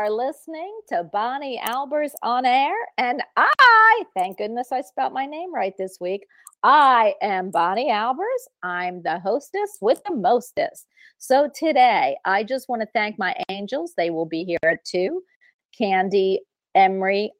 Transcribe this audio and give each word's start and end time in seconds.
Are 0.00 0.10
listening 0.10 0.80
to 0.88 1.04
Bonnie 1.12 1.60
Albers 1.62 2.12
on 2.22 2.46
air, 2.46 2.72
and 2.96 3.22
I, 3.36 4.04
thank 4.16 4.38
goodness 4.38 4.72
I 4.72 4.80
spelled 4.80 5.12
my 5.12 5.26
name 5.26 5.54
right 5.54 5.74
this 5.76 5.98
week. 6.00 6.24
I 6.62 7.12
am 7.20 7.50
Bonnie 7.50 7.90
Albers. 7.90 8.48
I'm 8.62 9.02
the 9.02 9.18
hostess 9.18 9.76
with 9.82 10.00
the 10.08 10.14
mostest. 10.14 10.86
So 11.18 11.50
today, 11.54 12.16
I 12.24 12.44
just 12.44 12.66
want 12.70 12.80
to 12.80 12.88
thank 12.94 13.18
my 13.18 13.36
angels. 13.50 13.92
They 13.94 14.08
will 14.08 14.24
be 14.24 14.42
here 14.42 14.58
at 14.64 14.82
two. 14.86 15.22
Candy 15.76 16.40
Emery, 16.74 17.32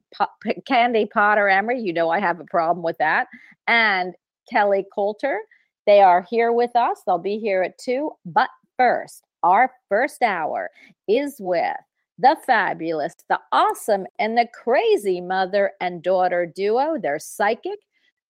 P- 0.44 0.60
Candy 0.68 1.06
Potter 1.06 1.48
Emery. 1.48 1.80
You 1.80 1.94
know 1.94 2.10
I 2.10 2.20
have 2.20 2.40
a 2.40 2.44
problem 2.44 2.84
with 2.84 2.98
that. 2.98 3.28
And 3.68 4.12
Kelly 4.50 4.84
Coulter. 4.94 5.40
They 5.86 6.02
are 6.02 6.26
here 6.28 6.52
with 6.52 6.76
us. 6.76 7.00
They'll 7.06 7.16
be 7.16 7.38
here 7.38 7.62
at 7.62 7.78
two. 7.78 8.10
But 8.26 8.50
first, 8.76 9.24
our 9.42 9.72
first 9.88 10.20
hour 10.20 10.68
is 11.08 11.36
with 11.40 11.74
the 12.20 12.36
fabulous, 12.44 13.14
the 13.28 13.40
awesome, 13.52 14.06
and 14.18 14.36
the 14.36 14.48
crazy 14.52 15.20
mother 15.20 15.72
and 15.80 16.02
daughter 16.02 16.46
duo. 16.46 16.98
They're 17.00 17.18
psychic, 17.18 17.78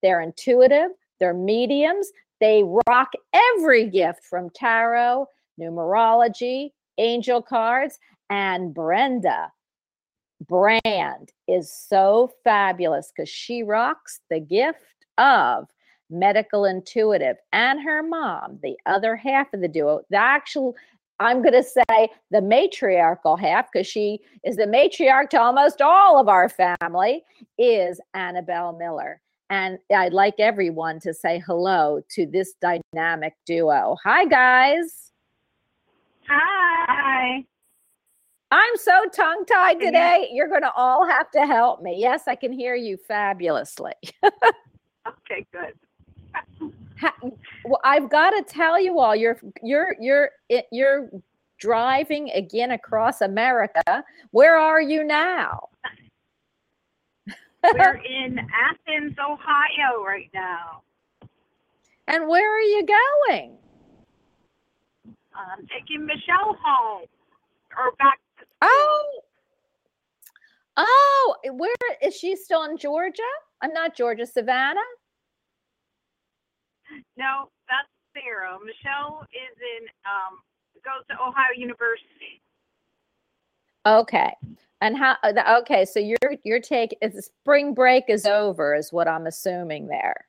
they're 0.02 0.20
intuitive, 0.20 0.90
they're 1.18 1.34
mediums. 1.34 2.10
They 2.40 2.64
rock 2.88 3.12
every 3.34 3.90
gift 3.90 4.24
from 4.24 4.48
tarot, 4.50 5.26
numerology, 5.60 6.70
angel 6.96 7.42
cards, 7.42 7.98
and 8.30 8.72
Brenda 8.72 9.52
Brand 10.48 11.32
is 11.48 11.70
so 11.70 12.32
fabulous 12.44 13.12
because 13.14 13.28
she 13.28 13.62
rocks 13.62 14.20
the 14.30 14.40
gift 14.40 14.78
of 15.18 15.66
medical 16.08 16.64
intuitive, 16.64 17.36
and 17.52 17.80
her 17.82 18.02
mom, 18.02 18.58
the 18.62 18.76
other 18.86 19.16
half 19.16 19.52
of 19.52 19.60
the 19.60 19.68
duo, 19.68 20.00
the 20.10 20.16
actual 20.16 20.74
I'm 21.20 21.42
going 21.42 21.52
to 21.52 21.62
say 21.62 22.08
the 22.30 22.40
matriarchal 22.40 23.36
half 23.36 23.70
because 23.70 23.86
she 23.86 24.20
is 24.42 24.56
the 24.56 24.64
matriarch 24.64 25.28
to 25.30 25.40
almost 25.40 25.82
all 25.82 26.18
of 26.18 26.28
our 26.28 26.48
family 26.48 27.22
is 27.58 28.00
Annabelle 28.14 28.76
Miller. 28.76 29.20
And 29.50 29.78
I'd 29.94 30.14
like 30.14 30.34
everyone 30.38 30.98
to 31.00 31.12
say 31.12 31.42
hello 31.46 32.00
to 32.12 32.26
this 32.26 32.54
dynamic 32.60 33.34
duo. 33.44 33.96
Hi, 34.02 34.24
guys. 34.24 35.12
Hi. 36.26 37.44
I'm 38.50 38.76
so 38.76 39.04
tongue 39.12 39.44
tied 39.44 39.78
today. 39.78 40.28
You're 40.32 40.48
going 40.48 40.62
to 40.62 40.72
all 40.74 41.06
have 41.06 41.30
to 41.32 41.46
help 41.46 41.82
me. 41.82 41.96
Yes, 41.98 42.22
I 42.26 42.34
can 42.34 42.52
hear 42.52 42.74
you 42.74 42.96
fabulously. 42.96 43.94
Okay, 45.06 45.46
good. 45.52 46.72
Well, 47.64 47.80
I've 47.84 48.10
got 48.10 48.30
to 48.30 48.42
tell 48.42 48.80
you 48.80 48.98
all, 48.98 49.14
you're 49.14 49.38
you're 49.62 49.94
you're 50.00 50.30
you're 50.72 51.10
driving 51.58 52.30
again 52.30 52.72
across 52.72 53.20
America. 53.20 54.04
Where 54.30 54.56
are 54.56 54.80
you 54.80 55.04
now? 55.04 55.68
We're 57.74 57.96
in 57.96 58.38
Athens, 58.38 59.16
Ohio 59.18 60.02
right 60.04 60.30
now. 60.32 60.82
and 62.08 62.26
where 62.26 62.56
are 62.56 62.62
you 62.62 62.86
going? 62.86 63.56
I'm 65.34 65.66
taking 65.66 66.06
Michelle 66.06 66.56
home 66.62 67.06
or 67.76 67.92
back 67.98 68.18
to. 68.38 68.46
Oh, 68.62 69.20
oh, 70.76 71.36
where 71.52 71.74
is 72.02 72.16
she 72.16 72.36
still 72.36 72.64
in 72.64 72.76
Georgia? 72.76 73.22
I'm 73.62 73.72
not 73.72 73.94
Georgia, 73.94 74.26
Savannah. 74.26 74.80
No, 77.16 77.50
that's 77.68 77.88
Sarah. 78.14 78.58
Michelle 78.64 79.26
is 79.32 79.56
in 79.58 79.86
um 80.04 80.38
goes 80.84 81.04
to 81.08 81.14
Ohio 81.22 81.52
University. 81.56 82.40
Okay. 83.86 84.32
And 84.80 84.96
how? 84.96 85.16
uh, 85.22 85.58
Okay, 85.60 85.84
so 85.84 86.00
your 86.00 86.18
your 86.44 86.60
take 86.60 86.96
is 87.02 87.26
spring 87.26 87.74
break 87.74 88.04
is 88.08 88.26
over, 88.26 88.74
is 88.74 88.92
what 88.92 89.08
I'm 89.08 89.26
assuming 89.26 89.86
there. 89.88 90.26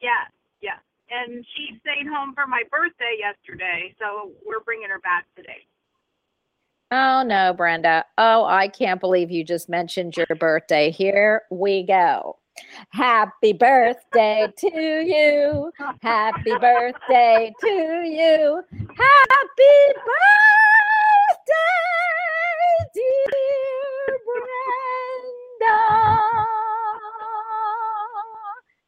Yeah, 0.00 0.28
yeah. 0.60 0.78
And 1.10 1.44
she 1.56 1.78
stayed 1.80 2.06
home 2.06 2.34
for 2.34 2.46
my 2.46 2.62
birthday 2.70 3.16
yesterday, 3.18 3.94
so 3.98 4.32
we're 4.44 4.60
bringing 4.60 4.88
her 4.88 5.00
back 5.00 5.26
today. 5.36 5.66
Oh 6.90 7.22
no, 7.22 7.54
Brenda. 7.54 8.04
Oh, 8.18 8.44
I 8.44 8.68
can't 8.68 9.00
believe 9.00 9.30
you 9.30 9.44
just 9.44 9.68
mentioned 9.70 10.14
your 10.16 10.26
birthday. 10.38 10.90
Here 10.90 11.42
we 11.50 11.84
go. 11.84 12.36
Happy 12.90 13.52
birthday 13.52 14.48
to 14.58 14.68
you. 14.68 15.72
Happy 16.00 16.54
birthday 16.60 17.52
to 17.60 17.68
you. 18.04 18.62
Happy 18.72 19.74
birthday, 19.96 21.62
dear 22.94 24.18
Brenda. 24.26 25.78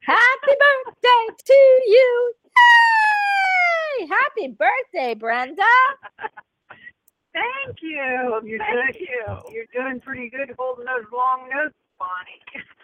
Happy 0.00 0.54
birthday 0.60 1.26
to 1.46 1.80
you. 1.86 2.34
Yay! 4.00 4.06
Happy 4.06 4.48
birthday, 4.48 5.14
Brenda. 5.14 5.62
Thank 7.32 7.82
you. 7.82 8.40
You're 8.44 8.58
Thank 8.58 9.00
you. 9.00 9.38
You're 9.50 9.66
doing 9.74 10.00
pretty 10.00 10.30
good 10.30 10.54
holding 10.58 10.84
those 10.84 11.06
long 11.12 11.48
notes, 11.50 11.74
Bonnie. 11.98 12.64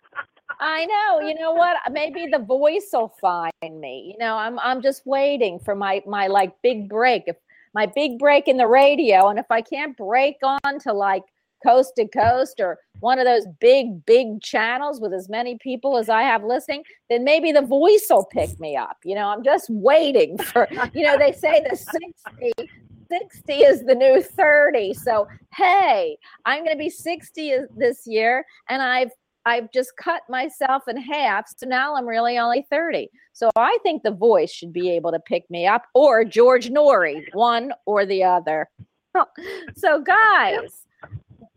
I 0.60 0.84
know. 0.84 1.26
You 1.26 1.34
know 1.34 1.52
what? 1.52 1.76
Uh, 1.86 1.90
maybe 1.90 2.26
the 2.30 2.38
voice 2.38 2.88
will 2.92 3.14
find 3.20 3.52
me. 3.62 4.12
You 4.12 4.18
know, 4.18 4.36
I'm 4.36 4.58
I'm 4.58 4.82
just 4.82 5.06
waiting 5.06 5.58
for 5.58 5.74
my 5.74 6.02
my 6.06 6.26
like 6.26 6.52
big 6.62 6.88
break. 6.88 7.30
My 7.72 7.86
big 7.86 8.18
break 8.18 8.48
in 8.48 8.56
the 8.56 8.66
radio, 8.66 9.28
and 9.28 9.38
if 9.38 9.46
I 9.50 9.62
can't 9.62 9.96
break 9.96 10.36
on 10.42 10.78
to 10.80 10.92
like 10.92 11.22
coast 11.64 11.92
to 11.96 12.06
coast 12.08 12.58
or 12.58 12.78
one 13.00 13.18
of 13.18 13.26
those 13.26 13.46
big 13.60 14.04
big 14.04 14.42
channels 14.42 15.00
with 15.00 15.12
as 15.12 15.28
many 15.28 15.56
people 15.58 15.96
as 15.96 16.08
I 16.08 16.22
have 16.22 16.42
listening, 16.42 16.82
then 17.08 17.24
maybe 17.24 17.52
the 17.52 17.62
voice 17.62 18.06
will 18.10 18.24
pick 18.24 18.58
me 18.58 18.76
up. 18.76 18.98
You 19.04 19.14
know, 19.14 19.28
I'm 19.28 19.44
just 19.44 19.70
waiting 19.70 20.36
for. 20.38 20.68
You 20.92 21.04
know, 21.06 21.16
they 21.16 21.32
say 21.32 21.64
the 21.68 21.76
60 21.76 22.70
60 23.10 23.52
is 23.54 23.84
the 23.84 23.94
new 23.94 24.22
30. 24.22 24.94
So, 24.94 25.26
hey, 25.54 26.16
I'm 26.44 26.64
going 26.64 26.76
to 26.76 26.78
be 26.78 26.90
60 26.90 27.54
this 27.76 28.06
year 28.06 28.44
and 28.68 28.80
I've 28.80 29.10
I've 29.46 29.72
just 29.72 29.92
cut 29.96 30.22
myself 30.28 30.82
in 30.88 30.96
half. 30.96 31.46
So 31.56 31.66
now 31.66 31.94
I'm 31.94 32.06
really 32.06 32.38
only 32.38 32.66
30. 32.70 33.08
So 33.32 33.50
I 33.56 33.78
think 33.82 34.02
the 34.02 34.10
voice 34.10 34.52
should 34.52 34.72
be 34.72 34.90
able 34.90 35.12
to 35.12 35.20
pick 35.20 35.48
me 35.50 35.66
up 35.66 35.84
or 35.94 36.24
George 36.24 36.68
Noory, 36.68 37.22
one 37.32 37.72
or 37.86 38.06
the 38.06 38.24
other. 38.24 38.68
So 39.76 40.00
guys, 40.00 40.86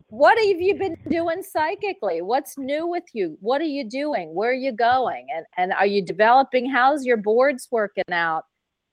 what 0.08 0.36
have 0.38 0.60
you 0.60 0.74
been 0.76 0.96
doing 1.08 1.42
psychically? 1.42 2.20
What's 2.20 2.58
new 2.58 2.86
with 2.86 3.04
you? 3.12 3.36
What 3.40 3.60
are 3.60 3.64
you 3.64 3.88
doing? 3.88 4.34
Where 4.34 4.50
are 4.50 4.54
you 4.54 4.72
going? 4.72 5.26
And 5.34 5.46
and 5.56 5.72
are 5.72 5.86
you 5.86 6.02
developing 6.04 6.68
how's 6.68 7.04
your 7.04 7.16
boards 7.16 7.68
working 7.70 8.04
out, 8.10 8.44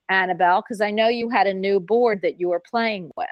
Annabelle? 0.09 0.61
Because 0.61 0.81
I 0.81 0.91
know 0.91 1.07
you 1.07 1.29
had 1.29 1.47
a 1.47 1.53
new 1.53 1.79
board 1.79 2.21
that 2.21 2.39
you 2.39 2.49
were 2.49 2.61
playing 2.69 3.11
with. 3.17 3.29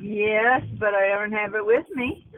Yes, 0.00 0.62
but 0.78 0.94
I 0.94 1.08
don't 1.08 1.32
have 1.32 1.54
it 1.54 1.64
with 1.64 1.86
me. 1.94 2.26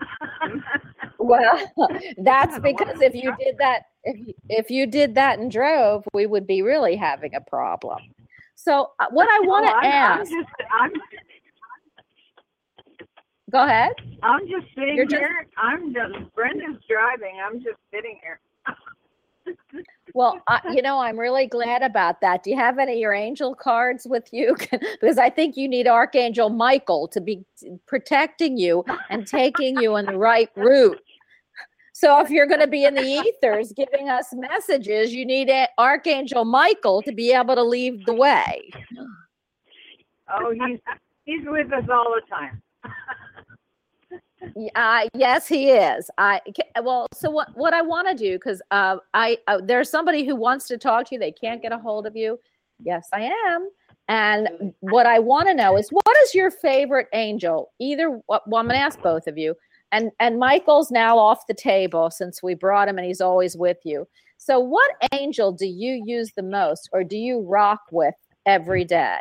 Well, 1.22 1.60
that's 2.18 2.58
because 2.60 3.02
if 3.02 3.14
you 3.14 3.34
did 3.38 3.58
that, 3.58 3.82
if 4.04 4.16
you, 4.26 4.34
if 4.48 4.70
you 4.70 4.86
did 4.86 5.14
that 5.16 5.38
and 5.38 5.50
drove, 5.50 6.02
we 6.14 6.24
would 6.24 6.46
be 6.46 6.62
really 6.62 6.96
having 6.96 7.34
a 7.34 7.42
problem. 7.42 7.98
So, 8.54 8.92
uh, 8.98 9.06
what 9.10 9.28
I 9.28 9.40
want 9.46 9.66
to 9.66 9.72
I'm, 9.72 9.84
I'm 9.84 10.20
ask, 10.20 10.30
just, 10.30 10.48
I'm, 10.72 10.90
go 13.50 13.64
ahead. 13.64 13.92
I'm 14.22 14.48
just 14.48 14.66
sitting 14.74 14.96
You're 14.96 15.04
just- 15.04 15.20
here. 15.20 15.46
I'm 15.58 15.92
just, 15.92 16.34
Brenda's 16.34 16.82
driving. 16.88 17.36
I'm 17.46 17.58
just 17.62 17.76
sitting 17.92 18.18
here. 18.22 18.40
Well, 20.14 20.40
you 20.72 20.82
know, 20.82 20.98
I'm 20.98 21.18
really 21.18 21.46
glad 21.46 21.82
about 21.82 22.20
that. 22.20 22.42
Do 22.42 22.50
you 22.50 22.56
have 22.56 22.78
any 22.78 22.94
of 22.94 22.98
your 22.98 23.12
angel 23.12 23.54
cards 23.54 24.06
with 24.08 24.28
you? 24.32 24.56
because 25.00 25.18
I 25.18 25.30
think 25.30 25.56
you 25.56 25.68
need 25.68 25.86
Archangel 25.86 26.50
Michael 26.50 27.08
to 27.08 27.20
be 27.20 27.44
protecting 27.86 28.56
you 28.56 28.84
and 29.08 29.26
taking 29.26 29.80
you 29.80 29.96
in 29.96 30.06
the 30.06 30.18
right 30.18 30.50
route. 30.56 31.00
So, 31.92 32.18
if 32.20 32.30
you're 32.30 32.46
going 32.46 32.60
to 32.60 32.66
be 32.66 32.84
in 32.84 32.94
the 32.94 33.02
ethers 33.02 33.72
giving 33.72 34.08
us 34.08 34.32
messages, 34.32 35.12
you 35.12 35.26
need 35.26 35.52
Archangel 35.76 36.46
Michael 36.46 37.02
to 37.02 37.12
be 37.12 37.32
able 37.32 37.54
to 37.54 37.62
lead 37.62 38.06
the 38.06 38.14
way. 38.14 38.70
Oh, 40.32 40.50
he's 40.52 40.78
he's 41.24 41.42
with 41.44 41.72
us 41.72 41.84
all 41.92 42.14
the 42.14 42.22
time. 42.28 42.62
Uh, 44.74 45.06
yes, 45.14 45.46
he 45.46 45.70
is. 45.70 46.10
I 46.18 46.40
well, 46.82 47.06
so 47.12 47.30
what? 47.30 47.48
What 47.56 47.74
I 47.74 47.82
want 47.82 48.08
to 48.08 48.14
do 48.14 48.38
because 48.38 48.62
uh, 48.70 48.96
I 49.14 49.38
uh, 49.46 49.60
there's 49.62 49.90
somebody 49.90 50.24
who 50.24 50.34
wants 50.34 50.66
to 50.68 50.78
talk 50.78 51.06
to 51.08 51.14
you. 51.14 51.18
They 51.18 51.32
can't 51.32 51.60
get 51.60 51.72
a 51.72 51.78
hold 51.78 52.06
of 52.06 52.16
you. 52.16 52.38
Yes, 52.82 53.08
I 53.12 53.30
am. 53.46 53.68
And 54.08 54.74
what 54.80 55.06
I 55.06 55.18
want 55.18 55.48
to 55.48 55.54
know 55.54 55.76
is 55.76 55.88
what 55.90 56.16
is 56.24 56.34
your 56.34 56.50
favorite 56.50 57.08
angel? 57.12 57.72
Either 57.78 58.20
well, 58.28 58.40
I'm 58.46 58.66
going 58.66 58.70
to 58.70 58.76
ask 58.76 59.00
both 59.00 59.26
of 59.26 59.36
you. 59.38 59.54
And 59.92 60.10
and 60.20 60.38
Michael's 60.38 60.90
now 60.90 61.18
off 61.18 61.46
the 61.46 61.54
table 61.54 62.10
since 62.10 62.42
we 62.42 62.54
brought 62.54 62.88
him, 62.88 62.98
and 62.98 63.06
he's 63.06 63.20
always 63.20 63.56
with 63.56 63.78
you. 63.84 64.06
So, 64.38 64.58
what 64.58 64.90
angel 65.12 65.52
do 65.52 65.66
you 65.66 66.02
use 66.04 66.32
the 66.34 66.42
most, 66.42 66.88
or 66.92 67.04
do 67.04 67.16
you 67.16 67.40
rock 67.40 67.80
with 67.90 68.14
every 68.46 68.84
day? 68.84 69.18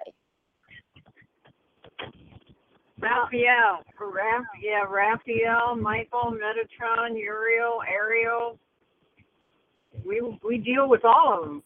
Raphael, 3.00 3.84
Raph, 4.00 4.46
yeah, 4.62 4.84
Raphael, 4.88 5.76
Michael, 5.76 6.34
Metatron, 6.34 7.18
Uriel, 7.18 7.82
Ariel. 7.88 8.58
We 10.06 10.22
we 10.44 10.58
deal 10.58 10.88
with 10.90 11.06
all 11.06 11.40
of 11.42 11.46
them. 11.46 11.64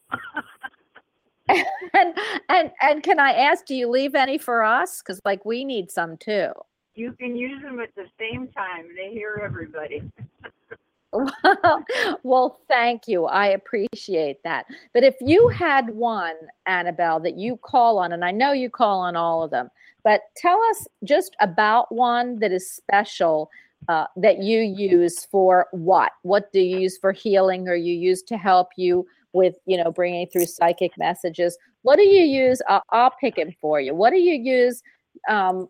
and 1.94 2.14
and 2.50 2.72
and 2.82 3.04
can 3.04 3.20
I 3.20 3.34
ask, 3.34 3.66
do 3.66 3.76
you 3.76 3.90
leave 3.90 4.16
any 4.16 4.38
for 4.38 4.64
us? 4.64 5.02
Because 5.02 5.20
like 5.26 5.44
we 5.44 5.66
need 5.66 5.92
some 5.92 6.18
too. 6.18 6.52
You 6.96 7.14
can 7.14 7.36
use 7.36 7.62
them 7.64 7.80
at 7.80 7.90
the 7.96 8.06
same 8.20 8.48
time. 8.50 8.88
They 8.96 9.12
hear 9.12 9.42
everybody. 9.44 10.04
well, 12.24 12.60
thank 12.68 13.08
you. 13.08 13.26
I 13.26 13.48
appreciate 13.48 14.44
that. 14.44 14.66
But 14.94 15.04
if 15.04 15.16
you 15.20 15.48
had 15.48 15.90
one, 15.90 16.36
Annabelle, 16.66 17.20
that 17.22 17.38
you 17.38 17.58
call 17.58 18.00
on, 18.00 18.14
and 18.14 18.24
I 18.24 18.32
know 18.32 18.52
you 18.52 18.70
call 18.70 19.00
on 19.00 19.16
all 19.16 19.44
of 19.44 19.52
them, 19.52 19.70
but 20.04 20.22
tell 20.36 20.60
us 20.72 20.88
just 21.04 21.36
about 21.40 21.94
one 21.94 22.40
that 22.40 22.52
is 22.52 22.72
special 22.72 23.50
uh, 23.90 24.06
that 24.16 24.40
you 24.40 24.60
use 24.60 25.26
for 25.26 25.68
what? 25.72 26.12
What 26.22 26.52
do 26.54 26.60
you 26.60 26.80
use 26.80 26.98
for 26.98 27.12
healing, 27.12 27.68
or 27.68 27.76
you 27.76 27.94
use 27.94 28.22
to 28.24 28.38
help 28.38 28.70
you 28.78 29.06
with, 29.34 29.56
you 29.66 29.82
know, 29.82 29.92
bringing 29.92 30.28
through 30.28 30.46
psychic 30.46 30.98
messages? 30.98 31.58
What 31.82 31.98
do 31.98 32.04
you 32.04 32.24
use? 32.24 32.62
I'll, 32.70 32.84
I'll 32.92 33.14
pick 33.20 33.38
it 33.38 33.56
for 33.60 33.82
you. 33.82 33.94
What 33.94 34.12
do 34.12 34.20
you 34.20 34.36
use? 34.36 34.82
um 35.30 35.70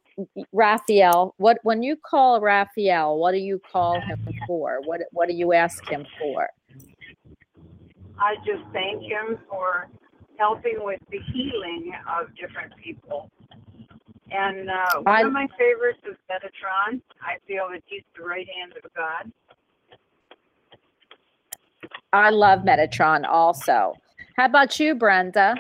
Raphael, 0.52 1.36
what 1.38 1.60
when 1.64 1.84
you 1.84 1.98
call 1.98 2.40
Raphael, 2.40 3.18
what 3.18 3.34
do 3.34 3.40
you 3.40 3.60
call 3.72 4.00
him 4.00 4.26
for? 4.48 4.80
What 4.86 5.02
what 5.12 5.28
do 5.28 5.36
you 5.36 5.54
ask 5.54 5.86
him 5.88 6.06
for? 6.20 6.50
I 8.20 8.36
just 8.46 8.64
thank 8.72 9.02
him 9.04 9.38
for 9.50 9.90
helping 10.38 10.78
with 10.80 11.00
the 11.12 11.20
healing 11.34 11.92
of 12.20 12.28
different 12.36 12.74
people. 12.82 13.30
And 14.34 14.70
uh, 14.70 15.02
one 15.02 15.16
I- 15.16 15.22
of 15.22 15.32
my 15.32 15.48
favorites 15.58 16.00
is 16.10 16.18
Metatron. 16.30 17.02
I 17.22 17.38
feel 17.48 17.68
that 17.72 17.84
he's 17.86 18.02
the 18.18 18.24
right 18.26 18.48
hand 18.60 18.74
of 18.84 18.92
God. 18.96 19.32
I 22.12 22.30
love 22.32 22.60
Metatron 22.62 23.26
also. 23.28 23.94
How 24.36 24.46
about 24.46 24.80
you, 24.80 24.96
Brenda? 24.96 25.56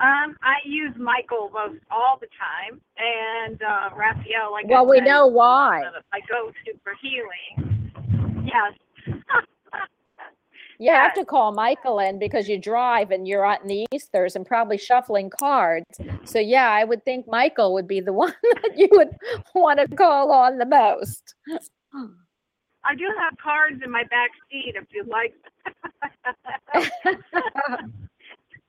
Um, 0.00 0.36
I 0.42 0.56
use 0.64 0.94
Michael 0.96 1.50
most 1.52 1.80
all 1.90 2.18
the 2.20 2.26
time, 2.38 2.80
and 2.98 3.60
uh, 3.62 3.90
Raphael. 3.96 4.50
Like 4.52 4.66
Well, 4.68 4.84
I 4.86 4.90
we 4.90 4.96
said, 4.98 5.04
know 5.04 5.26
why. 5.28 5.82
I 6.12 6.20
go 6.28 6.50
to 6.50 6.78
for 6.82 6.94
healing. 7.00 7.92
Yes. 8.44 8.74
You 10.82 10.90
have 10.90 11.14
to 11.14 11.24
call 11.24 11.52
Michael 11.52 12.00
in 12.00 12.18
because 12.18 12.48
you 12.48 12.58
drive 12.58 13.12
and 13.12 13.28
you're 13.28 13.46
out 13.46 13.62
in 13.62 13.68
the 13.68 13.86
ethers 13.92 14.34
and 14.34 14.44
probably 14.44 14.76
shuffling 14.76 15.30
cards. 15.30 15.86
So 16.24 16.40
yeah, 16.40 16.70
I 16.70 16.82
would 16.82 17.04
think 17.04 17.28
Michael 17.28 17.72
would 17.74 17.86
be 17.86 18.00
the 18.00 18.12
one 18.24 18.34
that 18.42 18.72
you 18.76 18.88
would 18.90 19.10
want 19.54 19.78
to 19.78 19.86
call 19.96 20.32
on 20.32 20.58
the 20.58 20.66
most. 20.66 21.34
I 22.84 22.96
do 22.96 23.04
have 23.16 23.38
cards 23.40 23.80
in 23.84 23.92
my 23.92 24.02
back 24.10 24.30
seat 24.50 24.74
if 24.74 24.86
you'd 24.90 25.06
like. 25.06 25.34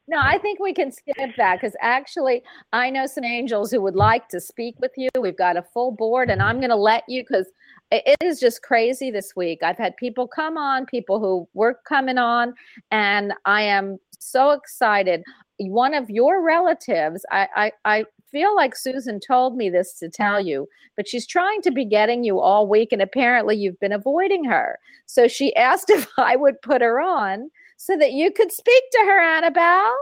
No, 0.06 0.18
I 0.20 0.38
think 0.38 0.60
we 0.60 0.74
can 0.74 0.92
skip 0.92 1.16
that 1.38 1.62
because 1.62 1.78
actually, 1.80 2.44
I 2.74 2.90
know 2.90 3.06
some 3.06 3.24
angels 3.24 3.72
who 3.72 3.80
would 3.82 3.96
like 3.96 4.28
to 4.30 4.42
speak 4.42 4.76
with 4.80 4.92
you. 4.98 5.08
We've 5.18 5.38
got 5.38 5.56
a 5.56 5.64
full 5.74 5.92
board, 5.94 6.30
and 6.30 6.42
I'm 6.42 6.60
going 6.60 6.72
to 6.72 6.76
let 6.76 7.04
you 7.08 7.24
because 7.24 7.48
it 7.94 8.18
is 8.22 8.40
just 8.40 8.64
crazy 8.64 9.12
this 9.12 9.36
week. 9.36 9.60
I've 9.62 9.78
had 9.78 9.96
people 9.98 10.28
come 10.28 10.58
on, 10.58 10.86
people 10.86 11.20
who 11.20 11.48
were 11.54 11.80
coming 11.88 12.18
on, 12.18 12.54
and 12.92 13.34
I 13.46 13.62
am 13.64 14.00
so 14.20 14.52
excited. 14.52 15.24
One 15.60 15.94
of 15.94 16.10
your 16.10 16.44
relatives, 16.44 17.26
I, 17.32 17.48
I, 17.56 17.72
I 17.86 18.06
feel 18.32 18.56
like 18.56 18.76
Susan 18.76 19.20
told 19.20 19.56
me 19.56 19.70
this 19.70 19.94
to 20.00 20.10
tell 20.10 20.44
you, 20.44 20.68
but 20.98 21.08
she's 21.08 21.28
trying 21.28 21.62
to 21.62 21.72
be 21.72 21.86
getting 21.86 22.24
you 22.24 22.40
all 22.40 22.68
week, 22.68 22.92
and 22.92 23.02
apparently 23.02 23.56
you've 23.56 23.80
been 23.80 23.92
avoiding 23.92 24.44
her. 24.46 24.80
So 25.06 25.28
she 25.28 25.56
asked 25.56 25.90
if 25.90 26.08
I 26.18 26.36
would 26.36 26.62
put 26.62 26.82
her 26.82 27.00
on 27.00 27.50
so 27.78 27.98
that 27.98 28.14
you 28.14 28.32
could 28.32 28.52
speak 28.52 28.84
to 28.92 29.00
her, 29.06 29.20
Annabelle. 29.20 29.96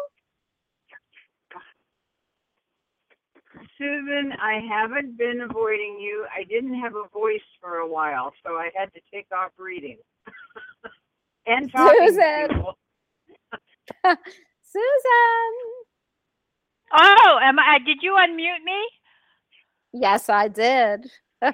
Susan, 3.82 4.34
I 4.40 4.62
haven't 4.70 5.18
been 5.18 5.42
avoiding 5.42 5.98
you. 6.00 6.26
I 6.32 6.44
didn't 6.44 6.80
have 6.80 6.94
a 6.96 7.08
voice 7.12 7.42
for 7.60 7.78
a 7.78 7.88
while, 7.88 8.32
so 8.46 8.52
I 8.54 8.70
had 8.76 8.94
to 8.94 9.02
take 9.12 9.26
off 9.36 9.52
reading 9.58 9.98
and 11.48 11.72
talking 11.72 11.98
Susan. 12.10 12.22
to 12.22 12.48
people. 12.50 12.78
Susan. 14.62 15.54
Oh, 16.94 17.40
am 17.42 17.58
I? 17.58 17.80
Did 17.84 17.98
you 18.04 18.14
unmute 18.20 18.64
me? 18.64 18.80
Yes, 19.94 20.30
I 20.30 20.48
did. 20.48 21.10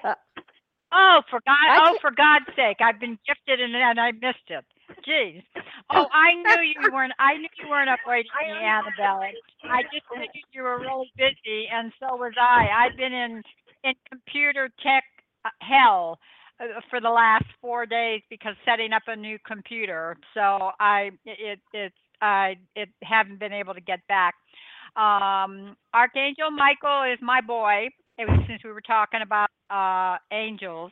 Oh, 0.90 1.22
for 1.30 1.42
God! 1.46 1.68
I 1.70 1.92
Oh, 1.92 1.98
for 2.00 2.12
God's 2.12 2.46
sake! 2.56 2.78
I've 2.80 2.98
been 2.98 3.20
gifted 3.28 3.60
and, 3.60 3.76
and 3.76 4.00
I 4.00 4.14
missed 4.14 4.48
it. 4.48 4.64
Jeez. 5.08 5.44
Oh, 5.89 6.06
I 6.12 6.34
knew 6.34 6.63
you 6.63 6.91
weren't. 6.91 7.13
I 7.17 7.38
knew 7.38 7.48
you 7.63 7.70
weren't 7.70 7.89
I 7.89 7.96
me. 7.96 8.65
Annabelle. 8.65 9.22
I 9.63 9.84
just 9.84 10.06
figured 10.12 10.29
you 10.51 10.63
were 10.63 10.79
really 10.82 11.10
busy, 11.15 11.65
and 11.72 11.94
so 11.98 12.17
was 12.17 12.34
I. 12.38 12.67
I've 12.67 12.98
been 12.98 13.13
in 13.13 13.41
in 13.86 13.94
computer 14.10 14.70
tech 14.84 15.06
uh, 15.46 15.50
hell 15.62 16.20
uh, 16.60 16.82
for 16.89 17.00
the 17.00 17.10
last 17.10 17.46
four 17.62 17.86
days 17.86 18.22
because 18.29 18.56
setting 18.65 18.91
up 18.91 19.03
a 19.08 19.15
new 19.15 19.38
computer. 19.48 20.17
So 20.34 20.72
I 20.79 21.12
it 21.25 21.60
it's 21.72 21.96
I 22.22 22.58
it 22.75 22.89
haven't 23.01 23.39
been 23.39 23.53
able 23.53 23.74
to 23.74 23.82
get 23.82 24.06
back. 24.08 24.36
Um, 24.98 25.77
Archangel 25.94 26.51
Michael 26.51 27.03
is 27.03 27.20
my 27.22 27.39
boy. 27.39 27.89
It 28.17 28.27
was 28.27 28.39
since 28.48 28.63
we 28.63 28.72
were 28.72 28.82
talking 28.82 29.22
about 29.22 29.50
uh, 29.70 30.17
angels, 30.34 30.91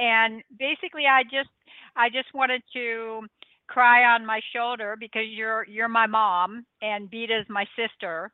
and 0.00 0.42
basically, 0.58 1.04
I 1.06 1.22
just 1.24 1.50
I 1.96 2.08
just 2.08 2.32
wanted 2.34 2.62
to 2.74 3.22
cry 3.68 4.04
on 4.04 4.26
my 4.26 4.40
shoulder 4.54 4.96
because 4.98 5.26
you're 5.30 5.64
you're 5.68 5.88
my 5.88 6.06
mom 6.06 6.64
and 6.82 7.08
Beta's 7.10 7.46
my 7.48 7.64
sister. 7.76 8.32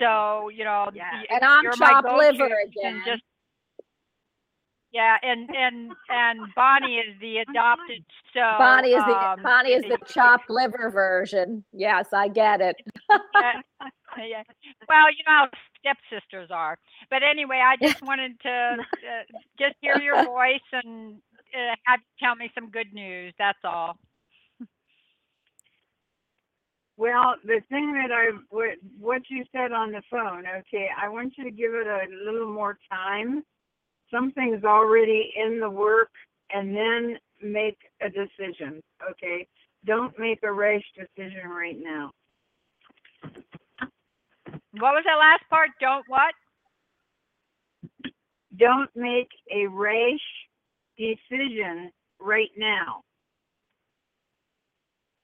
So 0.00 0.48
you 0.50 0.64
know, 0.64 0.88
Yeah. 0.92 1.10
y- 1.12 1.26
And 1.30 1.44
I'm 1.44 1.62
you're 1.62 1.72
chopped 1.76 2.08
liver 2.12 2.50
again. 2.64 2.94
and 2.96 3.02
just 3.06 3.22
yeah, 4.92 5.16
and 5.22 5.48
and 5.54 5.92
and 6.08 6.54
Bonnie 6.54 6.96
is 6.98 7.18
the 7.20 7.38
adopted. 7.38 8.04
So 8.32 8.40
Bonnie 8.40 8.92
is 8.92 9.04
the 9.04 9.12
um, 9.12 9.42
Bonnie 9.42 9.70
is 9.70 9.82
the 9.82 9.98
chopped 10.06 10.48
liver 10.50 10.90
version. 10.90 11.64
Yes, 11.72 12.12
I 12.12 12.28
get 12.28 12.60
it. 12.60 12.76
Yeah, 14.18 14.26
yeah. 14.26 14.42
Well, 14.88 15.10
you 15.10 15.24
know 15.26 15.46
how 15.46 15.48
stepsisters 15.78 16.50
are. 16.50 16.76
But 17.10 17.22
anyway, 17.22 17.60
I 17.64 17.76
just 17.76 18.02
wanted 18.02 18.40
to 18.42 18.50
uh, 18.50 19.38
just 19.58 19.74
hear 19.80 19.98
your 19.98 20.24
voice 20.24 20.66
and 20.72 21.16
uh, 21.54 21.74
have 21.84 22.00
you 22.00 22.26
tell 22.26 22.34
me 22.34 22.50
some 22.54 22.70
good 22.70 22.92
news. 22.92 23.34
That's 23.38 23.58
all. 23.64 23.96
Well, 26.96 27.34
the 27.44 27.60
thing 27.68 27.92
that 27.94 28.12
I 28.12 28.30
what 28.50 28.76
what 29.00 29.22
you 29.28 29.44
said 29.52 29.72
on 29.72 29.90
the 29.92 30.02
phone, 30.10 30.44
okay, 30.60 30.88
I 30.96 31.08
want 31.08 31.34
you 31.36 31.44
to 31.44 31.50
give 31.50 31.72
it 31.74 31.86
a 31.86 32.06
little 32.24 32.52
more 32.52 32.78
time. 32.90 33.42
Something's 34.12 34.64
already 34.64 35.32
in 35.36 35.58
the 35.60 35.70
work, 35.70 36.10
and 36.52 36.74
then 36.74 37.18
make 37.42 37.78
a 38.00 38.08
decision. 38.08 38.80
Okay, 39.10 39.46
don't 39.86 40.16
make 40.18 40.38
a 40.44 40.52
rash 40.52 40.84
decision 40.96 41.48
right 41.48 41.76
now. 41.80 42.12
What 44.80 44.94
was 44.94 45.04
that 45.06 45.16
last 45.16 45.44
part? 45.50 45.70
Don't 45.80 46.04
what? 46.08 46.34
Don't 48.56 48.90
make 48.94 49.28
a 49.52 49.66
rash 49.66 50.24
decision 50.98 51.92
right 52.20 52.50
now. 52.56 53.02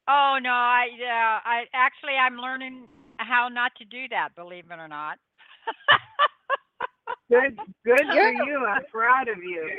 Oh 0.09 0.39
no, 0.43 0.51
I 0.51 0.89
yeah, 0.99 1.39
I 1.45 1.65
actually 1.75 2.15
I'm 2.15 2.37
learning 2.37 2.89
how 3.19 3.49
not 3.49 3.73
to 3.79 3.85
do 3.85 4.09
that. 4.11 4.31
Believe 4.37 4.67
it 4.71 4.79
or 4.79 4.89
not. 4.89 5.19
Good, 7.31 7.57
good 7.87 8.01
for 8.15 8.15
You're- 8.15 8.37
I'm 8.67 8.85
proud 8.93 9.29
of 9.29 9.39
you. 9.39 9.71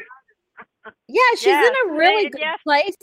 Yeah, 1.08 1.22
she's 1.38 1.48
Yes, 1.48 1.68
in 1.68 1.74
a 1.90 1.94
really 1.94 2.30
good 2.30 2.42
yes, 2.42 2.60
place. 2.66 2.96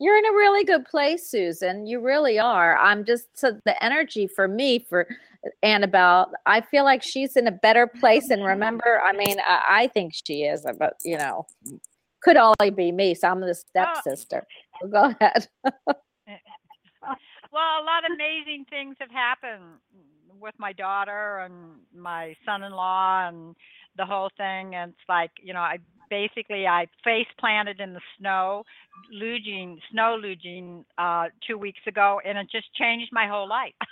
You're 0.00 0.16
in 0.16 0.26
a 0.26 0.32
really 0.32 0.64
good 0.64 0.84
place, 0.84 1.28
Susan. 1.28 1.86
You 1.86 2.00
really 2.00 2.38
are. 2.38 2.76
I'm 2.78 3.04
just 3.04 3.26
so 3.36 3.58
the 3.64 3.82
energy 3.82 4.28
for 4.28 4.46
me 4.46 4.78
for 4.78 5.08
Annabelle. 5.62 6.32
I 6.46 6.60
feel 6.60 6.84
like 6.84 7.02
she's 7.02 7.36
in 7.36 7.46
a 7.46 7.52
better 7.52 7.86
place. 7.86 8.30
And 8.30 8.44
remember, 8.44 9.00
I 9.04 9.12
mean, 9.12 9.38
I, 9.46 9.62
I 9.70 9.86
think 9.88 10.12
she 10.14 10.44
is, 10.44 10.64
uh, 10.64 10.72
but 10.78 10.94
you 11.04 11.18
know, 11.18 11.46
could 12.22 12.36
only 12.36 12.70
be 12.70 12.92
me. 12.92 13.14
So 13.14 13.28
I'm 13.28 13.40
the 13.40 13.54
stepsister. 13.54 14.46
So 14.80 14.88
go 14.88 15.14
ahead. 15.20 15.48
Well, 17.50 17.80
a 17.80 17.84
lot 17.84 18.04
of 18.04 18.12
amazing 18.14 18.66
things 18.68 18.96
have 19.00 19.10
happened 19.10 19.80
with 20.38 20.54
my 20.58 20.72
daughter 20.72 21.38
and 21.38 21.54
my 21.94 22.34
son-in-law 22.44 23.28
and 23.28 23.56
the 23.96 24.04
whole 24.04 24.30
thing. 24.36 24.74
And 24.74 24.92
it's 24.92 25.08
like, 25.08 25.30
you 25.42 25.54
know, 25.54 25.60
I 25.60 25.78
basically 26.10 26.66
I 26.66 26.86
face 27.04 27.26
planted 27.38 27.80
in 27.80 27.94
the 27.94 28.00
snow, 28.18 28.64
luging, 29.14 29.78
snow 29.90 30.18
luging 30.22 30.84
uh, 30.98 31.26
two 31.46 31.58
weeks 31.58 31.80
ago, 31.86 32.20
and 32.24 32.38
it 32.38 32.48
just 32.50 32.72
changed 32.74 33.10
my 33.12 33.26
whole 33.26 33.48
life. 33.48 33.74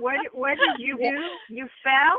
What 0.00 0.16
what 0.32 0.56
did 0.58 0.84
you 0.84 0.96
do? 0.96 1.54
You 1.54 1.68
fell? 1.82 2.18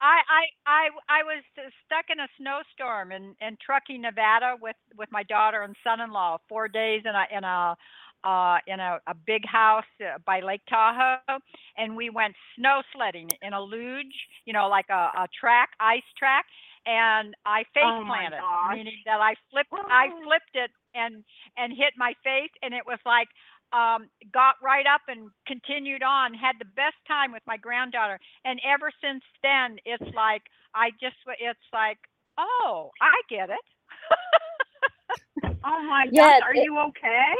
I, 0.00 0.20
I 0.28 0.42
I 0.66 0.88
I 1.08 1.22
was 1.24 1.42
uh, 1.58 1.70
stuck 1.86 2.06
in 2.10 2.20
a 2.20 2.28
snowstorm 2.38 3.12
in 3.12 3.34
in 3.40 3.56
Truckee, 3.64 3.98
Nevada, 3.98 4.54
with 4.60 4.76
with 4.96 5.08
my 5.10 5.22
daughter 5.24 5.62
and 5.62 5.74
son-in-law. 5.82 6.38
Four 6.48 6.68
days 6.68 7.02
in 7.04 7.14
a 7.14 7.36
in 7.36 7.44
a 7.44 7.76
uh, 8.24 8.58
in 8.66 8.80
a, 8.80 8.98
a 9.06 9.14
big 9.14 9.46
house 9.46 9.84
uh, 10.02 10.18
by 10.26 10.40
Lake 10.40 10.62
Tahoe, 10.68 11.20
and 11.56 11.78
we 11.78 11.92
went 11.94 12.16
snow 12.38 12.64
sledding 12.76 13.16
in 13.26 13.36
a 13.36 13.44
luge, 13.44 14.06
you 14.34 14.42
know, 14.42 14.68
like 14.68 14.86
a, 14.90 15.10
a 15.16 15.28
track, 15.38 15.70
ice 15.80 16.02
track. 16.18 16.46
And 16.86 17.34
I 17.44 17.64
face 17.74 17.94
Oh 17.94 18.02
planted, 18.06 18.40
gosh. 18.40 18.70
meaning 18.70 18.98
that 19.06 19.20
I 19.20 19.34
flipped, 19.50 19.76
I 19.88 20.08
flipped 20.22 20.54
it 20.54 20.70
and 20.94 21.24
and 21.56 21.72
hit 21.72 21.94
my 21.96 22.14
face, 22.24 22.50
and 22.62 22.74
it 22.74 22.86
was 22.86 22.98
like 23.04 23.28
um, 23.72 24.08
got 24.32 24.54
right 24.62 24.86
up 24.86 25.02
and 25.08 25.30
continued 25.46 26.02
on. 26.02 26.34
Had 26.34 26.56
the 26.58 26.64
best 26.76 26.96
time 27.06 27.32
with 27.32 27.42
my 27.46 27.56
granddaughter, 27.56 28.18
and 28.44 28.60
ever 28.64 28.90
since 29.02 29.22
then, 29.42 29.78
it's 29.84 30.06
like 30.14 30.42
I 30.74 30.90
just, 31.00 31.16
it's 31.40 31.68
like, 31.72 31.98
oh, 32.38 32.90
I 33.00 33.14
get 33.28 33.50
it. 33.50 33.66
Oh 35.64 35.82
my 35.88 36.06
Yeah, 36.10 36.30
gosh, 36.30 36.42
are 36.42 36.54
it- 36.54 36.68
you 36.68 36.78
okay? 36.78 37.34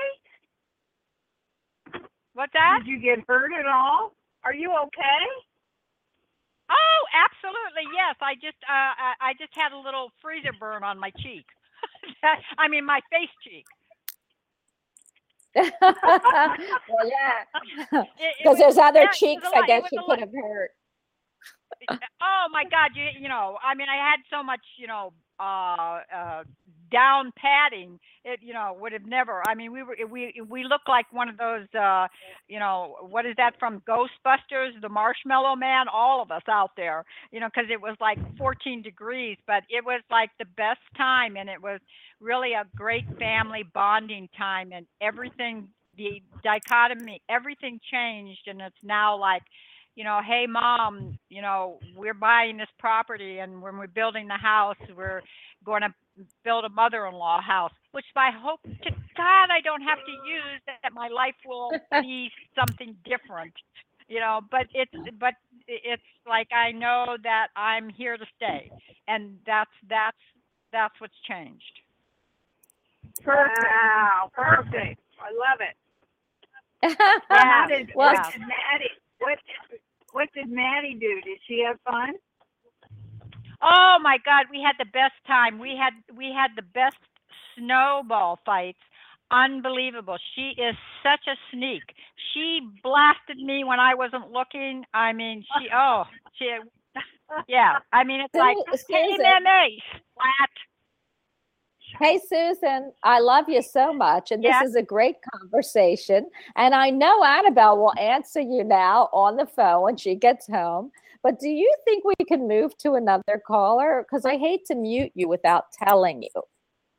What's 2.38 2.52
that? 2.52 2.86
Did 2.86 2.86
you 2.86 3.00
get 3.02 3.24
hurt 3.26 3.50
at 3.52 3.66
all? 3.66 4.14
Are 4.44 4.54
you 4.54 4.70
okay? 4.70 5.22
Oh, 6.70 7.00
absolutely. 7.10 7.90
Yes. 7.90 8.14
I 8.22 8.34
just 8.34 8.62
uh 8.62 8.94
I, 8.94 9.14
I 9.20 9.32
just 9.40 9.50
had 9.58 9.72
a 9.72 9.78
little 9.78 10.12
freezer 10.22 10.54
burn 10.60 10.84
on 10.84 11.00
my 11.00 11.10
cheek. 11.18 11.46
I 12.58 12.68
mean 12.68 12.86
my 12.86 13.00
face 13.10 13.34
cheek. 13.42 13.66
well, 15.56 17.08
yeah, 17.10 17.42
It- 17.92 18.06
it 18.20 18.34
because 18.44 18.58
there's 18.58 18.78
other 18.78 19.00
yeah, 19.02 19.10
cheeks 19.10 19.42
I 19.52 19.66
guess 19.66 19.82
was 19.82 19.90
you 19.90 20.04
could 20.06 20.20
have 20.20 20.30
hurt. 20.32 20.70
oh 22.22 22.46
my 22.52 22.64
god 22.64 22.90
you 22.94 23.04
you 23.20 23.28
know 23.28 23.56
i 23.62 23.74
mean 23.74 23.88
i 23.88 23.96
had 23.96 24.18
so 24.30 24.42
much 24.42 24.60
you 24.78 24.86
know 24.86 25.12
uh 25.38 26.00
uh 26.14 26.42
down 26.90 27.32
padding 27.36 27.98
it 28.24 28.40
you 28.42 28.52
know 28.52 28.76
would 28.80 28.92
have 28.92 29.06
never 29.06 29.42
i 29.48 29.54
mean 29.54 29.72
we 29.72 29.82
were 29.82 29.96
we 30.10 30.40
we 30.48 30.64
look 30.64 30.82
like 30.88 31.06
one 31.12 31.28
of 31.28 31.36
those 31.36 31.66
uh 31.78 32.06
you 32.48 32.58
know 32.58 32.96
what 33.08 33.26
is 33.26 33.34
that 33.36 33.52
from 33.58 33.80
ghostbusters 33.88 34.78
the 34.80 34.88
marshmallow 34.88 35.56
man 35.56 35.86
all 35.92 36.22
of 36.22 36.30
us 36.30 36.42
out 36.48 36.70
there 36.76 37.04
you 37.32 37.40
know 37.40 37.48
because 37.48 37.70
it 37.70 37.80
was 37.80 37.96
like 38.00 38.18
14 38.36 38.82
degrees 38.82 39.36
but 39.46 39.62
it 39.68 39.84
was 39.84 40.02
like 40.10 40.30
the 40.38 40.46
best 40.56 40.80
time 40.96 41.36
and 41.36 41.48
it 41.48 41.62
was 41.62 41.80
really 42.20 42.52
a 42.52 42.64
great 42.76 43.06
family 43.18 43.64
bonding 43.74 44.28
time 44.36 44.72
and 44.72 44.86
everything 45.00 45.68
the 45.96 46.22
dichotomy 46.42 47.20
everything 47.28 47.80
changed 47.90 48.42
and 48.46 48.60
it's 48.60 48.76
now 48.82 49.18
like 49.18 49.42
you 49.98 50.04
know, 50.04 50.20
hey 50.24 50.46
mom, 50.46 51.18
you 51.28 51.42
know, 51.42 51.80
we're 51.96 52.14
buying 52.14 52.56
this 52.56 52.68
property 52.78 53.38
and 53.40 53.60
when 53.60 53.76
we're 53.76 53.88
building 53.88 54.28
the 54.28 54.36
house, 54.40 54.76
we're 54.96 55.22
going 55.64 55.82
to 55.82 55.92
build 56.44 56.64
a 56.64 56.68
mother-in-law 56.68 57.40
house, 57.42 57.72
which 57.90 58.04
I 58.14 58.30
hope 58.30 58.60
to 58.62 58.90
God 59.16 59.48
I 59.50 59.60
don't 59.64 59.82
have 59.82 59.98
to 59.98 60.12
use 60.12 60.62
that 60.66 60.92
my 60.94 61.08
life 61.08 61.34
will 61.44 61.72
be 62.00 62.30
something 62.56 62.94
different. 63.04 63.52
You 64.06 64.20
know, 64.20 64.40
but 64.52 64.68
it's 64.72 64.92
but 65.18 65.34
it's 65.66 66.02
like 66.28 66.48
I 66.52 66.70
know 66.70 67.16
that 67.24 67.48
I'm 67.56 67.88
here 67.88 68.16
to 68.16 68.24
stay. 68.36 68.70
And 69.08 69.36
that's 69.44 69.70
that's 69.90 70.16
that's 70.72 70.94
what's 71.00 71.18
changed. 71.28 71.64
Perfect. 73.24 73.58
Wow, 73.64 74.30
perfect. 74.32 75.00
I 75.18 75.30
love 75.34 75.58
it. 75.60 75.76
Yeah. 77.30 77.44
How 77.44 77.66
did, 77.66 77.90
Well, 77.94 78.10
what 78.10 78.22
did 78.32 78.42
What 79.18 79.38
what 80.12 80.28
did 80.34 80.50
Maddie 80.50 80.94
do? 80.94 81.20
Did 81.24 81.38
she 81.46 81.64
have 81.66 81.78
fun? 81.84 82.14
Oh 83.60 83.98
my 84.02 84.18
God, 84.24 84.46
we 84.50 84.62
had 84.62 84.76
the 84.78 84.90
best 84.90 85.14
time. 85.26 85.58
We 85.58 85.76
had 85.76 85.92
we 86.16 86.32
had 86.32 86.50
the 86.56 86.62
best 86.62 86.96
snowball 87.56 88.38
fights. 88.44 88.78
Unbelievable. 89.30 90.16
She 90.34 90.54
is 90.56 90.74
such 91.02 91.26
a 91.26 91.36
sneak. 91.52 91.82
She 92.32 92.60
blasted 92.82 93.36
me 93.38 93.64
when 93.64 93.78
I 93.80 93.94
wasn't 93.94 94.30
looking. 94.30 94.84
I 94.94 95.12
mean, 95.12 95.44
she 95.58 95.68
oh 95.74 96.04
she 96.38 96.56
yeah. 97.48 97.78
I 97.92 98.04
mean, 98.04 98.20
it's 98.20 98.34
like 98.34 98.56
Su- 98.74 98.84
hey 98.88 99.06
Susan. 99.10 99.26
MMA 99.26 99.66
splat. 99.90 100.54
Hey, 102.00 102.20
Susan, 102.28 102.92
I 103.02 103.20
love 103.20 103.48
you 103.48 103.62
so 103.62 103.92
much. 103.92 104.30
And 104.30 104.42
this 104.42 104.50
Yeah. 104.50 104.62
is 104.62 104.76
a 104.76 104.82
great 104.82 105.16
conversation. 105.34 106.28
And 106.56 106.74
I 106.74 106.90
know 106.90 107.24
Annabelle 107.24 107.78
will 107.78 107.98
answer 107.98 108.40
you 108.40 108.62
now 108.62 109.08
on 109.12 109.36
the 109.36 109.46
phone 109.46 109.82
when 109.82 109.96
she 109.96 110.14
gets 110.14 110.46
home. 110.46 110.92
But 111.22 111.40
do 111.40 111.48
you 111.48 111.72
think 111.84 112.04
we 112.04 112.14
can 112.26 112.46
move 112.46 112.76
to 112.78 112.94
another 112.94 113.42
caller? 113.46 114.04
Because 114.08 114.24
I 114.24 114.36
hate 114.36 114.64
to 114.66 114.74
mute 114.74 115.12
you 115.14 115.28
without 115.28 115.72
telling 115.72 116.22
you. 116.22 116.30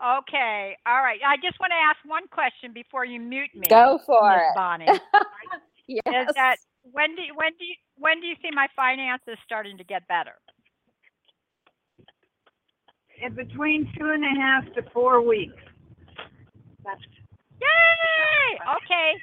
Okay, 0.01 0.77
all 0.85 1.01
right. 1.01 1.19
I 1.25 1.35
just 1.37 1.59
want 1.59 1.71
to 1.71 1.75
ask 1.75 1.97
one 2.05 2.27
question 2.31 2.73
before 2.73 3.05
you 3.05 3.19
mute 3.19 3.49
me. 3.55 3.67
Go 3.69 3.99
for 4.05 4.29
Miss 4.29 4.39
it. 4.39 4.55
Bonnie. 4.55 4.85
Yes. 5.87 6.01
Is 6.07 6.35
that 6.35 6.57
when 6.83 7.15
do 7.15 7.21
you, 7.21 7.33
when 7.35 7.51
do 7.59 7.65
you, 7.65 7.75
when 7.97 8.21
do 8.21 8.27
you 8.27 8.35
see 8.41 8.49
my 8.53 8.67
finances 8.75 9.37
starting 9.45 9.77
to 9.77 9.83
get 9.83 10.07
better? 10.07 10.35
In 13.21 13.33
between 13.35 13.91
two 13.97 14.11
and 14.11 14.23
a 14.23 14.41
half 14.41 14.63
to 14.75 14.81
four 14.93 15.21
weeks. 15.21 15.61
That's 16.85 17.01
Yay! 17.59 18.59
Okay. 18.79 19.19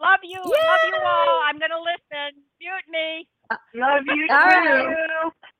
Love 0.00 0.20
you. 0.24 0.40
Love 0.40 0.84
you 0.88 0.96
all. 0.96 1.42
I'm 1.44 1.58
gonna 1.60 1.76
listen. 1.80 2.40
Mute 2.60 2.88
me. 2.88 3.28
Uh, 3.50 3.56
love 3.74 4.02
you 4.06 4.26
All 4.30 4.38
too. 4.38 4.44
right. 4.48 4.96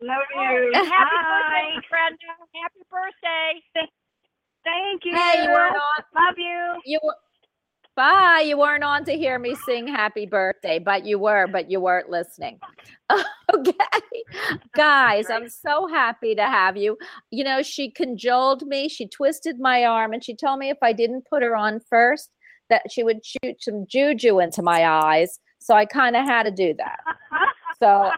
Love 0.00 0.24
Oh, 0.34 0.42
you. 0.72 0.72
happy 0.88 1.16
Bye. 1.20 1.76
birthday, 1.76 1.86
Brenda. 1.90 2.32
Happy 2.62 2.82
birthday. 2.90 3.50
Thank 4.64 5.04
you. 5.04 5.12
Hey, 5.16 5.42
you 5.44 5.50
weren't. 5.50 5.76
Love 6.14 6.38
you. 6.38 6.80
You 6.86 6.98
were. 7.02 7.14
Bye. 7.96 8.44
You 8.46 8.58
weren't 8.58 8.84
on 8.84 9.04
to 9.04 9.12
hear 9.12 9.38
me 9.38 9.54
sing 9.66 9.86
happy 9.86 10.26
birthday, 10.26 10.78
but 10.78 11.04
you 11.04 11.18
were, 11.18 11.46
but 11.46 11.70
you 11.70 11.80
weren't 11.80 12.08
listening. 12.08 12.58
okay. 13.54 13.72
Guys, 14.74 15.28
I'm 15.28 15.48
so 15.48 15.86
happy 15.88 16.34
to 16.34 16.44
have 16.44 16.76
you. 16.76 16.96
You 17.30 17.44
know, 17.44 17.62
she 17.62 17.90
cajoled 17.90 18.62
me, 18.66 18.88
she 18.88 19.08
twisted 19.08 19.58
my 19.58 19.84
arm, 19.84 20.12
and 20.12 20.24
she 20.24 20.34
told 20.34 20.58
me 20.58 20.70
if 20.70 20.78
I 20.82 20.92
didn't 20.92 21.26
put 21.28 21.42
her 21.42 21.56
on 21.56 21.80
first, 21.80 22.30
that 22.68 22.90
she 22.90 23.02
would 23.02 23.24
shoot 23.24 23.62
some 23.62 23.86
juju 23.86 24.38
into 24.38 24.62
my 24.62 24.86
eyes. 24.86 25.40
So 25.58 25.74
I 25.74 25.84
kind 25.84 26.16
of 26.16 26.24
had 26.24 26.44
to 26.44 26.50
do 26.50 26.74
that. 26.78 27.00
So 27.80 28.12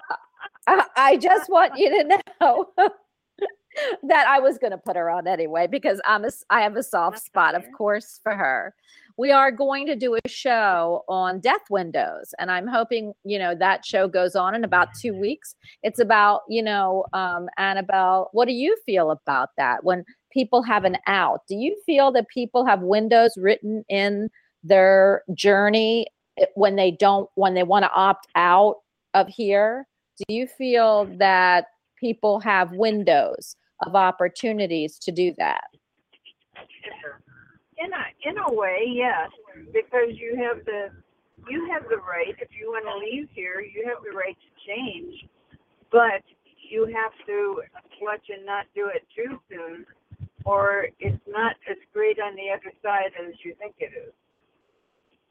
I, 0.66 0.84
I 0.96 1.16
just 1.16 1.50
want 1.50 1.76
you 1.76 1.90
to 1.90 2.20
know 2.40 2.66
that 4.02 4.26
I 4.28 4.38
was 4.40 4.58
going 4.58 4.70
to 4.70 4.78
put 4.78 4.96
her 4.96 5.10
on 5.10 5.26
anyway 5.26 5.66
because 5.66 6.00
I'm 6.04 6.24
a, 6.24 6.30
I 6.50 6.60
have 6.60 6.76
a 6.76 6.82
soft 6.82 7.20
spot, 7.20 7.54
of 7.54 7.64
course, 7.76 8.20
for 8.22 8.34
her. 8.34 8.74
We 9.16 9.30
are 9.30 9.50
going 9.50 9.86
to 9.86 9.96
do 9.96 10.14
a 10.14 10.28
show 10.28 11.04
on 11.08 11.40
death 11.40 11.62
windows, 11.70 12.34
and 12.38 12.50
I'm 12.50 12.66
hoping 12.66 13.12
you 13.24 13.38
know 13.38 13.54
that 13.54 13.84
show 13.84 14.08
goes 14.08 14.34
on 14.34 14.54
in 14.54 14.64
about 14.64 14.88
two 15.00 15.14
weeks. 15.14 15.54
It's 15.82 15.98
about 15.98 16.42
you 16.48 16.62
know 16.62 17.04
um, 17.12 17.48
Annabelle. 17.58 18.30
What 18.32 18.46
do 18.46 18.54
you 18.54 18.76
feel 18.86 19.10
about 19.10 19.50
that 19.56 19.84
when 19.84 20.04
people 20.32 20.62
have 20.62 20.84
an 20.84 20.96
out? 21.06 21.42
Do 21.48 21.56
you 21.56 21.76
feel 21.84 22.10
that 22.12 22.28
people 22.28 22.64
have 22.64 22.80
windows 22.80 23.34
written 23.36 23.84
in 23.88 24.30
their 24.64 25.22
journey 25.34 26.06
eh, 26.38 26.46
when 26.54 26.76
they 26.76 26.90
don't 26.90 27.28
when 27.34 27.54
they 27.54 27.64
want 27.64 27.84
to 27.84 27.92
opt 27.92 28.26
out 28.34 28.76
of 29.14 29.28
here? 29.28 29.86
Do 30.18 30.34
you 30.34 30.46
feel 30.46 31.06
that 31.18 31.66
people 31.98 32.40
have 32.40 32.72
windows 32.72 33.56
of 33.84 33.94
opportunities 33.94 34.98
to 35.00 35.12
do 35.12 35.34
that? 35.38 35.64
In 37.82 37.90
a 37.92 38.04
in 38.28 38.38
a 38.38 38.52
way, 38.54 38.84
yes, 38.86 39.30
because 39.72 40.10
you 40.14 40.36
have 40.36 40.64
the 40.64 40.90
you 41.48 41.68
have 41.72 41.82
the 41.88 41.96
right 41.96 42.34
if 42.38 42.48
you 42.58 42.68
want 42.68 42.84
to 42.86 42.96
leave 42.96 43.28
here, 43.34 43.60
you 43.60 43.84
have 43.88 43.98
the 44.04 44.16
right 44.16 44.36
to 44.36 44.50
change, 44.66 45.26
but 45.90 46.22
you 46.70 46.84
have 46.86 47.12
to 47.26 47.62
clutch 47.98 48.26
and 48.28 48.46
not 48.46 48.66
do 48.74 48.88
it 48.94 49.04
too 49.16 49.40
soon, 49.50 49.84
or 50.44 50.86
it's 51.00 51.20
not 51.26 51.56
as 51.68 51.76
great 51.92 52.18
on 52.20 52.36
the 52.36 52.50
other 52.54 52.72
side 52.82 53.10
as 53.20 53.34
you 53.44 53.54
think 53.58 53.74
it 53.78 53.92
is. 53.96 54.12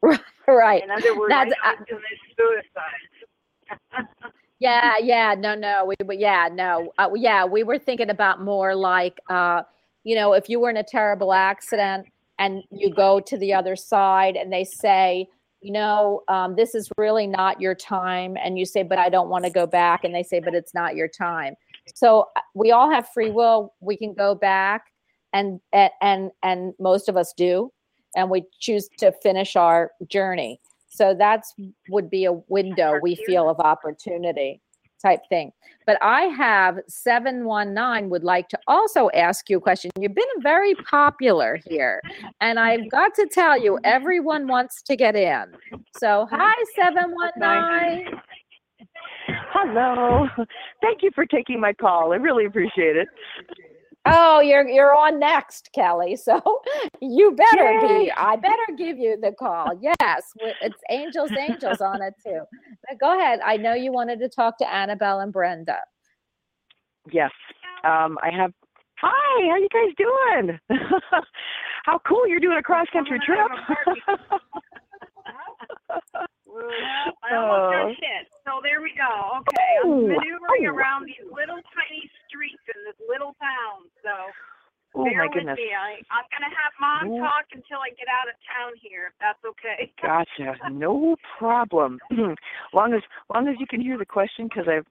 Right. 0.48 0.84
In 0.84 0.90
other 0.92 1.18
words, 1.18 1.30
That's- 1.30 1.54
I 1.64 1.76
don't 1.76 1.88
commit 1.88 2.04
suicide. 2.38 4.08
Yeah, 4.60 4.94
yeah, 5.02 5.34
no, 5.36 5.56
no, 5.56 5.86
we, 5.86 5.96
we 6.06 6.18
yeah, 6.18 6.48
no, 6.54 6.94
uh, 7.00 7.10
yeah, 7.16 7.46
we 7.46 7.64
were 7.64 7.80
thinking 7.80 8.12
about 8.12 8.44
more 8.44 8.76
like, 8.76 9.18
uh, 9.28 9.64
you 10.04 10.14
know, 10.14 10.34
if 10.34 10.50
you 10.50 10.60
were 10.60 10.70
in 10.70 10.78
a 10.78 10.84
terrible 10.84 11.34
accident 11.34 12.06
and 12.42 12.64
you 12.72 12.90
go 12.90 13.20
to 13.20 13.38
the 13.38 13.54
other 13.54 13.76
side 13.76 14.36
and 14.36 14.52
they 14.52 14.64
say, 14.64 15.28
you 15.62 15.72
know, 15.72 16.24
um, 16.28 16.56
this 16.56 16.74
is 16.74 16.90
really 16.98 17.28
not 17.28 17.62
your 17.62 17.76
time, 17.76 18.36
and 18.44 18.58
you 18.58 18.66
say, 18.66 18.82
but 18.82 18.98
I 18.98 19.10
don't 19.10 19.30
want 19.30 19.46
to 19.46 19.52
go 19.52 19.68
back, 19.68 20.04
and 20.04 20.14
they 20.14 20.24
say, 20.24 20.40
but 20.40 20.56
it's 20.56 20.74
not 20.74 20.96
your 20.96 21.08
time. 21.08 21.54
So 21.94 22.30
uh, 22.36 22.42
we 22.56 22.72
all 22.72 22.90
have 22.90 23.08
free 23.10 23.30
will. 23.30 23.76
We 23.80 23.96
can 23.96 24.16
go 24.16 24.34
back, 24.34 24.86
and 25.34 25.62
and 25.72 25.92
and, 26.02 26.32
and 26.42 26.74
most 26.80 27.10
of 27.10 27.16
us 27.16 27.32
do, 27.38 27.72
and 28.16 28.32
we 28.32 28.44
choose 28.60 28.90
to 28.98 29.12
finish 29.22 29.56
our 29.56 29.92
journey. 30.08 30.60
So 30.90 31.14
that's 31.14 31.54
would 31.90 32.10
be 32.10 32.26
a 32.26 32.34
window 32.34 33.00
we 33.00 33.16
feel 33.28 33.48
of 33.48 33.60
opportunity 33.60 34.62
type 35.02 35.22
thing. 35.30 35.52
But 35.86 35.98
I 36.02 36.24
have 36.24 36.80
719 36.88 38.10
would 38.10 38.24
like 38.24 38.48
to 38.50 38.60
also 38.68 39.10
ask 39.14 39.50
you 39.50 39.58
a 39.58 39.62
question. 39.62 39.92
You've 40.00 40.16
been 40.16 40.24
very 40.42 40.76
popular 40.76 41.60
here. 41.66 42.02
And 42.40 42.60
I've 42.60 42.90
got 42.90 43.14
to 43.16 43.28
tell 43.32 43.62
you, 43.62 43.80
everyone 43.84 44.48
wants 44.48 44.82
to 44.84 44.96
get 44.96 45.16
in. 45.16 45.46
So 45.98 46.28
hi 46.30 46.54
719. 46.76 48.20
Hello. 49.54 50.28
Thank 50.82 51.04
you 51.04 51.12
for 51.14 51.26
taking 51.26 51.60
my 51.60 51.74
call. 51.74 52.14
I 52.14 52.18
really 52.18 52.46
appreciate 52.46 52.96
it. 52.96 53.08
Oh, 54.06 54.40
you're 54.40 54.68
you're 54.68 54.96
on 54.96 55.20
next, 55.20 55.70
Kelly. 55.74 56.18
So 56.22 56.42
you 57.02 57.36
better 57.36 57.80
be. 57.82 58.12
I 58.16 58.36
better 58.36 58.76
give 58.78 58.98
you 58.98 59.18
the 59.22 59.32
call. 59.32 59.68
Yes, 59.82 60.24
it's 60.62 60.80
Angels 60.90 61.32
Angels 61.32 61.82
on 61.82 62.02
it 62.02 62.14
too. 62.24 62.42
But 62.88 63.00
go 63.00 63.18
ahead. 63.18 63.40
I 63.44 63.58
know 63.58 63.74
you 63.74 63.92
wanted 63.92 64.20
to 64.20 64.30
talk 64.30 64.58
to 64.60 64.74
Annabelle 64.74 65.20
and 65.20 65.34
Brenda. 65.34 65.78
Yes. 67.12 67.32
Um, 67.84 68.18
I 68.24 68.30
have. 68.32 68.52
Hi. 69.00 69.50
How 69.50 69.58
you 69.58 69.68
guys 69.74 69.94
doing? 69.98 70.60
how 71.86 72.00
cool! 72.08 72.28
You're 72.28 72.40
doing 72.40 72.58
a 72.58 72.64
cross 72.64 72.88
country 72.94 73.20
trip. 73.26 73.48
I 77.24 77.36
almost 77.36 77.66
got 77.72 77.86
Oh. 77.86 77.96
hit. 77.98 78.24
So 78.46 78.60
there 78.64 78.82
we 78.82 78.94
go. 78.98 79.40
Okay, 79.42 79.72
I'm 79.84 80.08
maneuvering 80.08 80.66
oh. 80.70 80.74
around 80.76 81.06
these 81.06 81.24
little 81.30 81.60
tiny 81.74 82.10
streets 82.28 82.62
in 82.74 82.80
this 82.86 82.98
little 83.08 83.36
town. 83.42 83.90
So 84.04 84.14
oh 84.96 85.04
bear 85.06 85.20
my 85.20 85.26
with 85.28 85.34
goodness. 85.34 85.58
me. 85.58 85.74
I, 85.74 86.02
I'm 86.12 86.26
going 86.34 86.46
to 86.46 86.54
have 86.56 86.74
mom 86.80 87.04
No. 87.18 87.24
talk 87.24 87.46
until 87.54 87.80
I 87.80 87.90
get 87.96 88.08
out 88.10 88.28
of 88.30 88.36
town 88.46 88.74
here, 88.82 89.14
if 89.14 89.16
that's 89.20 89.44
okay. 89.46 89.92
Gotcha. 90.02 90.58
No 90.72 91.16
problem. 91.38 92.00
long 92.74 92.94
as 92.94 93.02
long 93.34 93.48
as 93.48 93.56
you 93.60 93.68
can 93.68 93.82
hear 93.82 93.98
the 93.98 94.06
question, 94.06 94.48
because 94.48 94.68
I've 94.68 94.88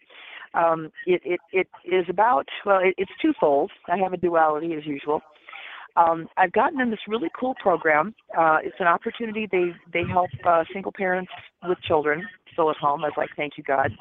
um, 0.53 0.91
it 1.07 1.23
it 1.25 1.41
it 1.53 1.69
is 1.85 2.07
about 2.09 2.47
well, 2.67 2.81
it, 2.83 2.95
it's 2.99 3.13
twofold. 3.23 3.71
I 3.89 3.97
have 3.99 4.13
a 4.13 4.17
duality 4.17 4.75
as 4.75 4.85
usual. 4.87 5.23
Um, 6.01 6.29
I've 6.37 6.53
gotten 6.53 6.81
in 6.81 6.91
this 6.91 7.01
really 7.09 7.29
cool 7.39 7.55
program. 7.61 8.15
Uh, 8.37 8.59
it's 8.63 8.77
an 8.81 8.87
opportunity. 8.87 9.49
They 9.51 9.73
they 9.93 10.05
help 10.09 10.31
uh, 10.47 10.65
single 10.73 10.93
parents 10.93 11.31
with 11.67 11.81
children 11.83 12.27
still 12.53 12.71
at 12.71 12.77
home. 12.77 13.05
I 13.05 13.09
was 13.09 13.15
like, 13.17 13.31
thank 13.37 13.55
you 13.57 13.65
God. 13.65 13.93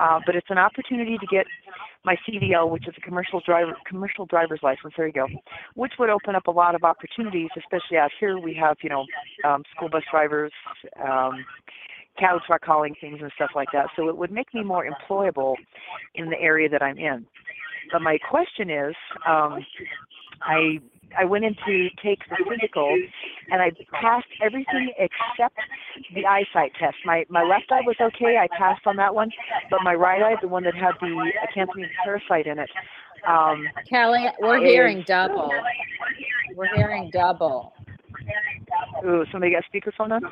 Uh, 0.00 0.20
but 0.24 0.34
it's 0.34 0.46
an 0.48 0.58
opportunity 0.58 1.18
to 1.18 1.26
get 1.26 1.46
my 2.04 2.16
CDL, 2.26 2.70
which 2.70 2.88
is 2.88 2.94
a 2.96 3.00
commercial 3.00 3.40
driver 3.44 3.74
commercial 3.86 4.26
driver's 4.26 4.60
license. 4.62 4.94
There 4.96 5.06
you 5.06 5.12
go, 5.12 5.26
which 5.74 5.92
would 5.98 6.08
open 6.08 6.34
up 6.34 6.46
a 6.46 6.50
lot 6.50 6.74
of 6.74 6.82
opportunities, 6.82 7.50
especially 7.56 7.98
out 7.98 8.10
here. 8.18 8.38
We 8.38 8.54
have 8.54 8.78
you 8.82 8.88
know 8.88 9.04
um, 9.44 9.62
school 9.74 9.90
bus 9.90 10.02
drivers, 10.10 10.52
um, 11.06 11.44
cattle 12.18 12.40
truck 12.46 12.64
hauling 12.64 12.94
things 13.00 13.18
and 13.20 13.30
stuff 13.34 13.50
like 13.54 13.68
that. 13.72 13.86
So 13.96 14.08
it 14.08 14.16
would 14.16 14.32
make 14.32 14.52
me 14.54 14.62
more 14.64 14.86
employable 14.86 15.54
in 16.14 16.30
the 16.30 16.40
area 16.40 16.68
that 16.68 16.82
I'm 16.82 16.98
in. 16.98 17.26
But 17.92 18.00
my 18.00 18.18
question 18.30 18.70
is, 18.70 18.94
um, 19.26 19.64
I 20.42 20.78
I 21.18 21.24
went 21.24 21.44
in 21.44 21.54
to 21.66 21.88
take 22.02 22.20
the 22.28 22.36
physical, 22.48 22.96
and 23.50 23.60
I 23.62 23.70
passed 24.00 24.26
everything 24.42 24.92
except 24.98 25.56
the 26.14 26.26
eyesight 26.26 26.72
test. 26.78 26.96
My 27.04 27.24
my 27.28 27.42
left 27.42 27.70
eye 27.70 27.82
was 27.86 27.96
okay. 28.00 28.38
I 28.38 28.48
passed 28.56 28.86
on 28.86 28.96
that 28.96 29.14
one, 29.14 29.30
but 29.70 29.80
my 29.82 29.94
right 29.94 30.22
eye, 30.22 30.36
the 30.40 30.48
one 30.48 30.64
that 30.64 30.74
had 30.74 30.92
the 31.00 31.32
acanthamoeba 31.46 31.88
parasite 32.04 32.46
in 32.46 32.58
it, 32.58 32.70
um, 33.26 33.66
Kelly, 33.88 34.26
we're 34.40 34.58
is- 34.64 34.70
hearing 34.70 35.04
double. 35.06 35.50
We're 36.54 36.74
hearing 36.74 37.10
double. 37.12 37.72
ooh, 39.04 39.24
somebody 39.30 39.52
got 39.52 39.64
speakerphone 39.72 40.12
on? 40.12 40.22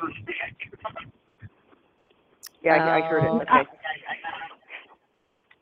Yeah, 2.63 2.75
I, 2.75 2.97
I 2.99 3.01
heard 3.09 3.23
it. 3.23 3.29
Oh. 3.29 3.57
Okay. 3.59 3.69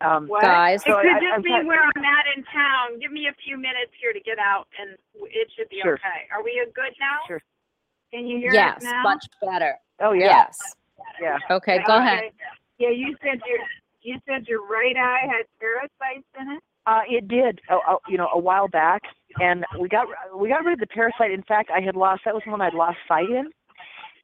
Um, 0.01 0.27
What? 0.27 0.41
Guys, 0.41 0.83
So 0.83 0.97
it 0.99 1.03
could 1.03 1.11
I- 1.15 1.19
just 1.19 1.33
I'm 1.33 1.41
be 1.41 1.51
where 1.67 1.81
I'm 1.83 2.03
at 2.05 2.25
in 2.35 2.43
town. 2.45 2.99
Give 2.99 3.11
me 3.11 3.27
a 3.27 3.33
few 3.43 3.57
minutes 3.57 3.91
here 3.99 4.13
to 4.13 4.19
get 4.21 4.39
out, 4.39 4.67
and 4.79 4.97
it 5.15 5.51
should 5.55 5.69
be 5.69 5.81
Sure. 5.81 5.95
okay. 5.95 6.27
Are 6.31 6.41
we 6.43 6.55
good 6.73 6.93
now? 6.99 7.19
Sure. 7.27 7.41
Can 8.11 8.25
you 8.25 8.37
hear 8.39 8.51
yes, 8.53 8.77
us 8.77 8.83
now? 8.83 9.03
much 9.03 9.25
better. 9.41 9.75
oh 9.99 10.13
yeah, 10.13 10.47
Yes. 10.47 10.75
yeah. 11.21 11.37
Okay, 11.51 11.79
go 11.85 11.97
ahead. 11.97 12.31
Yeah, 12.77 12.89
you 12.89 13.15
said 13.21 13.41
your 13.45 13.59
you 14.01 14.17
said 14.25 14.47
your 14.47 14.65
right 14.65 14.95
eye 14.95 15.27
had 15.27 15.45
parasites 15.59 16.25
in 16.39 16.51
it. 16.51 16.63
Uh, 16.87 17.01
it 17.07 17.27
did, 17.27 17.59
uh, 17.69 17.77
uh, 17.87 17.97
you 18.07 18.17
know, 18.17 18.29
a 18.33 18.39
while 18.39 18.69
back, 18.69 19.01
and 19.41 19.65
we 19.77 19.89
got 19.89 20.07
we 20.35 20.47
got 20.47 20.63
rid 20.63 20.73
of 20.73 20.79
the 20.79 20.87
parasite. 20.87 21.31
In 21.31 21.43
fact, 21.43 21.69
I 21.69 21.81
had 21.81 21.95
lost 21.97 22.23
that 22.23 22.33
was 22.33 22.41
when 22.45 22.61
I'd 22.61 22.73
lost 22.73 22.97
sight 23.07 23.29
in, 23.29 23.51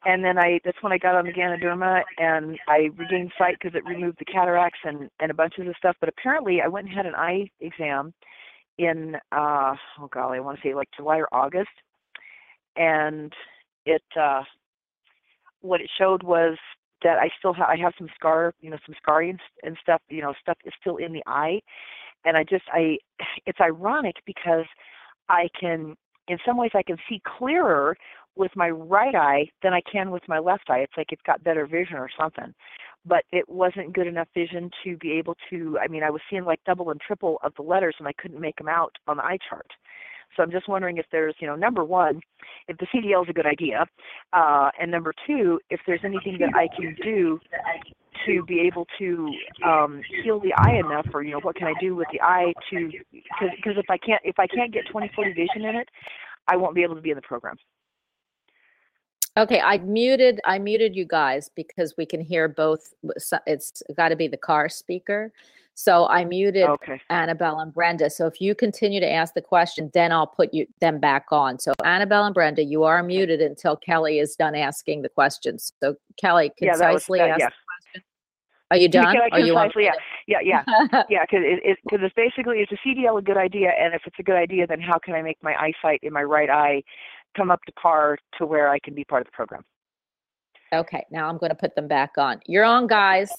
and 0.06 0.24
then 0.24 0.38
I 0.38 0.60
that's 0.66 0.82
when 0.82 0.94
I 0.94 0.98
got 0.98 1.16
on 1.16 1.26
the 1.26 1.34
Ganoderma, 1.34 2.04
and 2.18 2.58
I 2.68 2.90
regained 2.98 3.32
sight 3.38 3.58
because 3.62 3.76
it 3.76 3.86
removed 3.86 4.18
the 4.20 4.26
cataracts 4.26 4.80
and 4.84 5.10
and 5.20 5.32
a 5.32 5.36
bunch 5.36 5.56
of 5.60 5.66
the 5.66 5.74
stuff. 5.78 5.96
But 6.00 6.10
apparently, 6.10 6.62
I 6.62 6.68
went 6.68 6.88
and 6.88 6.96
had 6.96 7.06
an 7.06 7.16
eye 7.16 7.50
exam 7.62 8.14
in 8.78 9.16
uh 9.32 9.76
oh 10.00 10.08
golly, 10.12 10.38
I 10.38 10.42
want 10.42 10.60
to 10.62 10.68
say 10.68 10.76
like 10.76 10.90
July 10.96 11.18
or 11.20 11.30
August, 11.34 11.70
and 12.76 13.34
it 13.86 14.04
uh 14.20 14.44
what 15.62 15.82
it 15.82 15.90
showed 15.98 16.24
was 16.24 16.58
that 17.04 17.18
I 17.20 17.30
still 17.40 17.54
have 17.54 17.68
I 17.70 17.78
have 17.78 17.94
some 17.98 18.10
scar, 18.16 18.54
you 18.62 18.70
know, 18.70 18.78
some 18.86 18.96
scarring 19.02 19.32
and, 19.32 19.40
and 19.64 19.78
stuff, 19.82 20.02
you 20.10 20.22
know, 20.22 20.34
stuff 20.42 20.58
is 20.66 20.74
still 20.82 20.98
in 20.98 21.14
the 21.14 21.24
eye 21.28 21.62
and 22.26 22.36
I 22.38 22.44
just 22.44 22.66
I 22.74 22.98
it's 23.46 23.60
ironic 23.62 24.16
because 24.26 24.66
I 25.30 25.48
can 25.60 25.96
in 26.28 26.38
some 26.46 26.58
ways 26.58 26.72
I 26.74 26.84
can 26.84 26.98
see 27.08 27.22
clearer 27.38 27.96
with 28.36 28.52
my 28.56 28.70
right 28.70 29.16
eye 29.16 29.50
than 29.64 29.74
I 29.74 29.82
can 29.90 30.12
with 30.12 30.24
my 30.28 30.40
left 30.40 30.70
eye. 30.70 30.80
It's 30.80 30.94
like 30.98 31.12
it's 31.12 31.22
got 31.26 31.44
better 31.44 31.66
vision 31.66 31.98
or 31.98 32.10
something. 32.20 32.54
But 33.06 33.24
it 33.32 33.48
wasn't 33.48 33.94
good 33.94 34.08
enough 34.08 34.28
vision 34.34 34.72
to 34.84 34.98
be 34.98 35.14
able 35.14 35.36
to 35.50 35.78
I 35.82 35.88
mean 35.88 36.04
I 36.04 36.10
was 36.10 36.22
seeing 36.30 36.46
like 36.46 36.60
double 36.66 36.92
and 36.92 37.00
triple 37.00 37.40
of 37.44 37.54
the 37.56 37.64
letters 37.64 37.96
and 38.00 38.08
I 38.08 38.14
couldn't 38.14 38.42
make 38.42 38.58
them 38.58 38.68
out 38.68 38.96
on 39.08 39.18
the 39.18 39.24
eye 39.24 39.38
chart. 39.50 39.68
So 40.36 40.44
I'm 40.44 40.52
just 40.52 40.68
wondering 40.68 40.98
if 40.98 41.06
there's, 41.12 41.36
you 41.40 41.48
know, 41.48 41.56
number 41.56 41.84
one, 41.84 42.20
if 42.68 42.78
the 42.78 42.88
CDL 42.94 43.24
is 43.24 43.30
a 43.30 43.34
good 43.34 43.46
idea, 43.46 43.86
uh, 44.34 44.70
and 44.80 44.92
number 44.92 45.14
two, 45.26 45.60
if 45.70 45.80
there's 45.88 46.02
anything 46.04 46.38
that 46.40 46.50
I 46.56 46.68
can 46.76 46.96
do 47.02 47.40
to 48.26 48.44
be 48.46 48.62
able 48.62 48.88
to 48.98 49.30
um, 49.66 50.02
heal 50.24 50.40
the 50.40 50.54
eye 50.58 50.78
enough, 50.80 51.06
or 51.14 51.24
you 51.24 51.32
know, 51.32 51.40
what 51.42 51.56
can 51.56 51.68
I 51.68 51.74
do 51.80 51.96
with 51.96 52.08
the 52.12 52.22
eye 52.22 52.54
to? 52.72 52.92
Because 53.12 53.78
if 53.78 53.86
I 53.90 53.98
can't 53.98 54.22
if 54.24 54.40
I 54.40 54.48
can't 54.48 54.74
get 54.74 54.86
20/40 54.94 55.36
vision 55.36 55.68
in 55.68 55.76
it, 55.76 55.90
I 56.48 56.56
won't 56.56 56.76
be 56.76 56.84
able 56.84 56.96
to 56.96 57.02
be 57.02 57.12
in 57.12 57.16
the 57.16 57.22
program. 57.22 57.58
Okay, 59.38 59.60
I 59.60 59.80
muted 59.80 60.40
I 60.46 60.60
muted 60.60 60.96
you 60.96 61.06
guys 61.06 61.50
because 61.56 61.94
we 61.98 62.06
can 62.06 62.22
hear 62.22 62.48
both 62.48 62.94
it's 63.46 63.84
got 63.96 64.10
to 64.10 64.16
be 64.16 64.28
the 64.28 64.38
car 64.38 64.70
speaker. 64.70 65.34
So 65.78 66.08
I 66.08 66.24
muted 66.24 66.64
Okay. 66.64 67.02
Annabelle 67.10 67.60
and 67.60 67.74
Brenda. 67.74 68.10
So 68.10 68.28
if 68.28 68.40
you 68.40 68.56
continue 68.56 69.02
to 69.02 69.12
ask 69.12 69.34
the 69.34 69.42
question, 69.42 69.92
then 69.94 70.14
I'll 70.14 70.26
put 70.26 70.54
you 70.54 70.66
them 70.80 71.00
back 71.00 71.26
on. 71.32 71.60
So 71.60 71.74
Annabelle 71.84 72.24
and 72.24 72.34
Brenda, 72.34 72.64
you 72.64 72.84
are 72.84 73.04
muted 73.04 73.42
until 73.42 73.76
Kelly 73.76 74.20
is 74.20 74.38
done 74.38 74.56
asking 74.56 75.02
the 75.02 75.10
questions. 75.10 75.74
So 75.84 75.96
Kelly, 76.18 76.52
Yeah, 76.62 76.78
that 76.78 76.94
was 76.94 77.04
concisely 77.04 77.20
that, 77.20 77.30
ask 77.32 77.40
yeah. 77.42 77.50
the 77.50 77.54
question. 77.92 78.04
Are 78.72 78.78
you 78.78 78.88
done? 78.88 79.16
Yeah, 79.16 79.28
or 79.34 79.40
you 79.40 79.54
concisely, 79.54 79.84
yeah, 79.84 79.92
yeah, 80.28 80.64
yeah. 80.66 81.04
yeah, 81.10 81.24
because 81.24 81.44
it, 81.44 81.60
it, 81.66 81.78
cause 81.90 82.00
it's 82.02 82.16
basically 82.16 82.60
is 82.60 82.70
a 82.72 82.88
CDL 82.88 83.20
a 83.20 83.22
good 83.22 83.38
idea, 83.38 83.72
and 83.78 83.94
if 83.94 84.02
it's 84.06 84.18
a 84.18 84.24
good 84.24 84.38
idea, 84.38 84.66
then 84.66 84.80
how 84.80 84.98
can 84.98 85.14
I 85.14 85.22
make 85.22 85.38
my 85.44 85.56
eyesight 85.56 86.00
in 86.04 86.14
my 86.14 86.24
right 86.24 86.50
eye 86.50 86.84
come 87.36 87.52
up 87.52 87.64
to 87.66 87.72
par 87.74 88.18
to 88.38 88.46
where 88.46 88.70
I 88.70 88.80
can 88.80 88.94
be 88.94 89.04
part 89.04 89.22
of 89.22 89.28
the 89.28 89.32
program? 89.32 89.64
okay, 90.74 91.06
now 91.12 91.30
I'm 91.30 91.38
going 91.38 91.52
to 91.52 91.56
put 91.56 91.76
them 91.76 91.88
back 91.88 92.18
on. 92.18 92.40
You're 92.48 92.66
on, 92.66 92.88
guys. 92.88 93.32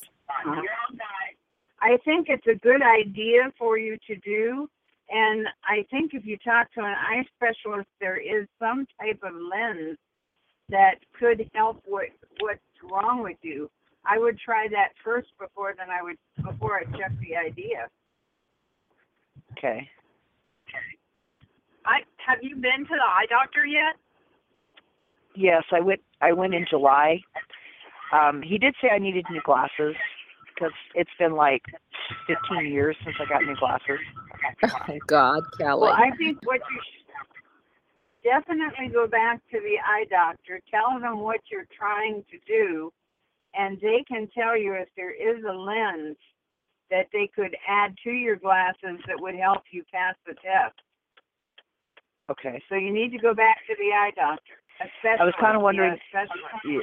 I 1.80 1.98
think 2.04 2.28
it's 2.28 2.46
a 2.46 2.54
good 2.54 2.82
idea 2.82 3.52
for 3.58 3.78
you 3.78 3.96
to 4.06 4.16
do. 4.16 4.68
And 5.10 5.46
I 5.64 5.84
think 5.90 6.14
if 6.14 6.24
you 6.24 6.36
talk 6.38 6.72
to 6.74 6.80
an 6.80 6.86
eye 6.86 7.24
specialist, 7.36 7.88
there 8.00 8.16
is 8.16 8.46
some 8.58 8.86
type 9.00 9.20
of 9.22 9.34
lens 9.34 9.98
that 10.68 10.96
could 11.18 11.48
help 11.54 11.80
what 11.84 12.06
what's 12.40 12.60
wrong 12.90 13.22
with 13.22 13.36
you. 13.42 13.70
I 14.04 14.18
would 14.18 14.38
try 14.38 14.66
that 14.70 14.90
first 15.04 15.28
before 15.38 15.74
then 15.76 15.88
I 15.90 16.02
would 16.02 16.16
before 16.44 16.78
I 16.78 16.84
check 16.98 17.12
the 17.20 17.36
idea. 17.36 17.88
Okay. 19.52 19.88
I 21.86 22.00
have 22.26 22.38
you 22.42 22.56
been 22.56 22.84
to 22.84 22.94
the 22.94 23.02
eye 23.02 23.26
doctor 23.28 23.64
yet? 23.64 23.94
Yes, 25.34 25.62
I 25.72 25.80
went. 25.80 26.00
I 26.20 26.32
went 26.32 26.54
in 26.54 26.66
July. 26.68 27.20
Um, 28.12 28.42
he 28.42 28.58
did 28.58 28.74
say 28.80 28.88
I 28.88 28.98
needed 28.98 29.24
new 29.30 29.40
glasses 29.44 29.94
because 30.54 30.72
it's 30.94 31.10
been 31.18 31.32
like 31.32 31.62
15 32.26 32.72
years 32.72 32.96
since 33.04 33.16
I 33.20 33.28
got 33.28 33.42
new 33.42 33.56
glasses. 33.56 33.98
Oh 34.62 34.98
God, 35.06 35.42
Kelly. 35.58 35.82
Well, 35.82 35.92
I 35.92 36.10
think 36.16 36.38
what 36.44 36.60
you 36.70 36.80
should 36.80 37.06
definitely 38.22 38.88
go 38.88 39.06
back 39.06 39.40
to 39.50 39.58
the 39.58 39.76
eye 39.84 40.04
doctor, 40.08 40.60
tell 40.70 41.00
them 41.00 41.20
what 41.20 41.40
you're 41.50 41.66
trying 41.76 42.24
to 42.30 42.38
do, 42.46 42.92
and 43.54 43.78
they 43.80 44.04
can 44.06 44.28
tell 44.36 44.56
you 44.56 44.74
if 44.74 44.88
there 44.96 45.10
is 45.10 45.42
a 45.44 45.52
lens 45.52 46.16
that 46.90 47.06
they 47.12 47.28
could 47.34 47.56
add 47.68 47.94
to 48.04 48.10
your 48.10 48.36
glasses 48.36 49.00
that 49.06 49.20
would 49.20 49.34
help 49.34 49.62
you 49.72 49.82
pass 49.92 50.14
the 50.26 50.34
test. 50.34 50.80
Okay. 52.30 52.62
So 52.68 52.74
you 52.74 52.92
need 52.92 53.12
to 53.12 53.18
go 53.18 53.34
back 53.34 53.58
to 53.68 53.74
the 53.78 53.92
eye 53.92 54.10
doctor. 54.16 54.54
I 55.20 55.24
was 55.24 55.34
kinda 55.40 55.58
wondering- 55.60 55.98
Yeah, 56.12 56.22
a. 56.64 56.68
Yeah. 56.68 56.80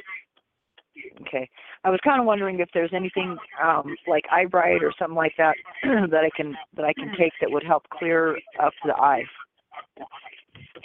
Okay. 1.22 1.50
I 1.84 1.90
was 1.90 2.00
kind 2.04 2.20
of 2.20 2.26
wondering 2.28 2.60
if 2.60 2.70
there's 2.74 2.94
anything 2.94 3.38
um, 3.62 3.96
like 4.08 4.26
eye 4.32 4.46
bright 4.46 4.84
or 4.84 4.92
something 4.98 5.16
like 5.16 5.36
that 5.38 5.56
that 5.84 6.24
I 6.24 6.30
can 6.36 6.56
that 6.76 6.86
I 6.86 6.94
can 6.94 7.16
take 7.18 7.34
that 7.42 7.50
would 7.52 7.64
help 7.64 7.88
clear 7.90 8.38
up 8.60 8.74
the 8.86 8.94
eye. 8.96 9.26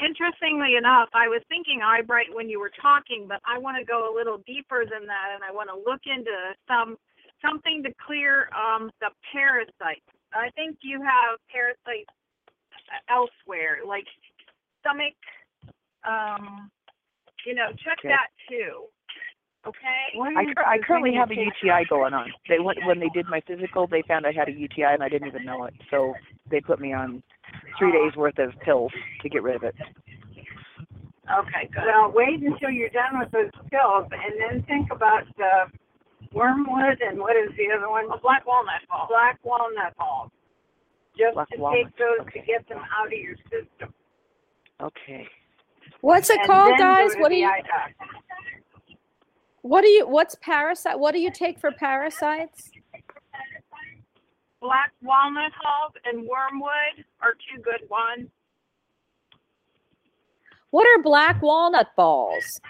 Interestingly 0.00 0.76
enough, 0.76 1.08
I 1.12 1.28
was 1.28 1.42
thinking 1.48 1.82
eye 1.82 2.02
bright 2.02 2.32
when 2.32 2.48
you 2.48 2.60
were 2.60 2.70
talking, 2.80 3.26
but 3.28 3.40
I 3.44 3.58
want 3.58 3.76
to 3.78 3.84
go 3.84 4.12
a 4.12 4.14
little 4.14 4.38
deeper 4.46 4.84
than 4.86 5.06
that, 5.06 5.28
and 5.34 5.42
I 5.44 5.50
want 5.52 5.68
to 5.70 5.76
look 5.76 6.02
into 6.06 6.54
some 6.66 6.96
something 7.44 7.82
to 7.84 7.92
clear 8.04 8.48
um, 8.56 8.90
the 9.00 9.10
parasites. 9.32 10.06
I 10.32 10.50
think 10.54 10.78
you 10.82 11.02
have 11.02 11.38
parasites 11.52 12.10
elsewhere, 13.10 13.78
like 13.86 14.06
stomach. 14.88 15.14
Um, 16.06 16.70
you 17.46 17.54
know, 17.54 17.68
check 17.84 17.98
Okay. 18.00 18.08
that 18.08 18.28
too. 18.48 18.86
Okay. 19.66 20.36
I, 20.36 20.44
cur- 20.54 20.64
I 20.64 20.78
currently 20.78 21.12
have 21.14 21.30
a 21.30 21.34
UTI 21.34 21.84
going 21.90 22.14
on. 22.14 22.32
They 22.48 22.58
went 22.58 22.78
when 22.86 23.00
they 23.00 23.10
did 23.12 23.26
my 23.28 23.40
physical. 23.46 23.86
They 23.86 24.02
found 24.06 24.24
I 24.24 24.32
had 24.32 24.48
a 24.48 24.52
UTI 24.52 24.94
and 24.94 25.02
I 25.02 25.08
didn't 25.08 25.28
even 25.28 25.44
know 25.44 25.64
it. 25.64 25.74
So 25.90 26.14
they 26.50 26.60
put 26.60 26.80
me 26.80 26.92
on 26.94 27.22
three 27.78 27.92
days 27.92 28.16
worth 28.16 28.38
of 28.38 28.52
pills 28.64 28.92
to 29.20 29.28
get 29.28 29.42
rid 29.42 29.56
of 29.56 29.64
it. 29.64 29.74
Okay. 31.28 31.68
Good. 31.74 31.82
Well, 31.84 32.12
wait 32.14 32.40
until 32.40 32.70
you're 32.70 32.88
done 32.88 33.18
with 33.18 33.30
those 33.32 33.50
pills, 33.68 34.08
and 34.10 34.40
then 34.40 34.64
think 34.64 34.88
about 34.90 35.24
the 35.36 35.68
wormwood 36.32 37.00
and 37.00 37.18
what 37.18 37.36
is 37.36 37.50
the 37.56 37.74
other 37.76 37.90
one? 37.90 38.04
A 38.06 38.18
black 38.18 38.46
walnut 38.46 38.80
ball. 38.88 39.06
Black 39.10 39.38
walnut 39.44 39.96
balls. 39.98 40.30
Just 41.18 41.34
Black 41.34 41.50
to 41.50 41.58
walnut, 41.58 41.84
take 41.84 41.98
those 41.98 42.20
okay. 42.22 42.40
to 42.40 42.46
get 42.46 42.68
them 42.68 42.78
out 42.78 43.08
of 43.08 43.12
your 43.18 43.36
system. 43.50 43.92
Okay. 44.80 45.26
What's 46.00 46.30
it 46.30 46.38
and 46.38 46.46
called, 46.46 46.78
guys? 46.78 47.14
What 47.18 47.30
do 47.30 47.34
you 47.34 47.46
eye 47.46 47.62
uh, 47.74 48.04
what 49.62 49.82
do 49.82 49.88
you 49.88 50.06
what's 50.06 50.34
parasite? 50.36 50.98
What 50.98 51.12
do 51.12 51.20
you 51.20 51.30
take 51.30 51.58
for 51.58 51.72
parasites? 51.72 52.70
Black 54.60 54.92
walnut 55.02 55.52
hulls 55.60 55.92
and 56.04 56.26
wormwood 56.26 57.04
are 57.20 57.34
two 57.34 57.60
good 57.62 57.88
ones. 57.88 58.28
What 60.70 60.86
are 60.86 61.02
black 61.02 61.40
walnut 61.42 61.88
balls? 61.96 62.60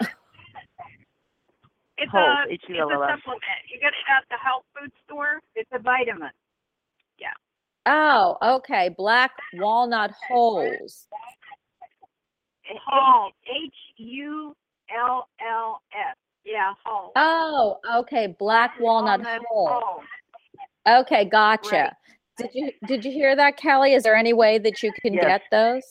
It's 1.97 2.11
Hulls, 2.11 2.47
a 2.49 2.53
it's 2.53 2.63
a 2.63 2.71
H-U-L-L-S. 2.71 3.09
supplement. 3.09 3.43
You 3.71 3.79
get 3.79 3.87
it 3.87 4.07
at 4.09 4.23
the 4.29 4.37
health 4.41 4.63
food 4.73 4.91
store. 5.05 5.41
It's 5.55 5.69
a 5.73 5.79
vitamin. 5.79 6.29
Yeah. 7.19 7.33
Oh, 7.85 8.37
okay. 8.41 8.89
Black 8.97 9.31
walnut 9.55 10.11
holes. 10.29 11.07
Hulls. 12.85 13.33
H 13.47 13.73
U 13.97 14.55
L 14.95 15.27
L 15.41 15.81
S. 15.93 16.15
Yeah, 16.45 16.73
hulls. 16.83 17.11
Oh, 17.15 17.77
okay. 17.97 18.27
Black 18.39 18.79
walnut 18.79 19.21
hole. 19.49 19.67
hulls. 19.71 20.03
Okay, 20.87 21.25
gotcha. 21.25 21.75
Right. 21.75 21.93
Did 22.37 22.49
you 22.53 22.71
did 22.87 23.05
you 23.05 23.11
hear 23.11 23.35
that, 23.35 23.57
Kelly? 23.57 23.93
Is 23.93 24.03
there 24.03 24.15
any 24.15 24.33
way 24.33 24.57
that 24.59 24.81
you 24.81 24.91
can 25.01 25.13
Yes. 25.13 25.25
get 25.25 25.41
those? 25.51 25.83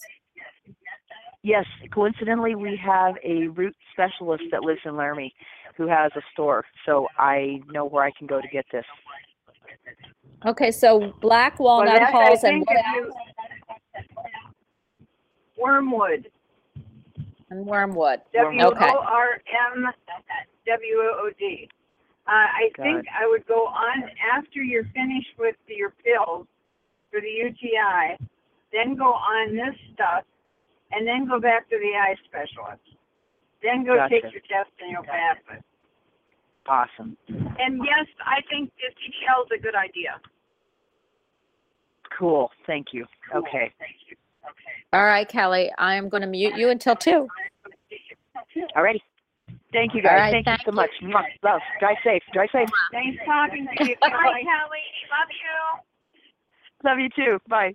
Yes, 1.43 1.65
coincidentally, 1.93 2.55
we 2.57 2.77
have 2.77 3.15
a 3.23 3.49
root 3.49 3.77
specialist 3.93 4.45
that 4.51 4.63
lives 4.63 4.81
in 4.85 4.97
Laramie 4.97 5.33
who 5.77 5.87
has 5.87 6.11
a 6.17 6.21
store, 6.33 6.65
so 6.85 7.07
I 7.17 7.61
know 7.69 7.85
where 7.85 8.03
I 8.03 8.11
can 8.11 8.27
go 8.27 8.41
to 8.41 8.49
get 8.49 8.67
this. 8.73 8.85
Okay, 10.45 10.71
so 10.73 11.13
black 11.21 11.59
Well, 11.61 11.77
walnut 11.79 11.95
that, 11.95 12.03
I 12.09 12.11
hulls 12.11 12.43
and 12.45 12.67
think 12.67 12.69
what 12.71 12.79
if 12.79 12.87
else? 12.87 13.15
you- 13.97 14.03
wormwood. 15.57 16.31
And 17.51 17.67
wormwood. 17.67 18.21
W 18.35 18.63
Okay. 18.63 18.91
O 18.91 18.99
R 18.99 19.41
M 19.75 19.87
W 20.67 20.97
O 20.99 21.31
D. 21.39 21.69
Uh, 22.27 22.31
I 22.31 22.71
Got 22.77 22.83
think 22.83 22.99
it. 23.01 23.07
I 23.19 23.27
would 23.27 23.47
go 23.47 23.67
on 23.67 24.05
after 24.37 24.63
you're 24.63 24.85
finished 24.95 25.33
with 25.39 25.57
your 25.67 25.91
pills 26.05 26.47
for 27.11 27.21
the 27.21 27.29
UTI, 27.29 28.19
then 28.71 28.97
go 28.97 29.13
on 29.15 29.57
this 29.57 29.75
stuff, 29.95 30.25
and 30.93 31.07
then 31.07 31.27
go 31.27 31.41
back 31.41 31.69
to 31.71 31.79
the 31.79 31.97
eye 31.97 32.15
specialist. 32.27 32.83
Then 33.63 33.85
go 33.85 33.97
take 34.09 34.25
your 34.25 34.43
test 34.43 34.71
and 34.81 34.93
you'll 34.93 35.05
pass 35.05 35.37
it. 35.57 35.65
Awesome. 36.69 37.17
And 37.29 37.81
yes, 37.83 38.07
I 38.27 38.43
think 38.51 38.71
the 38.77 38.93
CDL 38.93 39.45
is 39.47 39.59
a 39.59 39.63
good 39.63 39.75
idea. 39.75 40.21
Cool. 42.17 42.51
Thank 42.67 42.89
you. 42.93 43.07
Okay. 43.35 43.73
Thank 43.79 43.97
you. 44.09 44.17
Okay. 44.45 44.77
All 44.93 45.05
right, 45.05 45.27
Kelly. 45.29 45.71
I 45.79 45.95
am 45.95 46.09
going 46.09 46.21
to 46.21 46.27
mute 46.27 46.57
you 46.57 46.69
until 46.69 46.95
two. 46.95 47.27
Alrighty. 48.79 49.01
Thank 49.73 49.95
you 49.95 50.03
guys. 50.03 50.13
right, 50.13 50.33
thank, 50.33 50.45
thank 50.47 50.61
you 50.61 50.73
so 50.73 50.75
much. 50.75 50.91
Mwah. 51.03 51.25
Love. 51.43 51.61
Drive 51.81 51.97
safe. 52.05 52.23
Drive 52.33 52.49
safe. 52.53 52.69
Nice 52.93 53.17
talking 53.27 53.67
to 53.77 53.89
you. 53.89 53.97
Bye, 54.01 54.11
Kelly. 54.11 54.45
Kelly. 54.45 54.85
Love 55.11 55.29
you. 55.35 56.89
Love 56.89 56.99
you 56.99 57.09
too. 57.11 57.39
Bye. 57.49 57.75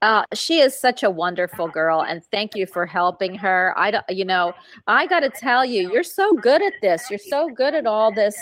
Uh, 0.00 0.22
she 0.34 0.60
is 0.60 0.78
such 0.78 1.02
a 1.02 1.10
wonderful 1.10 1.66
girl, 1.66 2.02
and 2.02 2.22
thank 2.26 2.54
you 2.54 2.66
for 2.66 2.84
helping 2.84 3.34
her. 3.34 3.72
I 3.76 3.90
don't, 3.90 4.04
you 4.10 4.26
know, 4.26 4.52
I 4.86 5.06
got 5.06 5.20
to 5.20 5.30
tell 5.30 5.64
you, 5.64 5.90
you're 5.90 6.02
so 6.02 6.34
good 6.34 6.62
at 6.62 6.74
this. 6.82 7.08
You're 7.08 7.18
so 7.18 7.48
good 7.48 7.74
at 7.74 7.86
all 7.86 8.12
this 8.12 8.36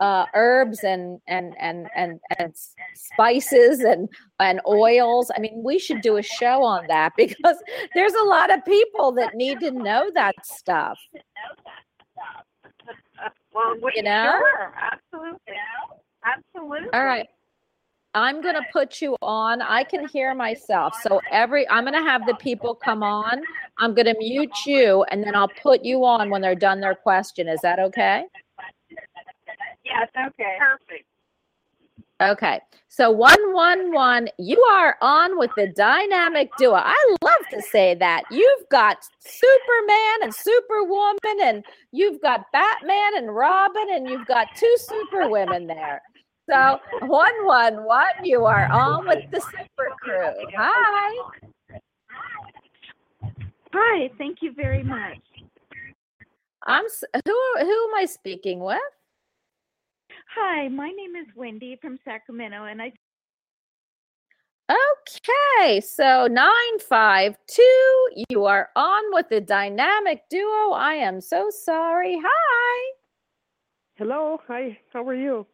uh, 0.00 0.26
herbs 0.34 0.84
and 0.84 1.20
and 1.26 1.54
and 1.58 1.88
and 1.94 2.20
and 2.38 2.54
spices 2.94 3.80
and 3.80 4.08
and 4.40 4.60
oils. 4.66 5.30
I 5.36 5.40
mean, 5.40 5.62
we 5.64 5.78
should 5.78 6.00
do 6.00 6.16
a 6.16 6.22
show 6.22 6.62
on 6.62 6.86
that 6.88 7.12
because 7.16 7.56
there's 7.94 8.14
a 8.14 8.24
lot 8.24 8.52
of 8.52 8.64
people 8.64 9.12
that 9.12 9.34
need 9.34 9.60
to 9.60 9.70
know 9.70 10.10
that 10.14 10.34
stuff. 10.44 10.98
Well, 13.52 13.76
we, 13.80 13.92
You 13.96 14.02
know? 14.02 14.40
sure, 14.40 14.74
absolutely, 14.76 15.54
absolutely. 16.24 16.88
All 16.92 17.04
right. 17.04 17.28
I'm 18.16 18.40
going 18.40 18.54
to 18.54 18.62
put 18.72 19.02
you 19.02 19.16
on. 19.22 19.60
I 19.60 19.82
can 19.82 20.06
hear 20.06 20.34
myself. 20.36 20.94
So 21.02 21.20
every 21.32 21.68
I'm 21.68 21.84
going 21.84 22.00
to 22.00 22.08
have 22.08 22.24
the 22.26 22.34
people 22.36 22.74
come 22.74 23.02
on. 23.02 23.42
I'm 23.78 23.92
going 23.92 24.06
to 24.06 24.14
mute 24.18 24.66
you 24.66 25.02
and 25.10 25.22
then 25.22 25.34
I'll 25.34 25.50
put 25.62 25.84
you 25.84 26.04
on 26.04 26.30
when 26.30 26.40
they're 26.40 26.54
done 26.54 26.80
their 26.80 26.94
question. 26.94 27.48
Is 27.48 27.60
that 27.62 27.80
okay? 27.80 28.24
Yes, 29.84 30.08
okay. 30.28 30.56
Perfect. 30.58 31.06
Okay. 32.22 32.60
So 32.88 33.10
111, 33.10 34.28
you 34.38 34.60
are 34.62 34.96
on 35.00 35.36
with 35.36 35.50
the 35.56 35.68
dynamic 35.68 36.50
duo. 36.56 36.74
I 36.74 37.16
love 37.22 37.48
to 37.50 37.60
say 37.60 37.94
that. 37.96 38.22
You've 38.30 38.68
got 38.70 38.98
Superman 39.18 40.22
and 40.22 40.34
Superwoman 40.34 41.40
and 41.42 41.64
you've 41.92 42.20
got 42.22 42.46
Batman 42.52 43.16
and 43.16 43.34
Robin 43.34 43.86
and 43.90 44.08
you've 44.08 44.26
got 44.26 44.46
two 44.56 44.76
superwomen 44.78 45.66
there. 45.66 46.00
So 46.48 46.78
111, 47.00 48.24
you 48.24 48.44
are 48.44 48.70
on 48.70 49.06
with 49.06 49.30
the 49.30 49.40
super 49.40 49.90
crew. 50.00 50.32
Hi. 50.56 51.30
Hi, 53.72 54.10
thank 54.18 54.40
you 54.40 54.52
very 54.52 54.84
much. 54.84 55.18
I'm 56.66 56.84
who 57.26 57.54
who 57.58 57.88
am 57.88 57.94
I 57.96 58.06
speaking 58.08 58.60
with? 58.60 58.78
Hi, 60.36 60.66
my 60.66 60.88
name 60.88 61.14
is 61.14 61.28
Wendy 61.36 61.78
from 61.80 61.96
Sacramento, 62.04 62.64
and 62.64 62.82
I 62.82 62.92
Okay, 64.68 65.80
so 65.80 66.26
952, 66.26 68.24
you 68.28 68.44
are 68.44 68.70
on 68.74 69.02
with 69.12 69.28
the 69.28 69.40
dynamic 69.40 70.22
duo. 70.30 70.72
I 70.72 70.94
am 70.94 71.20
so 71.20 71.50
sorry. 71.50 72.18
Hi. 72.20 72.94
Hello, 73.94 74.40
hi, 74.48 74.76
how 74.92 75.06
are 75.06 75.14
you? 75.14 75.46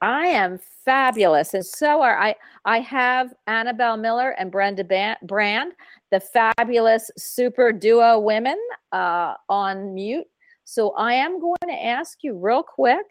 I 0.00 0.28
am 0.28 0.58
fabulous, 0.86 1.52
and 1.52 1.66
so 1.66 2.00
are 2.00 2.18
I. 2.18 2.36
I 2.64 2.80
have 2.80 3.34
Annabelle 3.48 3.98
Miller 3.98 4.30
and 4.38 4.50
Brenda 4.50 5.16
Brand, 5.24 5.72
the 6.10 6.20
fabulous 6.20 7.10
super 7.18 7.72
duo 7.72 8.18
women, 8.18 8.58
uh, 8.92 9.34
on 9.50 9.92
mute. 9.92 10.26
So 10.64 10.92
I 10.92 11.12
am 11.12 11.38
going 11.38 11.56
to 11.66 11.84
ask 11.84 12.18
you 12.22 12.38
real 12.38 12.62
quick: 12.62 13.04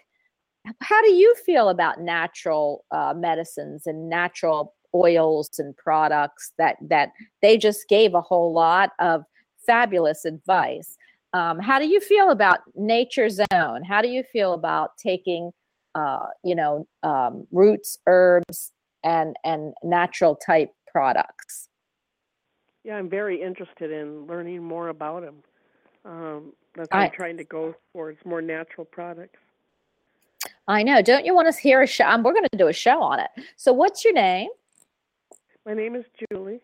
How 0.81 1.01
do 1.01 1.11
you 1.11 1.33
feel 1.45 1.69
about 1.69 2.01
natural 2.01 2.85
uh, 2.91 3.13
medicines 3.15 3.87
and 3.87 4.09
natural 4.09 4.73
oils 4.93 5.49
and 5.59 5.75
products? 5.77 6.53
That 6.57 6.77
that 6.81 7.11
they 7.41 7.57
just 7.57 7.87
gave 7.87 8.13
a 8.13 8.21
whole 8.21 8.53
lot 8.53 8.91
of 8.99 9.23
fabulous 9.65 10.25
advice. 10.25 10.97
Um, 11.33 11.59
how 11.59 11.77
do 11.79 11.87
you 11.87 11.99
feel 11.99 12.29
about 12.29 12.59
Nature's 12.75 13.39
Own? 13.53 13.83
How 13.83 14.01
do 14.01 14.07
you 14.07 14.23
feel 14.23 14.53
about 14.53 14.97
taking 14.97 15.51
uh, 15.97 16.27
you 16.43 16.53
know, 16.55 16.87
um, 17.03 17.47
roots, 17.51 17.97
herbs, 18.05 18.71
and 19.03 19.35
and 19.43 19.73
natural 19.83 20.35
type 20.35 20.69
products. 20.91 21.69
Yeah, 22.83 22.97
I'm 22.97 23.09
very 23.09 23.41
interested 23.41 23.91
in 23.91 24.27
learning 24.27 24.63
more 24.63 24.89
about 24.89 25.23
them. 25.23 25.43
Um, 26.05 26.53
that's 26.75 26.89
what 26.91 26.99
I, 26.99 27.03
I- 27.03 27.05
am 27.05 27.11
trying 27.11 27.37
to 27.37 27.43
go 27.43 27.75
towards 27.93 28.23
more 28.25 28.41
natural 28.41 28.85
products. 28.85 29.39
I 30.67 30.83
know. 30.83 31.01
Don't 31.01 31.25
you 31.25 31.33
want 31.33 31.53
to 31.53 31.61
hear 31.61 31.81
a 31.81 31.87
show? 31.87 32.05
Um, 32.05 32.23
we're 32.23 32.33
going 32.33 32.47
to 32.51 32.57
do 32.57 32.67
a 32.67 32.73
show 32.73 33.01
on 33.01 33.19
it. 33.19 33.29
So, 33.55 33.71
what's 33.71 34.03
your 34.03 34.13
name? 34.13 34.49
My 35.65 35.73
name 35.73 35.95
is 35.95 36.05
Julie. 36.31 36.59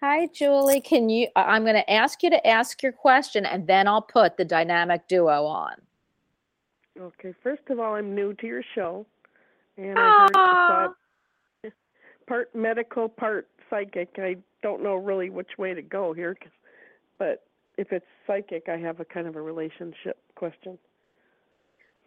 Hi, 0.00 0.26
Julie. 0.26 0.80
Can 0.80 1.08
you? 1.08 1.28
I'm 1.34 1.62
going 1.62 1.76
to 1.76 1.90
ask 1.90 2.22
you 2.22 2.30
to 2.30 2.46
ask 2.46 2.82
your 2.82 2.92
question, 2.92 3.46
and 3.46 3.66
then 3.66 3.88
I'll 3.88 4.02
put 4.02 4.36
the 4.36 4.44
dynamic 4.44 5.08
duo 5.08 5.46
on. 5.46 5.74
Okay, 7.00 7.32
first 7.42 7.62
of 7.70 7.80
all, 7.80 7.94
I'm 7.94 8.14
new 8.14 8.34
to 8.34 8.46
your 8.46 8.62
show, 8.74 9.06
and 9.78 9.98
I 9.98 10.20
heard 10.22 10.32
thought 10.34 10.96
part 12.26 12.54
medical, 12.54 13.08
part 13.08 13.48
psychic. 13.70 14.10
I 14.18 14.36
don't 14.62 14.82
know 14.82 14.96
really 14.96 15.30
which 15.30 15.56
way 15.56 15.72
to 15.72 15.80
go 15.80 16.12
here, 16.12 16.36
but 17.18 17.46
if 17.78 17.92
it's 17.92 18.04
psychic, 18.26 18.68
I 18.68 18.76
have 18.76 19.00
a 19.00 19.06
kind 19.06 19.26
of 19.26 19.36
a 19.36 19.40
relationship 19.40 20.18
question. 20.34 20.78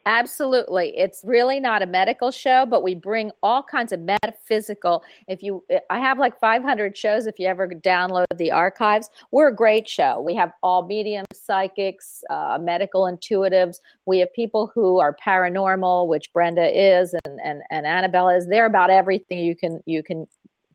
Absolutely. 0.08 0.96
It's 0.96 1.22
really 1.24 1.60
not 1.60 1.82
a 1.82 1.88
medical 1.88 2.30
show, 2.30 2.68
but 2.68 2.84
we 2.84 2.94
bring 2.94 3.32
all 3.42 3.64
kinds 3.64 3.92
of 3.92 4.02
metaphysical. 4.02 5.04
If 5.28 5.42
you, 5.42 5.64
eh, 5.72 5.80
I 5.90 6.00
have 6.00 6.20
like 6.20 6.40
500 6.40 6.96
shows 6.96 7.26
if 7.26 7.40
you 7.40 7.48
ever 7.48 7.68
download 7.68 8.26
the 8.38 8.52
archives. 8.52 9.10
We're 9.32 9.48
a 9.48 9.56
great 9.56 9.90
show. 9.90 10.22
We 10.22 10.36
have 10.36 10.52
all 10.62 10.86
mediums, 10.86 11.26
psychics, 11.34 12.24
uh, 12.30 12.60
medical 12.62 13.04
intuitives. 13.06 13.78
We 14.06 14.20
have 14.20 14.32
people 14.34 14.72
who 14.76 15.00
are 15.00 15.16
paranormal, 15.26 16.08
which 16.08 16.32
Brenda 16.34 16.70
is 16.70 17.16
and, 17.26 17.40
and, 17.44 17.64
and 17.72 17.88
Annabelle 17.88 18.30
is. 18.30 18.46
They're 18.46 18.68
about 18.68 18.92
everything 18.92 19.40
you 19.40 19.56
can, 19.56 19.82
you 19.88 20.04
can 20.04 20.28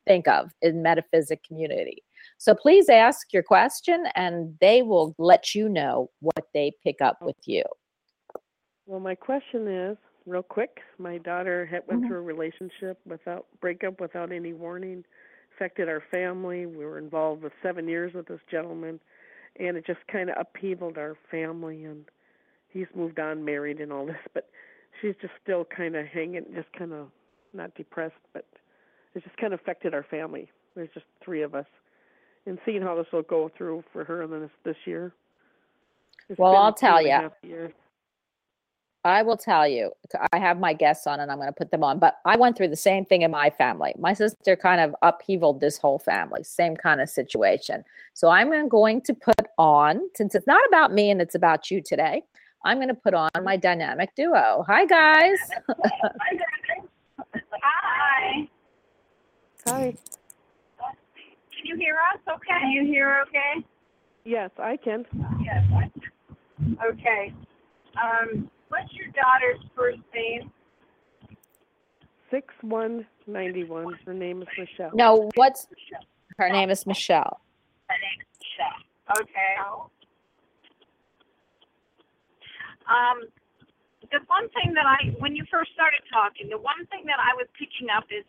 think 0.09 0.27
of 0.27 0.51
in 0.61 0.83
metaphysic 0.83 1.45
community. 1.45 2.03
So 2.39 2.53
please 2.53 2.89
ask 2.89 3.33
your 3.33 3.45
question 3.45 4.07
and 4.17 4.57
they 4.61 4.83
will 4.83 5.15
let 5.19 5.55
you 5.55 5.69
know 5.69 6.11
what 6.19 6.49
they 6.53 6.73
pick 6.83 7.01
up 7.01 7.19
with 7.23 7.37
you. 7.45 7.63
Well, 8.91 8.99
my 8.99 9.15
question 9.15 9.69
is 9.69 9.97
real 10.27 10.43
quick. 10.43 10.81
My 10.99 11.17
daughter 11.19 11.65
had 11.65 11.87
went 11.87 12.03
Mhm. 12.03 12.09
through 12.09 12.19
a 12.19 12.23
relationship 12.23 12.99
without 13.07 13.47
breakup 13.61 14.01
without 14.01 14.33
any 14.33 14.53
warning, 14.53 15.05
affected 15.53 15.89
our 15.89 16.01
family. 16.01 16.67
We 16.67 16.85
were 16.85 16.99
involved 16.99 17.45
with 17.45 17.53
seven 17.63 17.87
years 17.87 18.13
with 18.15 18.27
this 18.27 18.43
gentleman, 18.51 18.99
and 19.55 19.77
it 19.77 19.87
just 19.87 20.05
kind 20.09 20.29
of 20.29 20.45
upheavaled 20.45 20.99
our 20.99 21.15
family. 21.31 21.85
And 21.85 22.11
he's 22.71 22.93
moved 22.93 23.21
on, 23.21 23.45
married, 23.45 23.81
and 23.81 23.93
all 23.93 24.07
this, 24.07 24.27
but 24.35 24.51
she's 25.01 25.15
just 25.19 25.35
still 25.41 25.65
kind 25.65 25.95
of 25.95 26.05
hanging, 26.09 26.53
just 26.53 26.73
kind 26.73 26.93
of 26.93 27.13
not 27.53 27.73
depressed, 27.77 28.19
but 28.33 28.45
it 29.15 29.23
just 29.23 29.37
kind 29.37 29.55
of 29.55 29.61
affected 29.61 29.95
our 29.95 30.03
family. 30.03 30.51
There's 30.75 30.91
just 30.91 31.07
three 31.21 31.43
of 31.43 31.55
us, 31.55 31.67
and 32.45 32.59
seeing 32.65 32.83
how 32.83 32.97
this 32.97 33.13
will 33.13 33.23
go 33.23 33.49
through 33.51 33.83
for 33.93 34.03
her 34.03 34.23
in 34.23 34.31
this 34.33 34.51
this 34.65 34.85
year. 34.85 35.15
Well, 36.37 36.57
I'll 36.57 36.73
tell 36.73 36.99
and 36.99 37.07
a 37.07 37.09
ya. 37.09 37.21
half 37.23 37.45
years. 37.45 37.73
I 39.05 39.23
will 39.23 39.37
tell 39.37 39.67
you, 39.67 39.93
I 40.33 40.39
have 40.39 40.59
my 40.61 40.75
guests 40.75 41.07
on 41.07 41.21
and 41.21 41.33
I'm 41.33 41.39
going 41.39 41.49
to 41.49 41.55
put 41.55 41.71
them 41.71 41.83
on, 41.83 41.99
but 41.99 42.19
I 42.27 42.37
went 42.37 42.57
through 42.57 42.69
the 42.69 42.77
same 42.77 43.07
thing 43.07 43.23
in 43.23 43.31
my 43.31 43.49
family. 43.49 43.95
My 43.99 44.13
sister 44.13 44.57
kind 44.57 44.81
of 44.81 44.95
upheavaled 45.03 45.61
this 45.61 45.79
whole 45.79 45.99
family, 45.99 46.43
same 46.43 46.77
kind 46.77 47.01
of 47.01 47.09
situation. 47.09 47.83
So 48.13 48.29
I'm 48.29 48.69
going 48.69 49.01
to 49.03 49.15
put 49.15 49.47
on, 49.57 50.01
since 50.15 50.35
it's 50.35 50.47
not 50.47 50.61
about 50.69 50.93
me 50.93 51.11
and 51.11 51.21
it's 51.23 51.35
about 51.35 51.71
you 51.71 51.81
today, 51.81 52.25
I'm 52.63 52.77
going 52.77 52.89
to 52.89 52.95
put 52.95 53.15
on 53.15 53.31
my 53.43 53.57
dynamic 53.57 54.15
duo. 54.15 54.65
Hi, 54.69 54.85
guys. 54.85 55.39
Hi. 57.63 58.49
Hi. 59.67 59.95
Can 60.77 61.65
you 61.65 61.77
hear 61.77 61.97
us 62.13 62.21
okay? 62.29 62.61
Can 62.61 62.71
you 62.71 62.85
hear 62.85 63.25
okay? 63.29 63.65
Yes, 64.25 64.51
I 64.59 64.77
can. 64.77 65.07
Yes. 65.43 65.65
Okay. 66.85 67.33
Um, 67.97 68.51
what's 68.71 68.93
your 68.95 69.09
daughter's 69.09 69.61
first 69.77 70.01
name? 70.15 70.51
Six 72.31 72.55
one 72.63 73.07
ninety 73.27 73.65
one. 73.65 73.99
Her 74.07 74.15
name 74.15 74.43
is 74.43 74.49
Michelle. 74.57 74.91
No, 74.95 75.31
what's 75.35 75.67
her 76.39 76.49
name 76.49 76.71
is 76.71 76.87
Michelle. 76.87 77.41
Her 77.89 77.99
name 77.99 78.19
is 78.23 78.31
Michelle. 78.39 78.81
Okay. 79.21 79.55
Um, 82.87 83.27
the 84.11 84.19
one 84.27 84.49
thing 84.51 84.75
that 84.75 84.87
I, 84.87 85.15
when 85.19 85.35
you 85.35 85.45
first 85.51 85.71
started 85.75 86.03
talking, 86.11 86.49
the 86.51 86.59
one 86.59 86.87
thing 86.91 87.07
that 87.07 87.19
I 87.23 87.35
was 87.39 87.47
picking 87.59 87.91
up 87.91 88.07
is 88.11 88.27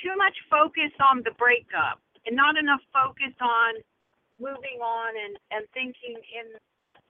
too 0.00 0.16
much 0.16 0.36
focus 0.48 0.92
on 1.00 1.24
the 1.24 1.32
breakup 1.36 2.00
and 2.24 2.36
not 2.36 2.56
enough 2.56 2.80
focus 2.92 3.32
on 3.40 3.80
moving 4.40 4.80
on 4.82 5.10
and 5.16 5.34
and 5.50 5.62
thinking 5.72 6.16
in 6.16 6.46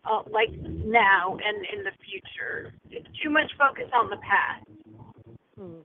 uh, 0.06 0.22
like 0.30 0.50
now 0.60 1.36
and 1.44 1.66
in 1.72 1.84
the 1.84 1.92
future. 2.04 2.72
It's 2.90 3.08
too 3.22 3.30
much 3.30 3.50
focus 3.58 3.90
on 3.94 4.10
the 4.10 4.16
past. 4.16 4.66
Hmm. 5.58 5.82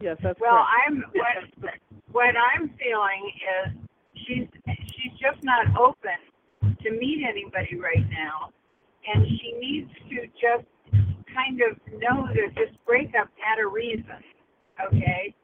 Yes, 0.00 0.16
that's 0.22 0.40
Well, 0.40 0.64
correct. 0.64 0.88
I'm 0.88 1.04
what 1.12 1.74
what 2.12 2.34
I'm 2.36 2.70
feeling 2.78 3.32
is 3.36 3.76
she's 4.26 4.48
she's 4.66 5.12
just 5.20 5.42
not 5.42 5.66
open 5.78 6.18
to 6.82 6.90
meet 6.90 7.24
anybody 7.28 7.78
right 7.78 8.08
now, 8.10 8.50
and 9.06 9.26
she 9.26 9.52
needs 9.58 9.90
to 10.08 10.26
just 10.40 10.66
kind 11.34 11.60
of 11.62 11.76
know 12.00 12.26
that 12.34 12.54
this 12.56 12.74
breakup 12.86 13.28
had 13.38 13.62
a 13.62 13.66
reason, 13.66 14.20
okay? 14.86 15.34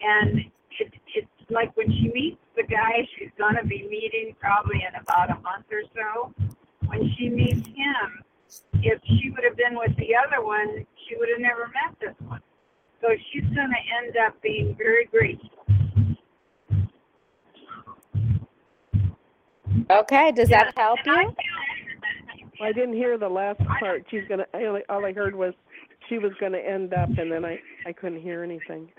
And 0.00 0.40
it, 0.78 0.92
it's 1.14 1.35
like 1.50 1.76
when 1.76 1.90
she 1.90 2.10
meets 2.12 2.38
the 2.56 2.64
guy 2.64 3.06
she's 3.18 3.30
gonna 3.38 3.64
be 3.64 3.86
meeting 3.88 4.34
probably 4.40 4.82
in 4.88 5.00
about 5.00 5.30
a 5.30 5.40
month 5.40 5.66
or 5.70 5.82
so. 5.94 6.32
When 6.86 7.12
she 7.16 7.28
meets 7.28 7.66
him, 7.66 8.24
if 8.82 9.00
she 9.06 9.30
would 9.30 9.44
have 9.44 9.56
been 9.56 9.76
with 9.76 9.96
the 9.96 10.14
other 10.14 10.44
one, 10.44 10.86
she 11.08 11.16
would 11.16 11.28
have 11.30 11.40
never 11.40 11.68
met 11.68 11.98
this 12.00 12.14
one. 12.28 12.40
So 13.00 13.08
she's 13.32 13.44
going 13.54 13.70
to 13.70 14.04
end 14.04 14.16
up 14.16 14.40
being 14.42 14.74
very 14.76 15.06
grateful. 15.06 15.50
Okay, 19.90 20.32
does 20.32 20.48
that 20.48 20.72
help 20.76 20.98
And 21.06 21.16
I 21.16 21.24
you? 21.24 21.34
I 22.60 22.72
didn't 22.72 22.94
hear 22.94 23.18
the 23.18 23.28
last 23.28 23.60
part. 23.80 24.04
She's 24.10 24.26
gonna. 24.28 24.46
I 24.54 24.64
only, 24.64 24.82
all 24.88 25.04
I 25.04 25.12
heard 25.12 25.34
was 25.34 25.54
she 26.08 26.18
was 26.18 26.32
gonna 26.40 26.58
end 26.58 26.94
up, 26.94 27.10
and 27.18 27.30
then 27.30 27.44
I 27.44 27.60
I 27.86 27.92
couldn't 27.92 28.20
hear 28.20 28.42
anything. 28.42 28.90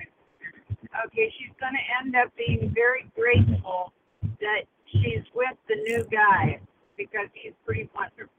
Okay, 1.05 1.31
she's 1.37 1.53
going 1.59 1.73
to 1.73 2.05
end 2.05 2.15
up 2.15 2.31
being 2.37 2.71
very 2.73 3.09
grateful 3.15 3.93
that 4.39 4.63
she's 4.87 5.23
with 5.35 5.57
the 5.67 5.75
new 5.75 6.05
guy 6.11 6.59
because 6.97 7.27
he's 7.33 7.53
pretty 7.65 7.89
wonderful. 7.95 8.33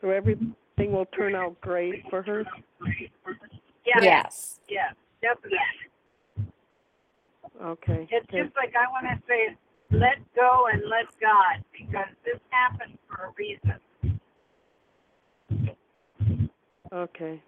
So 0.00 0.10
everything 0.10 0.54
will 0.78 1.06
turn 1.06 1.34
out 1.34 1.60
great 1.60 2.08
for 2.08 2.22
her. 2.22 2.44
Yeah, 3.84 4.00
Yes. 4.00 4.60
yeah, 4.68 4.90
definitely. 5.20 5.58
Okay. 7.62 8.08
It's 8.10 8.26
good. 8.30 8.44
just 8.44 8.56
like 8.56 8.74
I 8.76 8.88
want 8.90 9.06
to 9.06 9.26
say, 9.26 9.56
let 9.90 10.18
go 10.34 10.66
and 10.72 10.82
let 10.88 11.06
God 11.20 11.64
because 11.72 12.12
this 12.24 12.38
happened 12.50 12.98
for 13.08 13.24
a 13.26 13.32
reason. 13.36 13.74
Okay. 16.92 17.42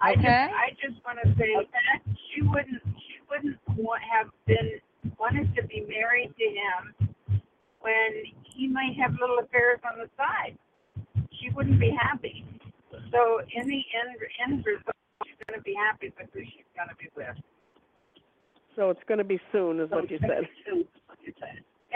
I 0.00 0.14
just, 0.14 0.26
I 0.26 0.70
just 0.80 1.04
want 1.04 1.18
to 1.24 1.28
say 1.38 1.54
that 1.54 2.02
she 2.34 2.42
wouldn't, 2.42 2.82
she 2.84 3.16
wouldn't 3.30 3.56
want, 3.76 4.02
have 4.02 4.28
been 4.46 4.80
wanted 5.18 5.54
to 5.56 5.62
be 5.66 5.84
married 5.88 6.32
to 6.38 6.44
him 6.44 7.08
when 7.80 8.22
he 8.54 8.68
might 8.68 8.94
have 9.00 9.12
little 9.20 9.38
affairs 9.38 9.80
on 9.90 9.98
the 9.98 10.08
side. 10.16 10.56
She 11.40 11.50
wouldn't 11.50 11.80
be 11.80 11.90
happy. 12.00 12.44
So 13.12 13.40
in 13.54 13.66
the 13.68 13.82
end, 13.94 14.16
end 14.46 14.64
result, 14.66 14.96
she's 15.24 15.36
going 15.46 15.58
to 15.58 15.62
be 15.62 15.74
happy 15.74 16.12
with 16.18 16.28
who 16.32 16.40
she's 16.40 16.66
going 16.76 16.88
to 16.88 16.96
be 16.96 17.08
with. 17.16 17.36
So 18.76 18.90
it's 18.90 19.00
gonna 19.08 19.24
be 19.24 19.40
soon, 19.50 19.80
is 19.80 19.90
what 19.90 20.08
you 20.08 20.20
said. 20.20 20.44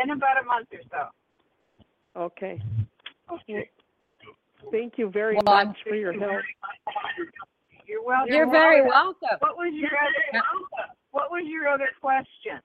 In 0.02 0.10
about 0.10 0.42
a 0.42 0.44
month 0.44 0.66
or 0.72 0.80
so. 0.90 2.20
Okay. 2.20 2.60
Okay. 3.30 3.70
Thank 4.72 4.98
you 4.98 5.08
very 5.08 5.36
Well, 5.36 5.48
I'm- 5.54 5.68
much 5.68 5.82
for 5.84 5.94
your 5.94 6.12
help. 6.12 6.42
You're 7.92 8.02
welcome. 8.02 8.32
You're 8.32 8.50
very 8.50 8.80
welcome. 8.80 9.36
What 9.40 9.58
was 9.58 9.74
your 9.74 9.90
other, 9.90 10.44
what 11.10 11.30
was 11.30 11.44
your 11.46 11.68
other 11.68 11.90
question? 12.00 12.58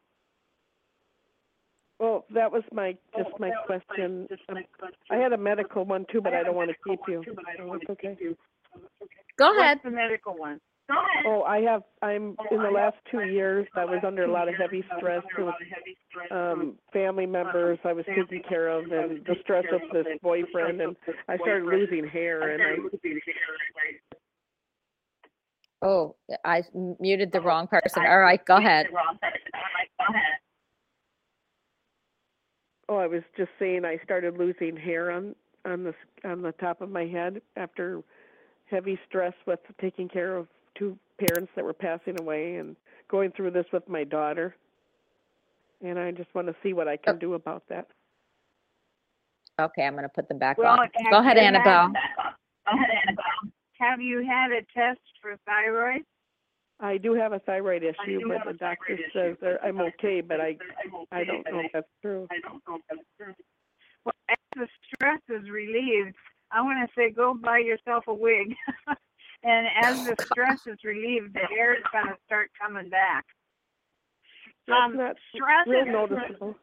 Well, 2.00 2.26
that 2.34 2.50
was 2.50 2.64
my 2.72 2.96
just 3.18 3.32
my 3.38 3.52
question. 3.66 4.28
Um, 4.48 4.58
I 5.12 5.18
had 5.18 5.34
a 5.34 5.38
medical 5.38 5.84
one 5.84 6.06
too, 6.10 6.22
but 6.22 6.34
I 6.34 6.44
don't 6.44 6.56
want 6.56 6.70
to 6.70 6.76
keep 6.88 7.00
you. 7.10 7.24
Oh, 7.60 7.74
it's 7.74 7.90
okay. 7.90 8.16
Go 9.38 9.60
ahead. 9.60 9.80
The 9.84 9.90
medical 9.90 10.38
one? 10.38 10.62
Go 10.90 10.96
ahead. 10.96 11.26
Oh, 11.26 11.42
I 11.44 11.60
have. 11.62 11.82
I'm 12.02 12.38
in 12.52 12.62
the 12.62 12.70
last 12.70 12.96
two 13.12 13.24
years. 13.24 13.68
I 13.76 13.84
was 13.84 14.00
under 14.06 14.24
a 14.24 14.32
lot 14.32 14.48
of 14.48 14.56
heavy 14.56 14.86
stress 14.98 15.24
with 15.38 15.56
um 16.32 16.76
family 16.94 17.26
members 17.26 17.80
I 17.84 17.92
was 17.92 18.06
taking 18.06 18.44
care 18.48 18.70
of, 18.70 18.86
and 18.86 19.26
the 19.26 19.36
stress 19.42 19.66
of 19.74 19.82
this 19.92 20.06
boyfriend, 20.22 20.80
and 20.80 20.96
I 21.28 21.36
started 21.38 21.66
losing 21.66 22.08
hair, 22.08 22.52
and 22.52 22.62
I 22.64 22.76
Oh, 25.82 26.16
I 26.44 26.64
muted 27.00 27.32
the 27.32 27.42
wrong 27.42 27.68
person. 27.68 28.04
All 28.06 28.20
right, 28.20 28.44
go 28.46 28.58
ahead. 28.58 28.88
oh, 32.90 32.98
I 32.98 33.08
was 33.08 33.22
just 33.36 33.52
saying 33.60 33.86
I 33.86 34.00
started 34.04 34.38
losing 34.38 34.76
hair 34.76 35.12
on 35.12 35.36
on 35.66 35.84
the 35.84 35.94
on 36.28 36.42
the 36.42 36.54
top 36.54 36.82
of 36.82 36.90
my 36.90 37.06
head 37.06 37.42
after 37.58 38.02
heavy 38.66 39.00
stress 39.08 39.34
with 39.46 39.60
taking 39.80 40.10
care 40.10 40.36
of 40.36 40.48
two 40.78 40.98
parents 41.20 41.52
that 41.56 41.64
were 41.64 41.74
passing 41.74 42.20
away 42.20 42.56
and 42.56 42.76
going 43.10 43.32
through 43.32 43.52
this 43.52 43.66
with 43.72 43.88
my 43.88 44.04
daughter. 44.04 44.56
And 45.84 46.00
I 46.00 46.12
just 46.12 46.34
want 46.34 46.48
to 46.48 46.56
see 46.64 46.74
what 46.74 46.88
I 46.88 46.98
can 46.98 47.16
oh. 47.16 47.20
do 47.20 47.34
about 47.36 47.64
that. 47.70 47.88
Okay, 49.60 49.84
I'm 49.84 49.94
going 49.94 50.04
to 50.04 50.10
put 50.10 50.28
them 50.28 50.38
back 50.38 50.58
Well, 50.58 50.80
on. 50.80 50.90
Go 51.12 51.20
ahead, 51.20 51.38
you 51.38 51.44
had- 51.44 51.56
Annabelle. 51.56 51.94
Have 53.80 54.02
you 54.02 54.26
had 54.26 54.52
a 54.52 54.62
test 54.74 55.02
for 55.22 55.38
thyroid? 55.46 56.02
I 56.80 56.98
do 56.98 57.14
have 57.14 57.34
a 57.34 57.40
thyroid 57.40 57.84
issue, 57.84 58.22
but 58.28 58.46
the 58.46 58.54
doctor 58.54 58.98
says 59.14 59.36
that 59.42 59.60
I'm 59.64 59.80
okay, 59.82 60.22
but 60.22 60.40
I 60.40 60.58
I 61.12 61.24
don't 61.24 61.46
know 61.52 61.62
if 61.62 61.72
that's 61.74 61.88
true. 62.02 62.28
I 62.30 62.40
don't 62.40 62.62
know 62.68 62.76
if 62.76 62.82
that's 62.90 63.02
true. 63.20 63.34
Well, 64.06 64.14
as 64.30 64.38
the 64.56 64.68
stress 64.86 65.22
is 65.30 65.50
relieved, 65.50 66.16
I 66.52 66.62
want 66.62 66.88
to 66.88 66.94
say 66.96 67.12
go 67.12 67.34
buy 67.34 67.60
yourself 67.60 68.06
a 68.08 68.14
wig. 68.14 68.56
and 69.44 69.68
as 69.84 70.06
the 70.06 70.16
stress 70.32 70.60
is 70.68 70.78
relieved, 70.84 71.34
the 71.34 71.48
hair 71.50 71.74
is 71.74 71.84
going 71.92 72.08
to 72.08 72.18
start 72.26 72.52
coming 72.60 72.90
back. 72.90 73.26
Um, 74.70 74.94
stress 75.34 75.68
real 75.68 75.82
is 75.82 75.88
noticeable. 75.88 76.56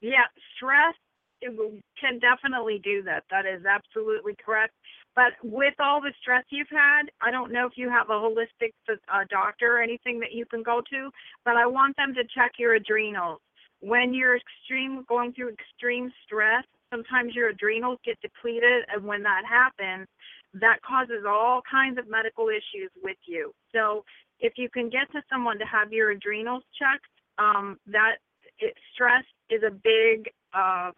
Yeah, 0.00 0.24
stress 0.56 0.94
it 1.42 1.54
will- 1.56 1.78
can 2.00 2.18
definitely 2.18 2.78
do 2.82 3.02
that. 3.02 3.24
That 3.30 3.46
is 3.46 3.64
absolutely 3.64 4.34
correct. 4.44 4.74
But 5.16 5.32
with 5.42 5.74
all 5.80 6.02
the 6.02 6.12
stress 6.20 6.44
you've 6.50 6.68
had, 6.70 7.04
I 7.22 7.30
don't 7.30 7.50
know 7.50 7.66
if 7.66 7.72
you 7.76 7.88
have 7.88 8.10
a 8.10 8.12
holistic 8.12 8.72
uh, 8.88 9.24
doctor 9.30 9.78
or 9.78 9.82
anything 9.82 10.20
that 10.20 10.32
you 10.32 10.44
can 10.44 10.62
go 10.62 10.82
to, 10.90 11.10
but 11.44 11.56
I 11.56 11.66
want 11.66 11.96
them 11.96 12.12
to 12.14 12.22
check 12.34 12.52
your 12.58 12.74
adrenals. 12.74 13.40
When 13.80 14.12
you're 14.12 14.36
extreme 14.36 15.04
going 15.08 15.32
through 15.32 15.54
extreme 15.54 16.12
stress, 16.24 16.64
sometimes 16.90 17.34
your 17.34 17.48
adrenals 17.48 17.98
get 18.04 18.20
depleted, 18.20 18.84
and 18.92 19.04
when 19.04 19.22
that 19.22 19.42
happens, 19.48 20.06
that 20.52 20.82
causes 20.82 21.24
all 21.26 21.62
kinds 21.68 21.98
of 21.98 22.08
medical 22.10 22.48
issues 22.48 22.90
with 23.02 23.16
you. 23.26 23.52
So 23.74 24.04
if 24.38 24.54
you 24.56 24.68
can 24.68 24.90
get 24.90 25.10
to 25.12 25.22
someone 25.32 25.58
to 25.58 25.64
have 25.64 25.92
your 25.92 26.10
adrenals 26.10 26.62
checked, 26.78 27.06
um, 27.38 27.78
that 27.86 28.16
it, 28.58 28.74
stress 28.92 29.24
is 29.48 29.62
a 29.66 29.70
big 29.70 30.30
uh, 30.52 30.90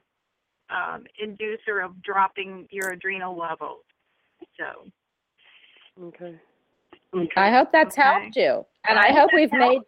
um, 0.70 1.04
inducer 1.22 1.84
of 1.84 2.02
dropping 2.02 2.66
your 2.70 2.90
adrenal 2.90 3.36
levels. 3.36 3.82
So 4.58 4.90
Okay. 6.04 6.34
I 7.36 7.50
hope 7.50 7.72
that's 7.72 7.98
Okay. 7.98 8.02
helped 8.02 8.36
you, 8.36 8.64
and 8.88 8.98
I 8.98 9.12
hope 9.12 9.30
we've 9.32 9.52
made. 9.52 9.80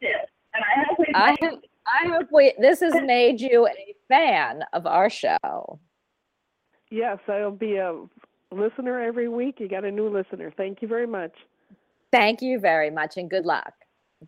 I 0.54 0.84
hope, 0.86 0.98
we've 0.98 1.60
I 1.86 2.08
hope 2.08 2.28
we. 2.32 2.52
This 2.58 2.80
has 2.80 2.94
made 3.02 3.40
you 3.40 3.68
a 3.68 3.94
fan 4.08 4.64
of 4.72 4.86
our 4.86 5.08
show. 5.10 5.78
Yes, 6.90 7.18
I'll 7.28 7.52
be 7.52 7.76
a 7.76 8.04
listener 8.50 9.00
every 9.00 9.28
week. 9.28 9.60
You 9.60 9.68
got 9.68 9.84
a 9.84 9.90
new 9.90 10.08
listener. 10.08 10.52
Thank 10.56 10.82
you 10.82 10.88
very 10.88 11.06
much. 11.06 11.32
Thank 12.12 12.42
you 12.42 12.58
very 12.58 12.90
much, 12.90 13.16
and 13.16 13.30
good 13.30 13.46
luck. 13.46 13.72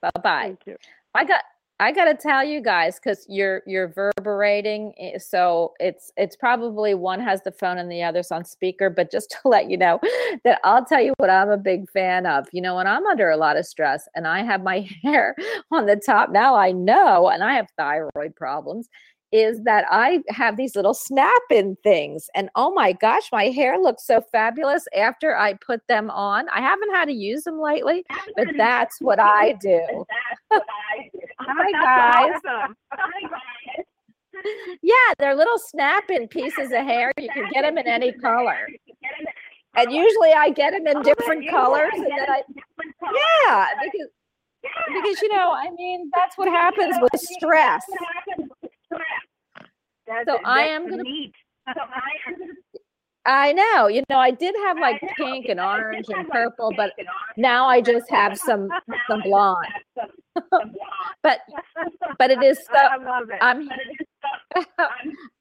Bye 0.01 0.11
bye. 0.23 0.43
Thank 0.43 0.61
you. 0.67 0.77
I 1.15 1.25
got 1.25 1.43
I 1.83 1.91
got 1.91 2.05
to 2.05 2.15
tell 2.15 2.45
you 2.45 2.61
guys 2.61 3.01
cuz 3.01 3.27
you're 3.29 3.63
you're 3.67 3.89
reverberating 3.89 4.95
eh, 5.01 5.19
so 5.19 5.75
it's 5.81 6.13
it's 6.17 6.37
probably 6.37 6.95
one 6.95 7.19
has 7.19 7.43
the 7.43 7.51
phone 7.51 7.79
and 7.79 7.91
the 7.91 8.05
other's 8.05 8.31
on 8.31 8.45
speaker 8.45 8.89
but 8.89 9.11
just 9.11 9.31
to 9.43 9.49
let 9.49 9.69
you 9.69 9.77
know 9.77 9.99
that 10.45 10.61
I'll 10.63 10.85
tell 10.85 11.01
you 11.01 11.13
what 11.17 11.29
I'm 11.29 11.51
a 11.51 11.57
big 11.57 11.91
fan 11.91 12.25
of. 12.25 12.47
You 12.53 12.63
know 12.63 12.77
when 12.77 12.87
I'm 12.87 13.05
under 13.07 13.31
a 13.31 13.37
lot 13.37 13.57
of 13.57 13.67
stress 13.67 14.09
and 14.15 14.29
I 14.29 14.45
have 14.45 14.63
my 14.63 14.89
hair 15.03 15.35
on 15.73 15.87
the 15.87 15.97
top 15.97 16.31
now 16.31 16.55
I 16.55 16.71
know 16.71 17.29
and 17.29 17.43
I 17.43 17.55
have 17.55 17.67
thyroid 17.77 18.37
problems 18.37 18.89
is 19.33 19.63
that 19.65 19.87
I 19.91 20.23
have 20.29 20.59
these 20.59 20.77
little 20.77 20.93
snap 20.93 21.43
in 21.51 21.77
things. 21.83 22.29
And 22.35 22.51
oh 22.55 22.73
my 22.73 22.93
gosh, 22.93 23.33
my 23.33 23.47
hair 23.47 23.79
looks 23.79 24.07
so 24.07 24.21
fabulous 24.31 24.85
after 24.95 25.35
I 25.35 25.55
put 25.55 25.81
them 25.89 26.11
on. 26.11 26.51
I 26.51 26.61
haven't 26.61 26.95
had 26.95 27.07
to 27.07 27.15
use 27.15 27.45
them 27.45 27.59
lately, 27.59 28.05
but 28.37 28.49
that's 28.59 29.01
what 29.01 29.19
I 29.19 29.55
do. 29.55 30.05
Hi, 31.57 32.31
guys. 32.31 32.41
Awesome. 32.47 32.77
Yeah, 34.83 34.95
they're 35.19 35.35
little 35.35 35.59
snap 35.59 36.11
in 36.11 36.27
pieces 36.29 36.73
of 36.73 36.85
hair. 36.85 37.13
You 37.19 37.29
can 37.29 37.49
get 37.53 37.63
them 37.63 37.79
in 37.79 37.87
any 37.87 38.13
color. 38.13 38.69
And 39.75 39.93
usually 39.93 40.33
I 40.33 40.51
get 40.51 40.73
oh, 40.75 40.79
them 40.79 40.87
in 40.87 41.03
different 41.03 41.49
colors. 41.49 41.93
And 41.95 42.05
then 42.05 42.29
I, 42.29 42.43
yeah, 43.47 43.67
because, 43.83 44.09
because, 44.95 45.23
you 45.23 45.29
know, 45.33 45.53
I 45.53 45.71
mean, 45.77 46.11
that's 46.15 46.37
what 46.37 46.49
happens 46.49 46.97
with 47.01 47.21
stress. 47.21 47.85
So 50.27 50.39
I 50.45 50.63
am 50.65 50.89
gonna- 50.89 51.03
neat. 51.03 51.35
I 51.67 51.75
know, 53.27 53.89
you 53.89 54.03
know, 54.11 54.19
I 54.19 54.31
did 54.31 54.55
have 54.67 54.79
like 54.79 55.01
pink 55.17 55.47
and 55.49 55.61
orange 55.61 56.07
and 56.09 56.29
purple, 56.29 56.73
but 56.77 56.93
now 57.37 57.67
I 57.67 57.81
just 57.81 58.11
have 58.11 58.37
some 58.39 58.69
some 59.09 59.23
blonde. 59.23 59.67
but 61.23 61.41
but 62.19 62.31
it 62.31 62.43
is 62.43 62.59
so 62.59 62.77
I 62.77 62.97
love 62.97 63.31
it. 63.31 63.39
I'm 63.41 63.69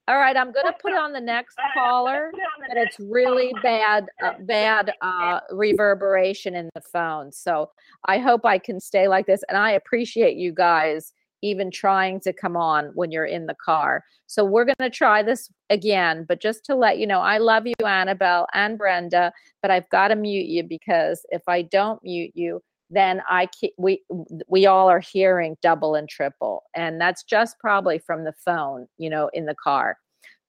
all 0.08 0.18
right. 0.18 0.36
I'm 0.36 0.52
gonna 0.52 0.74
put 0.80 0.92
on 0.92 1.12
the 1.12 1.20
next 1.20 1.56
caller, 1.74 2.32
but 2.68 2.76
it's 2.76 2.98
really 3.00 3.52
bad 3.62 4.06
uh, 4.22 4.34
bad 4.40 4.92
uh, 5.00 5.40
reverberation 5.50 6.54
in 6.54 6.70
the 6.74 6.80
phone. 6.80 7.32
So 7.32 7.70
I 8.04 8.18
hope 8.18 8.44
I 8.44 8.58
can 8.58 8.80
stay 8.80 9.08
like 9.08 9.26
this, 9.26 9.42
and 9.48 9.58
I 9.58 9.72
appreciate 9.72 10.36
you 10.36 10.52
guys 10.52 11.12
even 11.42 11.70
trying 11.70 12.20
to 12.20 12.32
come 12.32 12.56
on 12.56 12.86
when 12.94 13.10
you're 13.10 13.26
in 13.26 13.46
the 13.46 13.56
car. 13.64 14.04
So 14.26 14.44
we're 14.44 14.64
gonna 14.64 14.90
try 14.90 15.22
this 15.22 15.50
again, 15.70 16.24
but 16.28 16.40
just 16.40 16.64
to 16.66 16.74
let 16.74 16.98
you 16.98 17.06
know, 17.06 17.20
I 17.20 17.38
love 17.38 17.66
you, 17.66 17.74
Annabelle 17.84 18.46
and 18.54 18.78
Brenda, 18.78 19.32
but 19.60 19.70
I've 19.70 19.88
got 19.90 20.08
to 20.08 20.16
mute 20.16 20.46
you 20.46 20.62
because 20.62 21.24
if 21.30 21.42
I 21.48 21.62
don't 21.62 22.02
mute 22.02 22.32
you, 22.34 22.60
then 22.90 23.22
I 23.28 23.48
we 23.78 24.02
we 24.48 24.66
all 24.66 24.88
are 24.88 25.00
hearing 25.00 25.56
double 25.62 25.94
and 25.94 26.08
triple, 26.08 26.64
and 26.74 27.00
that's 27.00 27.24
just 27.24 27.58
probably 27.58 27.98
from 27.98 28.24
the 28.24 28.34
phone, 28.44 28.86
you 28.98 29.10
know, 29.10 29.30
in 29.32 29.46
the 29.46 29.56
car. 29.62 29.96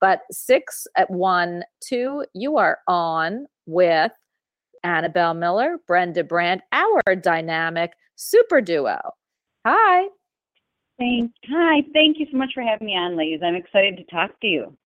But 0.02 0.22
six 0.32 0.86
at 0.98 1.10
one 1.10 1.64
two, 1.82 2.26
you 2.34 2.58
are 2.58 2.80
on 2.88 3.46
with 3.66 4.12
Annabelle 4.84 5.34
Miller, 5.34 5.78
Brenda 5.88 6.24
Brand, 6.24 6.62
our 6.74 7.16
dynamic 7.16 7.94
super 8.16 8.62
duo. 8.62 9.00
Hi. 9.66 10.08
Thank, 11.00 11.32
hi, 11.50 11.82
thank 11.94 12.20
you 12.20 12.28
so 12.32 12.38
much 12.38 12.52
for 12.54 12.62
having 12.62 12.86
me 12.86 12.96
on, 12.96 13.18
ladies. 13.18 13.41
I'm 13.44 13.56
excited 13.56 13.98
to 13.98 14.04
talk 14.06 14.39
to 14.41 14.48
you. 14.48 14.78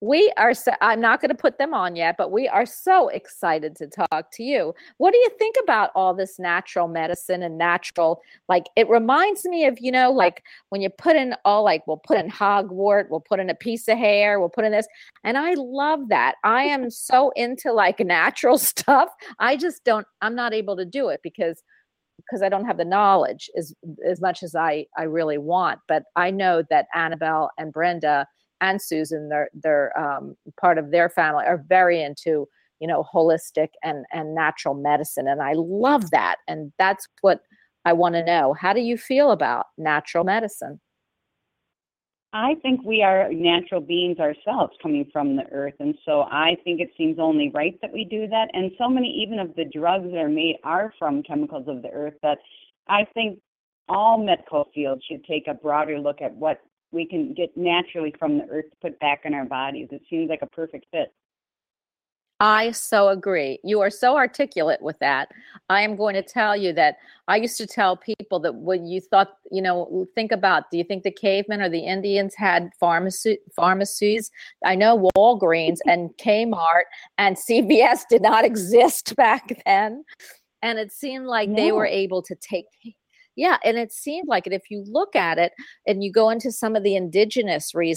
We 0.00 0.32
are 0.36 0.52
so, 0.52 0.72
I'm 0.80 1.00
not 1.00 1.20
going 1.20 1.28
to 1.28 1.34
put 1.36 1.58
them 1.58 1.74
on 1.74 1.94
yet, 1.94 2.16
but 2.18 2.32
we 2.32 2.48
are 2.48 2.66
so 2.66 3.06
excited 3.08 3.76
to 3.76 3.86
talk 3.86 4.32
to 4.32 4.42
you. 4.42 4.74
What 4.98 5.12
do 5.12 5.18
you 5.18 5.30
think 5.38 5.54
about 5.62 5.90
all 5.94 6.12
this 6.12 6.40
natural 6.40 6.88
medicine 6.88 7.44
and 7.44 7.56
natural 7.56 8.20
like 8.48 8.64
it 8.74 8.88
reminds 8.88 9.44
me 9.44 9.64
of, 9.64 9.78
you 9.80 9.92
know, 9.92 10.10
like 10.10 10.42
when 10.70 10.80
you 10.80 10.90
put 10.90 11.14
in 11.14 11.36
all 11.44 11.62
like 11.62 11.86
we'll 11.86 11.98
put 11.98 12.18
in 12.18 12.28
hogwort, 12.28 13.10
we'll 13.10 13.20
put 13.20 13.38
in 13.38 13.48
a 13.48 13.54
piece 13.54 13.86
of 13.86 13.96
hair, 13.96 14.40
we'll 14.40 14.48
put 14.48 14.64
in 14.64 14.72
this. 14.72 14.88
And 15.22 15.38
I 15.38 15.54
love 15.54 16.08
that. 16.08 16.34
I 16.42 16.64
am 16.64 16.90
so 16.90 17.30
into 17.36 17.72
like 17.72 18.00
natural 18.04 18.58
stuff. 18.58 19.08
I 19.38 19.56
just 19.56 19.84
don't 19.84 20.06
I'm 20.20 20.34
not 20.34 20.52
able 20.52 20.76
to 20.78 20.84
do 20.84 21.10
it 21.10 21.20
because 21.22 21.62
because 22.26 22.42
I 22.42 22.48
don't 22.48 22.64
have 22.64 22.78
the 22.78 22.84
knowledge 22.84 23.50
as 23.56 23.74
as 24.06 24.20
much 24.20 24.42
as 24.42 24.54
I 24.54 24.86
I 24.96 25.04
really 25.04 25.38
want. 25.38 25.80
But 25.88 26.04
I 26.16 26.30
know 26.30 26.62
that 26.70 26.86
Annabelle 26.94 27.50
and 27.58 27.72
Brenda 27.72 28.26
and 28.60 28.80
Susan, 28.80 29.28
they're 29.28 29.50
they're 29.54 29.98
um, 29.98 30.36
part 30.60 30.78
of 30.78 30.90
their 30.90 31.08
family, 31.08 31.44
are 31.44 31.64
very 31.68 32.02
into 32.02 32.48
you 32.80 32.86
know 32.88 33.04
holistic 33.12 33.68
and 33.82 34.04
and 34.12 34.34
natural 34.34 34.74
medicine, 34.74 35.28
and 35.28 35.42
I 35.42 35.52
love 35.54 36.10
that. 36.10 36.36
And 36.48 36.72
that's 36.78 37.06
what 37.20 37.40
I 37.84 37.92
want 37.92 38.14
to 38.14 38.24
know. 38.24 38.54
How 38.54 38.72
do 38.72 38.80
you 38.80 38.96
feel 38.96 39.30
about 39.32 39.66
natural 39.76 40.24
medicine? 40.24 40.80
I 42.34 42.54
think 42.62 42.82
we 42.82 43.02
are 43.02 43.30
natural 43.30 43.80
beings 43.80 44.18
ourselves 44.18 44.72
coming 44.82 45.06
from 45.12 45.36
the 45.36 45.44
earth, 45.52 45.74
and 45.80 45.94
so 46.04 46.22
I 46.22 46.56
think 46.64 46.80
it 46.80 46.90
seems 46.96 47.18
only 47.18 47.50
right 47.50 47.78
that 47.82 47.92
we 47.92 48.04
do 48.04 48.26
that. 48.28 48.48
And 48.54 48.72
so 48.78 48.88
many, 48.88 49.08
even 49.22 49.38
of 49.38 49.54
the 49.54 49.66
drugs 49.66 50.10
that 50.10 50.18
are 50.18 50.30
made, 50.30 50.56
are 50.64 50.94
from 50.98 51.22
chemicals 51.22 51.68
of 51.68 51.82
the 51.82 51.90
earth 51.90 52.14
that 52.22 52.38
I 52.88 53.06
think 53.12 53.38
all 53.88 54.16
medical 54.16 54.70
fields 54.74 55.02
should 55.10 55.24
take 55.24 55.46
a 55.46 55.54
broader 55.54 55.98
look 55.98 56.22
at 56.22 56.34
what 56.34 56.60
we 56.90 57.06
can 57.06 57.34
get 57.34 57.54
naturally 57.56 58.14
from 58.18 58.38
the 58.38 58.44
earth 58.44 58.66
to 58.70 58.76
put 58.80 58.98
back 59.00 59.22
in 59.24 59.34
our 59.34 59.44
bodies. 59.44 59.88
It 59.90 60.02
seems 60.08 60.30
like 60.30 60.42
a 60.42 60.46
perfect 60.46 60.86
fit. 60.90 61.12
I 62.42 62.72
so 62.72 63.10
agree. 63.10 63.60
You 63.62 63.80
are 63.82 63.88
so 63.88 64.16
articulate 64.16 64.82
with 64.82 64.98
that. 64.98 65.28
I 65.68 65.82
am 65.82 65.94
going 65.94 66.14
to 66.14 66.24
tell 66.24 66.56
you 66.56 66.72
that 66.72 66.96
I 67.28 67.36
used 67.36 67.56
to 67.58 67.68
tell 67.68 67.96
people 67.96 68.40
that 68.40 68.56
when 68.56 68.84
you 68.84 69.00
thought, 69.00 69.36
you 69.52 69.62
know, 69.62 70.08
think 70.16 70.32
about 70.32 70.68
do 70.72 70.76
you 70.76 70.82
think 70.82 71.04
the 71.04 71.12
cavemen 71.12 71.62
or 71.62 71.68
the 71.68 71.78
Indians 71.78 72.34
had 72.34 72.70
pharmacy, 72.80 73.38
pharmacies? 73.54 74.32
I 74.64 74.74
know 74.74 75.08
Walgreens 75.16 75.78
and 75.86 76.10
Kmart 76.20 76.82
and 77.16 77.36
CVS 77.36 78.00
did 78.10 78.22
not 78.22 78.44
exist 78.52 79.14
back 79.14 79.62
then. 79.64 80.04
And 80.62 80.80
it 80.80 80.90
seemed 80.90 81.26
like 81.26 81.54
they 81.54 81.70
were 81.70 81.86
able 81.86 82.22
to 82.22 82.34
take 82.34 82.66
yeah, 83.36 83.56
and 83.64 83.76
it 83.78 83.92
seemed 83.92 84.28
like 84.28 84.46
it. 84.46 84.52
If 84.52 84.70
you 84.70 84.84
look 84.86 85.16
at 85.16 85.38
it 85.38 85.52
and 85.86 86.02
you 86.04 86.12
go 86.12 86.28
into 86.30 86.52
some 86.52 86.76
of 86.76 86.82
the 86.82 86.96
indigenous 86.96 87.74
re- 87.74 87.96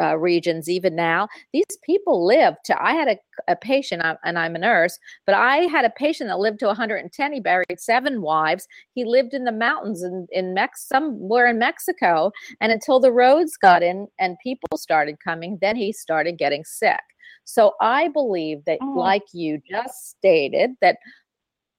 uh, 0.00 0.16
regions, 0.16 0.68
even 0.68 0.94
now, 0.94 1.28
these 1.52 1.64
people 1.84 2.24
live 2.26 2.54
to. 2.66 2.82
I 2.82 2.92
had 2.92 3.08
a, 3.08 3.16
a 3.48 3.56
patient, 3.56 4.02
and 4.24 4.38
I'm 4.38 4.54
a 4.54 4.58
nurse, 4.58 4.98
but 5.26 5.34
I 5.34 5.58
had 5.66 5.84
a 5.84 5.90
patient 5.90 6.28
that 6.30 6.38
lived 6.38 6.60
to 6.60 6.66
110. 6.66 7.32
He 7.32 7.40
buried 7.40 7.78
seven 7.78 8.22
wives. 8.22 8.66
He 8.94 9.04
lived 9.04 9.34
in 9.34 9.44
the 9.44 9.52
mountains 9.52 10.02
in, 10.02 10.26
in 10.30 10.54
Mex, 10.54 10.86
somewhere 10.86 11.48
in 11.48 11.58
Mexico. 11.58 12.30
And 12.60 12.70
until 12.72 13.00
the 13.00 13.12
roads 13.12 13.56
got 13.56 13.82
in 13.82 14.06
and 14.18 14.36
people 14.42 14.76
started 14.76 15.16
coming, 15.22 15.58
then 15.60 15.76
he 15.76 15.92
started 15.92 16.38
getting 16.38 16.64
sick. 16.64 17.00
So 17.44 17.74
I 17.80 18.08
believe 18.08 18.64
that, 18.66 18.78
Oh. 18.82 18.92
like 18.96 19.22
you 19.32 19.60
just 19.68 20.10
stated, 20.10 20.72
that 20.80 20.98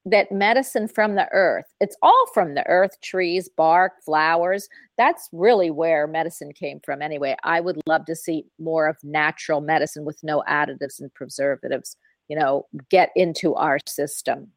that 0.10 0.32
medicine 0.32 0.88
from 0.88 1.16
the 1.16 1.28
earth. 1.32 1.66
It's 1.80 1.98
all 2.02 2.26
from 2.34 2.56
the 2.56 2.66
earth 2.68 3.00
trees 3.02 3.50
bark 3.50 3.94
flowers. 4.04 4.70
That's 4.98 5.30
really 5.32 5.72
where 5.72 6.08
medicine 6.08 6.54
came 6.54 6.80
from 6.84 7.02
anyway. 7.02 7.36
I 7.44 7.60
would 7.60 7.80
love 7.88 8.06
to 8.06 8.16
see 8.16 8.46
more 8.60 8.88
of 8.88 8.98
natural 9.04 9.62
medicine 9.62 10.06
with 10.06 10.20
no 10.24 10.44
additives 10.48 11.00
and 11.00 11.14
preservatives 11.14 11.98
you 12.28 12.38
know 12.38 12.66
get 12.90 13.10
into 13.16 13.56
our 13.56 13.80
system. 13.88 14.52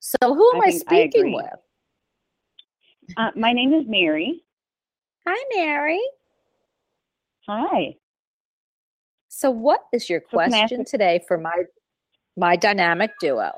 So 0.00 0.16
who 0.22 0.50
am 0.54 0.62
I 0.62 0.66
i, 0.66 0.70
think 0.70 0.84
I 0.88 1.08
speaking 1.08 1.32
with? 1.32 1.46
Uh, 3.16 3.30
my 3.36 3.52
name 3.52 3.72
is 3.72 3.84
Mary. 3.86 4.42
hi 5.26 5.44
mary. 5.56 6.00
Hi. 7.48 7.96
so 9.28 9.50
what 9.50 9.80
is 9.92 10.10
your 10.10 10.20
So 10.30 10.38
can 10.38 10.52
I 10.52 10.58
ask 10.58 10.68
question 10.68 10.84
today 10.84 11.24
for 11.26 11.38
my 11.38 11.64
my 12.36 12.56
dynamic 12.56 13.12
duo 13.20 13.52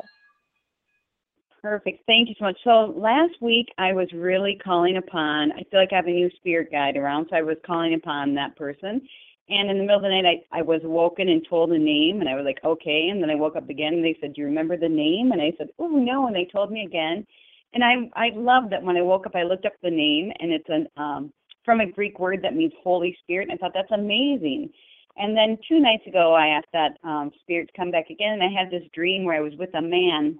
Perfect. 1.62 2.04
Thank 2.06 2.28
you 2.28 2.34
so 2.38 2.46
much. 2.46 2.56
So 2.64 2.94
last 2.96 3.34
week 3.40 3.66
I 3.78 3.92
was 3.92 4.08
really 4.14 4.58
calling 4.64 4.96
upon, 4.96 5.52
I 5.52 5.62
feel 5.70 5.80
like 5.80 5.92
I 5.92 5.96
have 5.96 6.06
a 6.06 6.10
new 6.10 6.30
spirit 6.36 6.70
guide 6.72 6.96
around, 6.96 7.26
so 7.28 7.36
I 7.36 7.42
was 7.42 7.56
calling 7.66 7.94
upon 7.94 8.34
that 8.34 8.56
person. 8.56 9.02
And 9.50 9.68
in 9.68 9.78
the 9.78 9.82
middle 9.82 9.96
of 9.96 10.02
the 10.02 10.08
night, 10.08 10.44
I, 10.52 10.60
I 10.60 10.62
was 10.62 10.80
woken 10.84 11.28
and 11.28 11.44
told 11.48 11.72
a 11.72 11.78
name, 11.78 12.20
and 12.20 12.28
I 12.28 12.34
was 12.36 12.44
like, 12.44 12.60
okay. 12.64 13.08
And 13.10 13.20
then 13.20 13.30
I 13.30 13.34
woke 13.34 13.56
up 13.56 13.68
again, 13.68 13.94
and 13.94 14.04
they 14.04 14.16
said, 14.20 14.32
do 14.32 14.42
you 14.42 14.46
remember 14.46 14.76
the 14.76 14.88
name? 14.88 15.32
And 15.32 15.42
I 15.42 15.52
said, 15.58 15.68
oh, 15.80 15.88
no. 15.88 16.28
And 16.28 16.36
they 16.36 16.48
told 16.50 16.70
me 16.70 16.84
again. 16.84 17.26
And 17.74 17.84
I 17.84 17.94
I 18.14 18.30
love 18.34 18.70
that 18.70 18.82
when 18.82 18.96
I 18.96 19.02
woke 19.02 19.26
up, 19.26 19.34
I 19.34 19.42
looked 19.42 19.66
up 19.66 19.74
the 19.82 19.90
name, 19.90 20.32
and 20.38 20.52
it's 20.52 20.68
an 20.68 20.86
um, 20.96 21.32
from 21.64 21.80
a 21.80 21.90
Greek 21.90 22.18
word 22.20 22.40
that 22.42 22.54
means 22.54 22.72
Holy 22.82 23.16
Spirit. 23.22 23.48
And 23.48 23.52
I 23.52 23.60
thought 23.60 23.72
that's 23.74 23.90
amazing. 23.90 24.70
And 25.16 25.36
then 25.36 25.58
two 25.68 25.80
nights 25.80 26.06
ago, 26.06 26.32
I 26.34 26.46
asked 26.46 26.72
that 26.72 26.96
um, 27.02 27.32
spirit 27.40 27.68
to 27.68 27.76
come 27.76 27.90
back 27.90 28.08
again, 28.08 28.34
and 28.34 28.42
I 28.42 28.48
had 28.48 28.70
this 28.70 28.88
dream 28.94 29.24
where 29.24 29.36
I 29.36 29.40
was 29.40 29.52
with 29.58 29.74
a 29.74 29.82
man, 29.82 30.38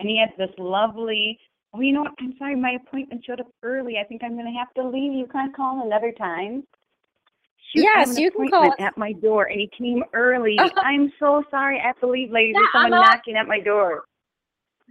and 0.00 0.08
he 0.08 0.18
had 0.18 0.30
this 0.38 0.54
lovely. 0.58 1.38
Oh, 1.72 1.80
you 1.80 1.92
know 1.92 2.02
what? 2.02 2.12
I'm 2.20 2.34
sorry, 2.38 2.54
my 2.56 2.72
appointment 2.72 3.24
showed 3.26 3.40
up 3.40 3.48
early. 3.62 3.98
I 3.98 4.04
think 4.04 4.22
I'm 4.22 4.34
going 4.34 4.46
to 4.46 4.58
have 4.58 4.72
to 4.74 4.88
leave. 4.88 5.12
You 5.12 5.26
can't 5.26 5.54
call 5.54 5.84
another 5.84 6.12
time. 6.12 6.62
Shoot, 7.74 7.82
Yes, 7.82 8.16
you 8.16 8.30
can 8.30 8.48
call. 8.48 8.72
at 8.78 8.96
my 8.96 9.12
door, 9.12 9.46
and 9.46 9.58
he 9.60 9.68
came 9.76 10.04
early. 10.12 10.56
I'm 10.76 11.12
so 11.18 11.42
sorry. 11.50 11.80
I 11.80 11.86
have 11.88 11.98
to 12.00 12.06
leave, 12.06 12.30
ladies. 12.30 12.54
There's 12.54 12.68
someone 12.72 13.00
knocking 13.00 13.36
at 13.36 13.48
my 13.48 13.58
door. 13.58 14.04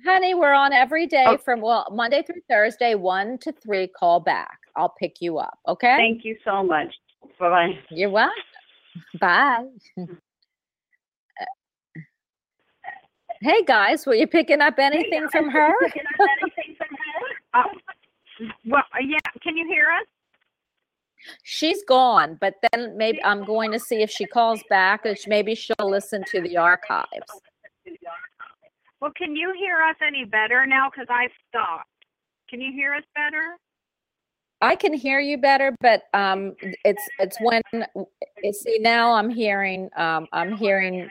Honey, 0.06 0.34
we're 0.34 0.54
on 0.54 0.74
every 0.74 1.08
day 1.08 1.24
Oh. 1.28 1.38
from 1.38 1.62
well 1.62 1.88
Monday 1.92 2.24
through 2.24 2.42
Thursday, 2.50 2.96
one 2.96 3.38
to 3.40 3.52
three. 3.54 3.88
Call 3.88 4.20
back. 4.20 4.58
I'll 4.76 4.94
pick 5.00 5.22
you 5.22 5.38
up. 5.38 5.58
Okay. 5.68 5.96
Thank 5.96 6.26
you 6.26 6.36
so 6.44 6.64
much. 6.64 6.88
Bye 7.40 7.50
bye. 7.50 7.80
You're 7.92 8.10
welcome. 8.10 8.34
Bye. 9.22 9.66
hey 13.44 13.64
guys, 13.64 14.06
were 14.06 14.16
you 14.16 14.26
picking 14.26 14.62
up 14.62 14.76
anything 14.80 15.28
from 15.30 15.50
her? 15.50 15.74
Uh, 17.54 17.64
well, 18.66 18.84
uh, 18.94 19.00
yeah. 19.06 19.20
Can 19.44 19.56
you 19.56 19.68
hear 19.68 19.86
us? 19.92 20.08
She's 21.44 21.84
gone, 21.84 22.38
but 22.42 22.56
then 22.72 22.98
maybe 22.98 23.24
I'm 23.24 23.46
going 23.46 23.72
to 23.72 23.80
see 23.80 24.02
if 24.02 24.10
she 24.10 24.26
calls 24.26 24.62
back, 24.70 25.06
or 25.06 25.16
maybe 25.28 25.56
she'll 25.56 25.76
listen 25.90 26.24
to 26.32 26.42
the 26.42 26.58
archives. 26.58 27.42
Well, 29.00 29.12
can 29.16 29.36
you 29.36 29.54
hear 29.58 29.82
us 29.82 29.96
any 30.06 30.26
better 30.26 30.66
now? 30.66 30.90
Because 30.90 31.08
I 31.10 31.28
stopped. 31.48 31.88
Can 32.50 32.60
you 32.60 32.72
hear 32.74 32.96
us 32.96 33.04
better? 33.14 33.58
I 34.64 34.78
can 34.78 34.94
hear 34.94 35.20
you 35.20 35.38
better, 35.38 35.76
but 35.82 36.04
um, 36.14 36.56
it's 36.86 37.04
it's 37.20 37.38
when 37.42 37.62
you 38.42 38.54
see 38.54 38.80
now 38.80 39.12
I'm 39.12 39.30
hearing 39.30 39.90
um, 39.98 40.26
I'm 40.32 40.56
hearing 40.56 41.10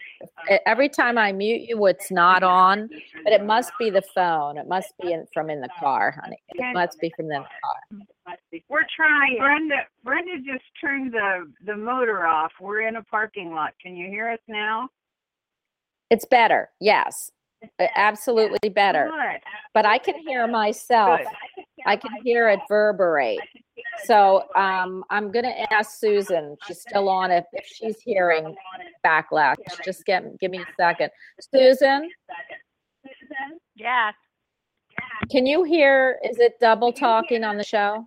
every 0.65 0.89
time 0.89 1.19
I 1.19 1.33
mute 1.33 1.69
you, 1.69 1.85
it's 1.85 2.11
not 2.11 2.43
on, 2.43 2.89
but 3.25 3.35
it 3.35 3.45
must 3.45 3.73
be 3.79 3.91
the 3.91 4.01
phone. 4.15 4.57
It 4.57 4.67
must 4.67 4.95
be 5.03 5.13
in, 5.13 5.27
from 5.35 5.51
in 5.51 5.61
the 5.61 5.69
car, 5.79 6.19
honey. 6.19 6.39
It 6.49 6.73
must 6.73 6.99
be 6.99 7.13
from 7.15 7.29
the 7.29 7.45
car. 7.45 8.39
We're 8.71 8.87
trying. 8.97 9.37
Brenda, 9.39 9.87
Brenda 10.03 10.39
just 10.39 10.65
turned 10.81 11.13
the 11.13 11.53
the 11.67 11.77
motor 11.77 12.27
off. 12.27 12.53
We're 12.59 12.89
in 12.89 12.97
a 12.97 13.03
parking 13.03 13.53
lot. 13.53 13.75
Can 13.83 13.97
you 13.97 14.09
hear 14.09 14.31
us 14.31 14.41
now? 14.49 14.89
It's 16.09 16.25
better, 16.25 16.71
yes, 16.81 17.31
absolutely 17.97 18.71
better. 18.71 19.11
But 19.75 19.85
I 19.85 19.99
can 19.99 20.15
hear 20.27 20.47
myself. 20.47 21.21
Good. 21.21 21.65
I 21.87 21.97
can 21.97 22.11
hear 22.23 22.49
it 22.49 22.61
reverberate. 22.69 23.41
So 24.05 24.45
um, 24.55 25.05
I'm 25.11 25.31
going 25.31 25.45
to 25.45 25.73
ask 25.73 25.99
Susan. 25.99 26.57
She's 26.67 26.81
still 26.81 27.09
on. 27.09 27.31
If, 27.31 27.45
if 27.53 27.67
she's 27.67 28.01
hearing 28.01 28.55
backlash, 29.05 29.57
just 29.85 30.05
get 30.05 30.39
give 30.39 30.51
me 30.51 30.59
a 30.59 30.67
second. 30.79 31.11
Susan, 31.41 32.11
Susan? 33.05 33.59
Yes. 33.75 34.15
can 35.31 35.47
you 35.47 35.65
hear? 35.65 36.19
Is 36.25 36.39
it 36.39 36.55
double 36.61 36.93
talking 36.93 37.45
on 37.45 37.57
the 37.57 37.65
show? 37.65 38.07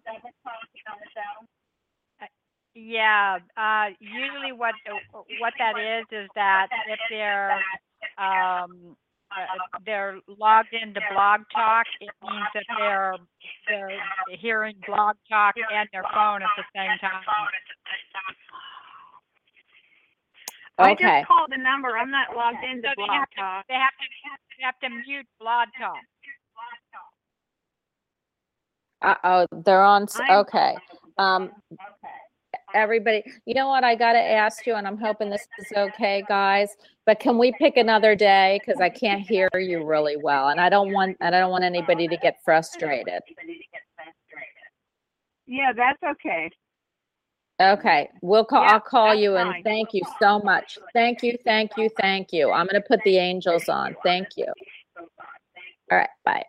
Yeah. 2.74 3.40
Uh, 3.56 3.88
usually, 4.00 4.52
what 4.52 4.76
what 5.40 5.54
that 5.60 5.78
is 5.80 6.06
is 6.12 6.30
that 6.36 6.68
if 6.88 7.00
they're 7.10 7.60
um, 8.18 8.96
uh, 9.36 9.80
they're 9.86 10.20
logged 10.28 10.74
into 10.74 11.02
Blog 11.14 11.42
Talk, 11.54 11.86
it 12.02 12.10
means 12.24 12.46
that 12.54 12.64
they're 12.78 13.16
they're 13.68 13.92
hearing 14.40 14.76
Blog 14.88 15.16
Talk 15.30 15.56
and 15.58 15.88
their 15.92 16.04
phone 16.14 16.42
at 16.42 16.50
the 16.58 16.64
same 16.76 16.98
time. 17.00 17.24
I 20.78 20.92
Okay. 20.92 21.20
just 21.20 21.28
called 21.28 21.52
the 21.52 21.58
number. 21.58 21.98
I'm 21.98 22.12
not 22.12 22.36
logged 22.36 22.64
into 22.64 22.88
So 22.90 22.94
they 22.98 23.06
Blog 23.06 23.12
have 23.12 23.30
to 23.30 23.36
Talk. 23.38 23.66
they 23.68 23.76
have 23.76 23.96
to 24.00 24.06
they 24.58 24.64
have 24.66 24.80
to 24.80 24.90
mute 25.08 25.28
Blog 25.40 25.68
Talk. 25.80 25.98
Uh 29.02 29.16
oh, 29.24 29.48
they're 29.64 29.84
on. 29.84 30.04
s- 30.04 30.20
I'm- 30.20 30.40
Okay. 30.40 30.76
Um, 31.18 31.52
everybody, 32.76 33.24
you 33.46 33.54
know 33.56 33.68
what? 33.68 33.84
I 33.84 33.96
got 33.96 34.14
to 34.14 34.20
ask 34.20 34.66
you, 34.68 34.76
and 34.76 34.86
I'm 34.86 34.98
hoping 34.98 35.30
this 35.30 35.48
is 35.58 35.72
okay, 35.76 36.24
guys. 36.28 36.76
But 37.06 37.20
can 37.20 37.38
we 37.38 37.54
pick 37.54 37.78
another 37.78 38.16
day? 38.16 38.60
Because 38.60 38.82
I 38.82 38.90
can't 38.90 39.22
hear 39.22 39.50
you 39.56 39.86
really 39.86 40.18
well, 40.18 40.50
and 40.50 40.60
I 40.60 40.70
don't 40.70 40.92
want 40.92 41.18
and 41.22 41.36
I 41.36 41.40
don't 41.40 41.52
want 41.52 41.64
anybody 41.64 42.08
to 42.08 42.18
get 42.18 42.38
frustrated. 42.44 43.22
Yeah, 45.48 45.72
that's 45.74 46.02
okay. 46.04 46.50
Okay, 47.62 48.10
we'll 48.22 48.44
call. 48.44 48.64
Yeah, 48.64 48.74
I'll 48.74 48.80
call 48.82 49.16
you, 49.16 49.38
and 49.38 49.50
fine. 49.50 49.64
thank 49.64 49.94
you 49.94 50.02
so 50.20 50.40
much. 50.40 50.78
Thank 50.94 51.24
you, 51.24 51.38
thank 51.46 51.72
you, 51.78 51.90
thank 52.02 52.34
you. 52.34 52.52
I'm 52.52 52.66
going 52.66 52.82
to 52.82 52.88
put 52.88 53.02
the 53.06 53.18
angels 53.18 53.70
on. 53.70 53.96
Thank 54.04 54.30
you. 54.36 54.48
All 54.98 55.98
right, 55.98 56.10
bye. 56.26 56.44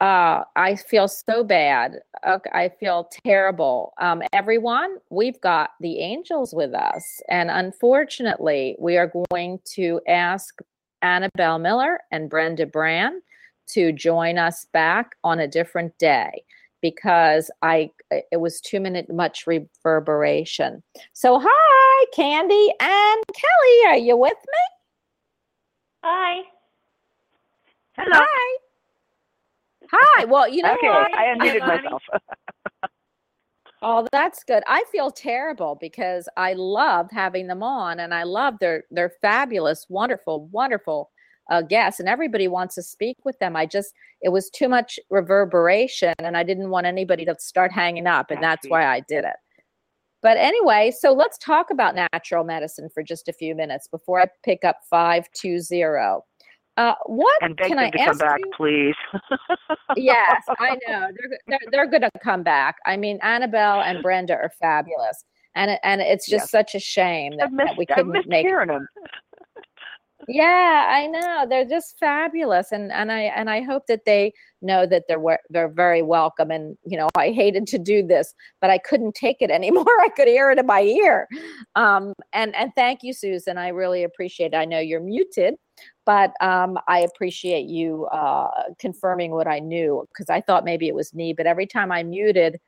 Uh, 0.00 0.44
I 0.56 0.76
feel 0.76 1.08
so 1.08 1.44
bad. 1.44 1.96
Okay, 2.26 2.50
I 2.54 2.70
feel 2.70 3.10
terrible. 3.26 3.92
Um, 4.00 4.22
everyone, 4.32 4.96
we've 5.10 5.38
got 5.42 5.70
the 5.80 5.98
angels 5.98 6.54
with 6.54 6.72
us, 6.72 7.20
and 7.28 7.50
unfortunately, 7.50 8.76
we 8.78 8.96
are 8.96 9.12
going 9.30 9.58
to 9.74 10.00
ask 10.08 10.58
Annabelle 11.02 11.58
Miller 11.58 12.00
and 12.10 12.30
Brenda 12.30 12.64
Brand 12.66 13.20
to 13.68 13.92
join 13.92 14.38
us 14.38 14.66
back 14.72 15.16
on 15.22 15.38
a 15.38 15.46
different 15.46 15.96
day 15.98 16.44
because 16.82 17.50
I 17.62 17.90
it 18.10 18.40
was 18.40 18.60
too 18.60 18.80
minute 18.80 19.12
much 19.12 19.46
reverberation. 19.46 20.82
So 21.12 21.40
hi, 21.42 22.06
Candy 22.14 22.72
and 22.80 23.22
Kelly, 23.34 23.86
are 23.88 23.98
you 23.98 24.16
with 24.16 24.32
me? 24.32 24.58
Hi. 26.04 26.42
Hello. 27.96 28.12
Hi. 28.14 28.69
Hi. 29.92 30.24
Well, 30.24 30.48
you 30.48 30.62
know 30.62 30.74
okay, 30.74 30.88
what? 30.88 31.14
I 31.14 31.34
unmuted 31.34 31.66
myself. 31.66 32.02
Oh, 33.82 34.06
that's 34.12 34.44
good. 34.44 34.62
I 34.66 34.84
feel 34.92 35.10
terrible 35.10 35.78
because 35.80 36.28
I 36.36 36.52
loved 36.52 37.12
having 37.12 37.46
them 37.46 37.62
on, 37.62 38.00
and 38.00 38.12
I 38.12 38.24
love 38.24 38.58
their 38.60 38.84
their 38.90 39.12
fabulous, 39.22 39.86
wonderful, 39.88 40.48
wonderful 40.48 41.10
uh, 41.50 41.62
guests, 41.62 41.98
and 41.98 42.08
everybody 42.08 42.46
wants 42.46 42.74
to 42.74 42.82
speak 42.82 43.16
with 43.24 43.38
them. 43.38 43.56
I 43.56 43.64
just 43.64 43.94
it 44.20 44.30
was 44.30 44.50
too 44.50 44.68
much 44.68 45.00
reverberation, 45.08 46.12
and 46.18 46.36
I 46.36 46.42
didn't 46.42 46.68
want 46.68 46.86
anybody 46.86 47.24
to 47.24 47.34
start 47.38 47.72
hanging 47.72 48.06
up, 48.06 48.30
and 48.30 48.42
that's 48.42 48.68
why 48.68 48.84
I 48.84 49.00
did 49.00 49.24
it. 49.24 49.36
But 50.22 50.36
anyway, 50.36 50.90
so 50.90 51.12
let's 51.12 51.38
talk 51.38 51.70
about 51.70 51.94
natural 51.94 52.44
medicine 52.44 52.90
for 52.92 53.02
just 53.02 53.28
a 53.28 53.32
few 53.32 53.54
minutes 53.54 53.88
before 53.88 54.20
I 54.20 54.26
pick 54.44 54.62
up 54.62 54.80
five 54.90 55.26
two 55.32 55.58
zero. 55.58 56.24
Uh, 56.80 56.94
what 57.04 57.42
and 57.42 57.54
beg 57.56 57.68
can 57.68 57.76
them 57.76 57.86
I 57.86 57.90
to 57.90 58.04
come 58.06 58.16
back, 58.16 58.38
you? 58.40 58.50
please. 58.56 58.94
yes, 59.96 60.42
I 60.58 60.78
know. 60.88 61.08
They're 61.14 61.38
they're, 61.46 61.58
they're 61.70 61.86
going 61.86 62.00
to 62.00 62.10
come 62.22 62.42
back. 62.42 62.76
I 62.86 62.96
mean, 62.96 63.18
Annabelle 63.22 63.82
and 63.82 64.02
Brenda 64.02 64.32
are 64.34 64.50
fabulous, 64.58 65.22
and 65.54 65.78
and 65.82 66.00
it's 66.00 66.26
just 66.26 66.44
Yes. 66.44 66.50
such 66.50 66.74
a 66.74 66.80
shame 66.80 67.36
that, 67.36 67.52
missed, 67.52 67.68
that 67.68 67.76
we 67.76 67.84
couldn't 67.84 68.26
make. 68.26 68.46
hearing 68.46 68.68
them. 68.68 68.88
Yeah, 70.28 70.86
I 70.88 71.06
know. 71.06 71.46
They're 71.48 71.64
just 71.66 71.98
fabulous, 71.98 72.72
and 72.72 72.90
and 72.92 73.10
I 73.12 73.22
and 73.22 73.50
I 73.50 73.62
hope 73.62 73.86
that 73.88 74.04
they 74.06 74.32
know 74.62 74.86
that 74.86 75.04
they're 75.08 75.38
they're 75.50 75.68
very 75.68 76.02
welcome. 76.02 76.50
And 76.50 76.78
you 76.86 76.96
know, 76.96 77.08
I 77.16 77.30
hated 77.32 77.66
to 77.68 77.78
do 77.78 78.06
this, 78.06 78.32
but 78.60 78.70
I 78.70 78.78
couldn't 78.78 79.14
take 79.14 79.38
it 79.40 79.50
anymore. 79.58 79.84
I 80.00 80.08
could 80.14 80.28
hear 80.28 80.50
it 80.50 80.58
in 80.58 80.66
my 80.66 80.82
ear. 80.82 81.26
Um, 81.74 82.14
and 82.32 82.54
and 82.54 82.70
thank 82.74 83.00
you, 83.02 83.12
Susan. 83.12 83.58
I 83.58 83.68
really 83.68 84.04
appreciate 84.04 84.52
it. 84.54 84.56
I 84.56 84.66
know 84.66 84.78
you're 84.78 85.00
muted, 85.00 85.54
but 86.04 86.32
um, 86.40 86.78
I 86.88 87.00
appreciate 87.00 87.66
you 87.66 88.06
uh, 88.06 88.48
confirming 88.78 89.32
what 89.32 89.46
I 89.46 89.58
knew 89.58 90.06
because 90.08 90.30
I 90.30 90.40
thought 90.40 90.64
maybe 90.64 90.88
it 90.88 90.94
was 90.94 91.14
me. 91.14 91.32
But 91.32 91.46
every 91.46 91.66
time 91.66 91.92
I 91.92 92.02
muted 92.02 92.60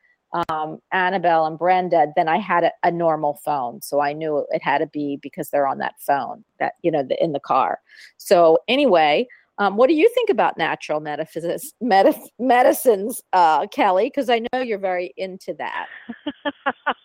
um, 0.49 0.79
Annabelle 0.93 1.47
and 1.47 1.59
Brenda, 1.59 2.07
then 2.17 2.29
I 2.29 2.39
had 2.39 2.65
a, 2.65 2.73
a 2.83 2.91
normal 2.91 3.41
phone, 3.45 3.83
so 3.83 4.01
I 4.01 4.13
knew 4.13 4.47
it 4.51 4.63
had 4.63 4.79
to 4.79 4.87
be 4.87 5.19
because 5.23 5.51
they're 5.51 5.67
on 5.67 5.79
that 5.79 5.95
phone 6.01 6.45
that 6.59 6.75
you 6.83 6.91
know 6.91 7.03
the, 7.03 7.23
in 7.23 7.33
the 7.33 7.41
car. 7.41 7.81
So 8.17 8.59
anyway, 8.69 9.27
um, 9.59 9.77
what 9.77 9.89
do 9.89 9.95
you 9.95 10.11
think 10.15 10.31
about 10.31 10.57
natural 10.57 11.01
metaphysics, 11.01 11.73
medi- 11.81 12.33
medicines, 12.39 13.23
uh, 13.33 13.67
Kelly? 13.69 14.07
Because 14.07 14.31
I 14.31 14.41
know 14.53 14.61
you're 14.61 14.79
very 14.79 15.13
into 15.17 15.55
that. 15.55 15.87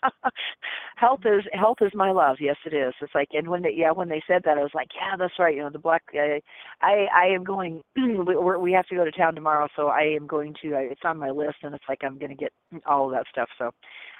health 0.98 1.22
is 1.26 1.44
health 1.54 1.78
is 1.82 1.92
my 1.94 2.12
love. 2.12 2.38
Yes, 2.40 2.58
it 2.66 2.74
is. 2.74 2.94
It's 3.02 3.16
like, 3.16 3.30
and 3.34 3.48
when 3.48 3.62
they 3.62 3.74
yeah, 3.76 3.92
when 3.92 4.10
they 4.10 4.22
said 4.28 4.42
that, 4.46 4.58
I 4.58 4.62
was 4.64 4.72
like, 4.74 4.90
yeah, 4.96 5.16
that's 5.18 5.40
right. 5.40 5.56
You 5.56 5.64
know, 5.64 5.70
the 5.70 5.80
black. 5.80 6.04
I 6.14 6.42
I, 6.82 7.08
I 7.16 7.26
am 7.28 7.44
going. 7.44 7.82
we 7.96 8.36
we 8.36 8.72
have 8.74 8.88
to 8.88 8.96
go 8.96 9.06
to 9.06 9.12
town 9.12 9.36
tomorrow, 9.36 9.68
so 9.76 9.88
I 9.88 10.02
am 10.16 10.28
going 10.28 10.56
to. 10.62 10.76
I, 10.76 10.82
it's 10.82 11.02
on 11.06 11.18
my 11.18 11.30
list, 11.30 11.58
and 11.64 11.74
it's 11.74 11.86
like 11.88 12.00
I'm 12.04 12.18
going 12.18 12.32
to 12.32 12.36
get 12.36 12.52
all 12.86 13.06
of 13.08 13.12
that 13.14 13.26
stuff. 13.32 13.50
So, 13.58 13.72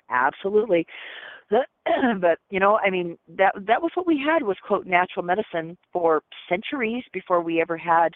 Absolutely. 0.10 0.86
but 1.50 2.40
you 2.50 2.60
know, 2.60 2.78
I 2.78 2.90
mean, 2.90 3.18
that 3.38 3.54
that 3.68 3.82
was 3.82 3.92
what 3.96 4.08
we 4.08 4.22
had 4.24 4.44
was 4.44 4.58
quote 4.66 4.86
natural 4.86 5.26
medicine 5.26 5.78
for 5.94 6.22
centuries 6.50 7.04
before 7.14 7.42
we 7.42 7.62
ever 7.62 7.78
had, 7.78 8.14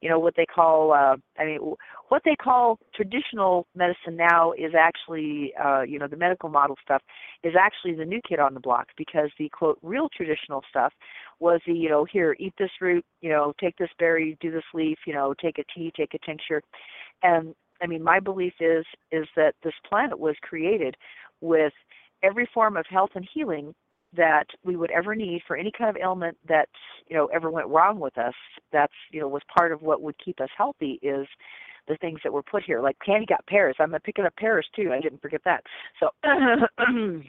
you 0.00 0.08
know, 0.08 0.18
what 0.18 0.34
they 0.36 0.46
call 0.46 0.92
uh 0.92 1.16
I 1.38 1.44
mean 1.44 1.74
what 2.08 2.22
they 2.24 2.36
call 2.36 2.78
traditional 2.94 3.66
medicine 3.74 4.16
now 4.16 4.52
is 4.52 4.72
actually 4.78 5.52
uh 5.62 5.82
you 5.82 5.98
know, 5.98 6.06
the 6.06 6.16
medical 6.16 6.48
model 6.48 6.76
stuff 6.82 7.02
is 7.42 7.54
actually 7.58 7.94
the 7.94 8.04
new 8.04 8.20
kid 8.28 8.38
on 8.38 8.54
the 8.54 8.60
block 8.60 8.88
because 8.96 9.30
the 9.38 9.48
quote 9.50 9.78
real 9.82 10.08
traditional 10.14 10.62
stuff 10.68 10.92
was 11.38 11.60
the, 11.66 11.72
you 11.72 11.88
know, 11.88 12.04
here, 12.04 12.36
eat 12.38 12.52
this 12.58 12.70
root, 12.80 13.04
you 13.20 13.30
know, 13.30 13.52
take 13.60 13.76
this 13.76 13.90
berry, 13.98 14.36
do 14.40 14.50
this 14.50 14.64
leaf, 14.74 14.98
you 15.06 15.14
know, 15.14 15.34
take 15.40 15.58
a 15.58 15.64
tea, 15.74 15.92
take 15.96 16.14
a 16.14 16.18
tincture. 16.26 16.62
And 17.22 17.54
I 17.82 17.86
mean, 17.86 18.02
my 18.02 18.20
belief 18.20 18.54
is 18.60 18.84
is 19.10 19.26
that 19.36 19.54
this 19.62 19.74
planet 19.88 20.18
was 20.18 20.36
created 20.42 20.96
with 21.40 21.72
every 22.22 22.48
form 22.52 22.76
of 22.76 22.84
health 22.88 23.10
and 23.14 23.26
healing 23.32 23.74
that 24.16 24.46
we 24.64 24.76
would 24.76 24.90
ever 24.90 25.14
need 25.14 25.42
for 25.46 25.56
any 25.56 25.70
kind 25.76 25.90
of 25.90 25.96
ailment 26.00 26.36
that 26.48 26.68
you 27.08 27.16
know 27.16 27.26
ever 27.26 27.50
went 27.50 27.68
wrong 27.68 27.98
with 28.00 28.16
us 28.18 28.34
that's 28.72 28.92
you 29.12 29.20
know 29.20 29.28
was 29.28 29.42
part 29.56 29.72
of 29.72 29.82
what 29.82 30.02
would 30.02 30.16
keep 30.24 30.40
us 30.40 30.48
healthy 30.56 30.98
is 31.02 31.26
the 31.88 31.96
things 31.96 32.20
that 32.22 32.32
were 32.32 32.42
put 32.42 32.62
here. 32.62 32.80
Like 32.80 32.96
candy 33.04 33.26
got 33.26 33.44
pears. 33.46 33.74
I'm 33.80 33.92
picking 34.04 34.24
up 34.24 34.36
pears 34.36 34.66
too. 34.76 34.92
I 34.92 35.00
didn't 35.00 35.20
forget 35.22 35.40
that. 35.44 35.64
So 35.98 36.10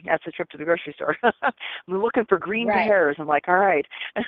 that's 0.04 0.26
a 0.26 0.30
trip 0.30 0.50
to 0.50 0.58
the 0.58 0.64
grocery 0.64 0.92
store. 0.94 1.16
I'm 1.42 1.52
looking 1.88 2.26
for 2.28 2.38
green 2.38 2.68
Right. 2.68 2.86
pears. 2.86 3.16
I'm 3.18 3.26
like 3.26 3.48
all 3.48 3.56
right. 3.58 3.86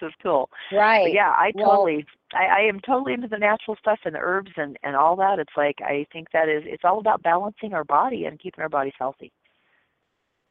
This 0.00 0.08
is 0.08 0.14
cool. 0.22 0.48
Right. 0.72 1.04
but 1.06 1.12
yeah 1.12 1.30
i 1.36 1.52
Well- 1.54 1.70
totally 1.70 2.06
I, 2.32 2.44
I 2.44 2.68
am 2.68 2.80
totally 2.80 3.12
into 3.12 3.28
the 3.28 3.38
natural 3.38 3.76
stuff 3.80 3.98
and 4.04 4.14
the 4.14 4.18
herbs 4.20 4.52
and 4.56 4.76
and 4.82 4.94
all 4.96 5.16
that. 5.16 5.38
It's 5.38 5.56
like 5.56 5.76
i 5.82 6.06
think 6.12 6.28
that 6.32 6.48
is 6.48 6.62
it's 6.66 6.84
all 6.84 6.98
about 7.00 7.22
balancing 7.22 7.72
our 7.74 7.84
body 7.84 8.24
and 8.24 8.38
keeping 8.38 8.62
our 8.62 8.68
bodies 8.68 8.94
healthy 8.98 9.32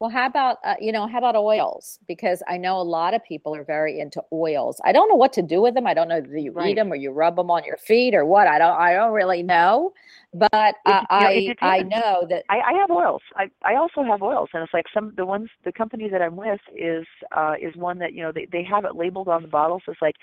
Well, 0.00 0.08
how 0.08 0.26
about 0.26 0.56
uh, 0.64 0.76
you 0.80 0.92
know, 0.92 1.06
how 1.06 1.18
about 1.18 1.36
oils? 1.36 1.98
Because 2.08 2.42
I 2.48 2.56
know 2.56 2.80
a 2.80 2.82
lot 2.82 3.12
of 3.12 3.22
people 3.22 3.54
are 3.54 3.64
very 3.64 4.00
into 4.00 4.22
oils. 4.32 4.80
I 4.82 4.92
don't 4.92 5.10
know 5.10 5.14
what 5.14 5.34
to 5.34 5.42
do 5.42 5.60
with 5.60 5.74
them. 5.74 5.86
I 5.86 5.92
don't 5.92 6.08
know 6.08 6.22
do 6.22 6.38
you 6.38 6.58
eat 6.64 6.74
them 6.74 6.90
or 6.90 6.96
you 6.96 7.10
rub 7.10 7.36
them 7.36 7.50
on 7.50 7.64
your 7.64 7.76
feet 7.76 8.14
or 8.14 8.24
what. 8.24 8.46
I 8.48 8.58
don't. 8.58 8.80
I 8.80 8.94
don't 8.94 9.12
really 9.12 9.42
know. 9.42 9.92
But 10.32 10.76
uh, 10.86 11.02
you 11.18 11.50
know, 11.50 11.54
I 11.60 11.78
I 11.80 11.82
know 11.82 12.26
that 12.30 12.44
I, 12.48 12.60
I 12.60 12.72
have 12.80 12.90
oils. 12.90 13.20
I 13.36 13.50
I 13.62 13.74
also 13.74 14.02
have 14.02 14.22
oils, 14.22 14.48
and 14.54 14.62
it's 14.62 14.72
like 14.72 14.86
some 14.94 15.12
the 15.18 15.26
ones 15.26 15.50
the 15.64 15.72
company 15.72 16.08
that 16.08 16.22
I'm 16.22 16.36
with 16.36 16.60
is 16.74 17.06
uh 17.36 17.54
is 17.60 17.76
one 17.76 17.98
that 17.98 18.14
you 18.14 18.22
know 18.22 18.32
they 18.32 18.46
they 18.50 18.64
have 18.64 18.86
it 18.86 18.96
labeled 18.96 19.28
on 19.28 19.42
the 19.42 19.48
bottle, 19.48 19.82
so 19.84 19.92
it's 19.92 20.00
like 20.00 20.16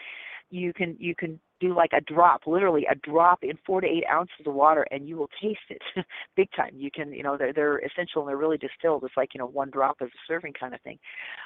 you 0.49 0.73
can 0.73 0.95
you 0.99 1.13
can 1.13 1.39
do 1.59 1.73
like 1.73 1.91
a 1.93 2.01
drop, 2.01 2.41
literally 2.45 2.85
a 2.89 2.95
drop 2.95 3.43
in 3.43 3.57
four 3.65 3.81
to 3.81 3.87
eight 3.87 4.03
ounces 4.11 4.45
of 4.45 4.53
water, 4.53 4.87
and 4.91 5.07
you 5.07 5.17
will 5.17 5.29
taste 5.41 5.59
it 5.69 5.81
big 6.35 6.49
time. 6.55 6.71
You 6.75 6.91
can 6.91 7.11
you 7.13 7.23
know 7.23 7.37
they're 7.37 7.53
they're 7.53 7.79
essential 7.79 8.21
and 8.21 8.29
they're 8.29 8.37
really 8.37 8.57
distilled. 8.57 9.03
It's 9.03 9.17
like 9.17 9.33
you 9.33 9.39
know 9.39 9.47
one 9.47 9.69
drop 9.69 9.97
is 10.01 10.09
a 10.09 10.21
serving 10.27 10.53
kind 10.53 10.73
of 10.73 10.81
thing. 10.81 10.99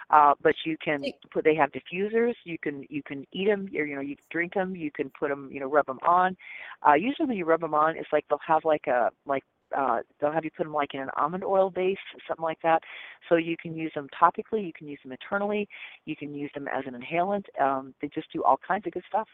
Uh, 0.10 0.34
but 0.42 0.56
you 0.66 0.78
can 0.84 1.04
put 1.32 1.44
they 1.44 1.56
have 1.56 1.72
diffusers. 1.72 2.34
You 2.44 2.58
can 2.58 2.86
you 2.90 3.02
can 3.04 3.26
eat 3.32 3.48
them. 3.48 3.70
Or, 3.76 3.86
you 3.86 3.96
know 3.96 4.02
you 4.02 4.16
drink 4.30 4.54
them. 4.54 4.76
You 4.76 4.92
can 4.92 5.10
put 5.18 5.30
them 5.30 5.50
you 5.52 5.60
know 5.60 5.70
rub 5.70 5.86
them 5.86 6.00
on. 6.06 6.36
Uh, 6.88 6.94
usually 6.94 7.28
when 7.28 7.38
you 7.38 7.46
rub 7.46 7.62
them 7.62 7.74
on, 7.74 7.98
it's 7.98 8.10
like 8.12 8.26
they'll 8.30 8.40
have 8.46 8.66
like 8.66 8.88
a 8.88 9.10
like 9.26 9.44
uh, 9.76 10.00
they'll 10.20 10.32
have 10.32 10.44
you 10.44 10.52
put 10.56 10.64
them 10.64 10.74
like 10.74 10.94
in 10.94 11.00
an 11.00 11.10
almond 11.18 11.44
oil 11.44 11.70
base, 11.70 11.98
something 12.28 12.44
like 12.44 12.62
that. 12.64 12.82
So 13.30 13.36
you 13.36 13.56
can 13.58 13.76
use 13.76 13.92
them 13.96 14.08
topically, 14.20 14.66
you 14.66 14.74
can 14.74 14.88
use 14.88 15.00
them 15.04 15.12
internally, 15.12 15.68
you 16.06 16.16
can 16.16 16.34
use 16.36 16.52
them 16.54 16.68
as 16.68 16.84
an 16.88 17.00
inhalant. 17.00 17.46
Um, 17.60 17.94
they 18.02 18.10
just 18.10 18.32
do 18.34 18.44
all 18.44 18.60
kinds 18.66 18.86
of 18.86 18.94
good 18.94 19.04
stuff. 19.08 19.28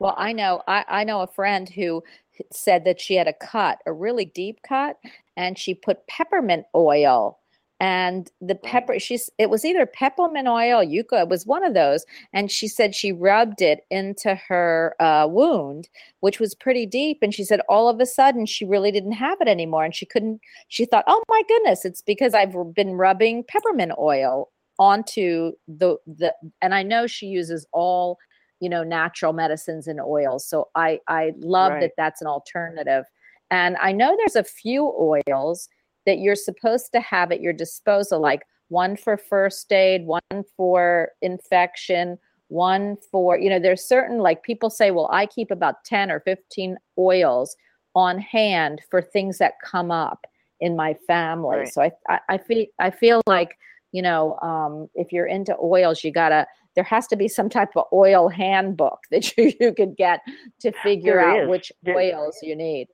Well, 0.00 0.14
I 0.16 0.32
know 0.32 0.62
I, 0.66 0.84
I 0.88 1.04
know 1.04 1.20
a 1.20 1.26
friend 1.28 1.68
who 1.68 2.02
said 2.50 2.84
that 2.86 3.00
she 3.00 3.14
had 3.14 3.28
a 3.28 3.34
cut, 3.34 3.78
a 3.86 3.92
really 3.92 4.24
deep 4.24 4.60
cut, 4.66 4.96
and 5.36 5.58
she 5.58 5.74
put 5.74 6.06
peppermint 6.08 6.64
oil. 6.74 7.38
And 7.82 8.30
the 8.42 8.56
pepper 8.56 8.98
she's 8.98 9.30
it 9.38 9.48
was 9.48 9.64
either 9.64 9.86
peppermint 9.86 10.46
oil 10.48 10.82
yucca 10.84 11.20
it 11.20 11.28
was 11.30 11.46
one 11.46 11.64
of 11.64 11.72
those 11.72 12.04
and 12.34 12.50
she 12.50 12.68
said 12.68 12.94
she 12.94 13.10
rubbed 13.10 13.62
it 13.62 13.86
into 13.90 14.34
her 14.34 14.94
uh, 15.00 15.26
wound 15.30 15.88
which 16.20 16.38
was 16.38 16.54
pretty 16.54 16.84
deep 16.84 17.20
and 17.22 17.34
she 17.34 17.42
said 17.42 17.60
all 17.70 17.88
of 17.88 17.98
a 17.98 18.04
sudden 18.04 18.44
she 18.44 18.66
really 18.66 18.92
didn't 18.92 19.12
have 19.12 19.40
it 19.40 19.48
anymore 19.48 19.82
and 19.82 19.94
she 19.94 20.04
couldn't 20.04 20.42
she 20.68 20.84
thought 20.84 21.04
oh 21.06 21.22
my 21.30 21.42
goodness 21.48 21.86
it's 21.86 22.02
because 22.02 22.34
i've 22.34 22.54
been 22.74 22.92
rubbing 22.96 23.42
peppermint 23.44 23.92
oil 23.98 24.50
onto 24.78 25.52
the 25.66 25.96
the 26.06 26.34
and 26.60 26.74
i 26.74 26.82
know 26.82 27.06
she 27.06 27.24
uses 27.24 27.66
all 27.72 28.18
you 28.60 28.68
know 28.68 28.84
natural 28.84 29.32
medicines 29.32 29.86
and 29.86 30.00
oils 30.00 30.46
so 30.46 30.68
i 30.74 30.98
i 31.08 31.32
love 31.38 31.72
Right. 31.72 31.80
that 31.80 31.92
that's 31.96 32.20
an 32.20 32.26
alternative 32.26 33.04
and 33.50 33.76
i 33.80 33.90
know 33.92 34.16
there's 34.16 34.36
a 34.36 34.44
few 34.44 34.84
oils 34.98 35.68
that 36.06 36.18
you're 36.18 36.36
supposed 36.36 36.92
to 36.92 37.00
have 37.00 37.32
at 37.32 37.40
your 37.40 37.52
disposal 37.52 38.20
like 38.20 38.42
one 38.68 38.96
for 38.96 39.16
first 39.16 39.70
aid 39.72 40.06
one 40.06 40.44
for 40.56 41.10
infection 41.22 42.18
one 42.48 42.96
for 43.10 43.38
you 43.38 43.48
know 43.48 43.58
there's 43.60 43.84
certain 43.84 44.18
like 44.18 44.42
people 44.42 44.70
say 44.70 44.90
well 44.90 45.08
i 45.12 45.24
keep 45.26 45.50
about 45.50 45.84
10 45.84 46.10
or 46.10 46.20
15 46.20 46.76
oils 46.98 47.56
on 47.94 48.18
hand 48.18 48.80
for 48.90 49.00
things 49.02 49.38
that 49.38 49.54
come 49.64 49.90
up 49.90 50.26
in 50.60 50.76
my 50.76 50.94
family 51.06 51.58
Right. 51.58 51.72
so 51.72 51.82
I, 51.82 51.92
I 52.08 52.18
i 52.30 52.38
feel 52.38 52.66
i 52.78 52.90
feel 52.90 53.22
like 53.26 53.56
you 53.92 54.02
know 54.02 54.36
um 54.42 54.88
if 54.94 55.12
you're 55.12 55.26
into 55.26 55.56
oils 55.62 56.02
you 56.04 56.12
gotta 56.12 56.46
there 56.76 56.84
has 56.84 57.06
to 57.08 57.16
be 57.16 57.26
some 57.28 57.48
type 57.48 57.70
of 57.76 57.84
oil 57.92 58.28
handbook 58.28 59.00
that 59.10 59.24
you, 59.36 59.52
you 59.60 59.74
could 59.74 59.96
get 59.96 60.20
to 60.60 60.72
figure 60.82 61.14
There 61.16 61.20
out 61.28 61.42
is. 61.44 61.48
which 61.48 61.72
There- 61.82 61.96
oils 61.96 62.38
you 62.42 62.54
need 62.56 62.88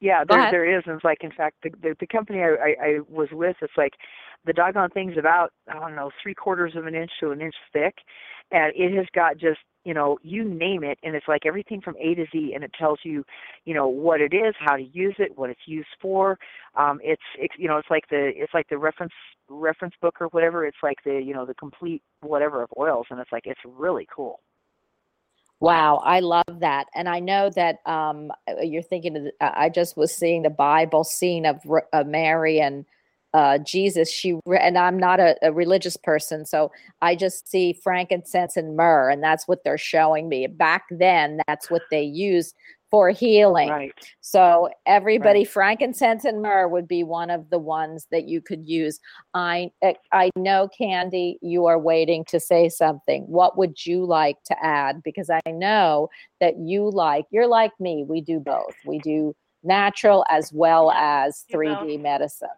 Yeah, 0.00 0.24
there 0.28 0.50
there 0.50 0.76
is, 0.78 0.82
and 0.86 0.96
it's 0.96 1.04
like 1.04 1.22
in 1.24 1.32
fact 1.32 1.56
the 1.62 1.70
the, 1.82 1.96
the 2.00 2.06
company 2.06 2.40
I, 2.42 2.50
I 2.68 2.70
I 2.88 2.98
was 3.08 3.28
with, 3.32 3.56
it's 3.62 3.72
like 3.76 3.94
the 4.44 4.52
doggone 4.52 4.90
thing's 4.90 5.16
about 5.16 5.50
I 5.68 5.74
don't 5.80 5.96
know 5.96 6.10
three 6.22 6.34
quarters 6.34 6.74
of 6.76 6.86
an 6.86 6.94
inch 6.94 7.10
to 7.20 7.30
an 7.30 7.40
inch 7.40 7.54
thick, 7.72 7.94
and 8.50 8.72
it 8.76 8.94
has 8.96 9.06
got 9.14 9.38
just 9.38 9.60
you 9.84 9.94
know 9.94 10.18
you 10.22 10.44
name 10.44 10.82
it, 10.84 10.98
and 11.02 11.14
it's 11.14 11.28
like 11.28 11.46
everything 11.46 11.80
from 11.80 11.96
A 11.98 12.14
to 12.14 12.26
Z, 12.32 12.52
and 12.54 12.64
it 12.64 12.72
tells 12.78 12.98
you 13.04 13.24
you 13.64 13.74
know 13.74 13.86
what 13.88 14.20
it 14.20 14.34
is, 14.34 14.54
how 14.58 14.76
to 14.76 14.82
use 14.82 15.14
it, 15.18 15.36
what 15.36 15.50
it's 15.50 15.60
used 15.66 15.88
for. 16.00 16.38
Um, 16.74 17.00
it's 17.02 17.22
it's 17.38 17.54
you 17.58 17.68
know 17.68 17.78
it's 17.78 17.90
like 17.90 18.08
the 18.08 18.32
it's 18.34 18.54
like 18.54 18.68
the 18.68 18.78
reference 18.78 19.12
reference 19.48 19.94
book 20.00 20.20
or 20.20 20.28
whatever. 20.28 20.66
It's 20.66 20.78
like 20.82 20.98
the 21.04 21.22
you 21.22 21.34
know 21.34 21.46
the 21.46 21.54
complete 21.54 22.02
whatever 22.20 22.62
of 22.62 22.70
oils, 22.78 23.06
and 23.10 23.20
it's 23.20 23.32
like 23.32 23.46
it's 23.46 23.60
really 23.64 24.06
cool. 24.14 24.40
Wow, 25.60 26.02
I 26.04 26.20
love 26.20 26.60
that. 26.60 26.88
And 26.94 27.08
I 27.08 27.20
know 27.20 27.48
that 27.54 27.78
um, 27.86 28.30
uh, 28.46 28.60
you're 28.60 28.82
thinking 28.82 29.16
of, 29.16 29.28
I 29.40 29.70
just 29.70 29.96
was 29.96 30.14
seeing 30.14 30.42
the 30.42 30.50
Bible 30.50 31.04
scene 31.04 31.46
of 31.46 31.60
uh, 31.92 32.04
Mary 32.04 32.60
and 32.60 32.84
uh, 33.34 33.58
Jesus. 33.58 34.10
She, 34.10 34.38
re- 34.46 34.58
and 34.58 34.78
I'm 34.78 34.98
not 34.98 35.20
a, 35.20 35.36
a 35.42 35.52
religious 35.52 35.96
person, 35.96 36.46
so 36.46 36.72
I 37.02 37.16
just 37.16 37.48
see 37.48 37.72
frankincense 37.72 38.56
and 38.56 38.76
myrrh, 38.76 39.10
and 39.10 39.22
that's 39.22 39.46
what 39.46 39.64
they're 39.64 39.76
showing 39.76 40.28
me. 40.28 40.46
Back 40.46 40.84
then, 40.90 41.40
that's 41.46 41.70
what 41.70 41.82
they 41.90 42.02
used 42.02 42.54
for 42.94 43.10
healing. 43.10 43.70
Right. 43.70 43.92
So 44.20 44.68
everybody, 44.86 45.44
frankincense 45.44 46.24
and 46.24 46.40
myrrh 46.40 46.68
would 46.68 46.86
be 46.86 47.02
one 47.02 47.28
of 47.28 47.50
the 47.50 47.58
ones 47.58 48.06
that 48.12 48.28
you 48.28 48.40
could 48.40 48.68
use. 48.68 49.00
I 49.34 49.72
uh, 49.82 49.94
I 50.12 50.30
know, 50.36 50.68
Candy, 50.68 51.38
you 51.42 51.66
are 51.66 51.78
waiting 51.78 52.24
to 52.26 52.38
say 52.38 52.68
something. 52.68 53.24
What 53.24 53.58
would 53.58 53.84
you 53.84 54.04
like 54.04 54.36
to 54.44 54.64
add? 54.64 55.02
Because 55.02 55.28
I 55.28 55.40
know 55.50 56.08
that 56.40 56.56
you 56.60 56.88
like. 56.88 57.24
You're 57.32 57.48
like 57.48 57.72
me. 57.80 58.04
We 58.08 58.20
do 58.20 58.38
both. 58.38 58.76
We 58.86 59.00
do 59.00 59.34
natural 59.64 60.24
as 60.30 60.52
well 60.52 60.92
as 60.92 61.44
do 61.48 61.58
both. 61.58 61.78
3D 61.78 62.00
medicine. 62.00 62.48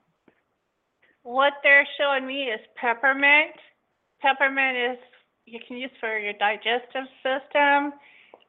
What 1.27 1.55
they're 1.65 1.87
showing 1.99 2.25
me 2.25 2.45
is 2.45 2.61
peppermint. 2.77 3.51
Peppermint 4.23 4.77
is 4.77 4.99
you 5.45 5.59
can 5.67 5.77
use 5.77 5.91
for 5.99 6.17
your 6.17 6.35
digestive 6.35 7.11
system. 7.19 7.95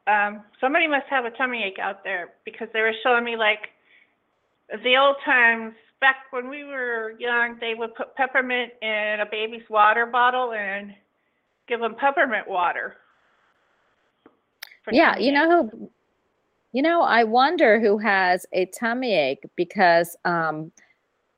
Um, 0.06 0.44
somebody 0.62 0.86
must 0.86 1.08
have 1.10 1.26
a 1.26 1.32
tummy 1.32 1.64
ache 1.64 1.80
out 1.82 2.04
there 2.04 2.34
because 2.46 2.68
they 2.74 2.82
were 2.82 2.94
showing 3.02 3.24
me 3.24 3.36
like 3.36 3.70
the 4.84 4.96
old 4.96 5.16
times 5.26 5.74
back 6.02 6.18
when 6.30 6.50
we 6.50 6.66
were 6.66 7.16
young. 7.18 7.58
They 7.60 7.74
would 7.74 7.96
put 7.96 8.16
peppermint 8.16 8.74
in 8.84 9.22
a 9.22 9.26
baby's 9.30 9.68
water 9.72 10.06
bottle 10.06 10.54
and 10.54 10.94
give 11.68 11.80
them 11.80 11.96
peppermint 12.00 12.48
water. 12.48 12.98
Yeah, 14.92 15.18
you 15.18 15.32
know 15.32 15.68
who 15.72 15.90
you 16.74 16.84
know, 16.84 17.02
I 17.02 17.24
wonder 17.24 17.80
who 17.80 17.98
has 17.98 18.46
a 18.54 18.68
tummy 18.68 19.16
ache 19.16 19.46
because 19.56 20.16
um 20.26 20.72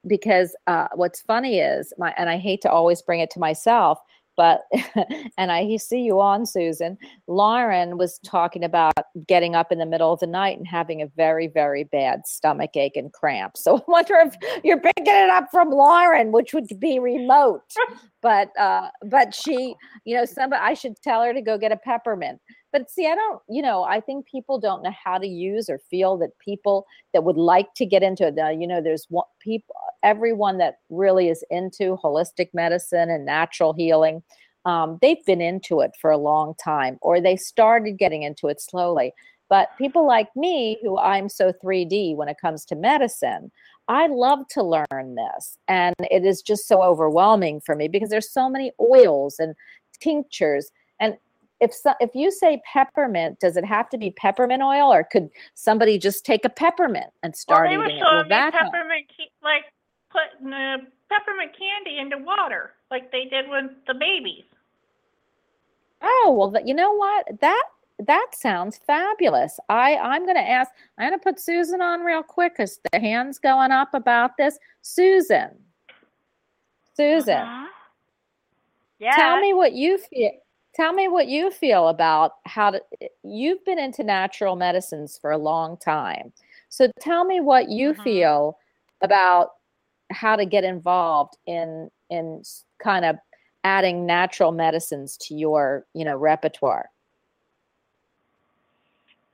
because 0.08 0.56
uh 0.68 0.88
what's 0.96 1.22
funny 1.22 1.60
is 1.60 1.94
my 1.98 2.14
and 2.18 2.30
I 2.30 2.38
hate 2.38 2.62
to 2.62 2.72
always 2.72 3.02
bring 3.02 3.20
it 3.20 3.30
to 3.32 3.40
myself, 3.40 4.00
but 4.38 4.62
and 5.38 5.52
I 5.52 5.78
see 5.78 6.02
you 6.02 6.22
on 6.22 6.46
Susan. 6.46 6.98
Lauren 7.28 7.98
was 7.98 8.20
talking 8.20 8.64
about 8.64 8.94
getting 9.28 9.56
up 9.56 9.72
in 9.72 9.80
the 9.80 9.86
middle 9.86 10.14
of 10.14 10.20
the 10.20 10.28
night 10.28 10.58
and 10.58 10.68
having 10.68 11.02
a 11.02 11.08
very 11.08 11.48
very 11.48 11.84
bad 11.84 12.26
stomach 12.26 12.76
ache 12.76 12.96
and 12.96 13.12
cramp. 13.14 13.58
So 13.58 13.78
I 13.80 13.82
wonder 13.88 14.16
if 14.16 14.36
you're 14.64 14.80
picking 14.80 15.06
it 15.08 15.30
up 15.30 15.48
from 15.52 15.70
Lauren, 15.70 16.32
which 16.32 16.54
would 16.54 16.68
be 16.80 17.00
remote. 17.00 17.64
But 18.22 18.50
uh 18.60 18.90
but 19.06 19.34
she, 19.34 19.78
you 20.04 20.14
know, 20.14 20.26
somebody 20.26 20.62
I 20.62 20.74
should 20.74 21.02
tell 21.02 21.24
her 21.24 21.34
to 21.34 21.42
go 21.42 21.58
get 21.58 21.72
a 21.72 21.78
peppermint 21.78 22.42
but 22.72 22.90
see, 22.90 23.08
I 23.08 23.16
don't, 23.16 23.42
you 23.50 23.62
know, 23.62 23.84
I 23.84 24.00
think 24.00 24.28
people 24.28 24.60
don't 24.60 24.84
know 24.84 24.94
how 25.04 25.18
to 25.18 25.28
use 25.28 25.70
or 25.70 25.80
feel 25.90 26.18
that 26.18 26.38
people 26.40 26.86
that 27.14 27.24
would 27.24 27.38
like 27.38 27.74
to 27.76 27.86
get 27.86 28.04
into 28.04 28.28
it. 28.28 28.36
Now, 28.36 28.50
you 28.50 28.68
know, 28.68 28.82
there's 28.82 29.08
one 29.10 29.26
people, 29.40 29.76
everyone 30.04 30.58
that 30.60 30.80
really 30.90 31.30
is 31.30 31.44
into 31.50 31.98
holistic 32.04 32.50
medicine 32.54 33.10
and 33.10 33.26
natural 33.26 33.74
healing. 33.74 34.22
Um, 34.66 35.00
they've 35.02 35.24
been 35.26 35.42
into 35.42 35.80
it 35.80 35.92
for 36.00 36.12
a 36.12 36.18
long 36.18 36.54
time, 36.64 37.00
or 37.02 37.20
they 37.20 37.36
started 37.36 37.98
getting 37.98 38.24
into 38.24 38.48
it 38.48 38.62
slowly. 38.62 39.14
But 39.50 39.70
people 39.80 40.06
like 40.06 40.30
me, 40.36 40.78
who 40.84 41.00
I'm 41.00 41.28
so 41.28 41.52
3D 41.52 42.16
when 42.16 42.30
it 42.30 42.38
comes 42.40 42.66
to 42.66 42.76
medicine, 42.76 43.52
I 43.88 44.06
love 44.06 44.48
to 44.50 44.62
learn 44.62 45.16
this. 45.16 45.58
And 45.68 45.96
it 46.12 46.24
is 46.24 46.44
just 46.44 46.68
so 46.68 46.84
overwhelming 46.84 47.62
for 47.62 47.76
me 47.76 47.88
because 47.88 48.10
there's 48.10 48.32
so 48.32 48.48
many 48.48 48.72
oils 48.80 49.38
and 49.40 49.56
tinctures. 50.00 50.70
And 51.00 51.18
if 51.60 51.74
so, 51.74 51.94
if 52.00 52.12
you 52.14 52.32
say 52.32 52.62
peppermint, 52.72 53.40
does 53.40 53.58
it 53.58 53.66
have 53.66 53.90
to 53.90 53.98
be 53.98 54.12
peppermint 54.12 54.62
oil, 54.64 54.92
or 54.92 55.04
could 55.04 55.30
somebody 55.56 55.98
just 55.98 56.26
take 56.26 56.46
a 56.46 56.50
peppermint 56.50 57.12
and 57.24 57.36
start 57.36 57.70
well, 57.70 57.72
they 57.72 57.78
were 57.78 57.86
eating 57.86 57.98
it? 57.98 58.24
me 58.24 58.30
that 58.30 58.54
peppermint, 58.54 59.06
ca- 59.16 59.32
like 59.44 59.66
putting 60.10 60.54
uh, 60.54 60.78
peppermint 61.10 61.52
candy 61.58 62.00
into 62.00 62.18
water, 62.18 62.72
like 62.92 63.12
they 63.12 63.26
did 63.26 63.50
with 63.50 63.72
the 63.88 63.94
babies. 63.94 64.46
Oh 66.02 66.34
well, 66.38 66.66
you 66.66 66.74
know 66.74 66.94
what? 66.94 67.28
That 67.42 67.64
that 68.08 68.28
sounds 68.34 68.78
fabulous. 68.88 69.60
I 69.68 69.98
I'm 69.98 70.24
going 70.24 70.38
to 70.38 70.50
ask. 70.50 70.72
I'm 70.98 71.10
going 71.10 71.20
to 71.20 71.24
put 71.24 71.40
Susan 71.40 71.82
on 71.82 72.02
real 72.02 72.24
quick 72.24 72.54
because 72.54 72.80
the 72.92 73.00
hands 73.00 73.38
going 73.38 73.72
up 73.72 73.94
about 73.94 74.38
this. 74.38 74.58
Susan, 74.82 75.50
Susan, 76.96 77.36
Uh-huh. 77.36 77.68
Yeah. 79.00 79.16
tell 79.16 79.40
me 79.42 79.54
what 79.54 79.74
you 79.74 79.98
feel. 79.98 80.32
Tell 80.80 80.94
me 80.94 81.10
what 81.10 81.28
you 81.28 81.52
feel 81.52 81.90
about 81.90 82.36
how 82.46 82.72
to. 82.72 82.82
You've 83.22 83.66
been 83.66 83.80
into 83.80 84.02
natural 84.02 84.56
medicines 84.56 85.18
for 85.22 85.30
a 85.30 85.38
long 85.38 85.76
time, 85.76 86.32
so 86.70 86.90
tell 87.02 87.26
me 87.26 87.42
what 87.42 87.68
you 87.68 87.94
Mhm. 87.94 88.02
feel 88.02 88.58
about 89.02 89.56
how 90.10 90.38
to 90.38 90.46
get 90.46 90.64
involved 90.64 91.38
in 91.46 91.92
in 92.10 92.44
kind 92.82 93.04
of 93.04 93.18
adding 93.66 94.06
natural 94.06 94.54
medicines 94.54 95.18
to 95.18 95.36
your 95.36 95.86
you 95.94 96.06
know 96.06 96.16
repertoire. 96.16 96.90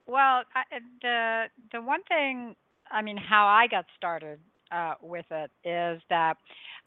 Well, 0.07 0.45
I, 0.55 0.61
uh, 0.75 0.79
the 1.01 1.45
the 1.73 1.81
one 1.81 2.01
thing, 2.05 2.55
I 2.89 3.03
mean, 3.03 3.17
how 3.17 3.45
I 3.45 3.67
got 3.67 3.85
started 3.95 4.39
uh, 4.71 4.93
with 5.01 5.25
it 5.31 5.51
is 5.63 6.01
that 6.09 6.37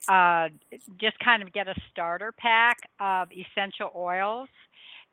uh, 0.09 0.49
just 1.01 1.19
kind 1.21 1.43
of 1.43 1.53
get 1.53 1.69
a 1.69 1.75
starter 1.91 2.33
pack 2.33 2.79
of 3.01 3.29
essential 3.33 3.91
oils 3.97 4.49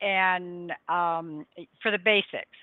and 0.02 0.72
um, 0.90 1.46
for 1.82 1.92
the 1.92 1.98
basics, 1.98 2.58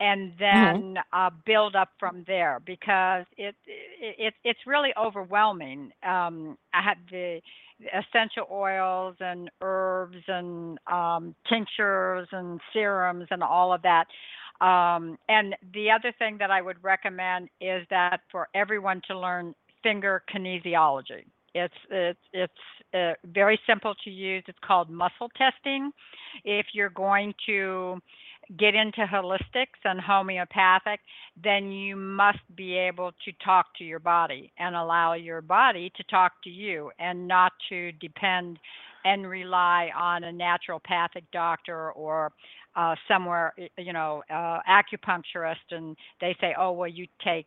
and 0.00 0.32
then 0.38 0.96
uh, 1.12 1.30
build 1.46 1.74
up 1.74 1.90
from 1.98 2.24
there 2.26 2.60
because 2.66 3.24
it, 3.36 3.54
it, 3.66 4.16
it 4.18 4.34
it's 4.44 4.60
really 4.66 4.90
overwhelming. 4.98 5.90
Um, 6.02 6.58
I 6.74 6.82
had 6.82 6.98
the 7.10 7.40
essential 7.92 8.46
oils 8.50 9.16
and 9.20 9.50
herbs 9.60 10.18
and 10.28 10.78
um, 10.90 11.34
tinctures 11.48 12.28
and 12.32 12.60
serums 12.72 13.26
and 13.30 13.42
all 13.42 13.72
of 13.72 13.82
that. 13.82 14.04
Um, 14.60 15.18
and 15.28 15.56
the 15.72 15.90
other 15.90 16.12
thing 16.18 16.38
that 16.38 16.50
I 16.50 16.62
would 16.62 16.82
recommend 16.82 17.48
is 17.60 17.86
that 17.90 18.20
for 18.30 18.48
everyone 18.54 19.02
to 19.08 19.18
learn 19.18 19.54
finger 19.82 20.22
kinesiology. 20.34 21.24
It's 21.54 21.74
it's 21.90 22.18
it's 22.32 22.52
uh, 22.94 23.12
very 23.26 23.60
simple 23.66 23.94
to 24.04 24.10
use. 24.10 24.42
It's 24.48 24.58
called 24.64 24.90
muscle 24.90 25.30
testing. 25.36 25.92
If 26.44 26.66
you're 26.72 26.90
going 26.90 27.34
to 27.46 28.00
get 28.58 28.74
into 28.74 29.06
holistics 29.06 29.80
and 29.84 30.00
homeopathic, 30.00 31.00
then 31.42 31.70
you 31.70 31.96
must 31.96 32.40
be 32.56 32.76
able 32.76 33.12
to 33.24 33.32
talk 33.44 33.66
to 33.78 33.84
your 33.84 34.00
body 34.00 34.52
and 34.58 34.74
allow 34.74 35.14
your 35.14 35.40
body 35.40 35.90
to 35.96 36.02
talk 36.04 36.32
to 36.44 36.50
you 36.50 36.90
and 36.98 37.26
not 37.26 37.52
to 37.68 37.92
depend 37.92 38.58
and 39.04 39.28
rely 39.28 39.90
on 39.96 40.24
a 40.24 40.32
naturopathic 40.32 41.24
doctor 41.32 41.92
or 41.92 42.32
uh, 42.76 42.94
somewhere, 43.08 43.54
you 43.78 43.92
know, 43.92 44.22
uh, 44.30 44.58
acupuncturist, 44.68 45.70
and 45.70 45.96
they 46.20 46.36
say, 46.40 46.54
oh, 46.58 46.72
well, 46.72 46.88
you 46.88 47.06
take 47.24 47.46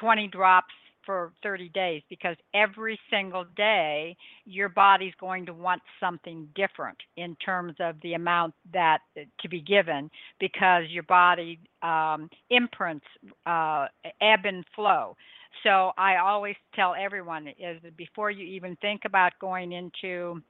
20 0.00 0.28
drops 0.28 0.72
for 1.04 1.32
30 1.42 1.68
days 1.70 2.02
because 2.08 2.36
every 2.54 2.98
single 3.10 3.44
day 3.56 4.16
your 4.44 4.68
body's 4.68 5.14
going 5.20 5.46
to 5.46 5.52
want 5.52 5.82
something 6.00 6.48
different 6.54 6.96
in 7.16 7.36
terms 7.36 7.74
of 7.80 7.96
the 8.02 8.14
amount 8.14 8.54
that 8.72 8.98
uh, 9.16 9.22
to 9.40 9.48
be 9.48 9.60
given 9.60 10.10
because 10.38 10.84
your 10.88 11.02
body 11.04 11.58
um, 11.82 12.28
imprints 12.50 13.06
uh, 13.46 13.86
ebb 14.20 14.44
and 14.44 14.64
flow. 14.74 15.16
So 15.64 15.92
I 15.98 16.16
always 16.16 16.56
tell 16.74 16.94
everyone 16.98 17.48
is 17.48 17.80
before 17.96 18.30
you 18.30 18.46
even 18.46 18.76
think 18.76 19.02
about 19.04 19.32
going 19.40 19.72
into 19.72 20.40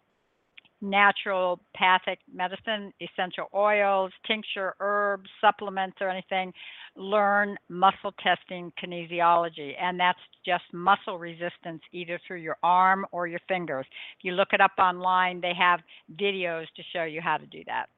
naturopathic 0.82 2.18
medicine, 2.32 2.92
essential 3.00 3.48
oils, 3.54 4.12
tincture, 4.26 4.74
herbs, 4.80 5.28
supplements, 5.40 5.96
or 6.00 6.08
anything, 6.08 6.52
learn 6.96 7.56
muscle 7.68 8.12
testing 8.22 8.72
kinesiology. 8.82 9.74
And 9.80 9.98
that's 9.98 10.18
just 10.44 10.64
muscle 10.72 11.18
resistance 11.18 11.82
either 11.92 12.20
through 12.26 12.40
your 12.40 12.56
arm 12.62 13.06
or 13.12 13.26
your 13.26 13.40
fingers. 13.48 13.86
If 14.18 14.24
you 14.24 14.32
look 14.32 14.48
it 14.52 14.60
up 14.60 14.72
online, 14.78 15.40
they 15.40 15.54
have 15.58 15.80
videos 16.14 16.66
to 16.76 16.82
show 16.92 17.04
you 17.04 17.20
how 17.20 17.36
to 17.36 17.46
do 17.46 17.62
that. 17.66 17.88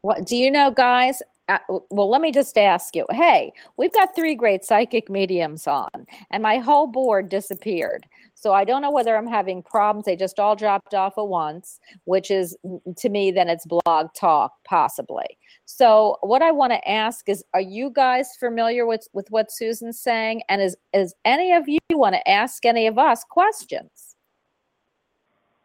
What 0.00 0.24
do 0.24 0.36
you 0.36 0.50
know, 0.50 0.70
guys? 0.70 1.22
Uh, 1.48 1.58
well, 1.90 2.10
let 2.10 2.20
me 2.20 2.30
just 2.30 2.58
ask 2.58 2.94
you. 2.94 3.06
Hey, 3.10 3.52
we've 3.78 3.92
got 3.92 4.14
three 4.14 4.34
great 4.34 4.64
psychic 4.64 5.08
mediums 5.08 5.66
on, 5.66 5.88
and 6.30 6.42
my 6.42 6.58
whole 6.58 6.86
board 6.86 7.30
disappeared. 7.30 8.06
So 8.34 8.52
I 8.52 8.64
don't 8.64 8.82
know 8.82 8.90
whether 8.90 9.16
I'm 9.16 9.26
having 9.26 9.62
problems. 9.62 10.04
They 10.04 10.14
just 10.14 10.38
all 10.38 10.54
dropped 10.54 10.94
off 10.94 11.16
at 11.16 11.26
once, 11.26 11.80
which 12.04 12.30
is 12.30 12.56
mm, 12.64 12.80
to 12.96 13.08
me, 13.08 13.30
then 13.30 13.48
it's 13.48 13.66
blog 13.66 14.12
talk, 14.14 14.52
possibly. 14.64 15.26
So 15.64 16.18
what 16.20 16.42
I 16.42 16.52
want 16.52 16.72
to 16.72 16.88
ask 16.88 17.28
is, 17.28 17.42
are 17.54 17.60
you 17.60 17.90
guys 17.90 18.36
familiar 18.38 18.86
with 18.86 19.08
with 19.14 19.30
what 19.30 19.50
Susan's 19.50 19.98
saying? 19.98 20.42
And 20.48 20.60
is 20.60 20.76
is 20.92 21.14
any 21.24 21.52
of 21.52 21.66
you 21.66 21.78
want 21.90 22.14
to 22.14 22.28
ask 22.28 22.64
any 22.66 22.86
of 22.86 22.98
us 22.98 23.24
questions? 23.24 24.16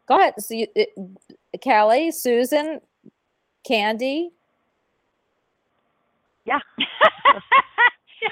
Go 0.08 0.18
ahead, 0.18 0.34
so 0.38 0.54
you, 0.54 0.66
it, 0.74 0.90
Kelly, 1.62 2.10
Susan, 2.10 2.80
Candy. 3.66 4.30
Yeah. 6.44 6.60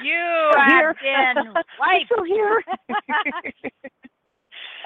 You 0.02 0.48
Still 0.50 0.60
have 0.62 0.80
here. 0.80 0.94
been 1.02 1.36
I'm 1.56 1.62
wiped. 1.78 2.06
still 2.06 2.24
here. 2.24 2.62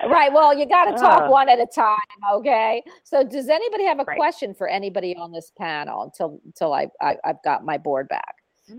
Right. 0.09 0.31
Well, 0.33 0.53
you 0.57 0.67
got 0.69 0.87
to 0.87 0.93
talk 0.99 1.23
Uh. 1.23 1.29
one 1.31 1.49
at 1.49 1.59
a 1.59 1.67
time. 1.67 1.97
Okay. 2.35 2.83
So, 3.05 3.25
does 3.25 3.49
anybody 3.49 3.85
have 3.87 3.99
a 3.99 4.05
Right. 4.05 4.17
question 4.19 4.53
for 4.53 4.69
anybody 4.69 5.17
on 5.17 5.33
this 5.33 5.53
panel 5.59 6.03
until 6.03 6.39
until 6.45 6.73
I, 6.75 6.89
I 7.01 7.17
I've 7.25 7.43
got 7.45 7.65
my 7.65 7.79
board 7.79 8.09
back? 8.09 8.35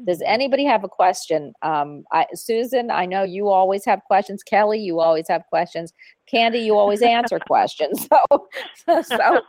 Does 0.05 0.21
anybody 0.25 0.65
have 0.65 0.83
a 0.83 0.89
question? 0.89 1.53
Um, 1.61 2.03
I, 2.11 2.25
Susan, 2.33 2.91
I 2.91 3.05
know 3.05 3.23
you 3.23 3.47
always 3.47 3.85
have 3.85 4.01
questions. 4.03 4.43
Kelly, 4.43 4.79
you 4.79 4.99
always 4.99 5.27
have 5.29 5.43
questions. 5.49 5.93
Candy, 6.29 6.59
you 6.59 6.77
always 6.77 7.01
answer 7.01 7.39
questions. 7.47 8.07
So, 8.17 8.47
so, 8.85 9.01
so 9.01 9.41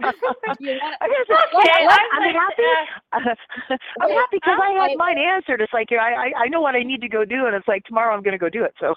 you 0.61 0.71
want, 0.81 0.97
I 1.01 1.09
guess 1.09 1.27
Let- 1.29 1.55
okay, 1.65 1.87
let- 1.87 2.01
I'm, 2.13 2.23
I'm 2.23 2.35
happy. 2.35 2.63
I'm 3.13 4.11
happy 4.11 4.27
because 4.33 4.59
I 4.63 4.73
wait. 4.79 4.91
had 4.91 4.97
mine 4.99 5.19
answered. 5.19 5.61
It's 5.61 5.73
like 5.73 5.89
I 5.93 5.97
I 6.29 6.33
I 6.45 6.49
know 6.49 6.61
what 6.61 6.75
I 6.75 6.83
need 6.83 7.01
to 7.03 7.09
go 7.09 7.25
do, 7.25 7.47
and 7.47 7.55
it's 7.55 7.67
like 7.69 7.85
tomorrow 7.85 8.15
I'm 8.15 8.23
going 8.23 8.33
to 8.33 8.39
go 8.39 8.49
do 8.49 8.65
it. 8.65 8.75
So 8.81 8.95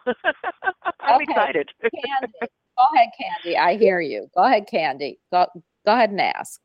I'm 1.01 1.15
Okay. 1.15 1.23
excited. 1.29 1.69
Candy, 1.81 2.33
go 2.41 2.83
ahead, 2.95 3.09
Candy. 3.19 3.57
I 3.57 3.77
hear 3.77 3.99
you. 4.01 4.27
Go 4.35 4.43
ahead, 4.43 4.67
Candy. 4.67 5.19
Go 5.31 5.45
go 5.85 5.93
ahead 5.93 6.09
and 6.11 6.21
ask. 6.21 6.59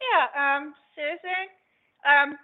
Yeah, 0.00 0.56
um, 0.56 0.74
Susan, 0.94 1.48
um, 2.06 2.38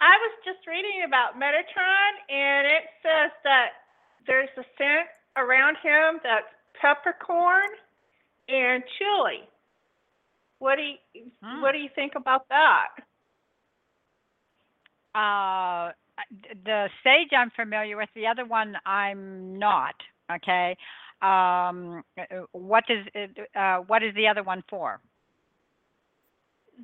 I 0.00 0.16
was 0.16 0.32
just 0.44 0.66
reading 0.66 1.04
about 1.06 1.36
Metatron, 1.36 2.12
and 2.28 2.66
it 2.66 2.84
says 3.02 3.30
that 3.44 3.68
there's 4.26 4.48
a 4.56 4.64
scent 4.78 5.08
around 5.36 5.76
him 5.82 6.20
that's 6.24 6.48
peppercorn 6.80 7.68
and 8.48 8.82
chili. 8.98 9.48
What 10.58 10.76
do 10.76 10.82
you 10.82 10.96
Hmm. 11.42 11.62
What 11.62 11.72
do 11.72 11.78
you 11.78 11.88
think 11.94 12.12
about 12.16 12.48
that? 12.48 12.88
Uh, 15.14 15.92
the 16.64 16.88
sage 17.02 17.30
I'm 17.36 17.50
familiar 17.50 17.96
with. 17.96 18.08
The 18.14 18.26
other 18.26 18.44
one 18.44 18.76
I'm 18.86 19.58
not. 19.58 19.94
Okay. 20.32 20.76
Um, 21.22 22.02
what 22.52 22.84
is 22.88 23.06
uh, 23.54 23.78
what 23.78 24.02
is 24.02 24.14
the 24.14 24.28
other 24.28 24.42
one 24.42 24.62
for? 24.68 25.00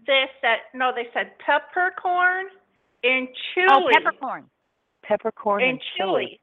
They 0.06 0.24
said 0.40 0.58
no. 0.74 0.92
They 0.94 1.08
said 1.14 1.32
peppercorn 1.38 2.46
and 3.08 3.28
chili. 3.54 3.68
Oh, 3.70 3.88
peppercorn. 3.92 4.44
Peppercorn 5.02 5.62
and, 5.62 5.70
and 5.72 5.80
chili. 5.96 6.26
chili. 6.26 6.40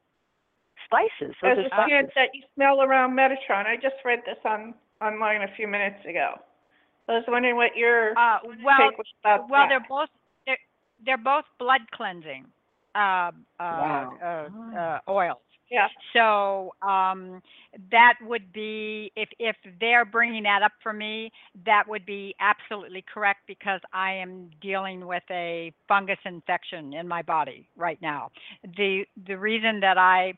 Spices. 0.86 1.34
Those 1.42 1.52
As 1.52 1.58
are 1.58 1.60
a 1.60 1.66
spices. 1.66 1.90
scent 1.90 2.10
that 2.14 2.28
you 2.34 2.42
smell 2.54 2.82
around 2.82 3.16
Metatron. 3.16 3.66
I 3.66 3.76
just 3.76 3.96
read 4.04 4.20
this 4.26 4.38
on 4.44 4.74
online 5.00 5.42
a 5.42 5.48
few 5.56 5.66
minutes 5.68 6.04
ago. 6.08 6.34
I 7.08 7.12
was 7.12 7.24
wondering 7.28 7.56
what 7.56 7.76
your 7.76 8.16
Uh, 8.18 8.38
well, 8.64 8.78
take 8.88 8.96
was 8.98 9.06
about 9.22 9.48
well, 9.50 9.62
that. 9.62 9.68
they're 9.68 9.86
both 9.88 10.08
they're, 10.46 10.58
they're 11.04 11.18
both 11.18 11.44
blood 11.58 11.82
cleansing 11.92 12.46
uh, 12.94 12.98
uh, 12.98 13.30
Wow. 13.60 14.48
uh, 14.74 14.78
uh, 14.78 15.00
oils. 15.08 15.43
Yeah. 15.70 15.88
So 16.12 16.74
um, 16.86 17.42
that 17.90 18.14
would 18.22 18.52
be 18.52 19.10
if 19.16 19.28
if 19.38 19.56
they're 19.80 20.04
bringing 20.04 20.42
that 20.44 20.62
up 20.62 20.72
for 20.82 20.92
me, 20.92 21.32
that 21.64 21.84
would 21.88 22.04
be 22.06 22.34
absolutely 22.38 23.02
correct 23.12 23.40
because 23.46 23.80
I 23.92 24.12
am 24.14 24.50
dealing 24.60 25.06
with 25.06 25.22
a 25.30 25.72
fungus 25.88 26.18
infection 26.24 26.92
in 26.92 27.08
my 27.08 27.22
body 27.22 27.68
right 27.76 27.98
now. 28.02 28.30
The 28.76 29.04
the 29.26 29.38
reason 29.38 29.80
that 29.80 29.98
I 29.98 30.34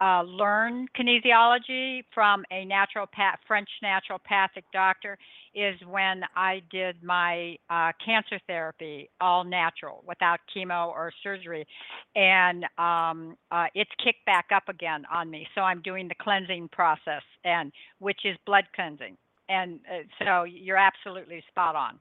uh, 0.00 0.22
learned 0.22 0.88
kinesiology 0.94 2.02
from 2.14 2.44
a 2.52 2.66
naturopath, 2.66 3.36
French 3.46 3.68
naturopathic 3.82 4.64
doctor, 4.72 5.18
is 5.54 5.76
when 5.88 6.22
I 6.36 6.62
did 6.70 7.02
my 7.02 7.56
uh, 7.70 7.92
cancer 8.04 8.40
therapy, 8.46 9.10
all 9.20 9.44
natural, 9.44 10.04
without 10.06 10.40
chemo 10.54 10.88
or 10.88 11.12
surgery, 11.22 11.66
and 12.16 12.64
um, 12.78 13.36
uh, 13.50 13.66
it's 13.74 13.90
kicked 14.04 14.24
back 14.26 14.46
up 14.54 14.68
again 14.68 15.04
on 15.12 15.30
me. 15.30 15.46
So 15.54 15.62
I'm 15.62 15.82
doing 15.82 16.08
the 16.08 16.14
cleansing 16.20 16.68
process, 16.72 17.22
and 17.44 17.72
which 17.98 18.20
is 18.24 18.36
blood 18.46 18.64
cleansing, 18.74 19.16
and 19.48 19.80
uh, 19.90 20.24
so 20.24 20.44
you're 20.44 20.76
absolutely 20.76 21.42
spot 21.50 21.76
on. 21.76 21.98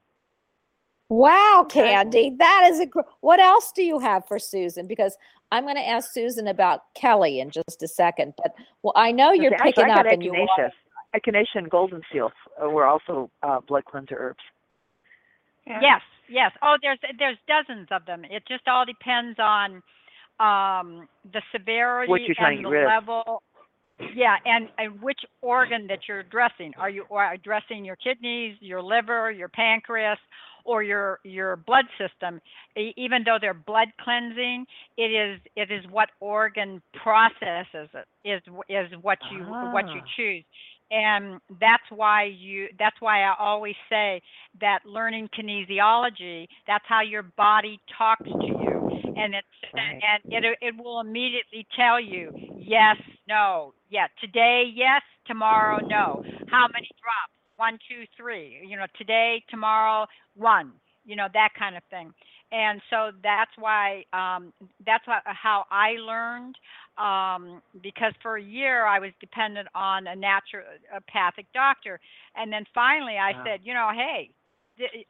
Wow, 1.10 1.66
Candy, 1.70 2.36
that 2.40 2.68
is 2.72 2.80
a. 2.82 2.88
gr- 2.88 3.02
What 3.22 3.40
else 3.40 3.72
do 3.74 3.84
you 3.84 4.00
have 4.00 4.28
for 4.28 4.40
Susan? 4.40 4.88
Because 4.88 5.18
I'm 5.52 5.64
going 5.64 5.76
to 5.76 5.88
ask 5.88 6.12
Susan 6.12 6.48
about 6.48 6.82
Kelly 6.96 7.40
in 7.40 7.50
just 7.52 7.82
a 7.82 7.88
second. 7.88 8.34
But 8.38 8.54
well, 8.84 8.94
I 8.96 9.12
know 9.12 9.32
you're 9.32 9.54
Actually, 9.54 9.72
picking 9.72 9.92
I 9.92 10.00
up, 10.00 10.04
got 10.06 10.14
and 10.14 10.24
you. 10.24 10.32
echinacea. 10.32 10.70
Echinacea 11.16 11.56
and 11.56 11.70
golden 11.70 12.02
seal 12.12 12.32
uh, 12.62 12.70
were 12.70 12.86
also 12.86 13.30
uh, 13.44 13.60
blood 13.68 13.86
cleanser 13.86 14.16
herbs. 14.18 14.40
Yeah. 15.66 15.80
Yes, 15.82 16.02
yes. 16.30 16.52
Oh, 16.62 16.76
there's 16.82 17.00
there's 17.18 17.38
dozens 17.48 17.88
of 17.92 18.06
them. 18.06 18.24
It 18.26 18.44
just 18.48 18.68
all 18.68 18.86
depends 18.86 19.40
on 19.40 19.76
um, 20.40 21.08
the 21.34 21.42
severity 21.52 22.10
What 22.10 22.22
you're 22.22 22.36
and 22.40 22.66
the 22.66 22.70
get 22.70 22.84
of. 22.84 22.88
level. 22.88 23.44
Yeah, 24.16 24.36
and, 24.46 24.70
and 24.78 25.02
which 25.02 25.20
organ 25.42 25.88
that 25.88 26.02
you're 26.08 26.20
addressing. 26.20 26.74
Are 26.78 26.90
you 26.90 27.06
are 27.10 27.34
addressing 27.34 27.84
your 27.84 27.96
kidneys, 27.96 28.56
your 28.60 28.82
liver, 28.82 29.32
your 29.32 29.48
pancreas, 29.48 30.20
or 30.68 30.84
your 30.84 31.20
your 31.24 31.58
blood 31.58 31.86
system? 31.98 32.42
Even 32.98 33.24
though 33.26 33.38
they're 33.42 33.54
blood 33.56 33.90
cleansing, 34.02 34.66
it 34.98 35.12
is 35.12 35.42
it 35.56 35.72
is 35.72 35.86
what 35.92 36.10
organ 36.22 36.82
processes 37.04 37.90
it 37.94 38.08
is 38.30 38.42
is 38.70 38.88
what 39.02 39.20
you 39.30 39.56
what 39.62 39.86
you 39.94 40.02
Ah. 40.02 40.08
choose 40.18 40.46
and 40.92 41.40
that's 41.60 41.84
why 41.90 42.24
you 42.26 42.68
that's 42.80 42.98
why 43.02 43.24
i 43.24 43.34
always 43.40 43.76
say 43.90 44.22
that 44.60 44.80
learning 44.86 45.30
kinesiology 45.38 46.48
that's 46.68 46.86
how 46.88 47.02
your 47.02 47.24
body 47.38 47.80
talks 47.98 48.30
to 48.46 48.52
you 48.52 48.84
and 49.16 49.34
it's 49.36 49.48
Right. 49.74 50.04
and 50.04 50.22
it 50.32 50.58
it 50.62 50.76
will 50.78 51.00
immediately 51.00 51.66
tell 51.76 52.00
you 52.00 52.32
yes 52.58 52.98
no 53.28 53.74
yeah 53.90 54.08
today 54.22 54.64
yes 54.74 55.02
tomorrow 55.28 55.80
no 55.90 56.20
how 56.48 56.66
many 56.74 56.90
drops 57.02 57.37
one 57.58 57.80
two 57.90 58.06
three 58.18 58.60
you 58.68 58.78
know 58.78 58.88
today 58.98 59.44
tomorrow 59.50 60.06
one 60.36 60.74
you 61.06 61.16
know 61.16 61.28
that 61.34 61.50
kind 61.60 61.78
of 61.78 61.84
thing 61.90 62.14
and 62.52 62.82
so 62.90 63.12
that's 63.24 63.52
why 63.60 64.04
um, 64.14 64.54
that's 64.86 65.06
why, 65.08 65.20
how 65.26 65.66
I 65.72 65.92
learned 66.00 66.56
um, 66.98 67.62
because 67.84 68.14
for 68.22 68.38
a 68.38 68.44
year 68.44 68.86
I 68.86 69.00
was 69.00 69.12
dependent 69.20 69.68
on 69.76 70.08
a 70.08 70.16
naturopathic 70.16 71.48
doctor, 71.54 72.00
and 72.36 72.52
then 72.52 72.66
finally 72.74 73.18
I 73.18 73.34
Wow. 73.34 73.44
said, 73.44 73.62
you 73.64 73.74
know, 73.74 73.90
hey, 73.94 74.32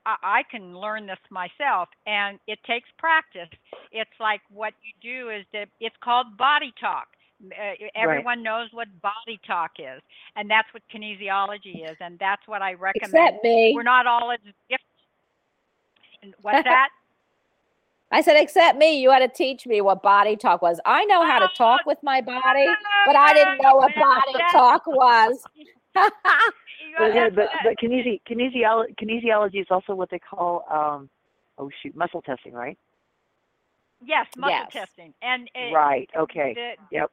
I 0.05 0.43
can 0.51 0.77
learn 0.77 1.07
this 1.07 1.19
myself, 1.29 1.89
and 2.05 2.39
it 2.47 2.59
takes 2.67 2.89
practice. 2.97 3.49
It's 3.91 4.11
like 4.19 4.41
what 4.49 4.73
you 4.83 4.93
do 5.01 5.29
is 5.29 5.45
that 5.53 5.67
it's 5.79 5.95
called 6.03 6.37
body 6.37 6.73
talk. 6.79 7.07
Uh, 7.45 7.73
everyone 7.95 8.41
knows 8.41 8.69
what 8.71 8.87
body 9.01 9.39
talk 9.45 9.71
is, 9.77 10.01
and 10.35 10.49
that's 10.49 10.67
what 10.73 10.81
kinesiology 10.93 11.89
is, 11.89 11.95
and 11.99 12.17
that's 12.19 12.41
what 12.47 12.61
I 12.61 12.73
recommend. 12.73 13.13
Except 13.13 13.43
me. 13.43 13.73
We're 13.75 13.83
not 13.83 14.07
all 14.07 14.31
as 14.31 14.39
different. 14.69 16.35
What's 16.41 16.63
that? 16.63 16.89
I 18.11 18.21
said, 18.21 18.37
except 18.41 18.77
me, 18.77 18.99
you 19.01 19.11
had 19.11 19.19
to 19.19 19.27
teach 19.27 19.67
me 19.67 19.81
what 19.81 20.01
body 20.01 20.35
talk 20.35 20.61
was. 20.61 20.79
I 20.85 21.03
know 21.05 21.25
how 21.25 21.39
to 21.39 21.49
talk 21.57 21.85
with 21.85 21.97
my 22.01 22.21
body, 22.21 22.67
but 23.05 23.15
I 23.15 23.33
didn't 23.33 23.61
know 23.61 23.75
what 23.75 23.93
body 23.99 24.43
talk 24.51 24.87
was. 24.87 25.43
But, 26.97 27.13
yeah, 27.13 27.29
but, 27.29 27.49
but 27.63 27.75
kinesi- 27.77 28.21
kinesiolo- 28.27 28.87
kinesiology 28.99 29.61
is 29.61 29.67
also 29.69 29.93
what 29.93 30.09
they 30.09 30.17
call, 30.17 30.65
um, 30.71 31.09
oh 31.59 31.69
shoot, 31.83 31.95
muscle 31.95 32.23
testing, 32.23 32.53
right? 32.53 32.75
Yes, 34.03 34.25
muscle 34.35 34.51
Yes. 34.51 34.71
testing, 34.73 35.13
and 35.21 35.47
it, 35.53 35.73
Right, 35.73 36.09
okay. 36.17 36.53
The, 36.55 36.73
Yep. 36.91 37.11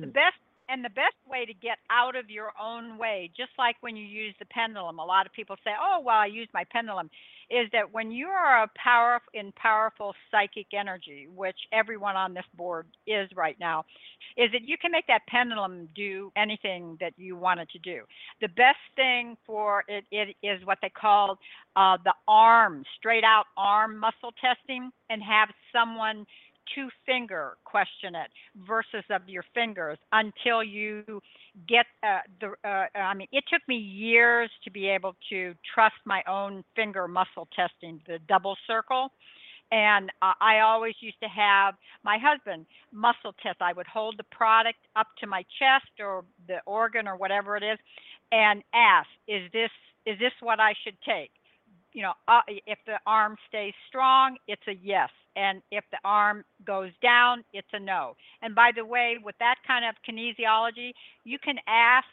The 0.00 0.06
best 0.06 0.36
and 0.68 0.84
the 0.84 0.90
best 0.90 1.14
way 1.28 1.46
to 1.46 1.54
get 1.54 1.78
out 1.90 2.16
of 2.16 2.28
your 2.28 2.50
own 2.60 2.98
way, 2.98 3.30
just 3.36 3.52
like 3.58 3.76
when 3.80 3.94
you 3.94 4.04
use 4.04 4.34
the 4.38 4.46
pendulum. 4.46 4.98
A 4.98 5.04
lot 5.04 5.26
of 5.26 5.32
people 5.32 5.56
say, 5.62 5.70
"Oh, 5.80 6.00
well, 6.04 6.16
I 6.16 6.26
use 6.26 6.48
my 6.52 6.64
pendulum," 6.64 7.08
is 7.50 7.68
that 7.72 7.92
when 7.92 8.10
you 8.10 8.26
are 8.26 8.64
a 8.64 8.70
power 8.76 9.20
in 9.34 9.52
powerful 9.52 10.14
psychic 10.30 10.66
energy, 10.72 11.28
which 11.34 11.56
everyone 11.72 12.16
on 12.16 12.34
this 12.34 12.44
board 12.56 12.86
is 13.06 13.28
right 13.36 13.56
now, 13.60 13.84
is 14.36 14.50
that 14.52 14.62
you 14.62 14.76
can 14.76 14.90
make 14.90 15.06
that 15.06 15.22
pendulum 15.28 15.88
do 15.94 16.32
anything 16.36 16.96
that 17.00 17.12
you 17.16 17.36
want 17.36 17.60
it 17.60 17.68
to 17.70 17.78
do. 17.78 18.02
The 18.40 18.48
best 18.48 18.78
thing 18.96 19.36
for 19.46 19.84
it, 19.86 20.04
it 20.10 20.36
is 20.42 20.64
what 20.64 20.78
they 20.82 20.90
call 20.90 21.38
uh, 21.76 21.96
the 22.04 22.14
arm, 22.26 22.84
straight 22.98 23.24
out 23.24 23.44
arm 23.56 23.98
muscle 23.98 24.32
testing, 24.40 24.90
and 25.10 25.22
have 25.22 25.48
someone 25.72 26.26
two 26.74 26.88
finger 27.04 27.56
question 27.64 28.14
it 28.14 28.30
versus 28.66 29.04
of 29.10 29.22
your 29.28 29.44
fingers 29.54 29.98
until 30.12 30.62
you 30.62 31.04
get 31.68 31.86
uh, 32.02 32.20
the 32.40 32.52
uh, 32.68 32.86
i 32.98 33.14
mean 33.14 33.28
it 33.32 33.44
took 33.52 33.62
me 33.68 33.76
years 33.76 34.50
to 34.64 34.70
be 34.70 34.88
able 34.88 35.14
to 35.28 35.54
trust 35.74 35.96
my 36.04 36.22
own 36.28 36.64
finger 36.74 37.08
muscle 37.08 37.48
testing 37.54 38.00
the 38.06 38.18
double 38.28 38.56
circle. 38.66 39.10
And 39.72 40.10
uh, 40.22 40.34
i 40.40 40.60
always 40.60 40.94
used 41.00 41.20
to 41.22 41.28
have 41.28 41.74
my 42.04 42.18
husband 42.22 42.66
muscle 42.92 43.34
test. 43.42 43.56
I 43.60 43.72
would 43.72 43.86
hold 43.86 44.16
the 44.16 44.24
product 44.30 44.78
up 44.94 45.08
to 45.20 45.26
my 45.26 45.42
chest 45.58 45.90
or 46.00 46.24
the 46.46 46.58
organ 46.66 47.08
or 47.08 47.16
whatever 47.16 47.56
it 47.56 47.64
is 47.64 47.78
and 48.32 48.62
ask 48.74 49.08
is 49.28 49.50
this 49.52 49.70
is 50.04 50.18
this 50.18 50.32
what 50.40 50.60
i 50.60 50.72
should 50.84 50.96
take 51.06 51.30
you 51.96 52.02
know, 52.02 52.12
uh, 52.28 52.42
if 52.66 52.78
the 52.86 52.98
arm 53.06 53.36
stays 53.48 53.72
strong, 53.88 54.36
it's 54.46 54.60
a 54.68 54.74
yes. 54.82 55.08
And 55.34 55.62
if 55.72 55.82
the 55.90 55.96
arm 56.04 56.44
goes 56.66 56.90
down, 57.02 57.42
it's 57.54 57.68
a 57.72 57.80
no. 57.80 58.16
And 58.42 58.54
by 58.54 58.70
the 58.76 58.84
way, 58.84 59.16
with 59.22 59.34
that 59.38 59.56
kind 59.66 59.82
of 59.86 59.94
kinesiology, 60.06 60.92
you 61.24 61.38
can 61.38 61.56
ask 61.66 62.06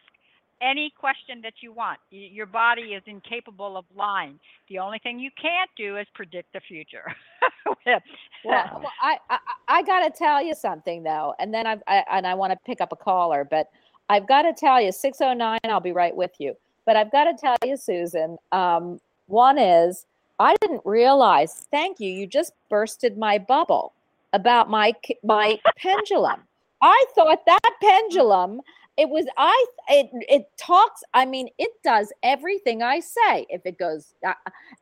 any 0.61 0.89
question 0.97 1.41
that 1.43 1.55
you 1.61 1.73
want. 1.73 1.99
Y- 2.13 2.29
Your 2.31 2.45
body 2.45 2.93
is 2.93 3.03
incapable 3.07 3.75
of 3.75 3.83
lying. 3.93 4.39
The 4.69 4.79
only 4.79 4.99
thing 4.99 5.19
you 5.19 5.31
can't 5.39 5.69
do 5.75 5.97
is 5.97 6.07
predict 6.15 6.53
the 6.53 6.61
future. 6.61 7.13
well, 7.85 7.99
well, 8.45 8.81
I, 9.01 9.17
I 9.29 9.37
I 9.67 9.83
got 9.83 10.05
to 10.05 10.17
tell 10.17 10.41
you 10.41 10.55
something 10.55 11.03
though, 11.03 11.33
and 11.39 11.53
then 11.53 11.67
I've 11.67 11.83
I, 11.87 12.05
and 12.09 12.25
I 12.25 12.35
want 12.35 12.51
to 12.51 12.59
pick 12.65 12.79
up 12.79 12.93
a 12.93 12.95
caller, 12.97 13.45
but 13.49 13.67
I've 14.07 14.27
got 14.29 14.43
to 14.43 14.53
tell 14.53 14.81
you, 14.81 14.93
six 14.93 15.17
oh 15.19 15.33
nine. 15.33 15.59
I'll 15.65 15.81
be 15.81 15.91
right 15.91 16.15
with 16.15 16.31
you. 16.39 16.55
But 16.85 16.95
I've 16.95 17.11
got 17.11 17.25
to 17.25 17.33
tell 17.33 17.57
you, 17.65 17.75
Susan. 17.75 18.37
Um, 18.53 18.99
one 19.33 19.57
is 19.57 20.05
I 20.39 20.55
didn't 20.61 20.81
realize. 20.85 21.67
Thank 21.71 21.99
you. 21.99 22.09
You 22.09 22.27
just 22.27 22.53
bursted 22.69 23.17
my 23.17 23.37
bubble 23.37 23.93
about 24.31 24.69
my 24.69 24.93
my 25.23 25.59
pendulum. 25.77 26.41
I 26.81 27.05
thought 27.15 27.45
that 27.45 27.69
pendulum. 27.81 28.61
It 28.95 29.09
was 29.09 29.25
I. 29.37 29.65
It 29.89 30.09
it 30.29 30.45
talks. 30.57 31.03
I 31.15 31.25
mean, 31.25 31.49
it 31.57 31.71
does 31.83 32.13
everything 32.21 32.83
I 32.83 32.99
say. 32.99 33.47
If 33.49 33.65
it 33.65 33.79
goes, 33.79 34.13
uh, 34.25 34.33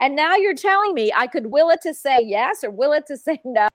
and 0.01 0.17
now 0.17 0.35
you're 0.35 0.55
telling 0.55 0.93
me 0.93 1.13
I 1.15 1.27
could 1.27 1.45
will 1.47 1.69
it 1.69 1.81
to 1.83 1.93
say 1.93 2.19
yes 2.21 2.63
or 2.65 2.71
will 2.71 2.91
it 2.91 3.07
to 3.07 3.17
say 3.17 3.39
no. 3.45 3.69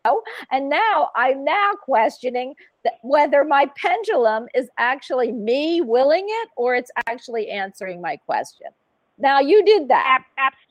And 0.51 0.69
now 0.69 1.11
I'm 1.17 1.43
now 1.43 1.73
questioning 1.81 2.55
whether 3.03 3.45
my 3.45 3.71
pendulum 3.77 4.47
is 4.55 4.69
actually 4.77 5.33
me 5.33 5.81
willing 5.81 6.27
it 6.29 6.49
or 6.57 6.75
it's 6.75 6.91
actually 7.07 7.49
answering 7.49 8.03
my 8.03 8.17
question. 8.17 8.69
Now 9.19 9.41
you 9.41 9.65
did 9.65 9.89
that. 9.89 10.25
Absolutely, 10.37 10.66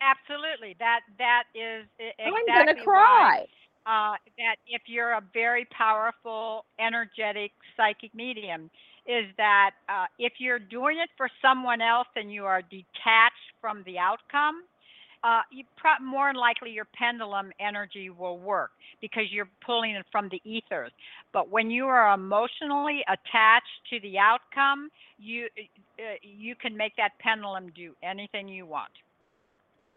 absolutely. 0.00 0.76
That 0.78 1.00
that 1.18 1.44
is 1.54 1.86
e- 2.00 2.12
I'm 2.24 2.52
exactly 2.52 2.88
gonna 2.88 2.88
why, 2.90 3.46
uh, 3.86 4.16
that 4.38 4.56
if 4.66 4.82
you're 4.86 5.12
a 5.12 5.22
very 5.32 5.66
powerful, 5.76 6.64
energetic 6.78 7.52
psychic 7.76 8.14
medium, 8.14 8.70
is 9.06 9.26
that 9.36 9.70
uh, 9.88 10.06
if 10.18 10.34
you're 10.38 10.58
doing 10.58 10.98
it 10.98 11.10
for 11.16 11.28
someone 11.40 11.80
else 11.80 12.08
and 12.16 12.32
you 12.32 12.44
are 12.44 12.62
detached 12.62 13.48
from 13.60 13.82
the 13.84 13.98
outcome, 13.98 14.62
uh, 15.24 15.40
you 15.50 15.64
pro- 15.76 16.04
more 16.04 16.28
than 16.28 16.36
likely 16.36 16.70
your 16.70 16.86
pendulum 16.94 17.50
energy 17.60 18.10
will 18.10 18.38
work 18.38 18.70
because 19.00 19.24
you're 19.30 19.48
pulling 19.64 19.92
it 19.92 20.06
from 20.12 20.28
the 20.30 20.40
ethers. 20.44 20.92
But 21.32 21.50
when 21.50 21.70
you 21.70 21.86
are 21.86 22.12
emotionally 22.14 23.02
attached 23.08 23.78
to 23.90 24.00
the 24.00 24.18
outcome, 24.18 24.90
you 25.18 25.46
uh, 25.98 26.14
you 26.22 26.54
can 26.54 26.76
make 26.76 26.94
that 26.96 27.12
pendulum 27.20 27.70
do 27.74 27.94
anything 28.02 28.48
you 28.48 28.66
want. 28.66 28.90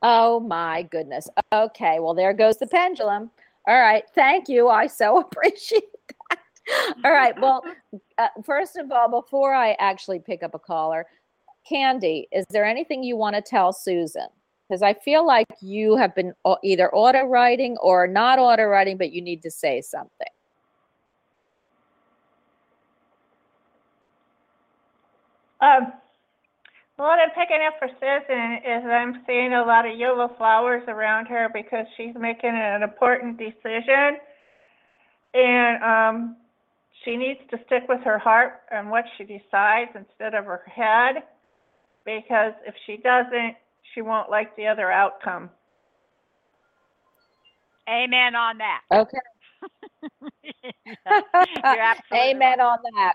Oh 0.02 0.40
my 0.40 0.84
goodness. 0.84 1.30
Okay, 1.54 2.00
well 2.00 2.14
there 2.14 2.34
goes 2.34 2.58
the 2.58 2.68
pendulum. 2.68 3.30
All 3.68 3.80
right, 3.80 4.04
thank 4.16 4.50
you. 4.50 4.68
I 4.70 4.88
so 4.88 5.20
appreciate 5.22 5.84
that. 6.30 6.40
All 7.04 7.12
right, 7.12 7.40
well, 7.40 7.64
uh, 8.18 8.28
first 8.44 8.78
of 8.78 8.92
all, 8.92 9.10
before 9.10 9.54
I 9.54 9.74
actually 9.80 10.20
pick 10.20 10.44
up 10.44 10.56
a 10.56 10.60
caller, 10.60 11.06
Candy, 11.68 12.28
is 12.32 12.46
there 12.50 12.66
anything 12.66 13.04
you 13.04 13.16
want 13.16 13.36
to 13.36 13.42
tell 13.42 13.72
Susan? 13.72 14.28
Because 14.68 14.82
I 14.82 14.94
feel 14.94 15.26
like 15.28 15.48
you 15.62 15.98
have 15.98 16.16
been 16.16 16.34
either 16.64 16.94
auto 16.96 17.26
writing 17.26 17.78
or 17.82 18.08
not 18.08 18.40
auto 18.40 18.64
writing, 18.64 18.98
but 18.98 19.12
you 19.12 19.22
need 19.22 19.44
to 19.44 19.52
say 19.52 19.82
something. 19.82 20.28
Um, 25.60 25.92
what 27.02 27.20
I'm 27.20 27.32
picking 27.32 27.60
up 27.66 27.74
for 27.80 27.88
Susan 28.00 28.60
is 28.64 28.86
I'm 28.86 29.24
seeing 29.26 29.54
a 29.54 29.64
lot 29.66 29.90
of 29.90 29.98
yellow 29.98 30.34
flowers 30.38 30.84
around 30.88 31.26
her 31.28 31.50
because 31.52 31.86
she's 31.98 32.14
making 32.16 32.52
an 32.54 32.84
important 32.84 33.38
decision. 33.38 34.18
And 35.34 35.84
um, 35.84 36.36
she 37.04 37.18
needs 37.18 37.40
to 37.50 37.58
stick 37.66 37.84
with 37.90 38.02
her 38.02 38.20
heart 38.20 38.62
and 38.72 38.90
what 38.92 39.06
she 39.18 39.24
decides 39.24 39.92
instead 39.96 40.36
of 40.36 40.46
her 40.46 40.62
head. 40.68 41.24
Because 42.06 42.54
if 42.68 42.76
she 42.86 42.98
doesn't, 42.98 43.56
she 43.94 44.02
won't 44.02 44.30
like 44.30 44.56
the 44.56 44.68
other 44.68 44.92
outcome. 44.92 45.50
Amen 47.90 48.36
on 48.36 48.60
that. 48.60 48.82
Okay. 48.94 49.18
You're 50.54 51.82
absolutely 51.82 52.18
Amen 52.32 52.60
on 52.62 52.78
that. 52.96 53.14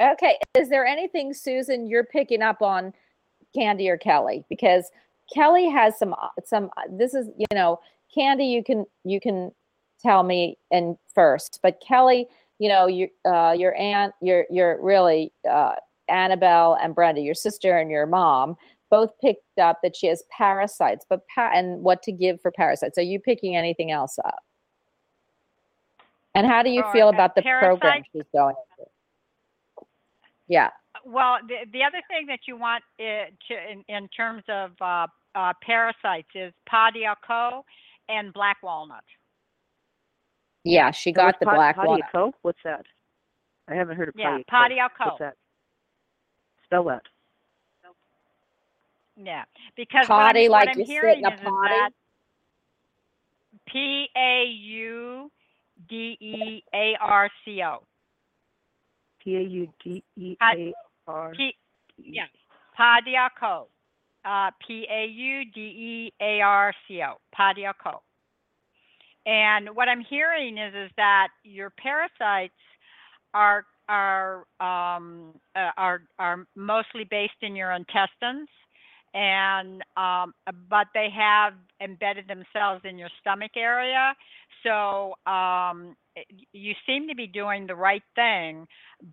Okay. 0.00 0.38
Is 0.54 0.68
there 0.68 0.86
anything, 0.86 1.34
Susan, 1.34 1.86
you're 1.86 2.04
picking 2.04 2.42
up 2.42 2.62
on 2.62 2.92
Candy 3.54 3.88
or 3.88 3.98
Kelly? 3.98 4.44
Because 4.48 4.90
Kelly 5.32 5.68
has 5.68 5.98
some 5.98 6.14
uh, 6.14 6.28
some. 6.44 6.70
This 6.90 7.14
is 7.14 7.28
you 7.36 7.46
know, 7.52 7.80
Candy. 8.14 8.46
You 8.46 8.64
can 8.64 8.86
you 9.04 9.20
can 9.20 9.52
tell 10.02 10.22
me 10.22 10.58
in 10.70 10.96
first, 11.14 11.60
but 11.62 11.80
Kelly, 11.86 12.26
you 12.58 12.68
know, 12.68 12.86
your 12.86 13.08
uh, 13.24 13.52
your 13.52 13.74
aunt, 13.76 14.14
your 14.20 14.46
your 14.50 14.82
really 14.82 15.32
uh, 15.48 15.74
Annabelle 16.08 16.76
and 16.82 16.94
Brenda, 16.94 17.20
your 17.20 17.34
sister 17.34 17.76
and 17.76 17.90
your 17.90 18.06
mom, 18.06 18.56
both 18.90 19.10
picked 19.20 19.58
up 19.58 19.80
that 19.82 19.94
she 19.94 20.06
has 20.08 20.24
parasites, 20.36 21.04
but 21.08 21.22
pa- 21.34 21.52
and 21.54 21.82
what 21.82 22.02
to 22.04 22.12
give 22.12 22.40
for 22.40 22.50
parasites. 22.50 22.98
Are 22.98 23.02
you 23.02 23.20
picking 23.20 23.56
anything 23.56 23.90
else 23.90 24.18
up? 24.24 24.40
And 26.34 26.46
how 26.46 26.62
do 26.62 26.70
you 26.70 26.82
For, 26.82 26.92
feel 26.92 27.06
uh, 27.06 27.12
about 27.12 27.34
the 27.34 27.42
program 27.42 28.02
she's 28.12 28.22
going 28.32 28.54
into? 28.78 28.90
Yeah. 30.50 30.70
Well, 31.06 31.38
the, 31.46 31.58
the 31.72 31.84
other 31.84 32.02
thing 32.08 32.26
that 32.26 32.40
you 32.48 32.56
want 32.56 32.82
uh, 32.98 33.30
to, 33.48 33.72
in, 33.72 33.84
in 33.88 34.08
terms 34.08 34.42
of 34.48 34.72
uh, 34.80 35.06
uh, 35.36 35.52
parasites 35.62 36.28
is 36.34 36.52
pau 36.68 36.88
d'arco 36.92 37.64
and 38.08 38.32
black 38.32 38.56
walnut. 38.60 39.04
Yeah, 40.64 40.90
she 40.90 41.12
got 41.12 41.38
the 41.38 41.46
Pot- 41.46 41.54
black 41.54 41.76
one. 41.76 42.00
Padiaco? 42.02 42.32
What's 42.42 42.58
that? 42.64 42.84
I 43.68 43.74
haven't 43.74 43.96
heard 43.96 44.08
of 44.08 44.14
Yeah, 44.16 44.38
Padiaco. 44.38 44.46
pau 44.48 44.68
d'arco. 44.68 45.04
What's 45.04 45.18
that? 45.20 45.34
Spell 46.64 46.84
that. 46.84 47.02
Yeah, 49.16 49.44
because 49.76 50.08
what 50.08 50.36
I'm, 50.36 50.50
like 50.50 50.50
what 50.50 50.68
I'm 50.68 50.78
you 50.78 50.84
sit 50.86 50.90
hearing 50.90 51.18
in 51.20 51.24
a 51.26 51.28
is, 51.28 51.34
is 51.34 51.44
potty? 51.44 51.74
that 51.74 51.90
P 53.68 54.08
A 54.16 54.44
U 54.46 55.30
D 55.88 56.16
E 56.20 56.62
A 56.74 56.96
R 57.00 57.30
C 57.44 57.62
O. 57.62 57.84
P 59.22 59.36
A 59.36 59.40
U 59.40 59.68
D 59.82 60.02
E 60.16 60.36
A 60.42 60.72
R. 61.06 61.32
P, 61.36 61.54
yeah, 61.98 62.26
pau 62.76 62.98
d'arco. 63.04 63.68
Uh, 64.24 64.50
P 64.66 64.86
A 64.90 65.06
U 65.06 65.44
D 65.54 65.60
E 65.60 66.12
A 66.20 66.40
R 66.40 66.74
C 66.86 67.02
O. 67.02 67.14
Pau 67.32 67.52
d'arco. 67.52 68.02
And 69.26 69.74
what 69.74 69.88
I'm 69.88 70.00
hearing 70.00 70.58
is 70.58 70.74
is 70.74 70.90
that 70.96 71.28
your 71.44 71.70
parasites 71.70 72.54
are 73.34 73.64
are 73.88 74.44
um, 74.60 75.34
uh, 75.56 75.70
are 75.76 76.02
are 76.18 76.46
mostly 76.54 77.04
based 77.04 77.42
in 77.42 77.56
your 77.56 77.72
intestines, 77.72 78.48
and 79.14 79.82
um, 79.96 80.32
but 80.68 80.86
they 80.94 81.08
have 81.14 81.54
embedded 81.82 82.28
themselves 82.28 82.82
in 82.84 82.98
your 82.98 83.10
stomach 83.20 83.52
area. 83.56 84.14
So 84.62 85.14
um, 85.26 85.96
you 86.52 86.74
seem 86.86 87.08
to 87.08 87.14
be 87.14 87.26
doing 87.26 87.66
the 87.66 87.74
right 87.74 88.02
thing, 88.14 88.66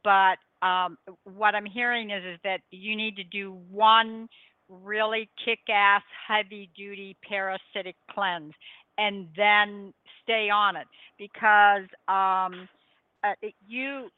but 0.04 0.38
um, 0.62 0.98
what 1.24 1.56
I'm 1.56 1.66
hearing 1.66 2.12
is 2.12 2.24
is 2.24 2.40
that 2.44 2.62
you 2.72 2.96
need 2.96 3.16
to 3.18 3.24
do 3.24 3.58
one 3.70 4.28
really 4.70 5.30
kick-ass, 5.46 6.02
heavy-duty 6.28 7.16
parasitic 7.28 7.96
cleanse, 8.12 8.54
and 8.98 9.28
then 9.38 9.94
stay 10.24 10.50
on 10.50 10.76
it 10.76 10.88
because 11.18 11.88
um, 12.08 12.68
uh, 13.24 13.34
you 13.68 14.10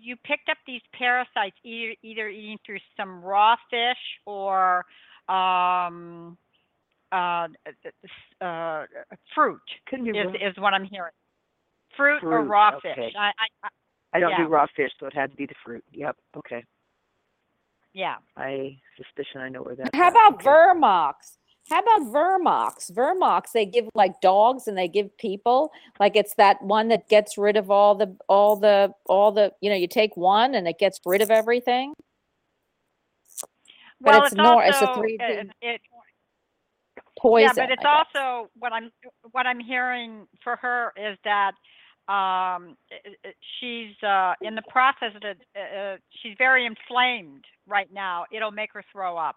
you 0.00 0.16
picked 0.24 0.48
up 0.48 0.58
these 0.66 0.82
parasites 0.96 1.56
either 1.64 1.94
either 2.02 2.28
eating 2.28 2.58
through 2.64 2.78
some 2.96 3.22
raw 3.22 3.56
fish 3.70 3.98
or 4.26 4.84
um, 5.28 6.36
uh, 7.12 7.46
uh, 8.40 8.84
fruit 9.34 9.60
Couldn't 9.88 10.12
be 10.12 10.18
is 10.18 10.34
is 10.34 10.54
what 10.58 10.74
I'm 10.74 10.84
hearing. 10.84 11.12
Fruit, 11.96 12.22
or 12.22 12.42
raw 12.42 12.76
okay. 12.76 12.94
fish. 12.94 13.12
I, 13.18 13.26
I, 13.28 13.46
I 13.64 13.68
I 14.14 14.20
don't 14.20 14.30
yeah. 14.30 14.38
do 14.38 14.44
raw 14.44 14.66
fish, 14.76 14.92
so 15.00 15.06
it 15.06 15.14
had 15.14 15.32
to 15.32 15.36
be 15.36 15.46
the 15.46 15.54
fruit. 15.64 15.84
Yep. 15.92 16.16
Okay. 16.36 16.64
yeah. 17.92 18.16
I 18.36 18.78
suspicion 18.96 19.40
I 19.40 19.48
know 19.48 19.62
where 19.62 19.74
that. 19.74 19.94
How 19.94 20.08
about 20.08 20.40
Vermox? 20.40 21.14
How 21.68 21.80
about 21.80 22.12
Vermox? 22.12 22.92
Vermox, 22.92 23.52
they 23.52 23.64
give 23.66 23.88
like 23.94 24.20
dogs 24.20 24.68
and 24.68 24.76
they 24.78 24.86
give 24.86 25.16
people. 25.18 25.72
Like 25.98 26.14
it's 26.14 26.34
that 26.34 26.62
one 26.62 26.88
that 26.88 27.08
gets 27.08 27.36
rid 27.36 27.56
of 27.56 27.70
all 27.70 27.94
the 27.94 28.14
all 28.28 28.56
the 28.56 28.92
all 29.06 29.32
the 29.32 29.52
you 29.60 29.70
know, 29.70 29.76
you 29.76 29.88
take 29.88 30.16
one 30.16 30.54
and 30.54 30.68
it 30.68 30.78
gets 30.78 31.00
rid 31.04 31.22
of 31.22 31.30
everything. 31.30 31.94
But 34.00 34.12
Well, 34.12 34.22
it's 34.22 34.32
it's, 34.32 34.36
nor- 34.36 34.64
also 34.64 34.68
it's 34.68 34.82
a 34.82 35.00
3D 35.00 35.40
uh, 35.40 35.52
it, 35.62 35.80
Poison. 37.18 37.52
Yeah, 37.56 37.66
but 37.66 37.72
it's 37.72 37.84
also 37.84 38.50
what 38.58 38.72
I'm 38.72 38.90
what 39.32 39.46
I'm 39.46 39.60
hearing 39.60 40.26
for 40.42 40.56
her 40.56 40.92
is 40.96 41.16
that 41.24 41.52
um, 42.08 42.76
i- 42.92 43.16
i- 43.24 43.34
she's 43.58 43.94
uh, 44.02 44.34
in 44.42 44.54
the 44.54 44.62
process 44.68 45.12
that 45.22 45.36
uh, 45.56 45.78
uh, 45.78 45.96
she's 46.10 46.34
very 46.38 46.66
inflamed 46.66 47.44
right 47.66 47.90
now. 47.92 48.26
It'll 48.30 48.50
make 48.50 48.72
her 48.74 48.84
throw 48.92 49.16
up. 49.16 49.36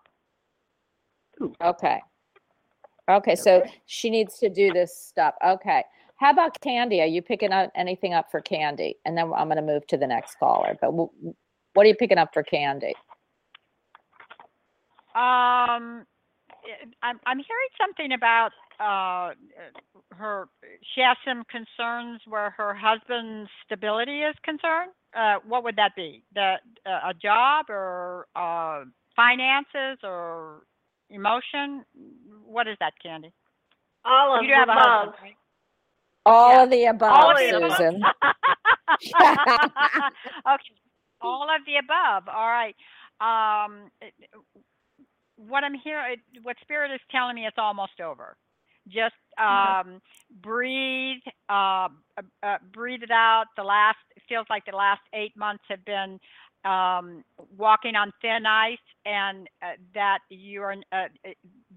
Okay. 1.62 2.02
Okay, 3.10 3.36
so 3.36 3.64
she 3.86 4.10
needs 4.10 4.38
to 4.40 4.50
do 4.50 4.72
this 4.74 4.96
stuff. 4.98 5.36
Okay. 5.46 5.84
How 6.18 6.32
about 6.32 6.60
Candy? 6.60 7.00
Are 7.02 7.06
you 7.08 7.22
picking 7.22 7.54
up 7.54 7.72
anything 7.76 8.14
up 8.14 8.30
for 8.32 8.42
Candy? 8.42 8.98
And 9.06 9.18
then 9.18 9.32
I'm 9.34 9.48
going 9.48 9.56
to 9.58 9.62
move 9.62 9.88
to 9.88 9.98
the 9.98 10.08
next 10.08 10.38
caller. 10.40 10.76
But 10.82 10.88
w- 10.88 11.10
what 11.74 11.86
are 11.86 11.90
you 11.90 11.96
picking 11.96 12.18
up 12.18 12.34
for 12.34 12.44
Candy? 12.44 12.96
Um, 15.16 16.02
it- 16.02 16.17
I'm 17.04 17.20
I'm 17.26 17.38
hearing 17.38 17.72
something 17.80 18.14
about 18.14 18.52
uh 18.80 19.34
her. 20.16 20.50
She 20.96 21.02
has 21.02 21.18
some 21.28 21.44
concerns 21.52 22.22
where 22.28 22.52
her 22.52 22.76
husband's 22.76 23.50
stability 23.66 24.22
is 24.22 24.36
concerned. 24.44 24.92
Uh, 25.18 25.38
what 25.48 25.64
would 25.64 25.78
that 25.78 25.96
be? 25.96 26.24
The 26.36 26.56
uh, 26.86 27.12
a 27.12 27.16
job 27.16 27.68
or 27.70 28.28
uh 28.36 28.86
finances 29.16 30.00
or 30.04 30.62
emotion? 31.10 31.86
What 32.46 32.68
is 32.68 32.78
that, 32.82 32.94
Candy? 33.04 33.34
All 34.06 34.40
of 34.40 34.48
you 34.48 34.54
the 34.54 34.60
have 34.60 34.70
a 34.70 34.76
above. 34.76 34.82
husband, 34.82 35.14
right? 35.22 35.38
All 36.26 36.64
of 36.64 36.72
the 36.72 36.86
above, 36.86 37.10
All 37.10 37.38
of 37.38 37.38
the 37.40 37.58
above. 37.66 37.88
Susan. 38.02 38.14
okay, 40.48 40.76
all 41.22 41.48
of 41.56 41.66
the 41.66 41.78
above. 41.78 42.28
All 42.30 42.50
right. 42.50 42.76
Um, 43.22 43.92
it- 44.02 44.14
what 45.38 45.64
I'm 45.64 45.76
hearing, 45.76 46.18
what 46.44 46.58
Spirit 46.62 46.92
is 46.94 47.02
telling 47.12 47.36
me, 47.36 47.46
it's 47.46 47.58
almost 47.58 48.00
over. 48.04 48.36
Just 48.88 49.16
um, 49.38 50.02
breathe, 50.42 51.22
uh, 51.50 51.90
uh, 52.18 52.22
uh, 52.44 52.58
breathe 52.74 53.04
it 53.04 53.12
out. 53.12 53.46
The 53.58 53.64
last, 53.64 53.98
it 54.16 54.24
feels 54.30 54.48
like 54.50 54.66
the 54.66 54.76
last 54.76 55.02
eight 55.14 55.36
months 55.38 55.64
have 55.70 55.84
been 55.86 56.20
um, 56.66 57.24
walking 57.58 57.96
on 57.96 58.12
thin 58.22 58.46
ice, 58.46 58.78
and 59.06 59.48
uh, 59.62 59.74
that 59.94 60.20
you're 60.30 60.76
uh, 60.92 61.08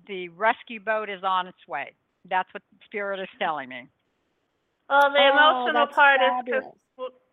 the 0.07 0.29
rescue 0.31 0.81
boat 0.81 1.09
is 1.11 1.23
on 1.25 1.47
its 1.47 1.59
way. 1.69 1.93
That's 2.29 2.49
what 2.55 2.63
Spirit 2.87 3.21
is 3.21 3.29
telling 3.39 3.69
me. 3.69 3.89
Well, 4.89 5.11
the 5.13 5.21
Oh, 5.21 5.31
emotional 5.31 5.87
that's 5.87 5.95
part 5.95 6.21
is 6.23 6.33
because 6.45 6.65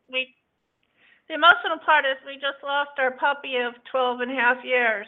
we, 0.10 0.36
the 1.28 1.36
emotional 1.36 1.80
part 1.86 2.06
is 2.06 2.18
we 2.26 2.36
just 2.36 2.62
lost 2.64 2.92
our 3.00 3.12
puppy 3.12 3.58
of 3.58 3.74
12 3.92 4.22
and 4.22 4.32
a 4.32 4.36
half 4.36 4.64
years. 4.64 5.08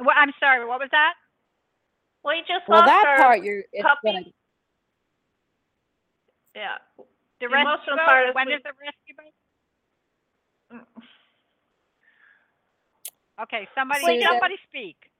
Well, 0.00 0.16
I'm 0.16 0.32
sorry. 0.40 0.66
What 0.66 0.80
was 0.80 0.88
that? 0.92 1.14
We 2.24 2.40
just 2.48 2.68
Well, 2.68 2.80
lost 2.80 2.88
that 2.88 3.04
our 3.06 3.18
part 3.18 3.42
you're 3.44 3.64
it's 3.72 3.82
puppy. 3.82 4.12
gonna 4.12 4.24
Yeah. 6.54 6.78
The 6.98 7.46
The 7.46 7.48
rescue 7.48 7.68
emotional 7.70 7.96
boat? 7.96 8.04
part 8.06 8.28
is 8.28 8.34
when 8.34 8.46
we- 8.48 8.54
is 8.54 8.62
the 8.62 8.72
rescue 8.72 9.14
boat? 9.16 9.32
Mm. 10.72 11.02
Okay, 13.42 13.68
somebody, 13.74 14.04
Susan. 14.04 14.22
somebody 14.22 14.56
speak. 14.68 15.10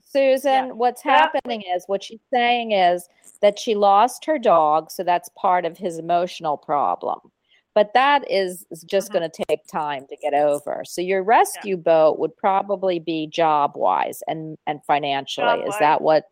Susan, 0.00 0.78
what's 0.78 1.04
Yeah. 1.04 1.18
happening 1.18 1.62
is 1.62 1.86
what 1.86 2.02
she's 2.02 2.22
saying 2.32 2.72
is 2.72 3.08
that 3.40 3.58
she 3.58 3.74
lost 3.74 4.24
her 4.24 4.38
dog, 4.38 4.90
so 4.90 5.02
that's 5.04 5.28
part 5.30 5.66
of 5.66 5.76
his 5.76 5.98
emotional 5.98 6.56
problem. 6.56 7.30
But 7.78 7.94
that 7.94 8.28
is 8.28 8.66
is 8.72 8.82
just 8.82 9.12
Mm-hmm. 9.12 9.18
going 9.18 9.30
to 9.30 9.44
take 9.48 9.64
time 9.68 10.04
to 10.10 10.16
get 10.16 10.34
over. 10.34 10.82
So 10.84 11.00
your 11.00 11.22
rescue 11.22 11.76
boat 11.76 12.18
would 12.18 12.36
probably 12.36 12.98
be 12.98 13.28
job 13.28 13.74
wise 13.76 14.20
and 14.26 14.58
and 14.66 14.80
financially. 14.84 15.60
Is 15.60 15.64
Job-wise. 15.64 15.78
that 15.78 16.00
what? 16.00 16.24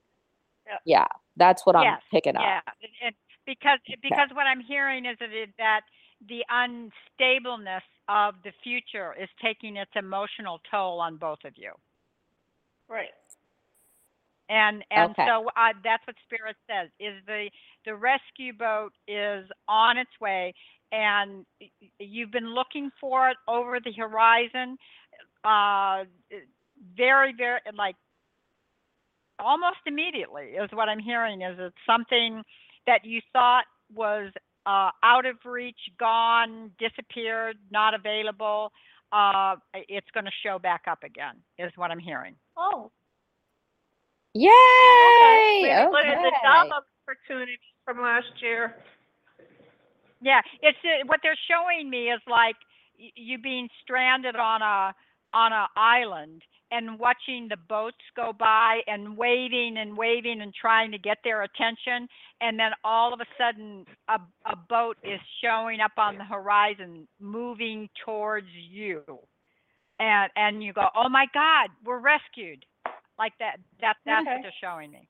Yeah. 0.66 0.78
Yeah, 0.84 1.06
that's 1.36 1.64
what 1.64 1.76
I'm 1.76 1.98
picking 2.12 2.34
up. 2.34 2.42
Yeah, 2.42 2.60
it, 2.80 2.90
it, 3.00 3.14
because 3.46 3.78
because 4.02 4.28
what 4.32 4.48
I'm 4.48 4.58
hearing 4.60 5.06
is 5.06 5.16
that 5.20 5.30
it, 5.30 5.50
that 5.58 5.82
the 6.28 6.44
unstableness 6.50 7.82
of 8.08 8.34
the 8.42 8.50
future 8.64 9.14
is 9.22 9.28
taking 9.40 9.76
its 9.76 9.92
emotional 9.94 10.58
toll 10.68 10.98
on 10.98 11.16
both 11.16 11.44
of 11.44 11.52
you. 11.54 11.70
Right. 12.88 13.10
And 14.48 14.84
and 14.90 15.10
Okay. 15.10 15.26
so 15.26 15.46
uh, 15.56 15.74
that's 15.82 16.06
what 16.06 16.16
Spirit 16.24 16.56
says 16.68 16.88
is 17.00 17.14
the 17.26 17.50
the 17.84 17.94
rescue 17.94 18.52
boat 18.52 18.92
is 19.08 19.44
on 19.68 19.96
its 19.98 20.10
way, 20.20 20.54
and 20.92 21.44
y- 21.60 21.70
y- 21.80 21.90
you've 21.98 22.30
been 22.30 22.54
looking 22.54 22.90
for 23.00 23.28
it 23.30 23.36
over 23.48 23.78
the 23.80 23.92
horizon, 23.92 24.76
uh, 25.44 26.04
very 26.96 27.32
very 27.36 27.60
like 27.76 27.96
almost 29.38 29.78
immediately 29.86 30.44
is 30.44 30.70
what 30.72 30.88
I'm 30.88 30.98
hearing. 30.98 31.42
Is 31.42 31.56
it 31.58 31.72
something 31.86 32.42
that 32.86 33.04
you 33.04 33.20
thought 33.32 33.64
was 33.94 34.32
uh, 34.66 34.90
out 35.02 35.26
of 35.26 35.36
reach, 35.44 35.78
gone, 35.98 36.70
disappeared, 36.78 37.56
not 37.70 37.94
available? 37.94 38.72
Uh, 39.12 39.56
it's 39.74 40.08
going 40.12 40.24
to 40.24 40.32
show 40.42 40.58
back 40.58 40.82
up 40.90 41.02
again. 41.04 41.36
Is 41.58 41.72
what 41.76 41.90
I'm 41.90 41.98
hearing. 41.98 42.34
Oh. 42.56 42.90
Yay! 44.34 44.50
Maybe 45.62 45.88
What 45.88 46.04
is 46.06 46.18
the 46.22 46.32
job 46.42 46.68
opportunity 47.08 47.58
from 47.84 48.02
last 48.02 48.26
year? 48.42 48.76
Yeah, 50.20 50.40
it's 50.62 50.78
uh, 50.84 51.04
what 51.06 51.20
they're 51.22 51.38
showing 51.48 51.90
me 51.90 52.10
is 52.10 52.20
like 52.28 52.56
y- 52.98 53.10
you 53.14 53.38
being 53.38 53.68
stranded 53.82 54.36
on 54.36 54.62
a 54.62 54.94
on 55.34 55.52
a 55.52 55.66
island 55.76 56.42
and 56.70 56.98
watching 56.98 57.48
the 57.48 57.56
boats 57.68 57.96
go 58.16 58.32
by 58.32 58.80
and 58.86 59.16
waving 59.16 59.76
and 59.78 59.96
waving 59.96 60.40
and 60.40 60.52
trying 60.54 60.90
to 60.92 60.98
get 60.98 61.18
their 61.22 61.42
attention 61.42 62.08
and 62.40 62.58
then 62.58 62.70
all 62.84 63.12
of 63.12 63.20
a 63.20 63.26
sudden 63.38 63.84
a 64.08 64.18
a 64.46 64.56
boat 64.56 64.96
is 65.04 65.20
showing 65.42 65.80
up 65.80 65.92
on 65.98 66.16
the 66.18 66.24
horizon 66.24 67.06
moving 67.20 67.88
towards 68.04 68.48
you. 68.70 69.02
And 69.98 70.30
and 70.36 70.62
you 70.62 70.72
go, 70.72 70.88
"Oh 70.94 71.08
my 71.08 71.26
god, 71.34 71.70
we're 71.84 71.98
rescued." 72.00 72.64
Like 73.18 73.32
that 73.38 73.56
that 73.80 73.96
that's 74.06 74.26
Okay. 74.26 74.32
what 74.34 74.42
they're 74.42 74.52
showing 74.60 74.90
me. 74.90 75.08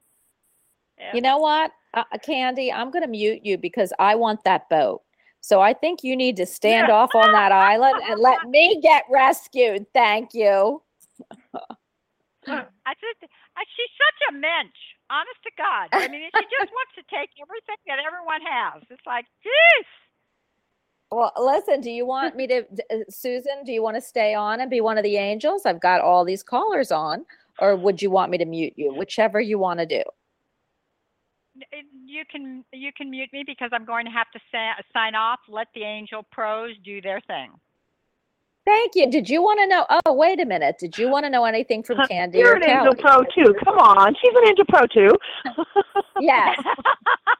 You 1.15 1.21
know 1.21 1.39
what, 1.39 1.73
uh, 1.95 2.05
uh, 2.13 2.19
Candy? 2.19 2.73
I'm 2.73 2.91
going 2.91 3.03
to 3.03 3.09
mute 3.09 3.41
you 3.45 3.59
because 3.59 3.93
I 3.99 4.15
want 4.15 4.45
that 4.45 4.69
boat. 4.69 5.03
So 5.41 5.61
I 5.61 5.75
think 5.75 6.03
you 6.03 6.17
need 6.17 6.37
to 6.39 6.47
stand 6.47 6.91
off 6.91 7.15
on 7.15 7.33
that 7.33 7.53
island 7.53 8.03
and 8.09 8.21
let 8.21 8.39
me 8.49 8.81
get 8.83 9.05
rescued. 9.11 9.87
Thank 9.93 10.35
you. 10.35 10.83
I 12.49 12.95
just, 12.95 13.33
I, 13.57 13.65
she's 13.77 13.93
such 13.97 14.31
a 14.31 14.33
mensch. 14.33 14.77
Honest 15.09 15.39
to 15.45 15.51
God. 15.57 15.89
I 15.93 16.09
mean, 16.09 16.23
she 16.37 16.45
just 16.59 16.73
wants 16.73 16.95
to 16.97 17.03
take 17.15 17.31
everything 17.41 17.77
that 17.87 17.99
everyone 18.05 18.41
has. 18.43 18.83
It's 18.91 19.07
like, 19.07 19.27
jeez. 19.45 19.87
Well, 21.13 21.33
listen, 21.39 21.81
do 21.81 21.91
you 21.91 22.05
want 22.05 22.35
me 22.35 22.49
to, 22.49 22.65
uh, 22.91 22.97
Susan, 23.09 23.63
do 23.65 23.73
you 23.73 23.83
want 23.83 23.95
to 23.95 24.01
stay 24.01 24.35
on 24.35 24.61
and 24.61 24.69
be 24.69 24.81
one 24.81 24.99
of 24.99 25.05
the 25.05 25.17
angels? 25.17 25.65
I've 25.65 25.81
got 25.81 26.01
all 26.01 26.25
these 26.25 26.43
callers 26.43 26.91
on. 26.91 27.25
Or 27.61 27.77
would 27.77 28.03
you 28.03 28.11
want 28.11 28.31
me 28.31 28.39
to 28.39 28.45
mute 28.45 28.75
you? 28.77 28.93
Whichever 28.93 29.41
you 29.41 29.59
want 29.59 29.79
to 29.81 29.87
do. 29.87 30.03
You 32.07 32.23
can, 32.31 32.65
you 32.73 32.91
can 32.97 33.11
mute 33.11 33.31
me 33.33 33.45
because 33.47 33.71
I'm 33.73 33.85
going 33.85 34.05
to 34.05 34.11
have 34.11 34.31
to 34.33 34.41
sa- 34.51 34.83
sign 34.93 35.15
off. 35.15 35.41
Let 35.49 35.69
the 35.75 35.83
angel 35.83 36.27
pros 36.31 36.73
do 36.85 37.01
their 37.01 37.21
thing. 37.27 37.51
Thank 38.67 38.97
you. 38.97 39.09
Did 39.09 39.31
you 39.31 39.43
want 39.43 39.61
to 39.61 39.69
know? 39.69 39.87
Oh, 39.89 40.13
wait 40.13 40.41
a 40.41 40.45
minute. 40.45 40.77
Did 40.81 40.99
you 40.99 41.09
want 41.09 41.25
to 41.25 41.31
know 41.31 41.45
anything 41.45 41.85
from 41.85 41.99
Candy 42.09 42.39
You're 42.39 42.57
an 42.57 42.69
angel 42.69 42.97
pro 42.97 43.23
too. 43.23 43.55
Come 43.65 43.79
on, 43.79 44.15
she's 44.21 44.35
an 44.35 44.49
angel 44.49 44.65
pro 44.69 44.87
too. 44.87 45.13
Yes. 46.19 46.59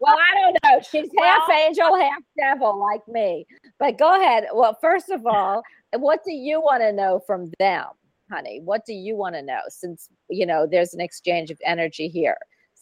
well, 0.03 0.17
I 0.19 0.35
don't 0.35 0.59
know. 0.65 0.83
She's 0.83 1.09
half 1.19 1.49
angel, 1.49 1.99
half 1.99 2.23
devil, 2.39 2.79
like 2.79 3.01
me. 3.09 3.47
But 3.79 3.99
go 3.99 4.21
ahead. 4.21 4.45
Well, 4.53 4.77
first 4.83 5.09
of 5.09 5.25
all, 5.27 5.63
what 5.95 6.21
do 6.27 6.33
you 6.33 6.61
want 6.61 6.83
to 6.83 6.93
know 6.93 7.23
from 7.27 7.51
them, 7.59 7.87
honey? 8.31 8.61
What 8.63 8.85
do 8.85 8.93
you 8.93 9.17
want 9.17 9.35
to 9.35 9.41
know? 9.41 9.61
Since 9.69 10.11
you 10.29 10.45
know 10.45 10.67
there's 10.71 10.93
an 10.93 11.01
exchange 11.01 11.51
of 11.51 11.59
energy 11.65 12.07
here. 12.09 12.37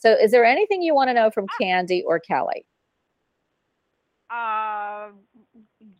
So, 0.04 0.12
is 0.12 0.30
there 0.30 0.44
anything 0.44 0.82
you 0.82 0.94
want 0.94 1.08
to 1.08 1.14
know 1.14 1.30
from 1.30 1.46
Candy 1.58 2.02
or 2.06 2.18
Kelly? 2.20 2.66
Uh, 4.30 5.10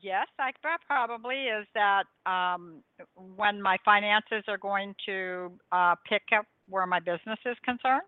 yes, 0.00 0.26
I 0.38 0.50
prob- 0.61 0.80
probably 0.86 1.44
is 1.44 1.66
that 1.74 2.05
um, 2.26 2.82
when 3.14 3.62
my 3.62 3.78
finances 3.84 4.44
are 4.48 4.59
going 4.59 4.94
to 5.07 5.52
uh, 5.72 5.94
pick 6.07 6.22
up 6.36 6.44
where 6.68 6.86
my 6.86 7.00
business 7.00 7.38
is 7.46 7.57
concerned. 7.64 8.02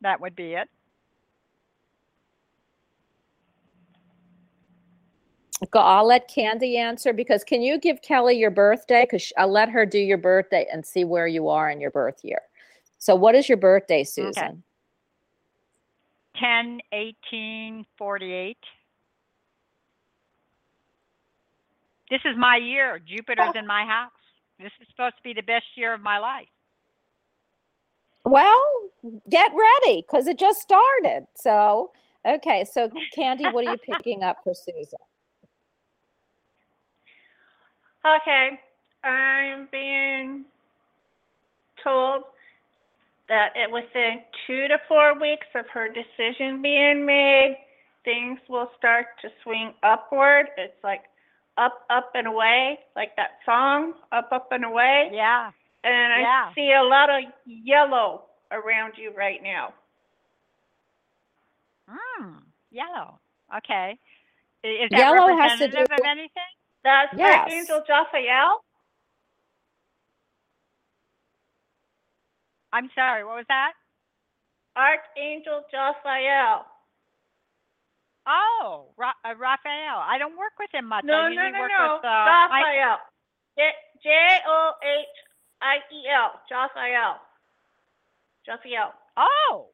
That 0.00 0.20
would 0.20 0.36
be 0.36 0.54
it. 0.54 0.68
I'll 5.74 6.06
let 6.06 6.28
Candy 6.28 6.78
answer 6.78 7.12
because 7.12 7.44
can 7.44 7.60
you 7.60 7.78
give 7.78 8.00
Kelly 8.00 8.38
your 8.38 8.50
birthday? 8.50 9.02
Because 9.02 9.30
I'll 9.36 9.52
let 9.52 9.68
her 9.68 9.84
do 9.84 9.98
your 9.98 10.16
birthday 10.16 10.66
and 10.72 10.84
see 10.84 11.04
where 11.04 11.26
you 11.26 11.48
are 11.48 11.70
in 11.70 11.80
your 11.80 11.90
birth 11.90 12.20
year. 12.22 12.40
So, 12.98 13.14
what 13.14 13.34
is 13.34 13.48
your 13.48 13.58
birthday, 13.58 14.04
Susan? 14.04 14.62
10, 16.38 16.80
18, 16.92 17.86
48. 17.98 18.56
This 22.10 22.20
is 22.24 22.36
my 22.36 22.56
year. 22.56 23.00
Jupiter's 23.06 23.54
in 23.54 23.66
my 23.66 23.84
house. 23.84 24.10
This 24.58 24.72
is 24.80 24.88
supposed 24.90 25.16
to 25.16 25.22
be 25.22 25.32
the 25.32 25.42
best 25.42 25.64
year 25.76 25.94
of 25.94 26.00
my 26.00 26.18
life. 26.18 26.48
Well, 28.24 28.62
get 29.30 29.50
ready 29.52 30.02
because 30.02 30.26
it 30.26 30.38
just 30.38 30.60
started. 30.60 31.26
So, 31.34 31.92
okay. 32.26 32.64
So, 32.70 32.90
Candy, 33.14 33.44
what 33.48 33.66
are 33.66 33.72
you 33.72 33.78
picking 33.96 34.22
up 34.22 34.38
for 34.44 34.54
Susan? 34.54 34.98
Okay, 38.04 38.58
I'm 39.04 39.68
being 39.70 40.44
told 41.84 42.24
that 43.30 43.52
it, 43.54 43.70
within 43.70 44.20
two 44.46 44.68
to 44.68 44.76
four 44.88 45.18
weeks 45.18 45.46
of 45.54 45.64
her 45.72 45.88
decision 45.88 46.60
being 46.60 47.06
made, 47.06 47.56
things 48.04 48.38
will 48.48 48.68
start 48.76 49.06
to 49.22 49.28
swing 49.42 49.72
upward. 49.82 50.48
It's 50.58 50.74
like 50.84 51.02
up, 51.56 51.86
up 51.90 52.10
and 52.14 52.26
away, 52.26 52.78
like 52.96 53.14
that 53.16 53.38
song, 53.46 53.94
up, 54.12 54.28
up 54.32 54.48
and 54.50 54.64
away. 54.64 55.10
Yeah. 55.14 55.52
And 55.84 56.12
I 56.12 56.20
Yeah. 56.20 56.54
see 56.54 56.72
a 56.72 56.82
lot 56.82 57.08
of 57.08 57.22
yellow 57.46 58.24
around 58.50 58.94
you 58.98 59.12
right 59.16 59.40
now. 59.42 59.72
Hmm. 61.88 62.38
Yellow. 62.70 63.20
Okay. 63.58 63.96
Is 64.64 64.90
that 64.90 64.98
Yellow 64.98 65.36
has 65.36 65.58
to 65.58 65.68
do 65.68 65.80
with- 65.88 66.04
anything? 66.04 66.42
That's 66.82 67.12
Yes. 67.14 67.44
Archangel 67.44 67.82
Jophiel. 67.88 68.58
I'm 72.72 72.90
sorry. 72.94 73.24
What 73.24 73.36
was 73.36 73.46
that? 73.48 73.72
Archangel 74.76 75.62
Jophiel. 75.72 76.62
Oh, 78.26 78.92
Ra- 78.96 79.18
uh, 79.24 79.34
Raphael. 79.34 79.98
I 79.98 80.18
don't 80.18 80.38
work 80.38 80.52
with 80.58 80.70
him 80.72 80.86
much. 80.86 81.04
No, 81.04 81.14
I 81.14 81.34
no, 81.34 81.42
usually 81.42 81.52
no, 81.52 81.60
work 81.60 81.70
no. 81.76 81.94
with 81.96 82.04
uh, 82.04 82.08
Raphael. 82.08 82.98
J 84.02 84.08
O 84.46 84.72
H 84.82 85.16
I 85.60 85.76
E 85.92 86.00
L. 86.14 86.40
Jophiel. 86.50 87.16
Jophiel. 88.46 88.92
Oh. 89.16 89.68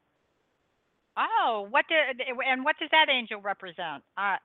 Oh, 1.17 1.67
what 1.69 1.85
did 1.89 2.21
and 2.45 2.63
what 2.63 2.75
does 2.79 2.89
that 2.91 3.09
angel 3.09 3.41
represent? 3.41 4.03
Uh, 4.17 4.37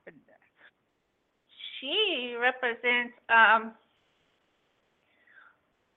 She 1.80 2.34
represents 2.40 3.14
um 3.28 3.72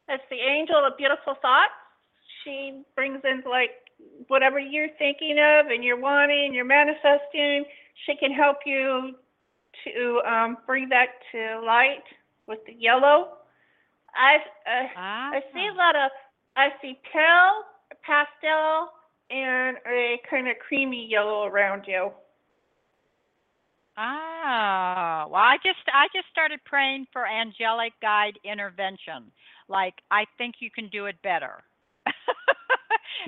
it's 0.07 0.23
the 0.29 0.37
angel 0.37 0.85
of 0.85 0.97
beautiful 0.97 1.35
thoughts. 1.41 1.73
She 2.45 2.83
brings 2.95 3.19
in 3.23 3.43
like 3.49 3.71
whatever 4.27 4.59
you're 4.59 4.89
thinking 4.97 5.37
of 5.39 5.67
and 5.67 5.83
you're 5.83 5.99
wanting, 5.99 6.53
you're 6.53 6.63
manifesting. 6.63 7.65
She 8.05 8.15
can 8.15 8.31
help 8.31 8.57
you 8.65 9.15
to 9.83 10.21
um, 10.29 10.57
bring 10.65 10.89
that 10.89 11.07
to 11.31 11.61
light 11.65 12.03
with 12.47 12.59
the 12.65 12.73
yellow. 12.73 13.37
I 14.15 14.35
uh, 14.65 14.87
I 14.95 15.39
see 15.53 15.67
a 15.67 15.75
lot 15.75 15.95
of 15.95 16.11
I 16.55 16.69
see 16.81 16.97
pale, 17.11 17.63
pastel, 18.03 18.91
and 19.29 19.77
a 19.87 20.21
kind 20.29 20.47
of 20.47 20.55
creamy 20.65 21.07
yellow 21.09 21.43
around 21.45 21.83
you. 21.87 22.11
Ah, 23.97 25.25
well, 25.29 25.41
I 25.41 25.57
just 25.63 25.79
I 25.93 26.07
just 26.13 26.27
started 26.31 26.59
praying 26.65 27.07
for 27.11 27.25
angelic 27.27 27.93
guide 28.01 28.37
intervention. 28.43 29.31
Like 29.67 29.95
I 30.11 30.25
think 30.37 30.55
you 30.59 30.69
can 30.69 30.89
do 30.89 31.05
it 31.07 31.15
better. 31.23 31.63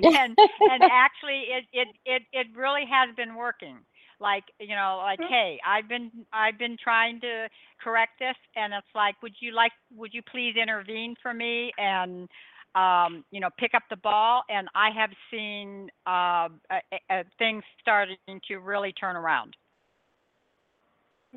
And 0.02 0.36
and 0.36 0.82
actually 0.90 1.44
it, 1.50 1.64
it 1.72 1.88
it 2.04 2.22
it 2.32 2.46
really 2.56 2.84
has 2.90 3.14
been 3.16 3.34
working. 3.34 3.78
Like, 4.20 4.44
you 4.58 4.74
know, 4.74 5.00
like 5.02 5.20
hey, 5.28 5.60
I've 5.64 5.88
been 5.88 6.10
I've 6.32 6.58
been 6.58 6.76
trying 6.82 7.20
to 7.20 7.48
correct 7.82 8.18
this 8.18 8.36
and 8.56 8.72
it's 8.72 8.94
like 8.94 9.20
would 9.22 9.34
you 9.40 9.54
like 9.54 9.72
would 9.96 10.12
you 10.12 10.22
please 10.22 10.54
intervene 10.60 11.14
for 11.22 11.32
me 11.32 11.72
and 11.78 12.28
um, 12.74 13.24
you 13.30 13.40
know, 13.40 13.48
pick 13.58 13.74
up 13.74 13.82
the 13.90 13.96
ball 13.96 14.42
and 14.48 14.68
I 14.74 14.90
have 14.90 15.10
seen 15.30 15.90
uh, 16.06 16.48
uh, 16.70 16.80
uh, 17.10 17.22
things 17.38 17.62
starting 17.80 18.16
to 18.48 18.56
really 18.58 18.92
turn 18.92 19.16
around. 19.16 19.56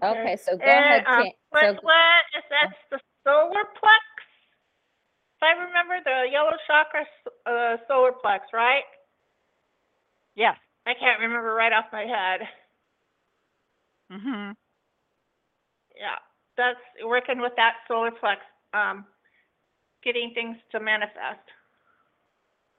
Okay, 0.03 0.38
so 0.38 0.57
go 0.57 0.63
and, 0.63 0.85
ahead. 0.85 1.03
Um, 1.07 1.23
Can- 1.23 1.31
what, 1.49 1.63
so, 1.63 1.73
what 1.81 2.23
is 2.38 2.43
that's 2.49 2.79
the 2.91 2.99
solar 3.23 3.63
plex? 3.75 4.10
If 5.41 5.45
I 5.45 5.59
remember 5.59 5.97
the 6.05 6.31
yellow 6.31 6.51
chakra 6.68 7.01
uh, 7.47 7.77
solar 7.88 8.11
plex, 8.11 8.41
right? 8.53 8.84
Yes. 10.35 10.55
I 10.85 10.93
can't 10.93 11.19
remember 11.19 11.55
right 11.55 11.73
off 11.73 11.85
my 11.91 12.03
head. 12.03 12.47
Mhm. 14.11 14.55
Yeah, 15.95 16.18
that's 16.57 16.80
working 17.03 17.39
with 17.39 17.53
that 17.55 17.77
solar 17.88 18.11
plex, 18.11 18.38
um, 18.73 19.05
getting 20.03 20.31
things 20.35 20.57
to 20.72 20.80
manifest. 20.80 21.39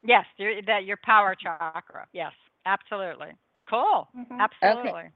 Yes, 0.05 0.27
your, 0.37 0.63
that 0.63 0.85
your 0.85 0.99
power 1.03 1.35
chakra. 1.35 2.07
Yes, 2.13 2.33
absolutely. 2.65 3.33
Cool. 3.69 4.09
Mhm. 4.17 4.39
Absolutely. 4.39 5.11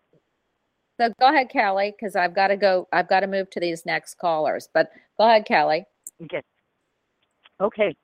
so 0.98 1.12
go 1.20 1.28
ahead, 1.28 1.50
Kelly, 1.50 1.94
because 1.96 2.16
I've 2.16 2.34
got 2.34 2.48
to 2.48 2.56
go. 2.56 2.88
I've 2.92 3.08
got 3.08 3.20
to 3.20 3.26
move 3.28 3.50
to 3.50 3.60
these 3.60 3.86
next 3.86 4.18
callers. 4.18 4.68
But 4.72 4.90
go 5.16 5.28
ahead, 5.28 5.44
Kelly. 5.44 5.84
Okay. 6.24 6.42
Okay. 7.60 7.94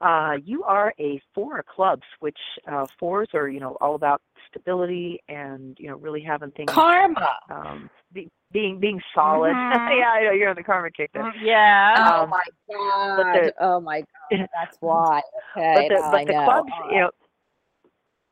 Uh, 0.00 0.34
you 0.44 0.62
are 0.64 0.92
a 1.00 1.20
four 1.34 1.58
of 1.58 1.66
clubs, 1.66 2.02
which 2.20 2.36
uh, 2.70 2.86
fours 3.00 3.28
are, 3.32 3.48
you 3.48 3.60
know, 3.60 3.76
all 3.80 3.94
about 3.94 4.20
stability 4.50 5.20
and, 5.28 5.74
you 5.80 5.88
know, 5.88 5.96
really 5.96 6.20
having 6.20 6.50
things. 6.50 6.70
Karma. 6.70 7.28
Um, 7.50 7.90
be, 8.12 8.28
being 8.52 8.78
being 8.78 9.00
solid. 9.14 9.52
Mhm. 9.72 9.98
yeah, 9.98 10.10
I 10.10 10.22
know 10.24 10.32
you're 10.32 10.50
on 10.50 10.56
the 10.56 10.62
karma 10.62 10.90
kick 10.90 11.10
there. 11.14 11.24
Mm, 11.24 11.32
Yeah. 11.42 12.04
Oh 12.06 12.22
Um, 12.22 12.30
my 12.30 12.42
but 12.68 12.76
God. 12.76 13.34
the- 13.34 13.54
oh 13.60 13.80
my 13.80 14.00
God. 14.30 14.48
That's 14.52 14.76
why. 14.80 15.22
Okay. 15.56 15.88
but 15.88 15.94
the 15.94 16.00
now 16.02 16.10
I 16.10 16.24
but 16.24 16.26
the 16.26 16.32
know. 16.34 16.44
clubs, 16.44 16.72
All 16.84 16.92
you 16.92 17.00
know, 17.00 17.10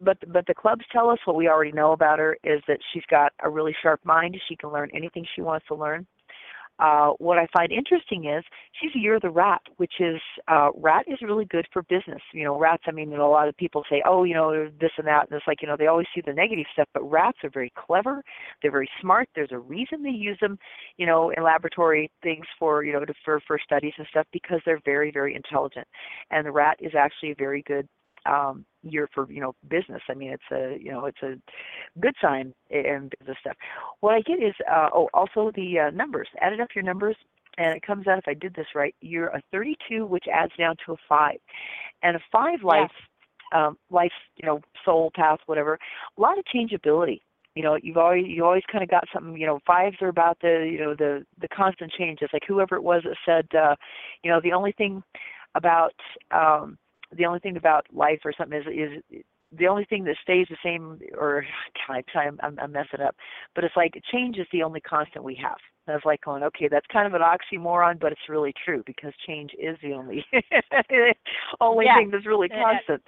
but 0.01 0.19
but 0.33 0.47
the 0.47 0.55
clubs 0.55 0.85
tell 0.93 1.09
us 1.09 1.19
what 1.25 1.37
we 1.37 1.49
already 1.49 1.73
know 1.73 1.93
about 1.93 2.19
her 2.19 2.37
is 2.45 2.61
that 2.69 2.79
she's 2.93 3.05
got 3.09 3.33
a 3.43 3.49
really 3.49 3.75
sharp 3.83 4.01
mind. 4.05 4.37
She 4.49 4.57
can 4.57 4.71
learn 4.71 4.91
anything 4.95 5.25
she 5.35 5.41
wants 5.43 5.67
to 5.69 5.75
learn. 5.75 6.07
Uh, 6.79 7.11
what 7.19 7.39
I 7.39 7.47
find 7.53 7.71
interesting 7.71 8.25
is 8.27 8.45
she's 8.81 8.91
a 8.97 8.99
year 8.99 9.17
of 9.17 9.23
the 9.23 9.31
rat, 9.31 9.61
which 9.77 9.95
is 10.01 10.21
uh, 10.49 10.71
rat 10.75 11.05
is 11.07 11.19
really 11.23 11.45
good 11.45 11.67
for 11.73 11.83
business. 11.83 12.21
You 12.33 12.45
know, 12.45 12.59
rats. 12.59 12.83
I 12.87 12.91
mean, 12.91 13.11
you 13.11 13.17
know, 13.17 13.29
a 13.29 13.31
lot 13.31 13.49
of 13.49 13.57
people 13.57 13.85
say, 13.89 14.03
oh, 14.07 14.25
you 14.25 14.35
know, 14.35 14.69
this 14.81 14.91
and 14.99 15.07
that, 15.07 15.29
and 15.31 15.37
it's 15.37 15.47
like 15.47 15.63
you 15.63 15.69
know 15.69 15.77
they 15.79 15.87
always 15.87 16.07
see 16.15 16.23
the 16.25 16.33
negative 16.33 16.67
stuff, 16.73 16.89
but 16.93 17.09
rats 17.09 17.39
are 17.45 17.51
very 17.51 17.73
clever. 17.77 18.23
They're 18.61 18.73
very 18.73 18.89
smart. 19.01 19.29
There's 19.35 19.53
a 19.53 19.59
reason 19.59 20.03
they 20.03 20.11
use 20.11 20.39
them, 20.41 20.59
you 20.97 21.07
know, 21.07 21.31
in 21.31 21.43
laboratory 21.45 22.11
things 22.23 22.47
for 22.59 22.83
you 22.83 22.93
know 22.93 23.05
to, 23.05 23.15
for 23.25 23.41
for 23.47 23.59
studies 23.65 23.95
and 23.99 24.07
stuff 24.11 24.27
because 24.33 24.61
they're 24.67 24.81
very 24.85 25.11
very 25.13 25.35
intelligent, 25.37 25.87
and 26.31 26.47
the 26.47 26.53
rat 26.53 26.77
is 26.81 26.93
actually 26.97 27.31
a 27.31 27.37
very 27.37 27.63
good 27.63 27.89
um 28.27 28.65
year 28.83 29.09
for 29.15 29.31
you 29.31 29.41
know 29.41 29.55
business. 29.69 30.03
I 30.09 30.15
mean 30.15 30.31
it's 30.31 30.43
a 30.53 30.79
you 30.83 30.93
know 30.93 31.07
it's 31.07 31.23
a 31.23 31.35
good 32.01 32.15
sign 32.21 32.55
and 32.71 33.13
business 33.19 33.39
stuff. 33.41 33.57
What 34.01 34.15
i 34.15 34.21
get 34.21 34.43
is 34.43 34.55
uh 34.71 34.89
oh 34.95 35.09
also 35.15 35.51
the 35.55 35.79
uh, 35.81 35.91
numbers. 35.91 36.29
Added 36.41 36.61
up 36.61 36.69
your 36.75 36.85
numbers 36.85 37.17
and 37.57 37.77
it 37.77 37.83
comes 37.87 38.09
out 38.09 38.19
if 38.19 38.25
i 38.27 38.35
did 38.35 38.53
this 38.55 38.67
right 38.75 38.97
you're 39.01 39.29
a 39.29 39.41
32 39.53 40.05
which 40.07 40.25
adds 40.33 40.51
down 40.59 40.75
to 40.85 40.93
a 40.93 40.97
5 41.09 41.37
and 42.03 42.17
a 42.17 42.21
5 42.33 42.65
life 42.65 42.91
um 43.53 43.79
life 43.91 44.13
you 44.37 44.47
know 44.47 44.61
soul 44.85 45.11
path 45.15 45.39
whatever 45.47 45.79
a 46.19 46.21
lot 46.21 46.39
of 46.39 46.45
changeability. 46.47 47.23
You 47.55 47.63
know 47.63 47.79
you've 47.81 47.97
always 47.97 48.25
you 48.27 48.45
always 48.45 48.65
kind 48.71 48.83
of 48.83 48.91
got 48.91 49.05
something 49.13 49.37
you 49.37 49.47
know 49.47 49.61
fives 49.67 49.97
are 50.01 50.09
about 50.09 50.39
the 50.41 50.69
you 50.71 50.79
know 50.79 50.95
the 50.95 51.25
the 51.41 51.49
constant 51.49 51.93
changes. 51.93 52.29
Like 52.33 52.43
whoever 52.47 52.77
it 52.77 52.83
was 52.83 53.03
that 53.05 53.17
said 53.25 53.57
uh 53.57 53.77
you 54.23 54.31
know 54.31 54.41
the 54.43 54.53
only 54.53 54.73
thing 54.73 55.03
about 55.55 55.95
um 56.33 56.79
the 57.17 57.27
only 57.27 57.41
thing 57.41 57.57
about 57.57 57.87
life 57.93 58.21
or 58.25 58.33
something 58.37 58.59
is 58.59 58.67
is 59.11 59.23
the 59.57 59.67
only 59.69 59.85
thing 59.85 60.05
that 60.05 60.17
stays 60.23 60.47
the 60.51 60.57
same 60.65 60.99
or 61.17 61.45
God, 61.87 62.05
I'm, 62.15 62.39
I'm 62.43 62.59
I'm 62.59 62.73
messing 62.73 63.01
up, 63.01 63.17
but 63.55 63.65
it's 63.65 63.77
like 63.77 64.01
change 64.13 64.39
is 64.39 64.47
the 64.53 64.63
only 64.63 64.81
constant 64.81 65.25
we 65.25 65.35
have. 65.37 65.57
And 65.87 65.93
I 65.93 65.97
was 65.97 66.03
like 66.05 66.23
going, 66.23 66.43
okay, 66.43 66.69
that's 66.69 66.87
kind 66.93 67.07
of 67.07 67.15
an 67.15 67.21
oxymoron, 67.21 68.01
but 68.01 68.11
it's 68.11 68.29
really 68.29 68.55
true 68.65 68.83
because 68.87 69.13
change 69.27 69.53
is 69.59 69.77
the 69.83 69.93
only 69.93 70.25
only 71.61 71.85
Yeah. 71.87 71.99
thing 71.99 72.11
that's 72.11 72.27
really 72.27 72.49
constant. 72.49 73.03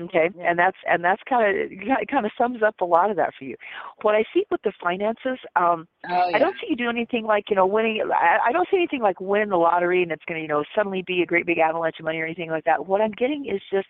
Okay, 0.00 0.28
Yeah. 0.36 0.50
and 0.50 0.58
that's 0.58 0.76
and 0.88 1.04
that's 1.04 1.22
kind 1.28 1.46
of 1.48 1.70
it 1.70 2.08
kind 2.08 2.26
of 2.26 2.32
sums 2.36 2.62
up 2.62 2.80
a 2.80 2.84
lot 2.84 3.10
of 3.10 3.16
that 3.16 3.32
for 3.38 3.44
you. 3.44 3.56
What 4.02 4.16
I 4.16 4.24
see 4.34 4.44
with 4.50 4.60
the 4.62 4.72
finances, 4.82 5.38
um, 5.54 5.86
Oh, 6.08 6.28
yeah. 6.28 6.36
I 6.36 6.38
don't 6.38 6.56
see 6.60 6.66
you 6.70 6.76
do 6.76 6.88
anything 6.90 7.24
like 7.24 7.48
you 7.48 7.54
know 7.56 7.64
winning. 7.66 8.02
I, 8.12 8.38
I 8.48 8.52
don't 8.52 8.68
see 8.70 8.76
anything 8.76 9.02
like 9.02 9.20
winning 9.20 9.50
the 9.50 9.56
lottery 9.56 10.02
and 10.02 10.10
it's 10.10 10.24
going 10.26 10.38
to 10.38 10.42
you 10.42 10.48
know 10.48 10.64
suddenly 10.74 11.02
be 11.06 11.22
a 11.22 11.26
great 11.26 11.46
big 11.46 11.58
avalanche 11.58 12.00
of 12.00 12.04
money 12.06 12.18
or 12.18 12.24
anything 12.24 12.50
like 12.50 12.64
that. 12.64 12.86
What 12.86 13.00
I'm 13.00 13.12
getting 13.12 13.46
is 13.46 13.60
just 13.70 13.86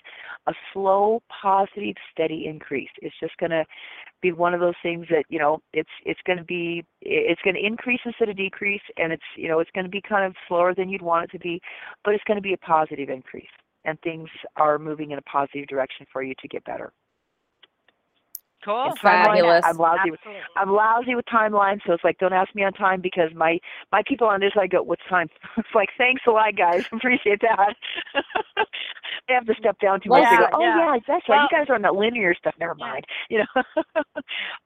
a 0.47 0.53
slow, 0.73 1.23
positive, 1.43 1.97
steady 2.13 2.47
increase. 2.47 2.91
It's 3.01 3.19
just 3.19 3.37
going 3.39 3.51
to 3.51 3.65
be 4.21 4.33
one 4.33 4.55
of 4.55 4.61
those 4.61 4.75
things 4.83 5.07
that 5.11 5.25
you 5.31 5.39
know 5.39 5.61
it's 5.73 5.89
it's 6.05 6.21
going 6.27 6.39
to 6.39 6.45
be 6.45 6.85
it's 7.01 7.41
going 7.43 7.55
to 7.55 7.65
increase 7.67 8.01
instead 8.05 8.29
of 8.29 8.37
decrease, 8.37 8.83
and 8.99 9.13
it's 9.13 9.23
you 9.37 9.49
know 9.49 9.61
it's 9.61 9.71
going 9.75 9.85
to 9.85 9.91
be 9.91 10.03
kind 10.07 10.25
of 10.27 10.35
slower 10.49 10.75
than 10.75 10.89
you'd 10.91 11.03
want 11.03 11.25
it 11.25 11.31
to 11.33 11.39
be, 11.39 11.61
but 12.05 12.15
it's 12.15 12.25
going 12.25 12.37
to 12.37 12.43
be 12.43 12.53
a 12.53 12.59
positive 12.59 13.09
increase, 13.09 13.49
and 13.85 14.01
things 14.01 14.29
are 14.57 14.79
moving 14.79 15.11
in 15.13 15.19
a 15.19 15.23
positive 15.23 15.67
direction 15.69 16.07
for 16.13 16.23
you 16.23 16.35
to 16.41 16.49
get 16.49 16.65
better. 16.65 16.93
Cool. 18.65 18.85
And 18.87 18.99
Fabulous. 18.99 19.63
I'm 19.67 19.77
lousy 19.77 20.11
with 20.11 20.21
Absolutely. 20.21 20.43
I'm 20.57 20.71
lousy 20.73 21.15
with 21.15 21.27
timeline, 21.27 21.81
so 21.87 21.93
it's 21.93 22.03
like 22.03 22.17
don't 22.17 22.33
ask 22.33 22.55
me 22.55 22.65
on 22.65 22.73
time 22.73 23.03
because 23.03 23.29
my 23.35 23.59
my 23.93 24.03
people 24.09 24.27
on 24.27 24.41
this 24.41 24.53
side 24.55 24.71
go, 24.71 24.83
"What's 24.83 25.03
time?" 25.07 25.29
It's 25.59 25.69
like, 25.75 25.91
"Thanks 25.99 26.23
a 26.27 26.31
lot, 26.31 26.57
guys. 26.57 26.87
Appreciate 26.93 27.43
that." 27.43 27.75
I 29.29 29.33
have 29.33 29.45
to 29.47 29.55
step 29.59 29.79
down 29.81 30.01
too 30.01 30.09
much. 30.09 30.29
They 30.31 30.39
go, 30.39 30.49
"Oh 30.55 30.61
yeah. 30.63 30.79
yeah, 30.79 30.99
that's 31.07 31.29
right. 31.29 31.37
Well- 31.37 31.49
you 31.51 31.59
guys 31.59 31.67
are 31.69 31.75
on 31.75 31.83
that 31.83 31.95
linear 31.95 32.35
stuff. 32.35 32.55
Never 32.59 32.75
Yeah. 32.79 32.87
mind." 32.87 33.05
You 33.29 33.39
know. 33.41 33.63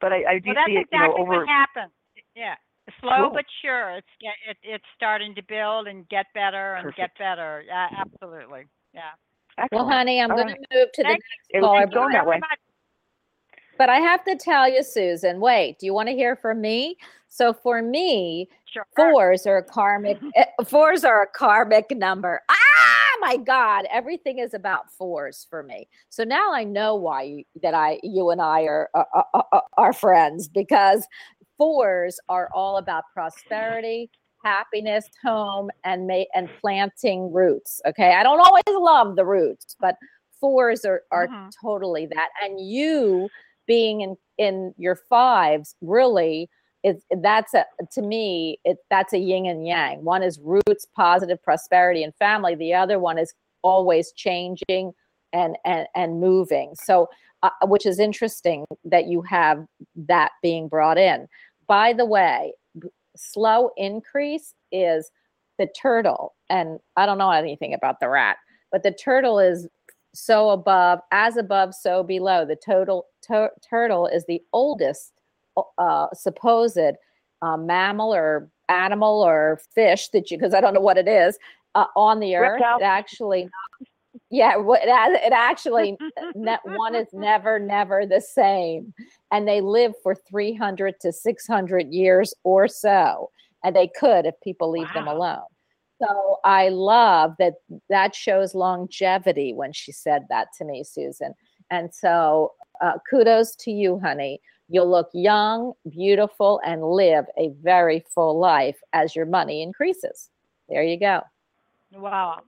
but 0.01 0.13
I, 0.13 0.23
I 0.35 0.39
do 0.39 0.51
Well, 0.51 0.55
that's 0.55 0.67
see 0.67 0.73
it, 0.75 0.75
you 0.75 0.81
exactly 0.93 1.19
know, 1.19 1.23
over. 1.27 1.39
what 1.41 1.49
happened. 1.49 1.91
Yeah. 2.37 2.55
Slow 3.01 3.17
Cool. 3.25 3.31
but 3.35 3.45
sure. 3.63 3.91
It's 3.97 4.07
get 4.21 4.35
it, 4.49 4.57
it's 4.63 4.85
starting 4.95 5.35
to 5.35 5.43
build 5.43 5.89
and 5.89 6.09
get 6.09 6.27
better 6.35 6.75
and 6.77 6.95
get 6.95 7.11
better. 7.19 7.65
Yeah, 7.67 7.89
absolutely. 7.99 8.67
Yeah. 8.93 9.11
Well, 9.73 9.89
honey, 9.89 10.21
I'm 10.21 10.31
All 10.31 10.37
going 10.37 10.49
right. 10.49 10.59
to 10.71 10.77
move 10.79 10.93
to 10.93 11.03
the 11.03 11.09
next 11.09 11.25
It'll 11.51 11.69
caller. 11.69 11.87
going 11.87 12.09
but- 12.09 12.13
that 12.13 12.27
way. 12.27 12.41
But 13.77 13.89
I 13.89 13.99
have 14.01 14.25
to 14.25 14.35
tell 14.37 14.69
you, 14.69 14.83
Susan, 14.83 15.39
wait, 15.39 15.79
do 15.79 15.87
you 15.87 15.95
want 15.95 16.09
to 16.09 16.15
hear 16.15 16.35
from 16.35 16.61
me? 16.61 16.97
So 17.29 17.53
for 17.53 17.81
me, 17.81 18.49
Sure. 18.65 18.85
fours 18.97 19.47
are 19.47 19.59
a 19.59 19.63
karmic 19.63 20.19
eh, 20.35 20.47
fours 20.67 21.05
are 21.05 21.23
a 21.23 21.27
karmic 21.29 21.87
number. 21.93 22.41
Ah, 22.51 23.17
my 23.21 23.37
God, 23.37 23.87
everything 23.91 24.41
is 24.41 24.53
about 24.53 24.91
fours 24.93 25.47
for 25.49 25.63
me. 25.63 25.87
So 26.09 26.25
now 26.25 26.53
I 26.53 26.65
know 26.65 26.97
why 26.97 27.23
you, 27.23 27.45
that 27.63 27.73
I 27.73 28.01
you 28.03 28.31
and 28.31 28.41
I 28.43 28.63
are 28.63 28.91
are, 28.95 29.07
are 29.33 29.63
are 29.77 29.93
friends 29.93 30.49
because 30.49 31.07
fours 31.57 32.19
are 32.29 32.49
all 32.53 32.79
about 32.79 33.05
prosperity, 33.15 34.11
happiness, 34.45 35.09
home, 35.25 35.71
and 35.85 36.07
ma- 36.07 36.25
and 36.35 36.49
planting 36.61 37.33
roots. 37.33 37.81
Okay, 37.87 38.15
I 38.15 38.23
don't 38.23 38.41
always 38.41 38.63
love 38.69 39.17
the 39.17 39.25
roots, 39.25 39.77
but 39.81 39.97
fours 40.41 40.85
are 40.85 41.03
are 41.11 41.29
Mhm. 41.29 41.51
totally 41.61 42.07
that. 42.07 42.31
And 42.43 42.61
you 42.61 43.29
being 43.67 44.01
in 44.01 44.17
in 44.39 44.75
your 44.79 44.97
fives 44.97 45.75
really 45.81 46.49
is 46.85 47.03
that's 47.23 47.55
a 47.55 47.67
to 47.91 48.03
me 48.03 48.59
it 48.65 48.79
that's 48.89 49.13
a 49.13 49.19
yin 49.19 49.47
and 49.47 49.67
yang 49.67 50.03
one 50.05 50.23
is 50.23 50.39
roots 50.43 50.87
positive 50.95 51.43
prosperity 51.43 52.05
and 52.05 52.15
family 52.15 52.55
the 52.55 52.73
other 52.73 52.99
one 53.01 53.19
is 53.19 53.35
always 53.63 54.13
changing 54.13 54.93
and 55.33 55.57
and 55.65 55.89
and 55.97 56.21
moving 56.21 56.75
so 56.77 57.09
uh, 57.43 57.51
which 57.65 57.85
is 57.85 57.99
interesting 57.99 58.65
that 58.85 59.07
you 59.07 59.21
have 59.23 59.67
that 59.97 60.31
being 60.41 60.69
brought 60.69 60.97
in 60.97 61.27
by 61.67 61.93
the 61.93 62.07
way 62.07 62.53
slow 63.19 63.71
increase 63.77 64.55
is 64.73 65.11
the 65.59 65.69
turtle 65.81 66.35
and 66.49 66.79
i 66.97 67.05
don't 67.05 67.19
know 67.19 67.31
anything 67.31 67.75
about 67.75 68.01
the 68.01 68.09
rat 68.09 68.37
but 68.71 68.83
the 68.83 68.93
turtle 68.93 69.39
is 69.39 69.69
so 70.15 70.51
above 70.51 71.01
as 71.13 71.37
above 71.37 71.75
so 71.75 72.03
below. 72.03 72.45
The 72.45 72.57
total 72.57 73.07
tur- 73.23 73.53
turtle 73.69 74.07
is 74.07 74.25
the 74.27 74.43
oldest 74.53 75.13
uh, 75.79 76.07
supposed 76.15 76.79
uh, 77.43 77.57
mammal 77.57 78.15
or 78.15 78.51
animal 78.69 79.23
or 79.23 79.61
fish 79.75 80.09
that 80.09 80.31
you 80.31 80.37
because 80.37 80.53
i 80.53 80.61
don't 80.61 80.75
know 80.75 80.81
what 80.81 80.99
it 80.99 81.09
is 81.09 81.39
uh, 81.75 81.87
on 81.97 82.21
the 82.21 82.37
earth. 82.37 82.61
Reptile. 82.61 82.79
it 82.79 82.83
actually 82.83 83.49
Yeah, 84.31 84.59
it, 84.59 85.23
it 85.25 85.33
actually 85.33 85.97
ne- 86.35 86.59
one 86.65 86.95
is 86.95 87.07
never, 87.13 87.59
never 87.59 88.05
the 88.07 88.21
same, 88.21 88.93
and 89.31 89.47
they 89.47 89.61
live 89.61 89.93
for 90.03 90.15
three 90.15 90.55
hundred 90.55 91.01
to 91.01 91.13
six 91.13 91.47
hundred 91.47 91.93
years 91.93 92.35
or 92.45 92.69
so, 92.69 93.31
and 93.65 93.75
they 93.75 93.89
could 93.99 94.27
if 94.27 94.35
people 94.43 94.71
leave 94.71 94.93
them 94.95 95.09
alone. 95.09 95.47
So 96.01 96.39
I 96.45 96.69
love 96.69 97.35
that 97.39 97.55
that 97.89 98.15
shows 98.15 98.55
longevity 98.55 99.53
when 99.53 99.73
she 99.73 99.93
said 99.93 100.27
that 100.29 100.49
to 100.59 100.65
me, 100.65 100.85
Susan. 100.85 101.35
And 101.71 101.93
so 101.93 102.53
uh, 102.81 102.99
kudos 103.11 103.57
to 103.57 103.71
you, 103.71 103.99
honey. 103.99 104.41
You'll 104.71 104.91
look 104.91 105.09
young, 105.15 105.73
beautiful, 105.89 106.61
and 106.65 106.85
live 106.85 107.25
a 107.39 107.49
very 107.63 108.05
full 108.15 108.39
life 108.39 108.79
as 108.93 109.17
your 109.17 109.25
money 109.25 109.63
increases. 109.63 110.29
There 110.69 110.83
you 110.83 111.01
go. 111.01 111.23
Wow. 111.91 112.43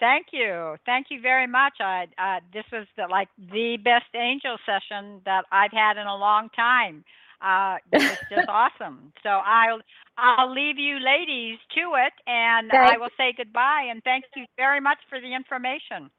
Thank 0.00 0.28
you. 0.32 0.76
Thank 0.86 1.06
you 1.10 1.20
very 1.20 1.46
much. 1.46 1.74
I 1.80 2.06
uh, 2.18 2.40
this 2.52 2.64
was 2.72 2.86
the, 2.96 3.06
like 3.08 3.28
the 3.38 3.76
best 3.84 4.06
angel 4.14 4.56
session 4.66 5.20
that 5.26 5.44
I've 5.52 5.72
had 5.72 5.98
in 5.98 6.06
a 6.06 6.16
long 6.16 6.48
time. 6.56 7.04
Uh, 7.42 7.76
it's 7.92 8.20
just 8.30 8.48
awesome. 8.48 9.12
So 9.22 9.28
I'll 9.28 9.80
I'll 10.16 10.52
leave 10.52 10.78
you 10.78 10.98
ladies 10.98 11.58
to 11.74 11.80
it, 12.06 12.12
and 12.26 12.72
I 12.72 12.88
Thank- 12.88 13.00
will 13.00 13.10
say 13.16 13.34
goodbye. 13.36 13.86
And 13.90 14.02
thank 14.02 14.24
you 14.34 14.46
very 14.56 14.80
much 14.80 14.98
for 15.08 15.20
the 15.20 15.34
information. 15.34 16.10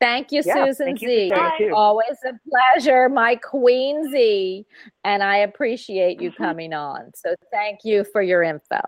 Thank 0.00 0.32
you, 0.32 0.42
Yeah, 0.44 0.64
Susan 0.66 0.86
thank 0.86 0.98
Z. 0.98 1.28
sharing 1.28 1.52
too. 1.70 1.74
Always 1.76 2.16
a 2.26 2.32
pleasure, 2.50 3.08
my 3.08 3.36
Queen 3.36 4.10
Z. 4.10 4.66
And 5.04 5.22
I 5.22 5.36
appreciate 5.38 6.20
you 6.20 6.30
Mm-hmm. 6.32 6.42
coming 6.42 6.72
on. 6.74 7.12
So 7.14 7.34
thank 7.52 7.80
you 7.84 8.04
for 8.12 8.20
your 8.20 8.42
info. 8.42 8.80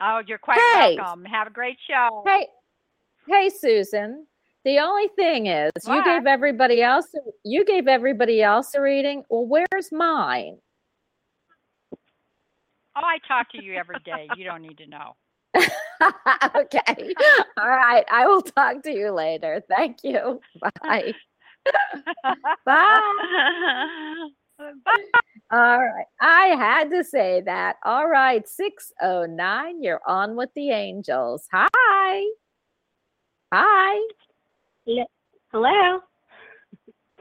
Oh, 0.00 0.22
you're 0.26 0.38
quite 0.38 0.58
Hey. 0.58 0.96
welcome. 0.96 1.24
Have 1.24 1.46
a 1.46 1.50
great 1.50 1.78
show. 1.88 2.22
Hey, 2.26 2.48
hey, 3.28 3.48
Susan. 3.48 4.26
The 4.64 4.80
only 4.80 5.08
thing 5.16 5.46
is, 5.46 5.70
you 5.86 6.02
gave 6.02 6.26
everybody 6.26 6.82
else 6.82 7.06
you 7.44 7.64
gave 7.64 7.86
everybody 7.86 8.42
else 8.42 8.74
a 8.74 8.80
reading. 8.80 9.22
Well, 9.28 9.46
where's 9.46 9.92
mine? 9.92 10.58
Oh, 12.96 13.02
I 13.04 13.18
talk 13.28 13.52
to 13.52 13.62
you 13.62 13.74
every 13.74 14.00
day. 14.04 14.28
You 14.36 14.44
don't 14.44 14.62
need 14.62 14.78
to 14.78 14.86
know. 14.86 15.14
okay. 16.56 17.14
All 17.58 17.68
right. 17.68 18.04
I 18.10 18.26
will 18.26 18.42
talk 18.42 18.82
to 18.82 18.90
you 18.90 19.12
later. 19.12 19.62
Thank 19.68 19.98
you. 20.02 20.40
Bye. 20.82 21.12
Bye. 22.64 24.28
All 24.58 25.78
right. 25.78 26.06
I 26.20 26.46
had 26.48 26.90
to 26.90 27.04
say 27.04 27.40
that. 27.42 27.76
All 27.84 28.08
right. 28.08 28.48
609, 28.48 29.82
you're 29.82 30.00
on 30.06 30.36
with 30.36 30.50
the 30.54 30.70
angels. 30.70 31.46
Hi. 31.52 32.24
Hi. 33.52 34.08
Hello. 35.52 36.00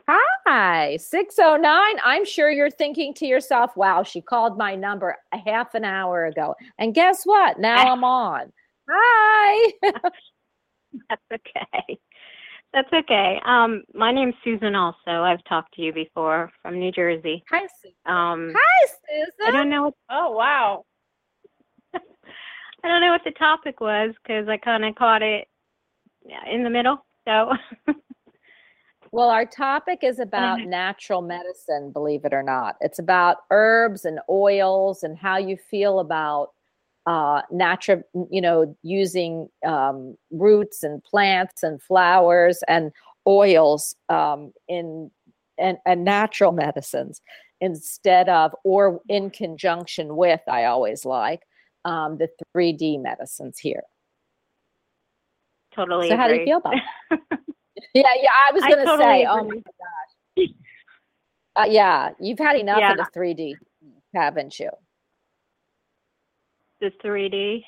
Hi. 0.07 0.97
609. 0.97 1.95
I'm 2.03 2.25
sure 2.25 2.49
you're 2.51 2.69
thinking 2.69 3.13
to 3.15 3.25
yourself, 3.25 3.75
wow, 3.75 4.03
she 4.03 4.21
called 4.21 4.57
my 4.57 4.75
number 4.75 5.17
a 5.31 5.37
half 5.37 5.75
an 5.75 5.83
hour 5.83 6.25
ago. 6.25 6.55
And 6.77 6.93
guess 6.93 7.23
what? 7.23 7.59
Now 7.59 7.77
I'm 7.91 8.03
on. 8.03 8.51
Hi. 8.89 9.73
That's 11.09 11.21
okay. 11.33 11.99
That's 12.75 12.91
okay. 12.91 13.39
Um, 13.45 13.83
my 13.93 14.11
name's 14.11 14.33
Susan. 14.43 14.75
Also, 14.75 14.97
I've 15.07 15.41
talked 15.45 15.73
to 15.75 15.81
you 15.81 15.93
before 15.93 16.51
from 16.61 16.77
New 16.77 16.91
Jersey. 16.91 17.41
Hi, 17.49 17.65
Susan. 17.81 17.95
Um, 18.05 18.53
Hi, 18.53 18.87
Susan. 19.09 19.47
I 19.47 19.51
don't 19.51 19.69
know. 19.69 19.83
What, 19.83 19.93
Oh, 20.09 20.31
wow. 20.31 20.83
I 21.95 22.87
don't 22.87 22.99
know 22.99 23.11
what 23.11 23.21
the 23.23 23.31
topic 23.31 23.79
was 23.79 24.13
because 24.21 24.49
I 24.49 24.57
kind 24.57 24.83
of 24.83 24.93
caught 24.95 25.21
it 25.21 25.47
in 26.51 26.63
the 26.65 26.69
middle. 26.69 27.05
So, 27.25 27.53
Well, 29.15 29.29
our 29.29 29.45
topic 29.45 29.99
is 30.01 30.19
about 30.19 30.65
natural 30.65 31.21
medicine, 31.21 31.91
believe 31.93 32.25
it 32.25 32.33
or 32.33 32.43
not. 32.43 32.75
It's 32.81 32.99
about 32.99 33.37
herbs 33.49 34.03
and 34.03 34.19
oils 34.29 35.03
and 35.03 35.17
how 35.17 35.37
you 35.37 35.55
feel 35.55 35.99
about 35.99 36.49
uh, 37.05 37.41
natural, 37.51 38.01
you 38.31 38.41
know, 38.41 38.75
using 38.81 39.47
um, 39.65 40.17
roots 40.31 40.83
and 40.83 41.03
plants 41.03 41.63
and 41.63 41.81
flowers 41.81 42.63
and 42.67 42.91
oils 43.27 43.95
um, 44.09 44.51
in 44.67 45.11
and, 45.57 45.77
and 45.85 46.03
natural 46.03 46.51
medicines 46.65 47.21
instead 47.61 48.27
of 48.29 48.53
or 48.63 49.01
in 49.07 49.29
conjunction 49.29 50.15
with. 50.15 50.41
I 50.47 50.65
always 50.65 51.05
like 51.05 51.43
um, 51.85 52.17
the 52.17 52.27
3D 52.55 53.01
medicines 53.01 53.59
here. 53.59 53.83
totally. 55.73 56.09
So, 56.09 56.17
how 56.17 56.27
do 56.27 56.35
you 56.35 56.45
feel 56.45 56.57
about 56.57 56.75
it? 56.75 57.19
Yeah, 57.93 58.03
yeah. 58.21 58.29
I 58.49 58.53
was 58.53 58.61
gonna 58.63 58.85
totally 58.85 59.03
say, 59.03 59.25
oh 59.29 59.43
my 59.43 59.55
gosh. 59.55 60.49
Uh, 61.57 61.65
yeah, 61.69 62.09
you've 62.19 62.39
had 62.39 62.57
enough 62.57 62.79
Yeah. 62.79 62.91
of 62.91 62.97
the 62.97 63.07
3D, 63.17 63.55
haven't 64.13 64.59
you? 64.59 64.69
The 66.81 66.91
3D? 67.03 67.63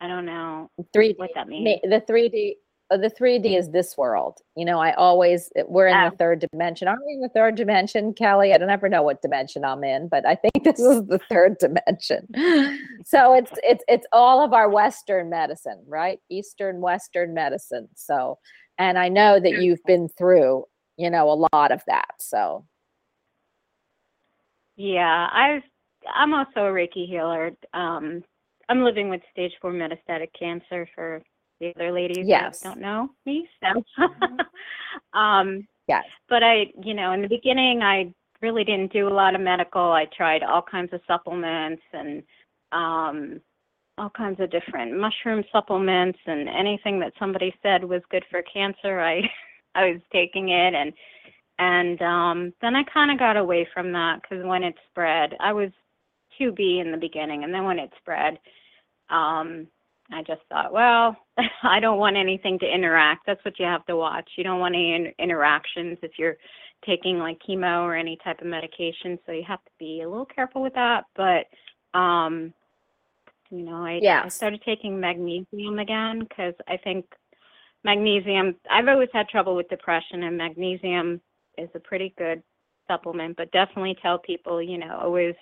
I 0.00 0.08
don't 0.08 0.26
know 0.26 0.70
3D. 0.94 1.18
what 1.18 1.30
that 1.34 1.48
means. 1.48 1.80
The 1.84 2.00
3D. 2.08 2.54
uh, 2.90 2.96
The 2.96 3.08
3D 3.10 3.56
is 3.56 3.70
this 3.70 3.96
world. 3.96 4.38
You 4.56 4.64
know, 4.64 4.78
I 4.80 4.92
always 4.94 5.50
we're 5.68 5.86
in 5.86 5.96
Oh. 5.96 6.10
the 6.10 6.16
third 6.16 6.44
dimension. 6.50 6.88
Aren't 6.88 7.06
we 7.06 7.12
in 7.14 7.20
the 7.20 7.28
third 7.28 7.54
dimension, 7.54 8.12
Kelly? 8.12 8.52
I 8.52 8.58
don't 8.58 8.68
ever 8.70 8.88
know 8.88 9.02
what 9.02 9.22
dimension 9.22 9.64
I'm 9.64 9.84
in, 9.84 10.08
but 10.08 10.26
I 10.26 10.34
think 10.34 10.52
this 10.64 10.80
is 10.80 11.06
the 11.06 11.20
third 11.30 11.56
dimension. 11.58 12.26
So 13.04 13.34
it's 13.34 13.52
it's 13.62 13.84
it's 13.88 14.06
all 14.12 14.44
of 14.44 14.52
our 14.52 14.68
Western 14.68 15.30
medicine, 15.30 15.82
right? 15.86 16.18
Eastern 16.30 16.80
Western 16.80 17.32
medicine. 17.34 17.88
So, 17.94 18.38
and 18.78 18.98
I 18.98 19.08
know 19.08 19.38
that 19.38 19.62
you've 19.62 19.82
been 19.86 20.08
through, 20.18 20.64
you 20.96 21.10
know, 21.10 21.30
a 21.30 21.38
lot 21.54 21.70
of 21.70 21.82
that. 21.86 22.10
So 22.18 22.64
Yeah, 24.76 25.28
I've 25.32 25.62
I'm 26.12 26.34
also 26.34 26.66
a 26.66 26.72
Reiki 26.72 27.06
healer. 27.06 27.52
Um, 27.72 28.24
I'm 28.72 28.82
living 28.82 29.10
with 29.10 29.20
stage 29.30 29.52
four 29.60 29.70
metastatic 29.70 30.28
cancer 30.38 30.88
for 30.94 31.20
the 31.60 31.74
other 31.76 31.92
ladies 31.92 32.26
Yes. 32.26 32.62
don't 32.62 32.80
know 32.80 33.10
me. 33.26 33.46
So, 33.60 33.84
um, 35.18 35.68
yes, 35.88 36.04
but 36.30 36.42
I, 36.42 36.72
you 36.82 36.94
know, 36.94 37.12
in 37.12 37.20
the 37.20 37.28
beginning, 37.28 37.82
I 37.82 38.14
really 38.40 38.64
didn't 38.64 38.90
do 38.90 39.08
a 39.08 39.10
lot 39.10 39.34
of 39.34 39.42
medical. 39.42 39.92
I 39.92 40.06
tried 40.16 40.42
all 40.42 40.62
kinds 40.62 40.90
of 40.94 41.02
supplements 41.06 41.82
and 41.92 42.22
um, 42.72 43.42
all 43.98 44.08
kinds 44.08 44.40
of 44.40 44.50
different 44.50 44.98
mushroom 44.98 45.44
supplements 45.52 46.18
and 46.24 46.48
anything 46.48 46.98
that 47.00 47.12
somebody 47.18 47.54
said 47.62 47.84
was 47.84 48.00
good 48.10 48.24
for 48.30 48.40
cancer. 48.42 49.00
I 49.00 49.20
I 49.74 49.90
was 49.90 50.00
taking 50.10 50.48
it 50.48 50.74
and 50.74 50.94
and 51.58 52.00
um 52.00 52.54
then 52.62 52.74
I 52.74 52.84
kind 52.84 53.10
of 53.10 53.18
got 53.18 53.36
away 53.36 53.68
from 53.74 53.92
that 53.92 54.22
because 54.22 54.42
when 54.46 54.64
it 54.64 54.74
spread, 54.90 55.34
I 55.40 55.52
was 55.52 55.70
2B 56.40 56.80
in 56.80 56.90
the 56.90 56.96
beginning, 56.98 57.44
and 57.44 57.52
then 57.52 57.64
when 57.64 57.78
it 57.78 57.90
spread, 57.98 58.38
um, 59.12 59.66
I 60.10 60.22
just 60.22 60.42
thought, 60.48 60.72
well, 60.72 61.16
I 61.62 61.80
don't 61.80 61.98
want 61.98 62.16
anything 62.16 62.58
to 62.60 62.66
interact. 62.66 63.26
That's 63.26 63.44
what 63.44 63.58
you 63.58 63.66
have 63.66 63.86
to 63.86 63.96
watch. 63.96 64.28
You 64.36 64.44
don't 64.44 64.60
want 64.60 64.74
any 64.74 64.94
in- 64.94 65.14
interactions 65.18 65.98
if 66.02 66.12
you're 66.18 66.36
taking 66.84 67.18
like 67.18 67.38
chemo 67.48 67.82
or 67.82 67.94
any 67.94 68.18
type 68.24 68.40
of 68.40 68.46
medication, 68.46 69.18
so 69.24 69.32
you 69.32 69.44
have 69.46 69.64
to 69.64 69.70
be 69.78 70.02
a 70.02 70.08
little 70.08 70.26
careful 70.26 70.62
with 70.62 70.74
that. 70.74 71.04
But 71.14 71.46
um, 71.98 72.52
you 73.50 73.62
know, 73.62 73.84
I, 73.84 74.00
I 74.24 74.28
started 74.28 74.62
taking 74.64 74.98
magnesium 74.98 75.78
again 75.78 76.20
because 76.20 76.54
I 76.66 76.76
think 76.78 77.04
magnesium. 77.84 78.56
I've 78.70 78.88
always 78.88 79.10
had 79.12 79.28
trouble 79.28 79.54
with 79.54 79.68
depression, 79.68 80.24
and 80.24 80.36
magnesium 80.36 81.20
is 81.58 81.68
a 81.74 81.80
pretty 81.80 82.14
good 82.18 82.42
supplement. 82.88 83.36
But 83.36 83.52
definitely 83.52 83.96
tell 84.02 84.18
people, 84.18 84.62
you 84.62 84.78
know, 84.78 84.98
always 85.00 85.34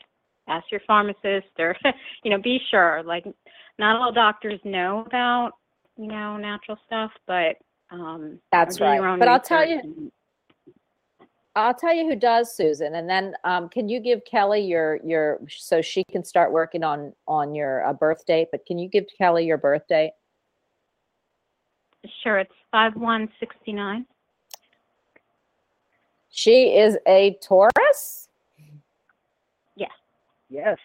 ask 0.49 0.67
your 0.71 0.81
pharmacist 0.87 1.49
or 1.59 1.77
you 2.25 2.31
know, 2.31 2.43
be 2.43 2.59
sure. 2.71 3.03
Like, 3.05 3.25
not 3.81 3.97
all 3.97 4.13
doctors 4.13 4.61
know 4.65 5.03
about 5.07 5.53
you 5.97 6.07
know 6.07 6.37
natural 6.37 6.79
stuff, 6.87 7.11
but 7.27 7.57
um, 7.91 8.39
That's 8.53 8.81
right. 8.81 9.01
But 9.19 9.27
I'll 9.27 9.41
tell 9.41 9.67
you- 9.69 9.81
and- 9.81 10.13
I'll 11.57 11.75
tell 11.75 11.93
you 11.93 12.09
who 12.09 12.15
does, 12.15 12.55
Susan, 12.55 12.95
and 12.95 13.11
then 13.11 13.35
um, 13.43 13.69
can 13.69 13.89
you 13.89 13.99
give 13.99 14.25
Kelly 14.25 14.61
your 14.61 15.01
your 15.05 15.41
so 15.49 15.83
she 15.83 16.05
can 16.05 16.23
start 16.25 16.53
working 16.53 16.85
on 16.85 17.13
on 17.27 17.57
your 17.57 17.85
uh, 17.85 17.93
birth 17.93 18.25
date? 18.25 18.49
But 18.53 18.65
can 18.67 18.79
you 18.79 18.89
give 18.89 19.05
Kelly 19.19 19.45
your 19.47 19.59
birth 19.59 19.83
date? 19.89 20.13
Sure, 22.23 22.39
it's 22.39 22.55
five 22.71 22.95
one 22.95 23.29
sixty 23.41 23.73
nine. 23.73 24.07
She 26.31 26.77
is 26.79 26.97
a 27.09 27.37
Taurus. 27.43 28.29
Yes. 29.75 29.91
Yes. 30.49 30.79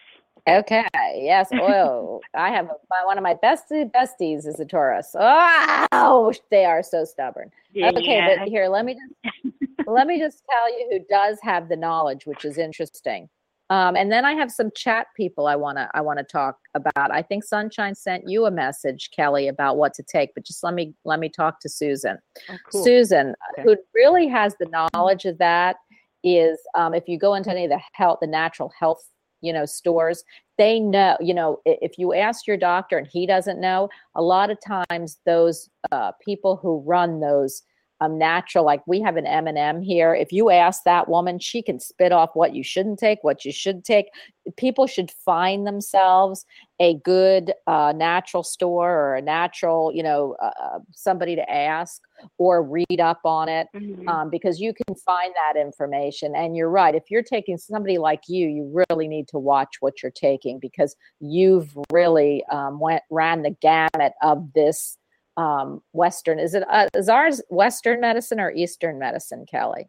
Okay. 0.48 0.86
Yes. 1.14 1.50
Oil. 1.60 2.20
I 2.34 2.50
have 2.50 2.66
a, 2.66 2.74
my, 2.90 3.04
one 3.04 3.18
of 3.18 3.22
my 3.22 3.34
bestie 3.34 3.90
besties 3.90 4.46
is 4.46 4.60
a 4.60 4.64
Taurus. 4.64 5.14
Oh, 5.18 6.32
they 6.50 6.64
are 6.64 6.82
so 6.82 7.04
stubborn. 7.04 7.50
Okay, 7.76 8.22
but 8.26 8.48
here, 8.48 8.68
let 8.68 8.84
me 8.84 8.94
just 8.94 9.34
let 9.86 10.06
me 10.06 10.18
just 10.18 10.42
tell 10.50 10.70
you 10.78 10.88
who 10.90 10.98
does 11.10 11.38
have 11.42 11.68
the 11.68 11.76
knowledge, 11.76 12.26
which 12.26 12.44
is 12.44 12.58
interesting. 12.58 13.28
Um, 13.68 13.96
and 13.96 14.12
then 14.12 14.24
I 14.24 14.34
have 14.34 14.52
some 14.52 14.70
chat 14.76 15.08
people 15.16 15.48
I 15.48 15.56
wanna 15.56 15.90
I 15.92 16.00
wanna 16.00 16.22
talk 16.22 16.56
about. 16.74 17.10
I 17.10 17.22
think 17.22 17.42
Sunshine 17.44 17.94
sent 17.96 18.28
you 18.28 18.46
a 18.46 18.50
message, 18.50 19.10
Kelly, 19.14 19.48
about 19.48 19.76
what 19.76 19.92
to 19.94 20.04
take, 20.04 20.32
but 20.34 20.46
just 20.46 20.62
let 20.62 20.74
me 20.74 20.94
let 21.04 21.18
me 21.18 21.28
talk 21.28 21.60
to 21.60 21.68
Susan. 21.68 22.18
Oh, 22.48 22.56
cool. 22.70 22.84
Susan, 22.84 23.34
Okay. 23.52 23.62
who 23.64 23.76
really 23.94 24.28
has 24.28 24.54
the 24.60 24.88
knowledge 24.94 25.24
of 25.24 25.38
that, 25.38 25.76
is 26.22 26.58
um, 26.76 26.94
if 26.94 27.08
you 27.08 27.18
go 27.18 27.34
into 27.34 27.50
any 27.50 27.64
of 27.64 27.70
the 27.70 27.80
health, 27.92 28.18
the 28.20 28.28
natural 28.28 28.72
health, 28.78 29.02
you 29.46 29.52
know, 29.52 29.64
stores, 29.64 30.24
they 30.58 30.80
know. 30.80 31.16
You 31.20 31.34
know, 31.34 31.60
if 31.64 31.98
you 31.98 32.12
ask 32.12 32.46
your 32.46 32.56
doctor 32.56 32.98
and 32.98 33.06
he 33.06 33.26
doesn't 33.26 33.60
know, 33.60 33.88
a 34.14 34.22
lot 34.22 34.50
of 34.50 34.58
times 34.60 35.18
those 35.24 35.70
uh, 35.92 36.12
people 36.24 36.56
who 36.56 36.80
run 36.80 37.20
those 37.20 37.62
um, 38.00 38.18
natural, 38.18 38.64
like 38.64 38.86
we 38.86 39.00
have 39.00 39.16
an 39.16 39.26
M 39.26 39.46
and 39.46 39.56
M 39.56 39.80
here. 39.80 40.14
If 40.14 40.32
you 40.32 40.50
ask 40.50 40.82
that 40.84 41.08
woman, 41.08 41.38
she 41.38 41.62
can 41.62 41.80
spit 41.80 42.12
off 42.12 42.30
what 42.34 42.54
you 42.54 42.62
shouldn't 42.62 42.98
take, 42.98 43.22
what 43.22 43.44
you 43.44 43.52
should 43.52 43.84
take. 43.84 44.06
People 44.56 44.86
should 44.86 45.10
find 45.10 45.66
themselves 45.66 46.44
a 46.78 46.94
good 46.98 47.52
uh, 47.66 47.92
natural 47.96 48.42
store 48.42 48.92
or 48.92 49.14
a 49.16 49.22
natural, 49.22 49.90
you 49.94 50.02
know, 50.02 50.36
uh, 50.42 50.50
uh, 50.62 50.78
somebody 50.94 51.34
to 51.34 51.50
ask 51.50 52.02
or 52.38 52.62
read 52.62 53.00
up 53.00 53.20
on 53.24 53.48
it 53.48 53.66
Mhm. 53.74 54.06
um, 54.08 54.30
because 54.30 54.60
you 54.60 54.72
can 54.74 54.94
find 54.94 55.32
that 55.34 55.58
information. 55.58 56.34
And 56.36 56.56
you're 56.56 56.70
right. 56.70 56.94
If 56.94 57.10
you're 57.10 57.22
taking 57.22 57.56
somebody 57.56 57.98
like 57.98 58.22
you, 58.28 58.46
you 58.48 58.84
really 58.90 59.08
need 59.08 59.28
to 59.28 59.38
watch 59.38 59.76
what 59.80 60.02
you're 60.02 60.12
taking 60.12 60.58
because 60.58 60.94
you've 61.20 61.76
really 61.90 62.44
um, 62.50 62.78
went 62.78 63.02
ran 63.10 63.42
the 63.42 63.56
gamut 63.60 64.12
of 64.22 64.52
this 64.52 64.98
um, 65.36 65.82
Western. 65.92 66.38
Is 66.38 66.54
it 66.54 66.64
uh, 66.70 66.88
is 66.94 67.08
ours 67.08 67.42
Western 67.50 68.00
medicine 68.00 68.40
or 68.40 68.50
Eastern 68.52 68.98
medicine, 68.98 69.46
Kelly? 69.50 69.88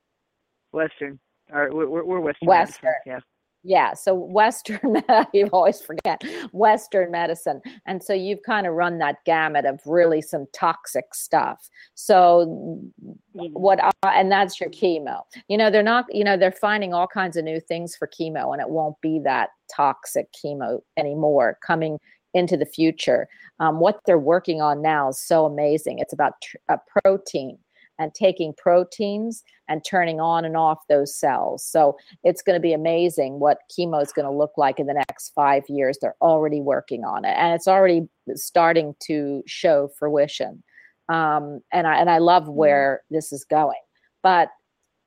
Western. 0.71 1.19
Or 1.51 1.69
we're 1.73 1.87
we're, 1.89 2.03
we're 2.03 2.19
Western. 2.19 2.47
Western. 2.47 2.85
medicine, 2.85 3.01
Yeah. 3.05 3.19
Yeah, 3.63 3.95
so 3.95 4.13
Western, 4.13 4.79
you 5.33 5.47
always 5.47 5.81
forget 5.81 6.21
Western 6.53 7.11
medicine. 7.11 7.59
And 7.85 8.01
so 8.01 8.13
you've 8.13 8.43
kind 8.45 8.65
of 8.65 8.73
run 8.75 8.97
that 8.99 9.17
gamut 9.25 9.65
of 9.65 9.81
really 9.85 10.21
some 10.21 10.45
toxic 10.53 11.13
stuff. 11.13 11.67
So, 11.93 12.79
what, 13.33 13.79
I- 13.83 13.91
and 14.19 14.31
that's 14.31 14.61
your 14.61 14.69
chemo. 14.69 15.23
You 15.49 15.57
know, 15.57 15.69
they're 15.69 15.83
not, 15.83 16.05
you 16.13 16.23
know, 16.23 16.37
they're 16.37 16.51
finding 16.51 16.93
all 16.93 17.07
kinds 17.07 17.35
of 17.35 17.43
new 17.43 17.59
things 17.59 17.93
for 17.93 18.07
chemo, 18.07 18.53
and 18.53 18.61
it 18.61 18.69
won't 18.69 18.95
be 19.01 19.19
that 19.25 19.49
toxic 19.75 20.27
chemo 20.31 20.79
anymore 20.95 21.57
coming 21.65 21.99
into 22.37 22.57
the 22.57 22.65
future. 22.65 23.27
Um, 23.59 23.79
what 23.79 23.99
they're 24.05 24.19
working 24.19 24.61
on 24.61 24.81
now 24.81 25.09
is 25.09 25.19
so 25.19 25.45
amazing. 25.45 25.99
It's 25.99 26.13
about 26.13 26.33
tr- 26.41 26.57
a 26.69 26.77
protein 27.01 27.57
and 27.99 28.13
taking 28.13 28.53
proteins 28.53 29.43
and 29.67 29.83
turning 29.83 30.19
on 30.19 30.45
and 30.45 30.55
off 30.55 30.79
those 30.87 31.15
cells. 31.15 31.65
So 31.65 31.97
it's 32.23 32.41
going 32.41 32.55
to 32.55 32.59
be 32.61 32.73
amazing 32.73 33.39
what 33.39 33.59
chemo 33.71 34.01
is 34.01 34.13
going 34.13 34.27
to 34.27 34.31
look 34.31 34.51
like 34.57 34.79
in 34.79 34.87
the 34.87 34.93
next 34.93 35.31
five 35.33 35.63
years. 35.67 35.97
They're 35.99 36.15
already 36.21 36.61
working 36.61 37.03
on 37.03 37.25
it, 37.25 37.35
and 37.37 37.53
it's 37.53 37.67
already 37.67 38.07
starting 38.35 38.95
to 39.07 39.43
show 39.47 39.89
fruition. 39.97 40.63
Um, 41.09 41.61
and 41.71 41.87
I 41.87 41.95
and 41.95 42.09
I 42.09 42.17
love 42.19 42.47
where 42.47 43.01
this 43.09 43.31
is 43.31 43.43
going. 43.43 43.81
But 44.21 44.49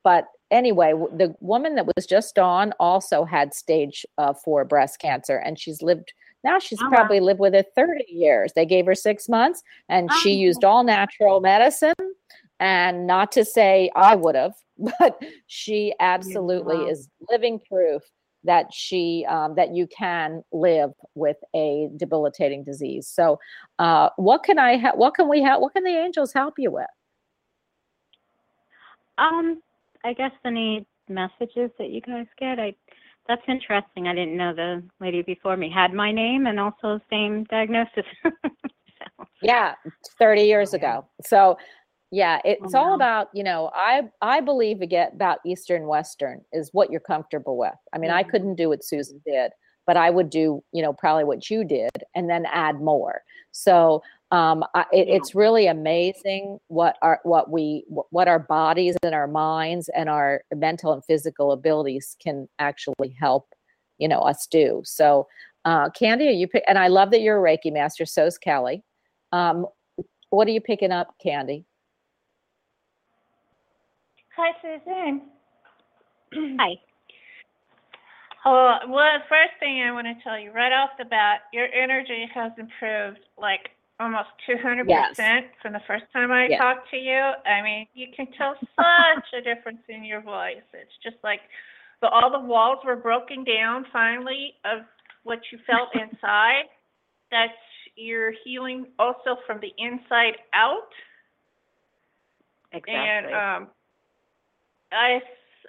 but 0.03 0.25
anyway, 0.49 0.93
the 0.93 1.33
woman 1.39 1.75
that 1.75 1.87
was 1.95 2.05
just 2.05 2.37
on 2.37 2.73
also 2.79 3.23
had 3.23 3.53
stage 3.53 4.05
uh, 4.17 4.33
four 4.33 4.65
breast 4.65 4.99
cancer, 4.99 5.37
and 5.37 5.59
she's 5.59 5.81
lived. 5.81 6.13
Now 6.43 6.59
she's 6.59 6.81
wow. 6.81 6.89
probably 6.89 7.19
lived 7.19 7.39
with 7.39 7.53
it 7.53 7.67
30 7.75 8.05
years. 8.07 8.51
They 8.55 8.65
gave 8.65 8.85
her 8.85 8.95
six 8.95 9.29
months, 9.29 9.61
and 9.89 10.11
she 10.13 10.31
Oh. 10.31 10.37
used 10.37 10.63
all 10.63 10.83
natural 10.83 11.39
medicine. 11.39 11.93
And 12.59 13.07
not 13.07 13.31
to 13.33 13.43
say 13.43 13.89
I 13.95 14.15
would 14.15 14.35
have, 14.35 14.53
but 14.77 15.21
she 15.47 15.93
absolutely 15.99 16.77
wow. 16.77 16.87
is 16.87 17.09
living 17.29 17.59
proof 17.59 18.03
that 18.43 18.73
she 18.73 19.25
um, 19.29 19.55
that 19.55 19.73
you 19.73 19.87
can 19.87 20.43
live 20.51 20.91
with 21.15 21.37
a 21.55 21.89
debilitating 21.97 22.63
disease. 22.63 23.07
So, 23.07 23.39
uh, 23.79 24.09
what 24.17 24.43
can 24.43 24.57
I? 24.59 24.77
Ha- 24.77 24.95
what 24.95 25.13
can 25.15 25.29
we 25.29 25.41
help? 25.41 25.61
What 25.61 25.73
can 25.73 25.83
the 25.83 25.91
angels 25.91 26.33
help 26.33 26.55
you 26.57 26.71
with? 26.71 26.87
Um, 29.17 29.61
I 30.03 30.13
guess 30.13 30.31
any 30.45 30.87
messages 31.07 31.69
that 31.77 31.89
you 31.89 32.01
guys 32.01 32.25
get, 32.39 32.59
I 32.59 32.73
that's 33.27 33.41
interesting. 33.47 34.07
I 34.07 34.15
didn't 34.15 34.37
know 34.37 34.53
the 34.53 34.83
lady 34.99 35.21
before 35.21 35.55
me 35.57 35.71
had 35.73 35.93
my 35.93 36.11
name 36.11 36.47
and 36.47 36.59
also 36.59 36.99
the 36.99 37.01
same 37.09 37.43
diagnosis. 37.45 38.05
Yeah, 39.41 39.73
30 40.19 40.43
years 40.43 40.73
ago. 40.73 41.05
So, 41.25 41.57
yeah, 42.11 42.39
it's 42.45 42.75
oh, 42.75 42.79
all 42.79 42.89
wow. 42.89 42.95
about, 42.95 43.27
you 43.33 43.43
know, 43.43 43.71
I 43.73 44.03
I 44.21 44.41
believe 44.41 44.81
again 44.81 45.09
about 45.13 45.39
Eastern 45.45 45.87
Western 45.87 46.41
is 46.51 46.69
what 46.73 46.91
you're 46.91 46.99
comfortable 46.99 47.57
with. 47.57 47.73
I 47.93 47.97
mean, 47.97 48.11
I 48.11 48.23
couldn't 48.23 48.55
do 48.55 48.69
what 48.69 48.83
Susan 48.83 49.21
did, 49.25 49.51
but 49.87 49.97
I 49.97 50.09
would 50.09 50.29
do, 50.29 50.63
you 50.73 50.81
know, 50.81 50.93
probably 50.93 51.23
what 51.23 51.49
you 51.49 51.63
did 51.63 51.91
and 52.13 52.29
then 52.29 52.45
add 52.51 52.81
more. 52.81 53.21
So, 53.51 54.03
um, 54.31 54.63
I, 54.73 54.85
it, 54.93 55.09
it's 55.09 55.35
really 55.35 55.67
amazing 55.67 56.59
what 56.67 56.97
our 57.01 57.19
what 57.23 57.51
we 57.51 57.83
what 57.87 58.29
our 58.29 58.39
bodies 58.39 58.95
and 59.03 59.13
our 59.13 59.27
minds 59.27 59.89
and 59.89 60.07
our 60.07 60.43
mental 60.55 60.93
and 60.93 61.03
physical 61.03 61.51
abilities 61.51 62.15
can 62.23 62.47
actually 62.57 63.15
help, 63.19 63.49
you 63.97 64.07
know, 64.07 64.19
us 64.19 64.47
do. 64.49 64.81
So, 64.85 65.27
uh, 65.65 65.89
Candy, 65.89 66.29
are 66.29 66.31
you 66.31 66.47
pick, 66.47 66.63
and 66.65 66.79
I 66.79 66.87
love 66.87 67.11
that 67.11 67.21
you're 67.21 67.45
a 67.45 67.57
Reiki 67.57 67.73
master. 67.73 68.05
So's 68.05 68.37
Kelly. 68.37 68.83
Um, 69.33 69.65
what 70.29 70.47
are 70.47 70.51
you 70.51 70.61
picking 70.61 70.93
up, 70.93 71.13
Candy? 71.21 71.65
Hi, 74.37 74.51
Susan. 74.61 75.23
Hi. 76.57 76.79
Oh, 78.45 78.77
well, 78.87 79.19
the 79.19 79.25
first 79.27 79.59
thing 79.59 79.81
I 79.81 79.91
want 79.91 80.07
to 80.07 80.23
tell 80.23 80.39
you 80.39 80.51
right 80.53 80.71
off 80.71 80.91
the 80.97 81.03
bat, 81.03 81.41
your 81.51 81.67
energy 81.73 82.29
has 82.33 82.53
improved 82.57 83.19
like 83.37 83.71
almost 84.01 84.29
200% 84.49 84.85
Yes. 84.87 85.15
from 85.61 85.73
the 85.73 85.79
first 85.87 86.05
time 86.11 86.31
I 86.31 86.47
Yes. 86.47 86.59
talked 86.59 86.89
to 86.89 86.97
you. 86.97 87.19
I 87.45 87.61
mean, 87.61 87.87
you 87.93 88.07
can 88.15 88.27
tell 88.33 88.55
such 88.75 89.33
a 89.33 89.41
difference 89.41 89.81
in 89.87 90.03
your 90.03 90.21
voice. 90.21 90.63
It's 90.73 90.97
just 91.03 91.17
like 91.23 91.41
the, 92.01 92.09
all 92.09 92.31
the 92.31 92.39
walls 92.39 92.79
were 92.83 92.95
broken 92.95 93.43
down 93.43 93.85
finally 93.93 94.55
of 94.65 94.81
what 95.23 95.39
you 95.51 95.59
felt 95.67 95.89
inside. 95.95 96.65
That's 97.29 97.53
you're 97.95 98.31
healing 98.43 98.87
also 98.97 99.37
from 99.45 99.59
the 99.61 99.71
inside 99.77 100.37
out. 100.53 100.89
Exactly. 102.73 102.93
And 102.95 103.25
um, 103.35 103.67
I 104.91 105.15
s- 105.15 105.21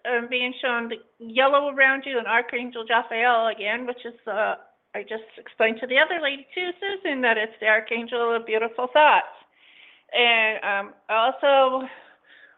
am 0.06 0.28
being 0.28 0.54
shown 0.62 0.88
the 0.88 0.96
yellow 1.18 1.68
around 1.74 2.04
you 2.06 2.18
and 2.18 2.26
Archangel 2.26 2.84
Jophiel 2.86 3.52
again, 3.54 3.86
which 3.86 4.04
is 4.04 4.14
uh, 4.26 4.54
I 4.94 5.02
just 5.02 5.24
explained 5.38 5.78
to 5.80 5.86
the 5.86 5.98
other 5.98 6.20
lady 6.22 6.46
too, 6.54 6.70
Susan, 6.80 7.22
that 7.22 7.38
it's 7.38 7.52
the 7.60 7.66
Archangel 7.66 8.34
of 8.36 8.44
Beautiful 8.44 8.88
Thoughts. 8.92 9.32
And 10.12 10.58
um, 10.62 10.94
I 11.08 11.32
also 11.32 11.88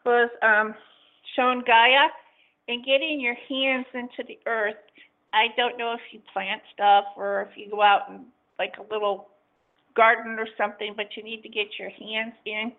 was 0.05 0.31
um, 0.43 0.75
shown 1.37 1.63
Gaia 1.65 2.09
and 2.69 2.85
getting 2.85 3.21
your 3.21 3.37
hands 3.49 3.87
into 3.95 4.25
the 4.27 4.39
earth. 4.47 4.75
I 5.33 5.49
don't 5.57 5.79
know 5.79 5.93
if 5.95 6.01
you 6.11 6.21
plant 6.33 6.63
stuff 6.73 7.05
or 7.17 7.43
if 7.43 7.57
you 7.57 7.71
go 7.71 7.83
out 7.83 8.11
and 8.11 8.25
like 8.59 8.75
a 8.79 8.93
little 8.93 9.29
garden 9.95 10.37
or 10.39 10.49
something, 10.59 10.95
but 10.97 11.17
you 11.17 11.23
need 11.23 11.43
to 11.43 11.49
get 11.49 11.67
your 11.79 11.91
hands 11.91 12.35
in 12.47 12.73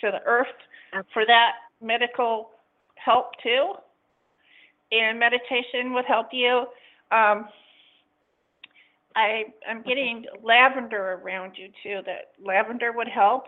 to 0.00 0.10
the 0.10 0.22
earth 0.26 0.46
for 1.12 1.24
that 1.26 1.52
medical 1.80 2.50
help 2.96 3.32
too. 3.42 3.74
And 4.92 5.18
meditation 5.18 5.92
would 5.94 6.04
help 6.06 6.28
you. 6.32 6.66
Um, 7.12 7.48
I 9.16 9.44
I'm 9.68 9.82
getting 9.82 10.24
lavender 10.42 11.20
around 11.22 11.54
you 11.56 11.68
too. 11.82 12.00
That 12.06 12.32
lavender 12.44 12.92
would 12.92 13.08
help 13.08 13.44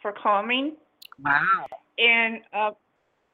for 0.00 0.12
calming. 0.12 0.76
Wow. 1.24 1.66
And 1.98 2.40
uh, 2.52 2.70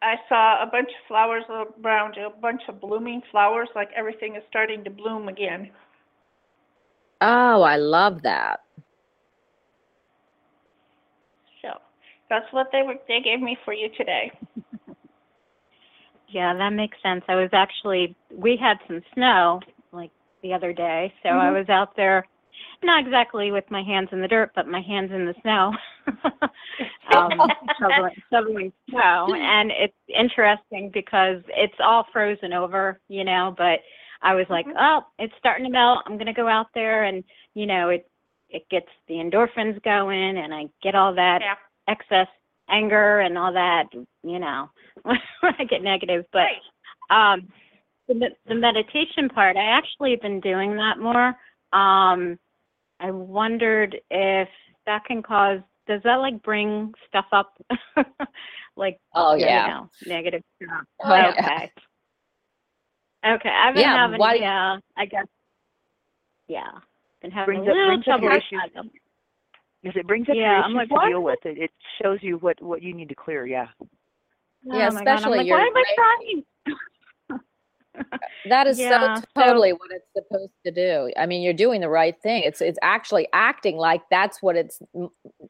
I 0.03 0.17
saw 0.29 0.63
a 0.63 0.67
bunch 0.67 0.89
of 0.89 1.09
flowers 1.09 1.45
around 1.85 2.15
you, 2.17 2.27
a 2.27 2.41
bunch 2.41 2.63
of 2.69 2.81
blooming 2.81 3.23
flowers, 3.31 3.69
like 3.75 3.89
everything 3.97 4.37
is 4.37 4.43
starting 4.49 4.85
to 4.85 4.91
bloom 4.91 5.29
again. 5.29 5.71
Oh, 7.21 7.63
I 7.63 7.77
love 7.77 8.23
that. 8.23 8.61
So 11.63 11.69
that's 12.31 12.47
what 12.53 12.69
they 12.71 12.83
were. 12.83 12.95
They 13.09 13.21
gave 13.21 13.41
me 13.41 13.57
for 13.65 13.73
you 13.73 13.89
today. 13.97 14.33
Yeah, 16.31 16.53
that 16.55 16.71
makes 16.71 16.99
sense. 17.03 17.25
I 17.27 17.37
was 17.37 17.49
actually 17.55 18.15
we 18.31 18.59
had 18.61 18.77
some 18.87 19.01
snow 19.15 19.61
like 19.93 20.11
the 20.43 20.53
other 20.53 20.73
day, 20.73 21.13
so 21.23 21.31
I 21.31 21.51
Mhm. 21.51 21.53
was 21.53 21.69
out 21.69 21.97
there 21.97 22.27
not 22.83 23.05
exactly 23.05 23.51
with 23.51 23.65
my 23.71 23.83
hands 23.83 24.09
in 24.13 24.21
the 24.21 24.29
dirt, 24.29 24.51
but 24.55 24.67
my 24.67 24.81
hands 24.81 25.11
in 25.13 25.25
the 25.27 25.35
snow. 25.43 25.73
um 27.11 27.53
shoveling, 27.81 28.15
shoveling 28.33 28.73
snow. 28.91 29.35
And 29.35 29.71
it's 29.71 29.95
interesting 30.09 30.91
because 30.93 31.43
it's 31.49 31.75
all 31.81 32.07
frozen 32.13 32.53
over, 32.53 33.01
you 33.09 33.25
know, 33.25 33.55
but 33.57 33.81
I 34.23 34.35
was 34.35 34.47
like, 34.49 34.67
Oh, 34.79 35.01
it's 35.19 35.35
starting 35.39 35.67
to 35.67 35.71
melt. 35.73 36.01
I'm 36.07 36.19
gonna 36.19 36.33
go 36.35 36.49
out 36.49 36.67
there 36.75 37.05
and 37.05 37.25
you 37.55 37.67
know, 37.67 37.89
it 37.91 38.09
it 38.49 38.65
gets 38.71 38.89
the 39.09 39.15
endorphins 39.15 39.83
going 39.83 40.39
and 40.39 40.55
I 40.55 40.65
get 40.83 40.95
all 40.95 41.15
that 41.15 41.41
Yeah. 41.43 41.55
excess 41.89 42.29
anger 42.71 43.21
and 43.21 43.37
all 43.39 43.53
that, 43.53 43.85
you 44.23 44.39
know, 44.39 44.69
when 45.03 45.19
I 45.59 45.65
get 45.65 45.83
negative. 45.83 46.25
But 46.33 47.15
um 47.15 47.49
the 48.09 48.15
med- 48.15 48.37
the 48.47 48.55
meditation 48.55 49.29
part, 49.29 49.57
I 49.57 49.65
actually 49.65 50.13
have 50.13 50.23
been 50.23 50.41
doing 50.41 50.75
that 50.77 50.99
more. 50.99 51.29
Um, 51.73 52.39
I 53.01 53.11
wondered 53.11 53.97
if 54.11 54.49
that 54.87 55.05
can 55.05 55.23
cause. 55.23 55.61
Does 55.87 56.03
that 56.05 56.17
like 56.17 56.43
bring 56.43 56.93
stuff 57.07 57.27
up? 57.33 57.55
like 58.77 58.99
Oh, 59.15 59.35
you 59.35 59.41
yeah. 59.41 59.67
know, 59.69 59.91
negative 60.07 60.43
stuff. 60.63 60.85
Oh, 61.05 61.15
yeah. 61.15 61.29
okay. 61.31 61.73
Okay, 63.27 63.49
I've 63.49 63.75
been 63.75 63.83
Yeah, 63.83 63.97
having 63.97 64.19
why- 64.19 64.35
yeah, 64.35 64.79
I 64.97 65.05
guess 65.07 65.27
yeah, 66.47 66.71
been 67.21 67.31
having 67.31 67.57
Brings 67.57 67.69
a 67.69 67.71
little 67.73 67.99
up 67.99 68.05
trouble 68.05 68.29
with 68.29 68.39
issues. 68.39 68.63
that. 68.75 68.85
Because 69.83 69.97
it 69.97 70.07
brings 70.07 70.29
up 70.29 70.35
Yeah, 70.35 70.45
your 70.45 70.65
I'm 70.65 70.71
issues 70.73 70.77
like, 70.77 70.89
to 70.89 70.95
why 70.95 71.09
deal 71.09 71.21
with. 71.23 71.39
It, 71.45 71.59
it 71.59 71.71
shows 72.03 72.19
you 72.23 72.39
what 72.39 72.61
what 72.63 72.83
you 72.83 72.95
need 72.95 73.09
to 73.11 73.15
clear. 73.15 73.47
Yeah. 73.47 73.69
Yeah, 74.65 74.89
oh 74.89 74.93
my 74.93 75.05
God, 75.05 75.11
I'm 75.11 75.17
especially 75.17 75.39
like, 75.39 75.47
your 75.47 75.59
why 75.59 75.67
am 75.67 75.77
I 75.77 75.85
trying? 75.95 76.45
That 78.49 78.67
is 78.67 78.79
Yeah, 78.79 79.17
so 79.17 79.21
so- 79.37 79.45
totally 79.45 79.73
what 79.73 79.91
it's 79.91 80.07
supposed 80.17 80.53
to 80.65 80.71
do. 80.73 81.13
I 81.17 81.27
mean, 81.27 81.43
you're 81.43 81.53
doing 81.53 81.81
the 81.81 81.89
right 81.89 82.15
thing. 82.23 82.43
It's 82.45 82.61
it's 82.61 82.79
actually 82.83 83.29
acting 83.33 83.77
like 83.77 84.03
that's 84.11 84.43
what 84.43 84.57
it 84.57 84.75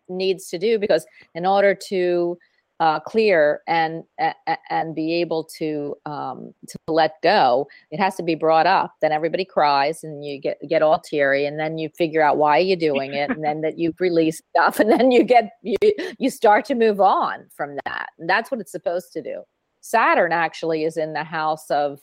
needs 0.09 0.49
to 0.51 0.59
do 0.59 0.79
because 0.79 1.07
in 1.35 1.47
order 1.47 1.75
to 1.89 2.39
uh, 2.81 3.01
clear 3.01 3.61
and 3.67 4.05
a- 4.21 4.35
and 4.71 4.95
be 4.95 5.15
able 5.15 5.43
to 5.43 5.97
um, 6.07 6.55
to 6.69 6.79
let 6.87 7.21
go, 7.23 7.67
it 7.91 7.99
has 7.99 8.15
to 8.17 8.23
be 8.23 8.37
brought 8.37 8.67
up. 8.67 8.95
Then 9.01 9.11
everybody 9.11 9.45
cries 9.45 10.05
and 10.05 10.25
you 10.25 10.41
get 10.41 10.59
get 10.69 10.81
all 10.81 11.01
teary, 11.01 11.45
and 11.45 11.59
then 11.59 11.79
you 11.79 11.89
figure 11.91 12.23
out 12.23 12.37
why 12.37 12.59
you're 12.59 12.77
doing 12.77 13.15
it, 13.15 13.31
and 13.31 13.43
then 13.43 13.63
that 13.63 13.79
you 13.79 13.93
release 13.99 14.41
stuff, 14.55 14.79
and 14.79 14.91
then 14.91 15.11
you 15.11 15.25
get 15.25 15.51
you 15.63 15.77
you 16.19 16.31
start 16.31 16.65
to 16.67 16.77
move 16.77 17.01
on 17.01 17.47
from 17.57 17.77
that. 17.85 18.11
And 18.21 18.31
that's 18.31 18.51
what 18.51 18.61
it's 18.61 18.73
supposed 18.73 19.13
to 19.15 19.23
do. 19.23 19.43
Saturn 19.81 20.31
actually 20.33 20.85
is 20.85 20.97
in 20.97 21.15
the 21.15 21.25
house 21.25 21.69
of 21.71 21.99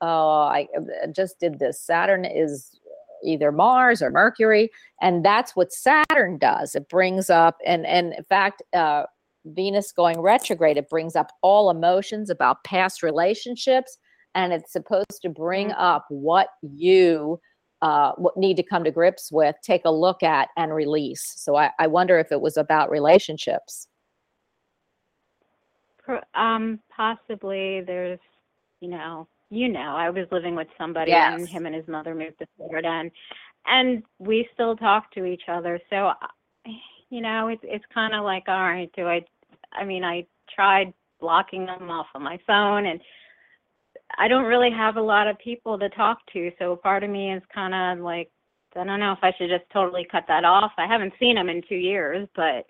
oh, 0.00 0.42
I 0.42 0.66
uh, 0.76 1.06
just 1.14 1.38
did 1.38 1.58
this. 1.58 1.80
Saturn 1.80 2.24
is 2.24 2.78
either 3.24 3.50
Mars 3.52 4.02
or 4.02 4.10
Mercury, 4.10 4.70
and 5.00 5.24
that's 5.24 5.56
what 5.56 5.72
Saturn 5.72 6.38
does. 6.38 6.74
It 6.74 6.88
brings 6.88 7.30
up, 7.30 7.56
and 7.66 7.86
and 7.86 8.14
in 8.14 8.24
fact, 8.24 8.62
uh, 8.72 9.04
Venus 9.46 9.92
going 9.92 10.20
retrograde, 10.20 10.76
it 10.76 10.88
brings 10.88 11.16
up 11.16 11.32
all 11.42 11.70
emotions 11.70 12.30
about 12.30 12.64
past 12.64 13.02
relationships, 13.02 13.98
and 14.34 14.52
it's 14.52 14.72
supposed 14.72 15.20
to 15.22 15.28
bring 15.28 15.72
up 15.72 16.06
what 16.08 16.48
you 16.62 17.40
uh, 17.82 18.12
what 18.16 18.36
need 18.36 18.56
to 18.56 18.62
come 18.62 18.82
to 18.82 18.90
grips 18.90 19.30
with, 19.30 19.54
take 19.62 19.82
a 19.84 19.90
look 19.90 20.22
at, 20.22 20.48
and 20.56 20.74
release. 20.74 21.34
So 21.36 21.56
I, 21.56 21.70
I 21.78 21.86
wonder 21.86 22.18
if 22.18 22.32
it 22.32 22.40
was 22.40 22.56
about 22.56 22.90
relationships. 22.90 23.88
Um, 26.34 26.80
possibly 26.88 27.82
there's, 27.82 28.20
you 28.80 28.88
know, 28.88 29.28
you 29.50 29.68
know, 29.68 29.94
I 29.96 30.10
was 30.10 30.26
living 30.32 30.54
with 30.54 30.68
somebody 30.78 31.12
and 31.38 31.48
him 31.48 31.66
and 31.66 31.74
his 31.74 31.86
mother 31.88 32.14
moved 32.14 32.38
to 32.40 32.46
Florida 32.56 32.88
and 32.88 33.10
and 33.66 34.02
we 34.18 34.46
still 34.52 34.76
talk 34.76 35.10
to 35.12 35.24
each 35.24 35.44
other. 35.48 35.80
So, 35.90 36.12
I- 36.20 36.28
you 37.10 37.20
know, 37.20 37.48
it's 37.48 37.62
it's 37.64 37.84
kind 37.94 38.14
of 38.14 38.24
like, 38.24 38.44
all 38.48 38.60
right, 38.62 38.90
do 38.96 39.06
I? 39.06 39.24
I 39.72 39.84
mean, 39.84 40.02
I 40.04 40.26
tried 40.54 40.92
blocking 41.20 41.64
them 41.66 41.90
off 41.90 42.06
of 42.14 42.22
my 42.22 42.38
phone, 42.46 42.86
and 42.86 43.00
I 44.18 44.28
don't 44.28 44.44
really 44.44 44.70
have 44.70 44.96
a 44.96 45.02
lot 45.02 45.28
of 45.28 45.38
people 45.38 45.78
to 45.78 45.88
talk 45.90 46.18
to. 46.32 46.50
So 46.58 46.76
part 46.76 47.04
of 47.04 47.10
me 47.10 47.32
is 47.32 47.42
kind 47.54 47.74
of 47.74 48.04
like, 48.04 48.30
I 48.76 48.84
don't 48.84 49.00
know 49.00 49.12
if 49.12 49.18
I 49.22 49.32
should 49.38 49.48
just 49.50 49.68
totally 49.72 50.06
cut 50.10 50.24
that 50.28 50.44
off. 50.44 50.72
I 50.76 50.86
haven't 50.86 51.14
seen 51.20 51.36
him 51.38 51.48
in 51.48 51.62
two 51.68 51.76
years, 51.76 52.28
but 52.34 52.66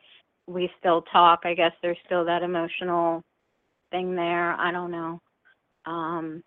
we 0.47 0.71
still 0.79 1.03
talk. 1.03 1.41
I 1.45 1.55
guess 1.55 1.73
there's 1.83 1.97
still 2.05 2.25
that 2.27 2.43
emotional 2.43 3.23
thing 3.91 4.15
there. 4.15 4.53
I 4.55 4.71
don't 4.71 4.91
know. 4.91 5.21
Um, 5.87 6.43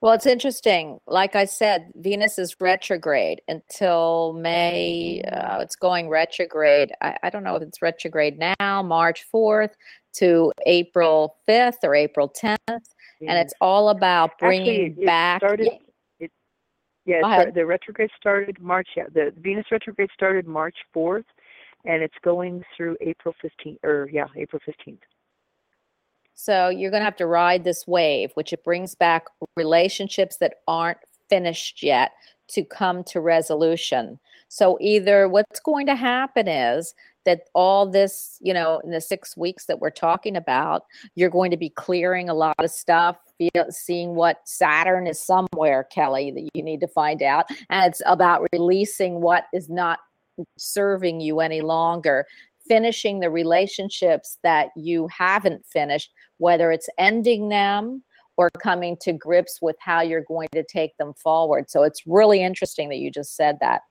Well, 0.00 0.14
it's 0.14 0.26
interesting. 0.26 0.98
Like 1.06 1.36
I 1.36 1.44
said, 1.44 1.92
Venus 1.94 2.38
is 2.38 2.56
retrograde 2.58 3.42
until 3.48 4.32
May. 4.32 5.20
Uh, 5.30 5.58
it's 5.60 5.76
going 5.76 6.08
retrograde. 6.08 6.92
I, 7.02 7.18
I 7.22 7.30
don't 7.30 7.44
know 7.44 7.56
if 7.56 7.62
it's 7.62 7.82
retrograde 7.82 8.38
now, 8.38 8.82
March 8.82 9.26
4th 9.32 9.72
to 10.14 10.52
April 10.64 11.36
5th 11.46 11.84
or 11.84 11.94
April 11.94 12.30
10th. 12.30 12.56
And 13.20 13.38
it's 13.38 13.52
all 13.60 13.90
about 13.90 14.38
bringing 14.38 14.86
Actually, 14.86 15.02
it, 15.02 15.06
back. 15.06 15.40
started. 15.40 15.68
It, 16.18 16.30
yeah, 17.04 17.42
it 17.42 17.54
the 17.54 17.66
retrograde 17.66 18.10
started 18.16 18.58
March. 18.60 18.88
Yeah, 18.96 19.04
the 19.12 19.32
Venus 19.38 19.66
retrograde 19.70 20.08
started 20.14 20.46
March 20.46 20.76
fourth, 20.94 21.26
and 21.84 22.02
it's 22.02 22.14
going 22.22 22.62
through 22.74 22.96
April 23.02 23.34
fifteenth. 23.42 23.78
Or 23.82 24.08
yeah, 24.10 24.26
April 24.36 24.60
fifteenth. 24.64 25.00
So 26.42 26.70
you're 26.70 26.90
going 26.90 27.02
to 27.02 27.04
have 27.04 27.16
to 27.16 27.26
ride 27.26 27.64
this 27.64 27.86
wave, 27.86 28.30
which 28.32 28.54
it 28.54 28.64
brings 28.64 28.94
back 28.94 29.26
relationships 29.56 30.38
that 30.38 30.54
aren't 30.66 30.96
finished 31.28 31.82
yet 31.82 32.12
to 32.48 32.64
come 32.64 33.04
to 33.04 33.20
resolution. 33.20 34.18
So 34.48 34.78
either 34.80 35.28
what's 35.28 35.60
going 35.60 35.84
to 35.86 35.94
happen 35.94 36.48
is 36.48 36.94
that 37.26 37.42
all 37.54 37.86
this, 37.86 38.38
you 38.40 38.54
know, 38.54 38.80
in 38.82 38.90
the 38.90 39.02
six 39.02 39.36
weeks 39.36 39.66
that 39.66 39.80
we're 39.80 39.90
talking 39.90 40.34
about, 40.34 40.84
you're 41.14 41.28
going 41.28 41.50
to 41.50 41.58
be 41.58 41.68
clearing 41.68 42.30
a 42.30 42.34
lot 42.34 42.56
of 42.58 42.70
stuff, 42.70 43.18
seeing 43.68 44.14
what 44.14 44.38
Saturn 44.46 45.06
is 45.06 45.22
somewhere, 45.22 45.84
Kelly, 45.92 46.30
that 46.30 46.48
you 46.54 46.62
need 46.62 46.80
to 46.80 46.88
find 46.88 47.22
out. 47.22 47.50
And 47.68 47.86
it's 47.86 48.00
about 48.06 48.46
releasing 48.54 49.20
what 49.20 49.44
is 49.52 49.68
not 49.68 49.98
serving 50.56 51.20
you 51.20 51.40
any 51.40 51.60
longer 51.60 52.24
finishing 52.70 53.18
the 53.18 53.28
relationships 53.28 54.38
that 54.44 54.68
you 54.76 55.08
haven't 55.08 55.66
finished, 55.66 56.12
whether 56.40 56.72
it's 56.72 56.88
ending 56.98 57.48
them 57.48 58.02
or 58.36 58.48
coming 58.62 58.96
to 59.02 59.12
grips 59.12 59.58
with 59.60 59.76
how 59.80 60.00
you're 60.00 60.24
going 60.24 60.48
to 60.52 60.64
take 60.64 60.96
them 60.96 61.12
forward. 61.14 61.68
So 61.68 61.82
it's 61.82 62.02
really 62.06 62.42
interesting 62.42 62.88
that 62.88 62.96
you 62.96 63.10
just 63.10 63.36
said 63.36 63.58
that. 63.60 63.82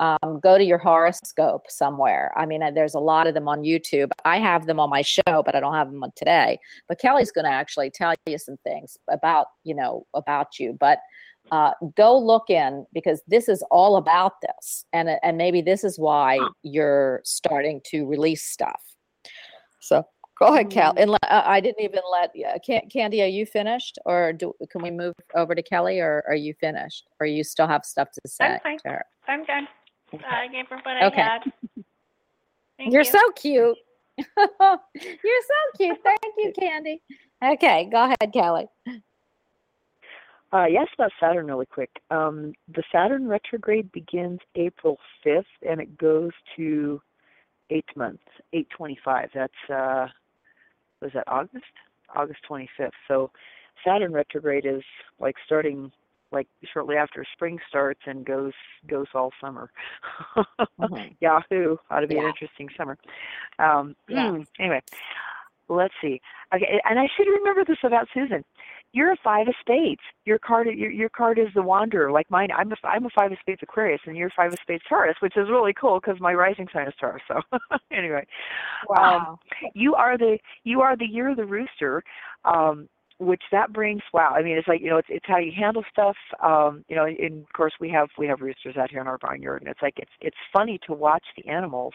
Um, 0.00 0.38
go 0.40 0.56
to 0.56 0.64
your 0.64 0.78
horoscope 0.78 1.64
somewhere. 1.68 2.32
I 2.36 2.46
mean, 2.46 2.62
uh, 2.62 2.70
there's 2.70 2.94
a 2.94 3.00
lot 3.00 3.26
of 3.26 3.34
them 3.34 3.48
on 3.48 3.62
YouTube. 3.62 4.10
I 4.24 4.38
have 4.38 4.66
them 4.66 4.78
on 4.78 4.90
my 4.90 5.02
show, 5.02 5.42
but 5.44 5.56
I 5.56 5.60
don't 5.60 5.74
have 5.74 5.90
them 5.90 6.04
on 6.04 6.12
today. 6.14 6.60
But 6.86 7.00
Kelly's 7.00 7.32
going 7.32 7.46
to 7.46 7.50
actually 7.50 7.90
tell 7.90 8.14
you 8.24 8.38
some 8.38 8.58
things 8.62 8.96
about, 9.10 9.48
you 9.64 9.74
know, 9.74 10.06
about 10.14 10.60
you. 10.60 10.76
But 10.78 11.00
uh, 11.50 11.72
go 11.96 12.16
look 12.16 12.48
in 12.48 12.86
because 12.92 13.20
this 13.26 13.48
is 13.48 13.62
all 13.70 13.96
about 13.96 14.34
this, 14.42 14.84
and 14.92 15.08
uh, 15.08 15.16
and 15.22 15.36
maybe 15.36 15.62
this 15.62 15.82
is 15.82 15.98
why 15.98 16.38
you're 16.62 17.20
starting 17.24 17.80
to 17.86 18.06
release 18.06 18.44
stuff. 18.44 18.82
So 19.80 20.04
go 20.38 20.46
ahead, 20.46 20.70
Cal. 20.70 20.94
And 20.96 21.10
uh, 21.10 21.16
I 21.44 21.60
didn't 21.60 21.82
even 21.82 22.00
let 22.10 22.30
uh, 22.46 22.58
Can- 22.64 22.88
Candy. 22.90 23.22
Are 23.22 23.26
you 23.26 23.46
finished, 23.46 23.98
or 24.04 24.32
do 24.32 24.54
can 24.70 24.82
we 24.82 24.90
move 24.90 25.14
over 25.34 25.54
to 25.54 25.62
Kelly, 25.62 26.00
or 26.00 26.22
are 26.26 26.34
you 26.34 26.54
finished, 26.60 27.06
or 27.20 27.26
you 27.26 27.44
still 27.44 27.66
have 27.66 27.84
stuff 27.84 28.10
to 28.12 28.20
say 28.26 28.44
I'm 28.44 28.60
fine. 28.60 28.78
to 28.78 28.88
her? 28.88 29.04
I'm 29.26 29.44
done. 29.44 29.68
I 30.26 30.48
gave 30.48 30.66
her 30.68 30.76
what 30.76 30.96
I 30.96 31.06
Okay. 31.06 31.22
had. 31.22 31.42
Thank 32.78 32.92
You're 32.92 33.02
you. 33.02 33.10
so 33.10 33.30
cute. 33.32 33.76
you're 34.18 34.26
so 34.96 35.76
cute. 35.76 35.98
Thank 36.02 36.34
you, 36.38 36.52
Candy. 36.58 37.02
Okay, 37.44 37.88
go 37.90 38.04
ahead, 38.04 38.32
Kelly. 38.32 38.66
Uh, 40.52 40.64
yes, 40.64 40.86
about 40.94 41.12
Saturn 41.20 41.46
really 41.46 41.66
quick. 41.66 41.90
Um, 42.10 42.52
the 42.74 42.82
Saturn 42.90 43.28
retrograde 43.28 43.92
begins 43.92 44.40
April 44.54 44.98
5th 45.24 45.44
and 45.68 45.80
it 45.80 45.98
goes 45.98 46.30
to 46.56 47.00
eighth 47.70 47.94
month, 47.96 48.20
825. 48.54 49.28
That's, 49.34 49.52
uh, 49.70 50.08
was 51.00 51.10
that 51.14 51.24
August? 51.26 51.64
August 52.14 52.40
25th. 52.48 52.90
So 53.06 53.30
Saturn 53.84 54.12
retrograde 54.12 54.66
is 54.66 54.82
like 55.20 55.36
starting 55.44 55.92
like 56.30 56.46
shortly 56.72 56.96
after 56.96 57.24
spring 57.32 57.58
starts 57.68 58.00
and 58.06 58.24
goes 58.24 58.52
goes 58.86 59.06
all 59.14 59.32
summer. 59.40 59.70
Mhm. 60.80 61.16
Yahoo! 61.20 61.76
Ought 61.90 62.00
to 62.00 62.06
be 62.06 62.18
an 62.18 62.24
interesting 62.26 62.68
summer. 62.76 62.96
Um, 63.58 63.96
Yeah. 64.08 64.30
hmm, 64.30 64.42
Anyway, 64.60 64.80
let's 65.68 65.94
see. 66.00 66.20
Okay, 66.54 66.80
and 66.88 66.98
I 67.00 67.08
should 67.16 67.26
remember 67.26 67.64
this 67.64 67.78
about 67.82 68.06
Susan. 68.14 68.44
You're 68.92 69.12
a 69.12 69.16
five 69.22 69.48
of 69.48 69.54
spades. 69.60 70.00
Your 70.24 70.38
card, 70.38 70.66
your 70.68 70.90
your 70.90 71.10
card 71.10 71.38
is 71.38 71.48
the 71.54 71.62
Wanderer, 71.62 72.10
like 72.10 72.30
mine. 72.30 72.48
I'm 72.56 72.72
a 72.72 72.76
I'm 72.84 73.04
a 73.04 73.10
five 73.14 73.32
of 73.32 73.38
spades 73.40 73.60
Aquarius, 73.62 74.00
and 74.06 74.16
you're 74.16 74.30
five 74.34 74.52
of 74.52 74.58
spades 74.62 74.82
Taurus, 74.88 75.16
which 75.20 75.36
is 75.36 75.48
really 75.50 75.74
cool 75.74 76.00
because 76.00 76.20
my 76.20 76.32
rising 76.32 76.68
sign 76.72 76.88
is 76.88 76.94
Taurus. 76.98 77.22
So 77.28 77.40
anyway, 77.92 78.26
um, 78.98 79.38
you 79.74 79.94
are 79.94 80.16
the 80.16 80.38
you 80.64 80.80
are 80.80 80.96
the 80.96 81.06
year 81.06 81.30
of 81.30 81.36
the 81.36 81.44
rooster. 81.44 82.02
Um, 82.44 82.88
which 83.18 83.42
that 83.50 83.72
brings 83.72 84.02
wow 84.12 84.32
i 84.36 84.42
mean 84.42 84.56
it's 84.56 84.68
like 84.68 84.80
you 84.80 84.88
know 84.88 84.98
it's 84.98 85.08
it's 85.10 85.26
how 85.26 85.38
you 85.38 85.52
handle 85.56 85.84
stuff 85.90 86.16
um 86.42 86.84
you 86.88 86.96
know 86.96 87.04
and 87.04 87.42
of 87.42 87.52
course 87.52 87.72
we 87.80 87.88
have 87.88 88.08
we 88.16 88.26
have 88.26 88.40
roosters 88.40 88.76
out 88.76 88.90
here 88.90 89.00
in 89.00 89.06
our 89.06 89.18
barnyard 89.18 89.60
and 89.60 89.70
it's 89.70 89.82
like 89.82 89.94
it's 89.96 90.12
it's 90.20 90.36
funny 90.52 90.78
to 90.86 90.92
watch 90.92 91.24
the 91.36 91.46
animals 91.48 91.94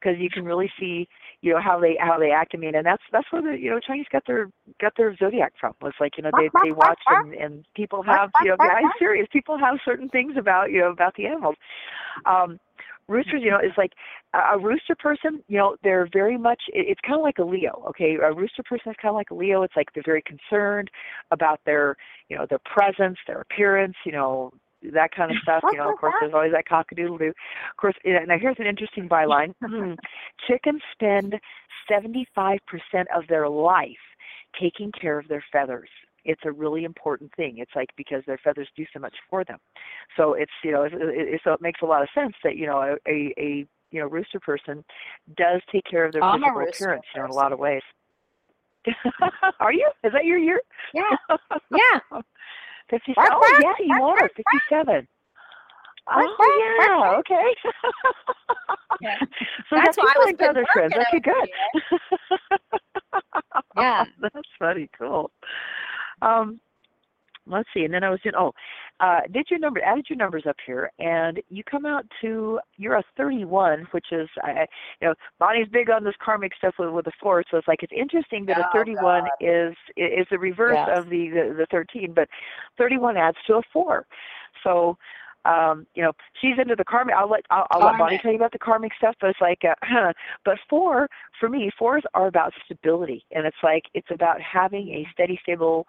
because 0.00 0.18
you 0.18 0.28
can 0.28 0.44
really 0.44 0.70
see 0.78 1.08
you 1.40 1.52
know 1.52 1.60
how 1.60 1.78
they 1.78 1.96
how 2.00 2.18
they 2.18 2.30
act. 2.30 2.52
I 2.54 2.58
mean 2.58 2.74
and 2.74 2.84
that's 2.84 3.02
that's 3.12 3.26
where 3.30 3.42
the 3.42 3.58
you 3.58 3.70
know 3.70 3.80
chinese 3.80 4.06
got 4.10 4.24
their 4.26 4.50
got 4.80 4.92
their 4.96 5.16
zodiac 5.16 5.52
from 5.58 5.74
was 5.80 5.94
like 6.00 6.16
you 6.16 6.22
know 6.22 6.30
they 6.36 6.50
they 6.64 6.72
watch 6.72 7.00
and 7.08 7.32
and 7.34 7.64
people 7.74 8.02
have 8.02 8.30
you 8.42 8.48
know 8.48 8.56
i'm 8.60 8.90
serious 8.98 9.26
people 9.32 9.58
have 9.58 9.78
certain 9.84 10.08
things 10.08 10.34
about 10.36 10.70
you 10.70 10.80
know 10.80 10.90
about 10.90 11.14
the 11.16 11.26
animals. 11.26 11.56
Um 12.24 12.58
roosters 13.08 13.40
you 13.42 13.50
know 13.50 13.58
is 13.58 13.72
like 13.76 13.92
a, 14.34 14.58
rooster 14.58 14.94
person 14.98 15.42
you 15.48 15.58
know 15.58 15.76
they're 15.82 16.08
very 16.12 16.36
much 16.36 16.62
it, 16.68 16.86
it's 16.88 17.00
kind 17.00 17.18
of 17.18 17.22
like 17.22 17.38
a 17.38 17.44
leo 17.44 17.84
okay? 17.88 18.16
A 18.22 18.32
rooster 18.32 18.62
person 18.62 18.90
is 18.90 18.96
kind 19.00 19.10
of 19.10 19.16
like 19.16 19.30
a 19.30 19.34
leo. 19.34 19.62
It's 19.62 19.76
like 19.76 19.88
they're 19.94 20.02
very 20.04 20.22
concerned 20.22 20.90
about 21.30 21.60
their 21.66 21.96
you 22.28 22.36
know 22.36 22.46
their 22.48 22.60
presence 22.64 23.18
their 23.26 23.40
appearance 23.40 23.96
you 24.04 24.12
know 24.12 24.50
that 24.92 25.10
kind 25.14 25.30
of 25.30 25.36
stuff 25.42 25.62
you 25.72 25.78
know 25.78 25.92
of 25.92 25.98
course 25.98 26.14
there's 26.20 26.34
always 26.34 26.52
that 26.52 26.68
cock-a-doodle-doo. 26.68 27.28
Of 27.28 27.76
course 27.76 27.94
yeah, 28.04 28.24
now 28.26 28.38
here's 28.40 28.56
an 28.58 28.66
interesting 28.66 29.08
byline. 29.08 29.54
Hmm. 29.66 29.94
Chickens 30.46 30.80
spend 30.92 31.34
75% 31.90 32.58
of 33.14 33.26
their 33.28 33.48
life 33.48 33.90
taking 34.60 34.92
care 34.92 35.18
of 35.18 35.28
their 35.28 35.44
feathers 35.52 35.88
it's 36.26 36.42
a 36.44 36.52
really 36.52 36.84
important 36.84 37.32
thing. 37.36 37.58
It's 37.58 37.70
like 37.74 37.88
because 37.96 38.22
their 38.26 38.38
feathers 38.42 38.68
do 38.76 38.84
so 38.92 38.98
much 38.98 39.14
for 39.30 39.44
them. 39.44 39.58
So 40.16 40.34
it's 40.34 40.52
you 40.62 40.72
know 40.72 40.82
it, 40.82 40.92
it, 40.94 41.40
so 41.44 41.52
it 41.52 41.60
makes 41.60 41.80
a 41.82 41.86
lot 41.86 42.02
of 42.02 42.08
sense 42.14 42.34
that 42.44 42.56
you 42.56 42.66
know 42.66 42.78
a, 42.78 43.10
a, 43.10 43.34
a 43.38 43.66
you 43.90 44.00
know 44.00 44.06
rooster 44.06 44.40
person 44.40 44.84
does 45.36 45.62
take 45.72 45.84
care 45.88 46.04
of 46.04 46.12
their 46.12 46.22
I'm 46.22 46.40
physical 46.40 46.62
appearance 46.62 47.04
you 47.14 47.20
know 47.20 47.26
in 47.26 47.30
a 47.30 47.34
lot 47.34 47.52
of 47.52 47.58
ways. 47.58 47.82
are 49.60 49.72
you? 49.72 49.88
Is 50.04 50.12
that 50.12 50.24
your 50.24 50.38
year? 50.38 50.60
Yeah. 50.92 51.02
Yeah. 51.70 52.20
Fifty. 52.88 53.12
Bark, 53.14 53.30
Oh 53.32 53.40
bark, 53.40 53.62
yeah, 53.80 53.84
you 53.84 54.04
are 54.04 54.28
fifty-seven. 54.28 55.08
Bark, 56.06 56.26
Oh 56.28 56.36
bark, 56.38 56.88
yeah, 56.88 57.18
okay. 57.18 57.54
Yeah. 59.00 59.16
so 59.70 59.76
That's 59.76 59.96
why 59.96 60.12
I 60.14 60.18
was 60.18 60.26
like 60.26 60.38
feather 60.38 60.64
friends. 60.72 60.94
Okay, 60.94 61.20
good. 61.20 61.48
Yeah. 63.76 64.04
that's 64.20 64.48
funny. 64.58 64.88
Cool. 64.98 65.30
Um, 66.22 66.60
let's 67.46 67.68
see. 67.74 67.84
And 67.84 67.94
then 67.94 68.04
I 68.04 68.10
was 68.10 68.20
doing. 68.22 68.34
Oh, 68.38 68.52
uh, 69.00 69.20
did 69.32 69.46
your 69.50 69.58
number 69.58 69.80
added 69.82 70.06
your 70.08 70.16
numbers 70.16 70.44
up 70.48 70.56
here, 70.66 70.90
and 70.98 71.40
you 71.50 71.62
come 71.64 71.84
out 71.86 72.04
to 72.22 72.58
you're 72.76 72.96
a 72.96 73.04
31, 73.16 73.86
which 73.90 74.06
is 74.12 74.28
I, 74.42 74.66
you 75.00 75.08
know 75.08 75.14
Bonnie's 75.38 75.68
big 75.68 75.90
on 75.90 76.02
this 76.04 76.14
karmic 76.24 76.52
stuff 76.56 76.74
with 76.78 76.90
with 76.90 77.04
the 77.04 77.12
four, 77.20 77.44
so 77.50 77.58
it's 77.58 77.68
like 77.68 77.82
it's 77.82 77.92
interesting 77.96 78.46
that 78.46 78.58
a 78.58 78.62
Oh, 78.64 78.78
31 78.78 79.24
God. 79.24 79.30
is 79.40 79.74
is 79.96 80.26
the 80.30 80.38
reverse 80.38 80.78
Yes. 80.86 80.98
of 80.98 81.10
the, 81.10 81.28
the 81.28 81.54
the 81.58 81.66
13, 81.70 82.12
but 82.14 82.28
31 82.78 83.16
adds 83.16 83.36
to 83.46 83.54
a 83.56 83.62
four. 83.72 84.06
So 84.64 84.96
um, 85.46 85.86
you 85.94 86.02
know, 86.02 86.12
she's 86.40 86.58
into 86.58 86.74
the 86.76 86.84
karmic. 86.84 87.14
I'll 87.14 87.30
let 87.30 87.44
I'll, 87.50 87.66
I'll 87.70 87.84
let 87.86 87.98
Bonnie 87.98 88.18
tell 88.18 88.30
you 88.30 88.36
about 88.36 88.52
the 88.52 88.58
karmic 88.58 88.92
stuff, 88.96 89.14
but 89.20 89.30
it's 89.30 89.40
like, 89.40 89.62
uh, 89.64 90.12
but 90.44 90.58
four 90.68 91.08
for 91.38 91.48
me, 91.48 91.70
fours 91.78 92.02
are 92.14 92.26
about 92.26 92.52
stability, 92.64 93.24
and 93.30 93.46
it's 93.46 93.56
like 93.62 93.84
it's 93.94 94.10
about 94.10 94.40
having 94.40 94.88
a 94.88 95.06
steady, 95.12 95.38
stable, 95.42 95.86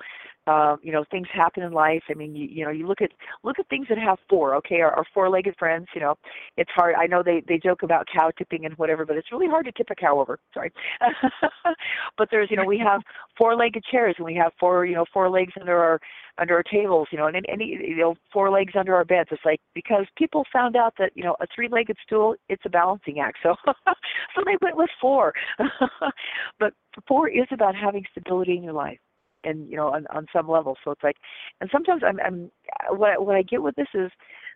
um, 0.47 0.79
you 0.81 0.91
know, 0.91 1.03
things 1.11 1.27
happen 1.33 1.63
in 1.63 1.71
life. 1.73 2.03
I 2.09 2.13
mean, 2.13 2.35
you, 2.35 2.47
you 2.49 2.65
know, 2.65 2.71
you 2.71 2.87
look 2.87 3.01
at 3.01 3.11
look 3.43 3.59
at 3.59 3.67
things 3.67 3.87
that 3.89 3.97
have 3.97 4.17
four. 4.29 4.55
Okay, 4.55 4.81
our, 4.81 4.91
our 4.91 5.05
four-legged 5.13 5.55
friends. 5.57 5.87
You 5.93 6.01
know, 6.01 6.15
it's 6.55 6.71
hard. 6.73 6.95
I 6.95 7.05
know 7.05 7.21
they 7.23 7.43
they 7.47 7.59
joke 7.59 7.83
about 7.83 8.07
cow 8.11 8.31
tipping 8.37 8.65
and 8.65 8.73
whatever, 8.77 9.05
but 9.05 9.17
it's 9.17 9.31
really 9.31 9.47
hard 9.47 9.65
to 9.65 9.71
tip 9.71 9.87
a 9.91 9.95
cow 9.95 10.19
over. 10.19 10.39
Sorry, 10.53 10.71
but 12.17 12.29
there's 12.31 12.49
you 12.49 12.57
know 12.57 12.65
we 12.65 12.79
have 12.79 13.01
four-legged 13.37 13.83
chairs 13.91 14.15
and 14.17 14.25
we 14.25 14.35
have 14.35 14.51
four 14.59 14.85
you 14.85 14.95
know 14.95 15.05
four 15.13 15.29
legs 15.29 15.53
under 15.59 15.77
our 15.77 15.99
under 16.39 16.55
our 16.55 16.63
tables, 16.63 17.07
you 17.11 17.17
know, 17.17 17.27
and 17.27 17.45
any, 17.49 17.65
you 17.65 17.97
know 17.97 18.15
four 18.31 18.49
legs 18.49 18.73
under 18.77 18.95
our 18.95 19.05
beds. 19.05 19.29
It's 19.31 19.45
like 19.45 19.59
because 19.73 20.05
people 20.17 20.45
found 20.51 20.75
out 20.75 20.93
that 20.99 21.11
you 21.15 21.23
know 21.23 21.35
a 21.41 21.47
three-legged 21.53 21.97
stool 22.05 22.35
it's 22.49 22.63
a 22.65 22.69
balancing 22.69 23.19
act, 23.19 23.39
so 23.43 23.55
so 23.65 24.41
they 24.45 24.57
went 24.61 24.77
with 24.77 24.89
four. 25.01 25.33
but 26.59 26.73
four 27.07 27.29
is 27.29 27.47
about 27.51 27.75
having 27.75 28.05
stability 28.11 28.55
in 28.55 28.63
your 28.63 28.73
life, 28.73 28.99
and 29.47 29.69
you 29.69 29.77
know 29.77 29.87
on 29.89 30.05
on 30.07 30.25
some 30.33 30.47
level. 30.49 30.75
So 30.83 30.91
it's 30.91 31.03
like, 31.03 31.17
and 31.61 31.69
sometimes 31.71 32.01
I'm 32.05 32.19
I'm 32.25 32.51
what 32.89 33.25
what 33.25 33.35
I 33.35 33.41
get 33.43 33.63
with 33.63 33.75
this 33.75 33.87
is 33.93 34.11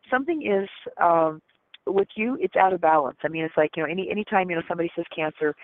something 0.09 0.39
is. 0.45 0.69
um 1.01 1.41
with 1.87 2.09
you 2.15 2.37
it's 2.39 2.55
out 2.55 2.73
of 2.73 2.79
balance 2.79 3.17
i 3.23 3.27
mean 3.27 3.43
it's 3.43 3.57
like 3.57 3.71
you 3.75 3.81
know 3.81 3.89
any 3.89 4.07
any 4.11 4.23
time 4.23 4.49
you 4.49 4.55
know 4.55 4.61
somebody 4.67 4.89
says 4.95 5.05
cancer 5.15 5.55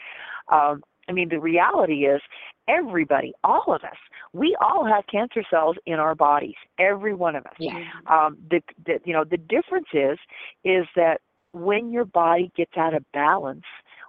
um 0.52 0.82
i 1.08 1.12
mean 1.12 1.30
the 1.30 1.40
reality 1.40 2.06
is 2.06 2.20
everybody 2.68 3.34
all 3.44 3.66
of 3.68 3.84
us 3.84 3.98
we 4.34 4.58
all 4.60 4.84
have 4.84 5.04
cancer 5.12 5.44
cells 5.50 5.76
in 5.86 5.96
our 5.96 6.16
bodies 6.16 6.56
every 6.80 7.14
one 7.14 7.36
of 7.36 7.46
us 7.46 7.54
Yeah. 7.60 7.84
um 8.08 8.38
the, 8.50 8.62
the 8.88 9.00
you 9.06 9.14
know 9.14 9.24
the 9.24 9.38
difference 9.38 9.88
is 9.94 10.18
is 10.64 10.88
that 10.96 11.22
when 11.54 11.92
your 11.92 12.06
body 12.06 12.52
gets 12.58 12.76
out 12.78 12.96
of 12.96 13.04
balance 13.14 13.66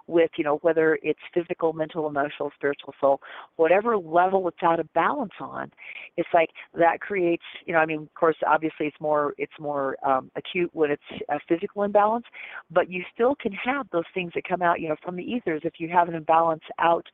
with 0.09 0.31
you 0.37 0.43
know 0.43 0.57
whether 0.61 0.97
it's 1.03 1.19
physical 1.33 1.73
mental 1.73 2.07
emotional 2.07 2.51
spiritual 2.55 2.93
soul 2.99 3.21
whatever 3.55 3.97
level 3.97 4.47
it's 4.47 4.63
out 4.63 4.79
of 4.79 4.91
balance 4.93 5.31
on 5.39 5.71
it's 6.17 6.29
like 6.33 6.49
that 6.73 6.99
creates 6.99 7.43
you 7.65 7.73
know 7.73 7.79
i 7.79 7.85
mean 7.85 8.01
of 8.01 8.13
course 8.15 8.35
obviously 8.47 8.87
it's 8.87 8.99
more 8.99 9.33
it's 9.37 9.53
more 9.59 9.95
um 10.05 10.31
acute 10.35 10.69
when 10.73 10.91
it's 10.91 11.21
a 11.29 11.39
physical 11.47 11.83
imbalance 11.83 12.25
but 12.71 12.89
you 12.89 13.03
still 13.13 13.35
can 13.35 13.51
have 13.51 13.87
those 13.91 14.03
things 14.13 14.31
that 14.33 14.43
come 14.47 14.61
out 14.61 14.79
you 14.79 14.89
know 14.89 14.95
from 15.03 15.15
the 15.15 15.23
ethers 15.23 15.61
if 15.63 15.73
you 15.77 15.87
have 15.87 16.07
an 16.07 16.15
imbalance 16.15 16.63
out 16.79 17.05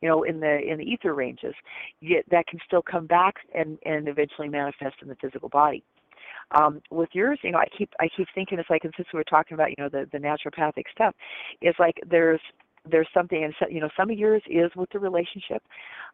you 0.00 0.08
know 0.08 0.22
in 0.24 0.40
the 0.40 0.58
in 0.60 0.78
the 0.78 0.84
ether 0.84 1.14
ranges 1.14 1.54
yet 2.00 2.24
that 2.30 2.46
can 2.46 2.58
still 2.66 2.82
come 2.82 3.06
back 3.06 3.36
and 3.54 3.78
and 3.84 4.08
eventually 4.08 4.48
manifest 4.48 4.96
in 5.00 5.08
the 5.08 5.16
physical 5.16 5.48
body 5.48 5.82
um, 6.54 6.80
with 6.90 7.08
yours, 7.12 7.38
you 7.42 7.50
know, 7.52 7.58
I 7.58 7.66
keep 7.76 7.90
I 8.00 8.08
keep 8.16 8.28
thinking 8.34 8.58
it's 8.58 8.70
like, 8.70 8.84
and 8.84 8.92
since 8.96 9.08
we 9.12 9.18
were 9.18 9.24
talking 9.24 9.54
about, 9.54 9.70
you 9.70 9.76
know, 9.78 9.88
the 9.88 10.08
the 10.12 10.18
naturopathic 10.18 10.84
stuff, 10.92 11.14
it's 11.60 11.78
like 11.78 11.96
there's 12.08 12.40
there's 12.90 13.08
something, 13.14 13.44
and 13.44 13.54
so, 13.60 13.66
you 13.68 13.80
know, 13.80 13.88
some 13.96 14.10
of 14.10 14.18
yours 14.18 14.42
is 14.50 14.70
with 14.74 14.90
the 14.90 14.98
relationship, 14.98 15.62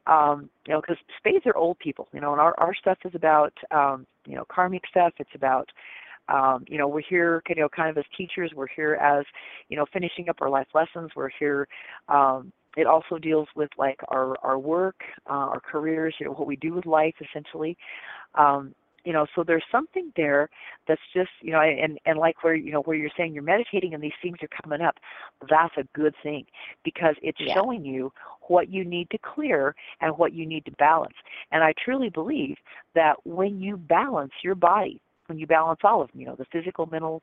um, 0.07 0.51
you 0.67 0.75
know, 0.75 0.81
because 0.81 0.99
spades 1.17 1.47
are 1.47 1.57
old 1.57 1.79
people, 1.79 2.09
you 2.13 2.21
know, 2.21 2.33
and 2.33 2.41
our 2.41 2.55
our 2.59 2.75
stuff 2.75 2.99
is 3.05 3.15
about, 3.15 3.53
um, 3.71 4.07
you 4.27 4.37
know, 4.37 4.45
karmic 4.51 4.83
stuff. 4.91 5.13
It's 5.19 5.31
about 5.35 5.69
um, 6.29 6.65
you 6.69 6.77
know, 6.77 6.89
we're 6.89 7.03
here, 7.09 7.43
you 7.49 7.55
know, 7.55 7.69
kind 7.69 7.89
of 7.89 7.97
as 7.97 8.05
teachers. 8.17 8.53
We're 8.55 8.69
here 8.69 8.95
as, 8.95 9.25
you 9.69 9.77
know, 9.77 9.87
finishing 9.93 10.29
up 10.29 10.37
our 10.41 10.51
life 10.51 10.67
lessons. 10.75 11.11
We're 11.17 11.31
here. 11.39 11.67
Um, 12.09 12.53
it 12.77 12.87
also 12.87 13.19
deals 13.19 13.49
with 13.57 13.71
like 13.79 13.99
our 14.09 14.37
our 14.43 14.59
work, 14.59 15.01
uh, 15.29 15.33
our 15.33 15.61
careers, 15.61 16.15
you 16.21 16.27
know, 16.27 16.33
what 16.33 16.47
we 16.47 16.57
do 16.57 16.75
with 16.75 16.87
life, 16.87 17.15
essentially. 17.21 17.77
Um, 18.35 18.75
you 19.09 19.15
know, 19.15 19.25
so 19.35 19.43
there's 19.43 19.65
something 19.73 20.13
there 20.17 20.51
that's 20.87 21.01
just, 21.15 21.31
you 21.41 21.51
know, 21.51 21.63
and 21.63 21.99
and 22.05 22.19
like 22.19 22.45
where 22.45 22.55
you 22.55 22.71
know 22.71 22.83
where 22.83 22.95
you're 22.95 23.09
saying 23.17 23.33
you're 23.33 23.43
meditating 23.43 23.95
and 23.95 24.03
these 24.03 24.13
things 24.23 24.37
are 24.43 24.63
coming 24.63 24.83
up, 24.83 24.97
that's 25.49 25.73
a 25.79 25.85
good 25.99 26.15
thing 26.23 26.45
because 26.85 27.15
it's 27.23 27.39
Yeah. 27.39 27.55
showing 27.55 27.87
you 27.87 28.13
what 28.49 28.69
you 28.69 28.85
need 28.85 29.09
to 29.09 29.17
clear 29.17 29.75
and 30.03 30.19
what 30.19 30.35
you 30.35 30.45
need 30.45 30.67
to 30.67 30.73
balance. 30.73 31.15
And 31.53 31.65
I 31.65 31.73
truly 31.83 32.11
believe 32.11 32.57
that 32.95 33.15
when 33.25 33.63
you 33.63 33.79
balance 33.79 34.33
your 34.45 34.55
body, 34.55 35.01
when 35.29 35.39
you 35.39 35.47
balance 35.47 35.81
all 35.85 36.03
of 36.03 36.13
them, 36.13 36.21
you 36.21 36.27
know, 36.27 36.37
the 36.37 36.45
physical, 36.53 36.85
mental, 36.85 37.23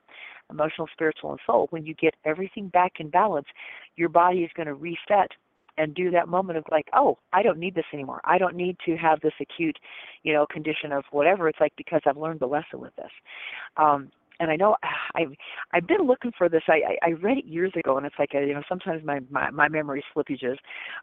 emotional, 0.50 0.88
spiritual, 0.92 1.34
and 1.34 1.40
soul, 1.46 1.68
when 1.70 1.86
you 1.86 1.94
get 1.94 2.16
everything 2.26 2.68
back 2.70 2.94
in 3.00 3.10
balance, 3.12 3.48
your 3.96 4.10
body 4.10 4.40
is 4.40 4.50
going 4.56 4.68
to 4.68 4.74
reset 4.74 5.30
and 5.78 5.94
do 5.94 6.10
that 6.12 6.28
moment 6.28 6.58
of 6.58 6.66
like, 6.72 6.88
oh, 6.94 7.18
I 7.34 7.44
don't 7.44 7.60
need 7.60 7.76
this 7.76 7.86
anymore. 7.94 8.22
I 8.24 8.38
don't 8.38 8.56
need 8.56 8.78
to 8.86 8.96
have 8.98 9.20
this 9.22 9.34
acute, 9.42 9.78
you 10.24 10.34
know, 10.34 10.46
condition 10.46 10.92
of 10.92 11.04
whatever. 11.12 11.48
It's 11.50 11.60
like 11.60 11.74
because 11.78 12.02
I've 12.06 12.18
learned 12.18 12.40
the 12.40 12.48
lesson 12.48 12.80
with 12.80 12.96
this. 12.96 13.12
Um, 13.78 14.12
and 14.40 14.52
I 14.52 14.56
know 14.56 14.74
uh, 14.84 14.88
I've 15.16 15.32
I've 15.74 15.88
been 15.88 16.06
looking 16.06 16.32
for 16.38 16.50
this. 16.50 16.64
I 16.68 16.98
I 17.04 17.08
I 17.08 17.12
read 17.12 17.38
it 17.38 17.46
years 17.46 17.72
ago, 17.78 17.98
and 17.98 18.06
it's 18.06 18.16
like 18.20 18.32
a, 18.36 18.46
you 18.46 18.54
know 18.54 18.64
sometimes 18.68 19.04
my 19.04 19.20
my 19.30 19.50
my 19.52 19.68
memory 19.68 20.04
slippages, 20.16 20.58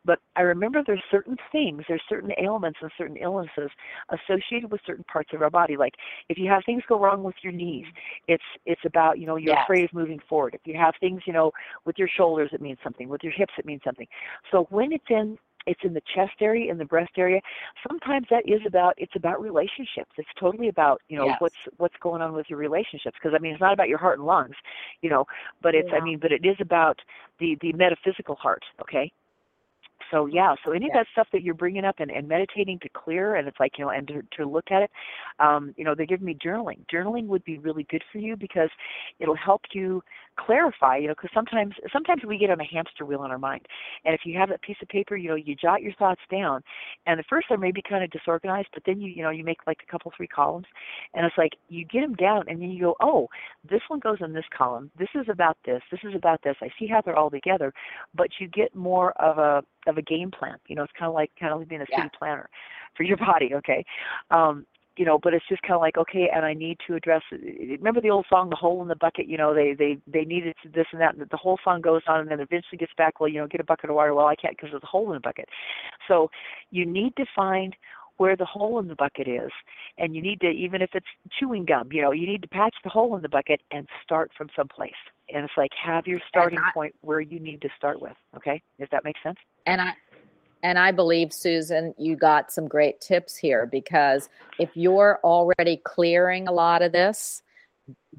but 0.04 0.18
I 0.36 0.42
remember 0.42 0.82
there's 0.86 1.02
certain 1.10 1.36
things, 1.50 1.82
there's 1.88 2.02
certain 2.09 2.30
ailments 2.38 2.78
and 2.82 2.90
certain 2.98 3.16
illnesses 3.16 3.70
associated 4.10 4.70
with 4.70 4.80
certain 4.86 5.04
parts 5.04 5.30
of 5.34 5.42
our 5.42 5.50
body. 5.50 5.76
Like 5.76 5.94
if 6.28 6.38
you 6.38 6.48
have 6.48 6.62
things 6.66 6.82
go 6.88 6.98
wrong 6.98 7.22
with 7.22 7.36
your 7.42 7.52
knees, 7.52 7.86
it's 8.28 8.42
it's 8.66 8.82
about 8.84 9.18
you 9.18 9.26
know 9.26 9.36
you're 9.36 9.54
Yes. 9.54 9.64
afraid 9.64 9.84
of 9.84 9.92
moving 9.92 10.20
forward. 10.28 10.54
If 10.54 10.60
you 10.64 10.78
have 10.78 10.94
things 11.00 11.22
you 11.26 11.32
know 11.32 11.52
with 11.84 11.98
your 11.98 12.09
shoulders, 12.09 12.50
it 12.52 12.60
means 12.60 12.78
something. 12.82 13.09
With 13.09 13.22
your 13.22 13.32
hips, 13.32 13.54
it 13.59 13.66
means 13.66 13.82
something. 13.84 14.06
So 14.50 14.66
when 14.70 14.92
it's 14.92 15.04
in 15.10 15.38
it's 15.66 15.80
in 15.84 15.94
the 15.94 16.02
chest 16.14 16.34
area 16.40 16.70
in 16.70 16.78
the 16.78 16.84
breast 16.84 17.12
area. 17.16 17.40
Sometimes 17.89 18.26
that 18.30 18.44
is 18.47 18.60
about 18.66 18.94
it's 18.97 19.14
about 19.16 19.40
relationships. 19.40 20.10
It's 20.18 20.28
totally 20.39 20.68
about 20.68 21.01
you 21.09 21.16
know 21.16 21.26
Yes. 21.26 21.39
what's 21.39 21.56
what's 21.78 21.94
going 22.02 22.22
on 22.22 22.32
with 22.32 22.47
your 22.48 22.59
relationships 22.59 23.16
because 23.20 23.34
i 23.36 23.40
mean 23.40 23.52
it's 23.52 23.60
not 23.60 23.72
about 23.72 23.89
your 23.89 23.98
heart 23.98 24.18
and 24.18 24.26
lungs 24.26 24.55
you 25.02 25.10
know 25.10 25.24
but 25.62 25.74
it's 25.74 25.89
i 25.93 26.01
mean 26.01 26.18
but 26.20 26.32
it 26.32 26.44
is 26.44 26.56
about 26.60 26.98
the 27.39 27.56
the 27.60 27.72
metaphysical 27.72 28.34
heart 28.36 28.62
okay 28.80 29.10
so 30.12 30.26
yeah 30.26 30.55
so 30.64 30.70
any 30.70 30.86
of 30.86 30.93
that 30.93 31.06
stuff 31.10 31.26
that 31.32 31.43
you're 31.43 31.55
bringing 31.55 31.84
up 31.84 31.97
and, 31.98 32.10
and 32.10 32.28
meditating 32.28 32.78
to 32.80 32.89
clear 32.90 33.34
and 33.34 33.48
it's 33.48 33.59
like 33.59 33.72
you 33.78 33.84
know 33.84 33.90
and 33.90 34.06
to, 34.06 34.22
to 34.36 34.48
look 34.48 34.70
at 34.70 34.82
it 34.82 34.90
um 35.40 35.74
you 35.76 35.84
know 35.84 35.94
they 35.94 36.06
give 36.06 36.22
me 36.22 36.36
journaling. 36.44 36.78
Journaling 36.93 37.26
would 37.26 37.44
be 37.44 37.59
really 37.59 37.86
good 37.90 38.02
for 38.12 38.18
you 38.18 38.36
because 38.36 38.70
it'll 39.18 39.36
help 39.36 39.62
you 39.72 40.02
clarify 40.39 40.97
you 40.97 41.09
know 41.09 41.14
because 41.14 41.30
sometimes 41.34 41.74
sometimes 41.93 42.22
we 42.24 42.39
get 42.39 42.51
on 42.51 42.60
a 42.60 42.64
hamster 42.64 43.05
wheel 43.05 43.24
in 43.24 43.30
our 43.30 43.39
mind. 43.39 43.66
And 44.05 44.14
if 44.14 44.22
you 44.24 44.39
have 44.39 44.48
that 44.51 44.62
piece 44.62 44.76
of 44.82 44.89
paper 44.89 45.16
you 45.16 45.28
know 45.28 45.34
you 45.34 45.55
jot 45.55 45.82
your 45.82 45.94
thoughts 45.94 46.20
down. 46.30 46.62
And 47.06 47.18
at 47.18 47.26
first 47.28 47.47
they 47.51 47.56
may 47.56 47.72
be 47.72 47.82
kind 47.89 48.05
of 48.05 48.10
disorganized 48.10 48.68
but 48.72 48.82
then 48.86 49.01
you 49.01 49.10
you 49.10 49.22
know 49.22 49.30
you 49.30 49.44
make 49.44 49.59
like 49.66 49.78
a 49.86 49.90
couple 49.90 50.12
three 50.16 50.28
columns. 50.28 50.66
And 51.14 51.26
it's 51.26 51.39
like 51.39 51.52
you 51.68 51.84
get 51.84 52.01
them 52.02 52.14
down 52.14 52.44
and 52.48 52.60
then 52.60 52.70
you 52.70 52.80
go 52.80 52.97
oh 53.01 53.28
this 53.68 53.82
one 53.89 54.01
goes 54.01 54.18
in 54.20 54.32
this 54.32 54.44
column. 54.56 54.90
This 54.98 55.09
is 55.14 55.26
about 55.28 55.56
this. 55.64 55.82
This 55.90 56.01
is 56.05 56.14
about 56.14 56.40
this. 56.43 56.56
I 56.60 56.68
see 56.78 56.86
how 56.86 57.01
they're 57.01 57.16
all 57.16 57.30
together. 57.30 57.72
But 58.14 58.28
you 58.39 58.48
get 58.48 58.74
more 58.74 59.12
of 59.12 59.39
a 59.39 59.62
of 59.86 59.98
a 59.98 60.02
game 60.02 60.30
plan 60.30 60.56
you 60.68 60.76
know 60.76 60.82
it's 60.82 60.92
kind 60.98 61.09
of 61.09 61.14
like 61.14 61.30
kind 61.38 61.52
of 61.52 61.59
like 61.59 61.68
being 61.68 61.80
a 61.80 61.86
Yeah. 61.88 61.98
city 61.98 62.10
planner 62.18 62.48
for 62.96 63.02
your 63.02 63.16
body 63.30 63.54
okay 63.54 63.84
um 64.30 64.66
you 64.96 65.06
know, 65.06 65.18
but 65.22 65.32
it's 65.32 65.44
just 65.48 65.62
kind 65.62 65.74
of 65.74 65.80
like 65.80 65.96
okay, 65.96 66.28
and 66.34 66.44
I 66.44 66.52
need 66.52 66.78
to 66.86 66.94
address. 66.94 67.22
Remember 67.32 68.00
the 68.00 68.10
old 68.10 68.26
song, 68.28 68.50
"The 68.50 68.56
Hole 68.56 68.82
in 68.82 68.88
the 68.88 68.96
Bucket"? 68.96 69.26
You 69.26 69.38
know, 69.38 69.54
they 69.54 69.72
they 69.72 69.98
they 70.06 70.24
needed 70.24 70.54
this 70.64 70.86
and 70.92 71.00
that, 71.00 71.14
and 71.14 71.28
the 71.30 71.36
whole 71.36 71.59
song 71.64 71.80
goes 71.80 72.02
on, 72.06 72.20
and 72.20 72.30
then 72.30 72.40
eventually 72.40 72.76
gets 72.78 72.92
back. 72.98 73.18
Well, 73.18 73.28
you 73.28 73.40
know, 73.40 73.46
get 73.46 73.60
a 73.60 73.64
bucket 73.64 73.88
of 73.90 73.96
water. 73.96 74.14
Well, 74.14 74.26
I 74.26 74.36
can't 74.36 74.56
because 74.56 74.70
there's 74.70 74.82
a 74.82 74.86
hole 74.86 75.09
in 75.09 75.14
the 75.14 75.20
bucket. 75.20 75.48
So 76.09 76.30
you 76.70 76.84
need 76.84 77.16
to 77.16 77.24
find 77.34 77.74
where 78.18 78.36
the 78.36 78.44
hole 78.44 78.78
in 78.78 78.88
the 78.88 78.94
bucket 78.94 79.26
is, 79.26 79.50
and 79.96 80.14
you 80.14 80.20
need 80.20 80.40
to 80.42 80.48
even 80.48 80.82
if 80.82 80.90
it's 80.94 81.06
chewing 81.40 81.64
gum, 81.64 81.90
you 81.90 82.02
know, 82.02 82.12
you 82.12 82.26
need 82.26 82.42
to 82.42 82.48
patch 82.48 82.74
the 82.84 82.90
hole 82.90 83.16
in 83.16 83.22
the 83.22 83.28
bucket 83.28 83.62
and 83.70 83.88
start 84.04 84.30
from 84.36 84.48
someplace. 84.54 84.92
And 85.32 85.44
it's 85.44 85.54
like 85.56 85.70
have 85.82 86.06
your 86.06 86.20
starting 86.28 86.59
I- 86.59 86.70
point 86.74 86.94
where 87.00 87.20
you 87.20 87.40
need 87.40 87.62
to 87.62 87.68
start 87.78 88.00
with. 88.02 88.12
Okay, 88.36 88.60
if 88.78 88.90
that 88.90 89.04
makes 89.04 89.22
sense. 89.22 89.38
And 89.66 89.80
I 89.80 89.94
and 90.62 90.78
I 90.78 90.93
believe 90.93 91.32
Susan, 91.32 91.93
you 91.98 92.14
got 92.16 92.52
some 92.52 92.68
great 92.68 93.01
tips 93.01 93.36
here 93.36 93.66
because 93.66 94.28
if 94.59 94.70
you're 94.74 95.18
already 95.24 95.78
clearing 95.84 96.47
a 96.47 96.52
lot 96.52 96.82
of 96.82 96.93
this, 96.93 97.43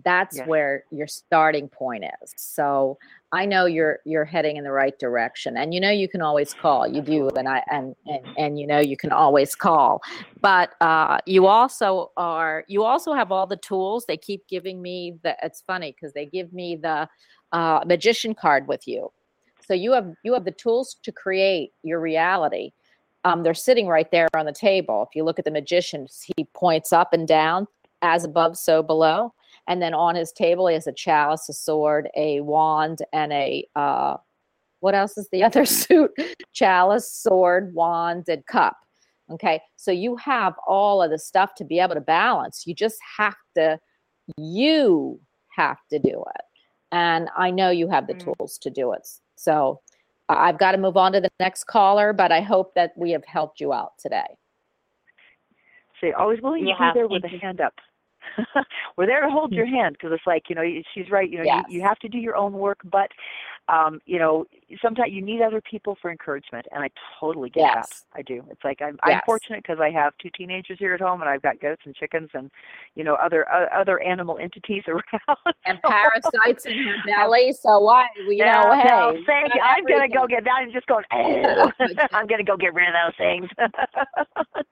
that's 0.04 0.40
where 0.42 0.84
your 0.92 1.08
starting 1.08 1.70
point 1.70 2.04
is. 2.04 2.34
So 2.36 2.98
I 3.32 3.46
know 3.46 3.66
you're 3.66 4.00
you're 4.06 4.26
heading 4.26 4.58
in 4.58 4.64
the 4.64 4.72
right 4.72 4.98
direction. 5.00 5.56
And 5.56 5.74
you 5.74 5.80
know 5.80 5.92
you 5.92 6.10
can 6.10 6.22
always 6.22 6.54
call. 6.54 6.88
You 6.88 7.02
do 7.02 7.30
and 7.30 7.48
I 7.48 7.64
and 7.72 7.96
and, 8.06 8.26
and 8.38 8.60
you 8.60 8.68
know 8.68 8.80
you 8.80 8.98
can 8.98 9.12
always 9.12 9.56
call. 9.56 10.02
But 10.42 10.74
uh 10.82 11.20
you 11.26 11.46
also 11.46 12.12
are 12.18 12.66
you 12.68 12.84
also 12.84 13.14
have 13.14 13.32
all 13.32 13.48
the 13.48 13.58
tools. 13.58 14.06
They 14.06 14.18
keep 14.18 14.48
giving 14.50 14.82
me 14.82 15.18
the 15.24 15.38
it's 15.42 15.62
funny 15.62 15.94
because 15.94 16.14
they 16.14 16.26
give 16.26 16.52
me 16.52 16.76
the 16.76 17.08
uh 17.54 17.82
magician 17.86 18.36
card 18.36 18.68
with 18.68 18.88
you. 18.88 19.12
So 19.68 19.74
you 19.74 19.92
have 19.94 20.14
you 20.24 20.34
have 20.34 20.46
the 20.46 20.52
tools 20.52 20.98
to 21.04 21.12
create 21.12 21.72
your 21.84 22.00
reality. 22.00 22.72
Um, 23.26 23.44
they're 23.44 23.54
sitting 23.54 23.88
right 23.88 24.10
there 24.12 24.28
on 24.36 24.46
the 24.46 24.54
table. 24.54 25.08
If 25.10 25.16
you 25.16 25.24
look 25.24 25.40
at 25.40 25.46
the 25.46 25.52
magician, 25.52 26.08
he 26.36 26.46
points 26.54 26.92
up 26.92 27.14
and 27.14 27.28
down, 27.28 27.68
as 28.02 28.26
above, 28.26 28.58
so 28.58 28.84
below. 28.84 29.34
And 29.68 29.82
then 29.82 29.94
on 29.94 30.16
his 30.16 30.34
table, 30.34 30.68
he 30.68 30.74
has 30.74 30.88
a 30.88 30.92
chalice, 30.92 31.48
a 31.48 31.54
sword, 31.54 32.10
a 32.18 32.42
wand, 32.42 33.00
and 33.14 33.32
a 33.32 33.66
uh, 33.76 34.18
what 34.82 34.94
else 34.94 35.18
is 35.18 35.30
the 35.32 35.44
other 35.46 35.66
suit? 35.66 36.12
Chalice, 36.52 37.12
sword, 37.12 37.74
wand, 37.74 38.26
and 38.28 38.46
cup. 38.46 38.78
Okay, 39.32 39.62
so 39.78 39.90
you 39.92 40.18
have 40.18 40.54
all 40.68 41.02
of 41.02 41.10
the 41.10 41.18
stuff 41.18 41.56
to 41.56 41.64
be 41.64 41.80
able 41.80 41.96
to 41.96 42.02
balance. 42.02 42.68
You 42.68 42.76
just 42.76 42.98
have 43.18 43.38
to, 43.56 43.80
you 44.38 45.20
have 45.56 45.78
to 45.90 45.98
do 45.98 46.24
it. 46.36 46.42
And 46.92 47.30
I 47.36 47.50
know 47.50 47.70
you 47.70 47.88
have 47.88 48.08
the 48.08 48.14
tools 48.14 48.58
to 48.60 48.70
do 48.70 48.92
it. 48.92 49.08
So 49.44 49.82
I- 50.30 50.50
I've 50.50 50.58
got 50.58 50.72
to 50.72 50.78
move 50.78 50.98
on 50.98 51.12
to 51.14 51.22
the 51.22 51.30
next 51.40 51.66
caller, 51.66 52.14
but 52.14 52.32
I 52.32 52.42
hope 52.42 52.74
that 52.76 52.94
we 52.98 53.12
have 53.12 53.26
helped 53.26 53.60
you 53.60 53.74
out 53.74 53.98
today. 53.98 54.38
Say 56.02 56.12
always 56.14 56.42
willing 56.42 56.66
You 56.66 56.74
to 56.76 56.80
be 56.80 56.92
there 56.94 57.08
with 57.08 57.24
a 57.24 57.28
hand 57.28 57.62
up. 57.62 57.74
We're 58.98 59.06
there 59.06 59.22
to 59.22 59.30
hold 59.30 59.52
your 59.52 59.66
hand 59.66 59.96
because 59.96 60.12
it's 60.14 60.26
like 60.26 60.44
you 60.50 60.56
know 60.56 60.64
she's 60.94 61.10
right. 61.12 61.30
You 61.30 61.40
know 61.40 61.44
Yes. 61.44 61.66
you, 61.68 61.80
you 61.80 61.82
have 61.84 62.00
to 62.00 62.08
do 62.08 62.18
your 62.18 62.36
own 62.36 62.54
work, 62.54 62.80
but 62.84 63.10
um, 63.68 64.00
you 64.06 64.18
know 64.18 64.46
sometimes 64.82 65.12
you 65.12 65.22
need 65.22 65.42
other 65.42 65.62
people 65.62 65.98
for 66.02 66.12
encouragement, 66.12 66.66
and 66.72 66.84
I 66.84 66.90
totally 67.20 67.50
get 67.50 67.62
Yes. 67.62 68.06
that. 68.14 68.20
I 68.20 68.22
do. 68.22 68.44
It's 68.50 68.64
like 68.64 68.82
I'm 68.82 68.98
I'm 69.04 69.22
fortunate 69.26 69.64
because 69.64 69.80
I 69.80 69.90
have 69.92 70.14
two 70.22 70.30
teenagers 70.36 70.78
here 70.80 70.94
at 70.94 71.02
home, 71.02 71.22
and 71.22 71.30
I've 71.30 71.42
got 71.42 71.60
goats 71.60 71.82
and 71.86 71.96
chickens 71.96 72.30
and 72.34 72.52
you 72.96 73.04
know 73.04 73.16
other 73.16 73.50
uh, 73.52 73.68
other 73.76 74.00
animal 74.02 74.38
entities 74.38 74.84
around. 74.88 75.38
And 75.66 75.80
parasites 75.82 76.66
in 76.66 76.78
her 76.84 76.96
belly. 77.06 77.54
So 77.54 77.80
why? 77.80 78.08
You 78.28 78.46
know, 78.46 78.74
hey, 78.74 78.84
no, 78.90 79.18
thank 79.26 79.54
you. 79.54 79.62
I'm 79.62 79.84
gonna 79.86 80.10
go 80.10 80.28
get 80.28 80.44
that. 80.44 80.56
I'm 80.58 80.72
just 80.72 80.88
going. 80.88 81.04
"Oh." 81.14 81.72
I'm 82.12 82.28
gonna 82.28 82.44
go 82.44 82.58
get 82.58 82.74
rid 82.74 82.88
of 82.88 82.94
those 82.94 83.18
things. 83.18 83.50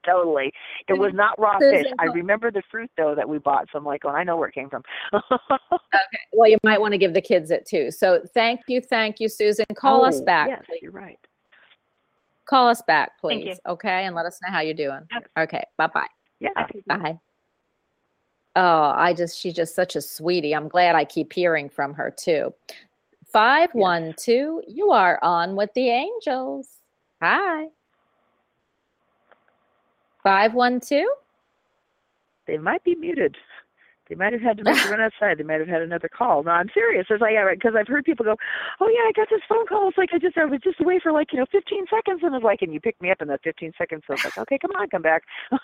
totally. 0.06 0.52
It 0.88 0.94
was 0.94 1.14
not 1.14 1.40
raw 1.40 1.60
fish. 1.60 1.86
I 2.00 2.06
remember 2.06 2.52
the 2.52 2.64
fruit 2.70 2.90
though 2.98 3.16
that 3.16 3.28
we 3.28 3.38
bought, 3.38 3.68
so 3.72 3.78
I'm 3.78 3.86
like, 3.86 4.04
oh, 4.06 4.10
I 4.10 4.24
know 4.24 4.38
where 4.38 4.50
it 4.50 4.56
came 4.56 4.70
from. 4.70 4.84
Okay. 5.14 6.18
Well, 6.34 6.50
you 6.50 6.58
might 6.64 6.80
want 6.80 6.94
to 6.94 6.98
give 6.98 7.14
the 7.14 7.22
kids 7.22 7.52
it 7.52 7.66
too. 7.68 7.92
So 7.92 8.22
thank 8.34 8.62
you, 8.68 8.82
thank 8.82 9.20
you, 9.20 9.28
Susan. 9.30 9.66
Call 9.82 10.06
us 10.06 10.20
Oh, 10.22 10.26
back. 10.26 10.48
Yes, 10.50 10.62
please. 10.68 10.80
you're 10.84 10.92
right. 10.92 11.18
Call 12.46 12.68
us 12.68 12.84
back, 12.84 13.20
please. 13.20 13.60
Okay, 13.66 14.06
and 14.06 14.16
let 14.16 14.28
us 14.28 14.40
know 14.44 14.52
how 14.52 14.60
you're 14.60 14.76
doing. 14.76 15.00
Okay. 15.38 15.64
Bye 15.78 15.88
bye. 15.88 16.06
Yeah. 16.40 16.50
Bye. 16.86 17.20
Oh, 18.56 18.94
I 18.96 19.14
just 19.14 19.40
she's 19.40 19.56
just 19.56 19.74
such 19.74 19.96
a 19.96 20.02
sweetie. 20.02 20.54
I'm 20.54 20.68
glad 20.68 20.96
I 20.96 21.04
keep 21.06 21.34
hearing 21.34 21.68
from 21.70 21.94
her 21.96 22.12
too. 22.16 22.54
Five 23.26 23.70
one 23.74 24.14
two, 24.18 24.62
you 24.68 24.92
are 24.92 25.18
on 25.24 25.56
with 25.56 25.74
the 25.74 25.90
angels. 25.90 26.68
Hi. 27.22 27.68
Five 30.22 30.54
one 30.54 30.80
two. 30.80 31.12
They 32.46 32.58
might 32.58 32.84
be 32.84 32.94
muted. 32.96 33.36
They 34.12 34.16
might 34.18 34.34
have 34.34 34.42
had 34.42 34.58
to 34.58 34.64
run 34.66 35.00
outside. 35.00 35.38
They 35.38 35.44
might 35.44 35.62
have 35.62 35.70
had 35.70 35.82
another 35.82 36.10
call. 36.10 36.44
No, 36.44 36.52
I'm 36.52 36.70
serious. 36.74 37.06
It's 37.10 37.22
like 37.22 37.36
because 37.54 37.76
I've 37.80 37.88
heard 37.88 38.04
people 38.04 38.26
go, 38.26 38.36
"Oh 38.82 38.90
yeah, 38.90 39.08
I 39.08 39.14
got 39.16 39.30
this 39.30 39.40
phone 39.48 39.66
call. 39.66 39.88
It's 39.88 39.98
like 39.98 40.10
I 40.12 40.20
just 40.20 40.38
I 40.38 40.44
was 40.44 40.60
just 40.62 40.82
away 40.82 41.00
for 41.02 41.14
like 41.14 41.32
you 41.32 41.40
know 41.40 41.46
15 41.50 41.86
seconds, 41.90 42.20
and 42.22 42.36
it's 42.36 42.44
like, 42.44 42.62
and 42.62 42.74
you 42.74 42.82
picked 42.82 43.02
me 43.02 43.10
up 43.10 43.22
in 43.22 43.30
that 43.30 43.40
15 43.42 43.72
seconds. 43.78 44.04
So 44.06 44.16
it's 44.16 44.26
like, 44.26 44.38
okay, 44.38 44.58
come 44.58 44.72
on, 44.72 44.90
come 44.90 45.02
back. 45.02 45.24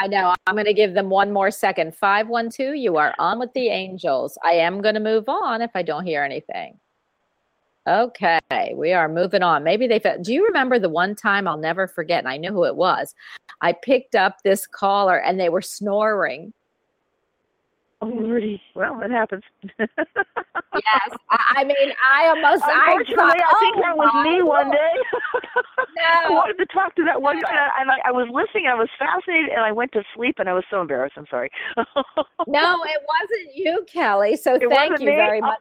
I 0.00 0.08
know. 0.08 0.34
I'm 0.48 0.56
going 0.56 0.64
to 0.64 0.74
give 0.74 0.94
them 0.94 1.10
one 1.10 1.32
more 1.32 1.52
second. 1.52 1.94
512, 1.94 2.74
you 2.74 2.96
are 2.96 3.14
on 3.20 3.38
with 3.38 3.52
the 3.54 3.68
angels. 3.68 4.36
I 4.44 4.54
am 4.54 4.82
going 4.82 4.96
to 4.96 5.00
move 5.00 5.28
on 5.28 5.62
if 5.62 5.70
I 5.76 5.82
don't 5.82 6.04
hear 6.04 6.24
anything. 6.24 6.76
Okay, 7.86 8.74
we 8.74 8.92
are 8.92 9.08
moving 9.08 9.44
on. 9.44 9.62
Maybe 9.62 9.86
they 9.86 10.00
fe- 10.00 10.18
do 10.22 10.34
you 10.34 10.44
remember 10.44 10.80
the 10.80 10.88
one 10.88 11.14
time 11.14 11.46
I'll 11.46 11.56
never 11.56 11.86
forget, 11.86 12.18
and 12.18 12.28
I 12.28 12.36
knew 12.36 12.52
who 12.52 12.64
it 12.64 12.74
was. 12.74 13.14
I 13.60 13.74
picked 13.74 14.16
up 14.16 14.38
this 14.42 14.66
caller 14.66 15.20
and 15.20 15.38
they 15.38 15.48
were 15.50 15.62
snoring. 15.62 16.52
Oh, 18.02 18.06
Lordy. 18.06 18.62
Well, 18.74 19.00
it 19.02 19.10
happens. 19.10 19.42
yes, 19.78 19.88
I, 21.30 21.38
I 21.58 21.64
mean, 21.64 21.92
I 22.10 22.28
almost, 22.28 22.64
I 22.64 22.92
Unfortunately, 22.92 23.14
thought, 23.16 23.36
I 23.36 23.58
think 23.60 23.76
oh 23.76 23.80
that 23.82 23.96
was 23.96 24.24
me 24.24 24.40
oh, 24.40 24.46
one 24.46 24.66
Lord. 24.68 24.72
day. 24.72 24.94
I 26.26 26.30
wanted 26.30 26.56
to 26.56 26.66
talk 26.72 26.94
to 26.96 27.04
that 27.04 27.20
one 27.20 27.40
guy, 27.40 27.68
and 27.78 27.90
I, 27.90 27.96
I 28.06 28.10
was 28.12 28.26
listening. 28.32 28.68
I 28.68 28.74
was 28.74 28.88
fascinated, 28.98 29.50
and 29.50 29.60
I 29.60 29.72
went 29.72 29.92
to 29.92 30.02
sleep, 30.16 30.36
and 30.38 30.48
I 30.48 30.54
was 30.54 30.64
so 30.70 30.80
embarrassed. 30.80 31.14
I'm 31.16 31.26
sorry. 31.30 31.50
No, 32.46 32.82
it 32.84 33.00
wasn't 33.06 33.54
you, 33.54 33.84
Kelly. 33.92 34.34
So 34.36 34.54
It 34.54 34.62
thank 34.70 34.98
you 34.98 35.06
me? 35.06 35.14
very 35.14 35.40
much. 35.42 35.58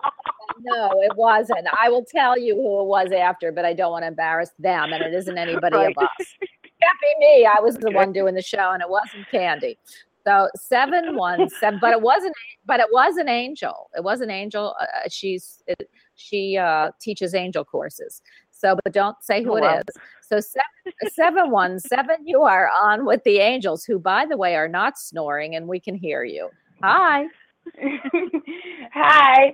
No, 0.61 0.89
it 1.03 1.15
wasn't. 1.15 1.67
I 1.79 1.89
will 1.89 2.05
tell 2.05 2.37
you 2.39 2.55
who 2.55 2.81
it 2.81 2.85
was 2.85 3.11
after, 3.11 3.51
but 3.51 3.65
I 3.65 3.73
don't 3.73 3.91
want 3.91 4.03
to 4.03 4.07
embarrass 4.07 4.51
them, 4.57 4.93
and 4.93 5.03
it 5.03 5.13
isn't 5.13 5.37
anybody 5.37 5.75
Right. 5.75 5.95
of 5.95 6.03
us. 6.03 6.27
Can't 6.39 6.97
be 7.01 7.19
me. 7.19 7.45
I 7.45 7.59
was 7.59 7.75
the 7.77 7.91
one 7.91 8.13
doing 8.13 8.33
the 8.33 8.41
show, 8.41 8.71
and 8.71 8.81
it 8.81 8.89
wasn't 8.89 9.29
Candy. 9.29 9.77
So 10.29 10.47
seven 10.55 11.15
one 11.15 11.49
seven, 11.49 11.79
but 11.81 11.91
it 11.91 12.01
wasn't. 12.01 12.35
But 12.63 12.79
it 12.79 12.85
was 12.91 13.17
an 13.17 13.27
angel. 13.27 13.89
It 13.97 14.03
was 14.03 14.21
an 14.21 14.29
angel. 14.29 14.75
Uh, 14.79 14.83
uh, 14.83 15.09
she's 15.09 15.63
it, 15.65 15.89
she 16.13 16.55
uh, 16.55 16.91
teaches 17.01 17.33
angel 17.33 17.65
courses. 17.65 18.21
So, 18.51 18.77
but 18.83 18.93
don't 18.93 19.17
say 19.23 19.43
who 19.43 19.53
Oh, 19.53 19.55
it 19.55 19.61
wow. 19.61 19.77
is. 19.79 19.95
So 20.21 20.39
seven 20.39 21.09
seven 21.13 21.49
one 21.49 21.79
seven, 21.79 22.17
you 22.27 22.43
are 22.43 22.69
on 22.79 23.05
with 23.05 23.23
the 23.23 23.37
angels, 23.39 23.85
who, 23.85 23.97
by 23.97 24.27
the 24.27 24.37
way, 24.37 24.55
are 24.55 24.67
not 24.67 24.99
snoring, 24.99 25.55
and 25.55 25.67
we 25.67 25.79
can 25.79 25.95
hear 25.95 26.23
you. 26.23 26.49
Hi. 26.83 27.23
Hi. 28.93 29.51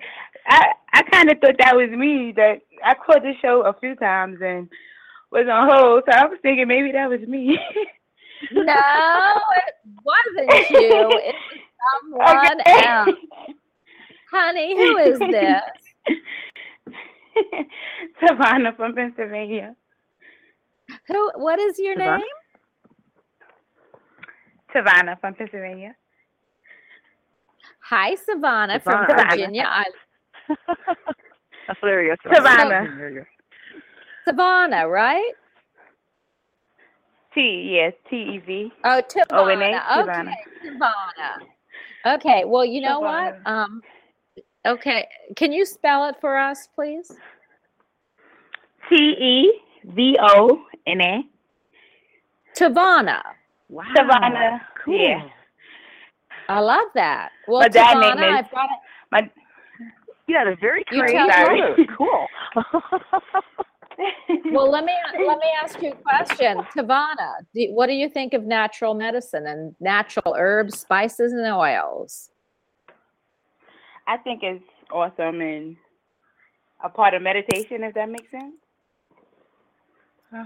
I 0.47 0.71
I 0.93 1.03
kind 1.03 1.31
of 1.31 1.39
thought 1.39 1.55
that 1.59 1.75
was 1.75 1.89
me. 1.89 2.33
That 2.35 2.59
I 2.83 2.95
called 2.95 3.23
the 3.23 3.33
show 3.41 3.61
a 3.61 3.73
few 3.79 3.95
times 3.95 4.39
and 4.43 4.67
was 5.31 5.47
on 5.49 5.69
hold, 5.69 6.03
so 6.05 6.17
I 6.17 6.25
was 6.25 6.37
thinking 6.41 6.67
maybe 6.67 6.91
that 6.91 7.09
was 7.09 7.21
me. 7.21 7.57
No, 8.51 8.73
it 8.73 9.75
wasn't 10.03 10.69
you. 10.69 11.19
It 11.23 11.35
was 11.35 11.59
someone 12.01 12.61
Okay. 12.69 12.85
else. 12.85 13.09
Honey, 14.31 14.75
who 14.75 14.97
is 14.97 15.19
this? 15.19 15.61
Savannah 18.27 18.73
from 18.75 18.93
Pennsylvania. 18.95 19.75
Who? 21.07 21.31
What 21.35 21.59
is 21.59 21.79
your 21.79 21.95
Savannah? 21.95 22.17
name? 22.17 22.27
Savannah 24.73 25.17
from 25.21 25.33
Pennsylvania. 25.35 25.95
Hi, 27.89 28.15
Savannah, 28.15 28.79
from 28.79 29.05
Savannah. 29.07 29.29
Virginia. 29.29 29.63
I, 29.69 29.83
That's 31.67 31.79
hilarious. 31.79 32.17
Savannah. 32.33 32.87
There 32.97 33.09
you 33.09 33.19
go. 33.21 33.25
Savannah, 34.27 34.87
right? 34.87 35.33
T, 37.35 37.71
yes, 37.75 37.93
T 38.09 38.15
E 38.15 38.37
V. 38.39 38.71
Oh, 38.85 39.01
O 39.31 39.45
N 39.47 39.61
A, 39.61 39.65
Tevona. 39.65 39.91
Okay, 39.91 40.01
Savannah. 40.01 40.31
Savannah. 40.63 41.45
Okay. 42.07 42.43
Well, 42.45 42.63
you 42.65 42.81
know 42.81 42.99
what? 43.01 43.37
Um. 43.45 43.81
Okay. 44.65 45.05
Can 45.35 45.51
you 45.51 45.65
spell 45.65 46.07
it 46.07 46.15
for 46.21 46.37
us, 46.37 46.67
please? 46.73 47.11
T 48.89 48.95
E 48.95 49.61
V 49.83 50.17
O 50.21 50.63
N 50.87 51.01
A. 51.01 51.23
Tevona. 52.55 53.21
Wow. 53.69 53.83
Savannah. 53.95 54.61
Cool. 54.83 54.97
Yeah. 54.99 55.23
I 56.47 56.59
love 56.59 56.85
that. 56.93 57.31
Well, 57.47 57.61
My 57.61 57.67
dad 57.67 57.95
name 57.99 58.17
Tevona, 58.17 58.39
is- 58.39 58.45
I've 58.45 58.51
got 58.51 58.65
it. 58.65 58.79
My 59.11 59.29
Yeah, 60.27 60.43
they're 60.45 60.55
very 60.55 60.83
creative. 60.85 61.27
tell. 61.27 61.97
Cool. 61.97 62.27
well, 64.51 64.69
let 64.69 64.85
me 64.85 64.93
let 65.25 65.37
me 65.37 65.47
ask 65.61 65.81
you 65.81 65.91
a 65.91 65.95
question, 65.95 66.57
Tevona. 66.75 67.45
Do, 67.53 67.67
what 67.73 67.87
do 67.87 67.93
you 67.93 68.09
think 68.09 68.33
of 68.33 68.43
natural 68.43 68.93
medicine 68.93 69.47
and 69.47 69.75
natural 69.79 70.35
herbs, 70.37 70.79
spices, 70.79 71.33
and 71.33 71.45
oils? 71.45 72.29
I 74.07 74.17
think 74.17 74.43
it's 74.43 74.63
awesome 74.91 75.41
and 75.41 75.75
a 76.83 76.89
part 76.89 77.13
of 77.13 77.21
meditation, 77.21 77.83
if 77.83 77.93
that 77.95 78.09
makes 78.09 78.29
sense. 78.29 78.53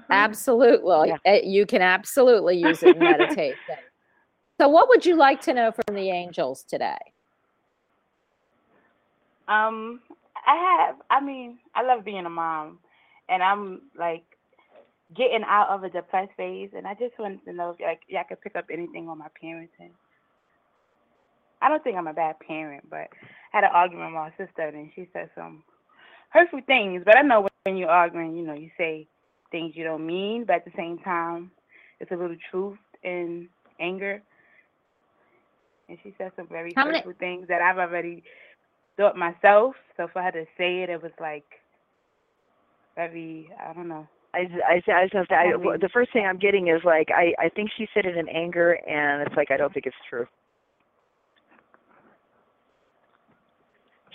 Absolutely, 0.09 1.13
Uh, 1.25 1.39
you 1.43 1.65
can 1.65 1.81
absolutely 1.81 2.57
use 2.57 2.83
it 2.83 2.95
in 2.95 3.01
meditation. 3.03 3.55
so, 4.61 4.67
what 4.67 4.87
would 4.87 5.05
you 5.05 5.15
like 5.15 5.41
to 5.41 5.53
know 5.53 5.71
from 5.71 5.95
the 5.95 6.09
angels 6.09 6.63
today? 6.63 6.97
Um, 9.47 10.01
I 10.45 10.55
have. 10.55 10.95
I 11.09 11.21
mean, 11.21 11.57
I 11.73 11.81
love 11.81 12.05
being 12.05 12.25
a 12.25 12.29
mom, 12.29 12.79
and 13.29 13.43
I'm 13.43 13.81
like 13.97 14.23
getting 15.15 15.43
out 15.47 15.69
of 15.69 15.83
a 15.83 15.89
depressed 15.89 16.31
phase, 16.37 16.69
and 16.75 16.85
I 16.87 16.93
just 16.93 17.17
wanted 17.17 17.43
to 17.45 17.53
know 17.53 17.71
if 17.71 17.79
like 17.79 18.01
y'all 18.07 18.23
could 18.27 18.41
pick 18.41 18.55
up 18.55 18.65
anything 18.71 19.07
on 19.07 19.17
my 19.17 19.27
parenting. 19.41 19.91
I 21.61 21.67
don't 21.69 21.83
think 21.83 21.97
I'm 21.97 22.07
a 22.07 22.13
bad 22.13 22.39
parent, 22.39 22.89
but 22.89 23.09
I 23.53 23.57
had 23.57 23.63
an 23.65 23.71
argument 23.73 24.13
with 24.13 24.21
my 24.21 24.45
sister, 24.45 24.67
and 24.67 24.89
she 24.95 25.09
said 25.11 25.29
some 25.35 25.63
hurtful 26.29 26.61
things. 26.65 27.03
But 27.05 27.17
I 27.17 27.21
know 27.21 27.47
when 27.63 27.77
you're 27.77 27.89
arguing, 27.89 28.35
you 28.37 28.45
know, 28.45 28.53
you 28.53 28.69
say 28.77 29.07
things 29.51 29.73
you 29.75 29.83
don't 29.83 30.05
mean, 30.05 30.45
but 30.45 30.57
at 30.57 30.65
the 30.65 30.71
same 30.77 30.99
time, 30.99 31.51
it's 31.99 32.11
a 32.11 32.15
little 32.15 32.37
truth 32.49 32.77
in 33.03 33.49
anger. 33.79 34.21
And 35.89 35.97
she 36.03 36.13
said 36.17 36.31
some 36.35 36.47
very 36.47 36.71
How 36.75 36.85
many- 36.85 36.99
hurtful 36.99 37.13
things 37.19 37.47
that 37.47 37.61
I've 37.61 37.79
already 37.79 38.23
thought 38.95 39.17
myself. 39.17 39.75
So 39.97 40.07
for 40.07 40.21
her 40.21 40.31
to 40.31 40.45
say 40.57 40.83
it, 40.83 40.89
it 40.89 41.01
was 41.01 41.11
like 41.19 41.58
very, 42.99 43.49
I 43.57 43.73
don't 43.73 43.87
know. 43.87 44.07
I, 44.33 44.39
I, 44.67 44.91
I 44.91 45.03
just 45.11 45.31
I, 45.31 45.51
the 45.79 45.89
first 45.91 46.13
thing 46.13 46.25
I'm 46.25 46.37
getting 46.37 46.67
is 46.67 46.81
like 46.83 47.07
I, 47.09 47.33
I 47.43 47.49
think 47.49 47.71
she 47.77 47.87
said 47.93 48.05
it 48.05 48.17
in 48.17 48.27
anger, 48.29 48.73
and 48.87 49.25
it's 49.25 49.35
like 49.35 49.49
I 49.51 49.57
don't 49.57 49.73
think 49.73 49.85
it's 49.87 49.95
true. 50.09 50.27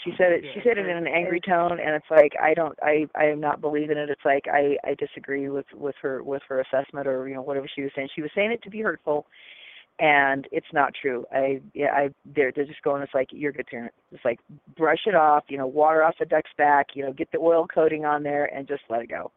She 0.04 0.12
said 0.18 0.32
it. 0.32 0.44
She 0.52 0.60
said 0.62 0.76
it 0.76 0.86
in 0.86 0.96
an 0.96 1.06
angry 1.06 1.40
tone, 1.40 1.80
and 1.80 1.96
it's 1.96 2.10
like 2.10 2.32
I 2.40 2.52
don't. 2.52 2.78
I 2.82 3.06
I 3.16 3.24
am 3.24 3.40
not 3.40 3.60
believing 3.62 3.96
it. 3.96 4.10
It's 4.10 4.24
like 4.24 4.44
I 4.52 4.76
I 4.84 4.94
disagree 4.98 5.48
with 5.48 5.66
with 5.74 5.94
her 6.02 6.22
with 6.22 6.42
her 6.48 6.60
assessment 6.60 7.06
or 7.06 7.26
you 7.26 7.34
know 7.34 7.42
whatever 7.42 7.66
she 7.74 7.82
was 7.82 7.90
saying. 7.96 8.08
She 8.14 8.22
was 8.22 8.30
saying 8.34 8.52
it 8.52 8.62
to 8.64 8.70
be 8.70 8.82
hurtful, 8.82 9.26
and 10.00 10.48
it's 10.50 10.66
not 10.72 10.92
true. 11.00 11.24
I 11.32 11.60
yeah 11.72 11.92
I 11.92 12.10
they're 12.34 12.52
they're 12.52 12.64
just 12.64 12.82
going. 12.82 13.02
It's 13.02 13.14
like 13.14 13.28
you're 13.30 13.50
a 13.50 13.54
good 13.54 13.66
parent. 13.66 13.92
It's 14.12 14.24
like 14.24 14.40
brush 14.76 15.06
it 15.06 15.14
off. 15.14 15.44
You 15.48 15.58
know, 15.58 15.66
water 15.66 16.02
off 16.02 16.14
the 16.18 16.26
duck's 16.26 16.50
back. 16.58 16.88
You 16.94 17.04
know, 17.04 17.12
get 17.12 17.30
the 17.32 17.38
oil 17.38 17.66
coating 17.66 18.04
on 18.04 18.22
there, 18.22 18.46
and 18.46 18.66
just 18.66 18.82
let 18.88 19.02
it 19.02 19.08
go. 19.08 19.30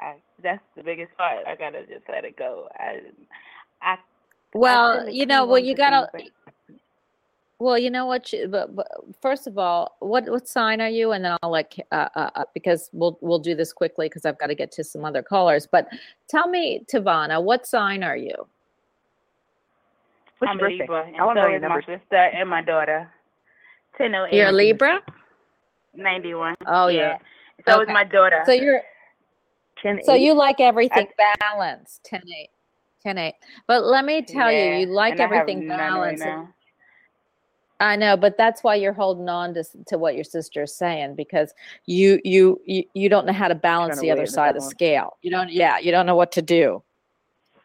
I, 0.00 0.14
that's 0.42 0.62
the 0.76 0.82
biggest 0.82 1.16
part. 1.16 1.46
I 1.46 1.54
gotta 1.56 1.86
just 1.86 2.04
let 2.08 2.24
it 2.24 2.36
go. 2.36 2.68
I, 2.74 3.00
I 3.82 3.96
Well, 4.54 4.94
tend 4.96 5.06
to 5.08 5.14
you 5.14 5.26
know, 5.26 5.46
well, 5.46 5.58
you 5.58 5.74
gotta. 5.74 6.08
things, 6.12 6.30
Well, 7.60 7.78
you 7.78 7.90
know 7.90 8.04
what? 8.06 8.32
you- 8.32 8.48
But, 8.48 8.74
but 8.74 8.88
first 9.22 9.46
of 9.46 9.56
all, 9.58 9.96
what 10.00 10.28
what 10.28 10.48
sign 10.48 10.80
are 10.80 10.88
you? 10.88 11.12
And 11.12 11.24
then 11.24 11.36
I'll 11.42 11.50
let 11.50 11.70
K- 11.70 11.84
uh, 11.92 12.08
uh, 12.16 12.30
uh, 12.34 12.44
because 12.54 12.90
we'll 12.92 13.16
we'll 13.20 13.38
do 13.38 13.54
this 13.54 13.72
quickly 13.72 14.08
because 14.08 14.24
I've 14.26 14.38
got 14.38 14.48
to 14.48 14.54
get 14.54 14.72
to 14.72 14.84
some 14.84 15.04
other 15.04 15.22
callers. 15.22 15.66
But 15.66 15.86
tell 16.28 16.48
me, 16.48 16.84
Tevona, 16.92 17.42
what 17.42 17.66
sign 17.66 18.02
are 18.02 18.16
you? 18.16 18.34
What's 20.38 20.50
I'm 20.50 20.58
your 20.58 20.68
a 20.68 20.70
birthday? 20.70 20.82
Libra, 20.84 21.06
and 21.06 21.16
I 21.16 21.24
want 21.24 21.36
to 21.36 21.42
so 21.42 21.46
know 21.46 21.50
your 21.52 21.64
is 21.64 21.86
my 21.86 21.98
sister 21.98 22.16
and 22.16 22.48
my 22.48 22.62
daughter. 22.62 23.10
Ten 23.96 24.14
oh 24.14 24.26
eight. 24.26 24.36
You're 24.36 24.48
a 24.48 24.52
Libra. 24.52 25.00
Ninety-one. 25.94 26.56
Oh, 26.66 26.88
yeah. 26.88 27.00
yeah. 27.00 27.18
So 27.66 27.80
is 27.80 27.84
Okay. 27.84 27.92
my 27.92 28.04
daughter. 28.04 28.42
So 28.46 28.52
you're 28.52 28.82
ten. 29.80 30.00
so 30.04 30.14
you 30.14 30.34
like 30.34 30.60
everything 30.60 31.08
balanced. 31.40 32.04
10 32.04 32.22
8. 32.26 32.50
10 33.02 33.18
8. 33.18 33.34
But 33.68 33.84
let 33.84 34.04
me 34.04 34.22
tell 34.22 34.50
Yeah, 34.50 34.78
you, 34.78 34.86
you 34.86 34.92
like 34.92 35.12
and 35.12 35.20
I 35.20 35.24
have 35.24 35.32
everything 35.32 35.66
none 35.66 35.78
right 35.78 36.18
balanced. 36.18 36.50
I 37.80 37.96
know, 37.96 38.16
but 38.16 38.38
that's 38.38 38.62
why 38.62 38.76
you're 38.76 38.92
holding 38.92 39.28
on 39.28 39.52
to 39.54 39.64
to 39.88 39.98
what 39.98 40.14
your 40.14 40.24
sister 40.24 40.62
is 40.62 40.74
saying 40.74 41.16
because 41.16 41.52
you 41.86 42.20
you 42.24 42.60
you, 42.64 42.84
you 42.94 43.08
don't 43.08 43.26
know 43.26 43.32
how 43.32 43.48
to 43.48 43.54
balance 43.54 44.00
the 44.00 44.10
other 44.10 44.22
it 44.22 44.24
in 44.24 44.30
the 44.30 44.32
side 44.32 44.56
of 44.56 44.62
the 44.62 44.68
scale. 44.68 45.16
You 45.22 45.30
don't 45.30 45.50
yeah, 45.50 45.78
you 45.78 45.90
don't 45.90 46.06
know 46.06 46.16
what 46.16 46.32
to 46.32 46.42
do. 46.42 46.82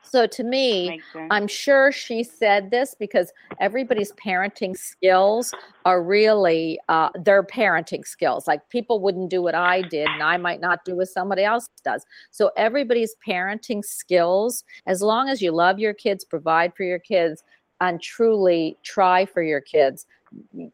So 0.01 0.25
to 0.25 0.43
me, 0.43 1.01
I'm 1.29 1.47
sure 1.47 1.91
she 1.91 2.23
said 2.23 2.71
this 2.71 2.95
because 2.97 3.31
everybody's 3.59 4.11
parenting 4.13 4.75
skills 4.75 5.53
are 5.85 6.01
really 6.01 6.79
uh, 6.89 7.09
their 7.13 7.43
parenting 7.43 8.05
skills. 8.05 8.47
Like 8.47 8.67
people 8.69 8.99
wouldn't 9.01 9.29
do 9.29 9.41
what 9.41 9.55
I 9.55 9.81
did, 9.83 10.07
and 10.07 10.23
I 10.23 10.37
might 10.37 10.61
not 10.61 10.83
do 10.83 10.95
what 10.95 11.09
somebody 11.09 11.43
else 11.43 11.69
does. 11.83 12.05
So 12.31 12.51
everybody's 12.57 13.15
parenting 13.27 13.83
skills, 13.83 14.63
as 14.87 15.01
long 15.01 15.29
as 15.29 15.41
you 15.41 15.51
love 15.51 15.79
your 15.79 15.93
kids, 15.93 16.23
provide 16.23 16.73
for 16.75 16.83
your 16.83 16.99
kids, 16.99 17.43
and 17.81 18.01
truly 18.01 18.77
try 18.83 19.25
for 19.25 19.41
your 19.41 19.61
kids, 19.61 20.05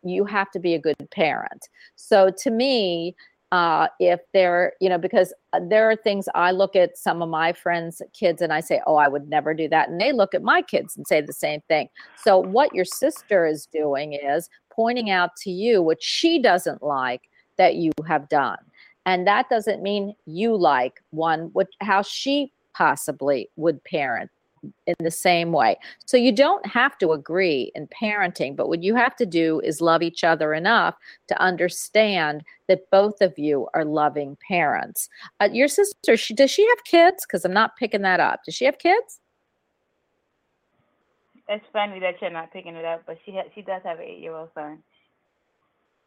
you 0.03 0.26
have 0.26 0.52
to 0.52 0.60
be 0.60 0.73
a 0.73 0.80
good 0.80 0.95
parent. 1.11 1.69
So 1.95 2.30
to 2.39 2.52
me, 2.52 3.15
uh, 3.51 3.88
if 3.99 4.19
they're, 4.34 4.73
you 4.81 4.89
know, 4.89 4.97
because 4.97 5.34
uh, 5.53 5.59
there 5.69 5.89
are 5.89 5.95
things 5.95 6.27
I 6.35 6.51
look 6.51 6.76
at 6.76 6.97
some 6.97 7.22
of 7.22 7.30
my 7.30 7.53
friends' 7.53 8.01
kids 8.13 8.41
and 8.41 8.51
I 8.51 8.59
say, 8.59 8.81
oh, 8.88 8.95
I 8.95 9.07
would 9.07 9.30
never 9.30 9.53
do 9.53 9.69
that. 9.69 9.89
And 9.89 10.01
they 10.01 10.11
look 10.11 10.34
at 10.34 10.43
my 10.43 10.61
kids 10.61 10.97
and 10.97 11.07
say 11.07 11.22
the 11.22 11.34
same 11.34 11.61
thing. 11.67 11.88
So 12.22 12.39
what 12.39 12.73
your 12.73 12.85
sister 12.85 13.45
is 13.45 13.67
doing 13.72 14.13
is 14.13 14.49
pointing 14.72 15.09
out 15.09 15.35
to 15.38 15.51
you 15.51 15.81
what 15.81 16.01
she 16.01 16.41
doesn't 16.41 16.84
like 16.84 17.30
that 17.57 17.76
you 17.76 17.91
have 18.07 18.27
done. 18.30 18.57
And 19.05 19.27
that 19.27 19.49
doesn't 19.49 19.84
mean 19.84 20.15
you 20.26 20.55
like 20.57 21.01
one, 21.11 21.49
what, 21.53 21.67
how 21.81 22.01
she 22.01 22.51
possibly 22.73 23.49
would 23.55 23.81
parent 23.84 24.31
in 24.87 24.95
the 24.99 25.11
same 25.11 25.51
way. 25.51 25.77
So 26.05 26.17
you 26.17 26.31
don't 26.31 26.65
have 26.65 26.97
to 26.99 27.11
agree 27.11 27.71
in 27.75 27.87
parenting, 27.87 28.55
but 28.55 28.67
what 28.67 28.83
you 28.83 28.95
have 28.95 29.15
to 29.17 29.25
do 29.25 29.59
is 29.61 29.81
love 29.81 30.01
each 30.01 30.23
other 30.23 30.53
enough 30.53 30.95
to 31.27 31.41
understand 31.41 32.43
that 32.67 32.89
both 32.91 33.21
of 33.21 33.37
you 33.37 33.67
are 33.73 33.85
loving 33.85 34.37
parents. 34.47 35.09
Uh, 35.39 35.49
your 35.51 35.67
sister, 35.67 36.17
she, 36.17 36.33
does 36.33 36.51
she 36.51 36.67
have 36.67 36.83
kids? 36.83 37.25
Because 37.25 37.45
I'm 37.45 37.53
not 37.53 37.75
picking 37.77 38.01
that 38.01 38.19
up. 38.19 38.43
Does 38.45 38.55
she 38.55 38.65
have 38.65 38.77
kids? 38.77 39.19
It's 41.47 41.65
funny 41.71 41.99
that 41.99 42.15
you're 42.21 42.31
not 42.31 42.51
picking 42.51 42.75
it 42.75 42.85
up, 42.85 43.03
but 43.05 43.17
she 43.23 43.31
ha- 43.33 43.49
she 43.53 43.61
does 43.61 43.81
have 43.83 43.99
an 43.99 44.05
eight-year-old 44.05 44.49
son. 44.55 44.79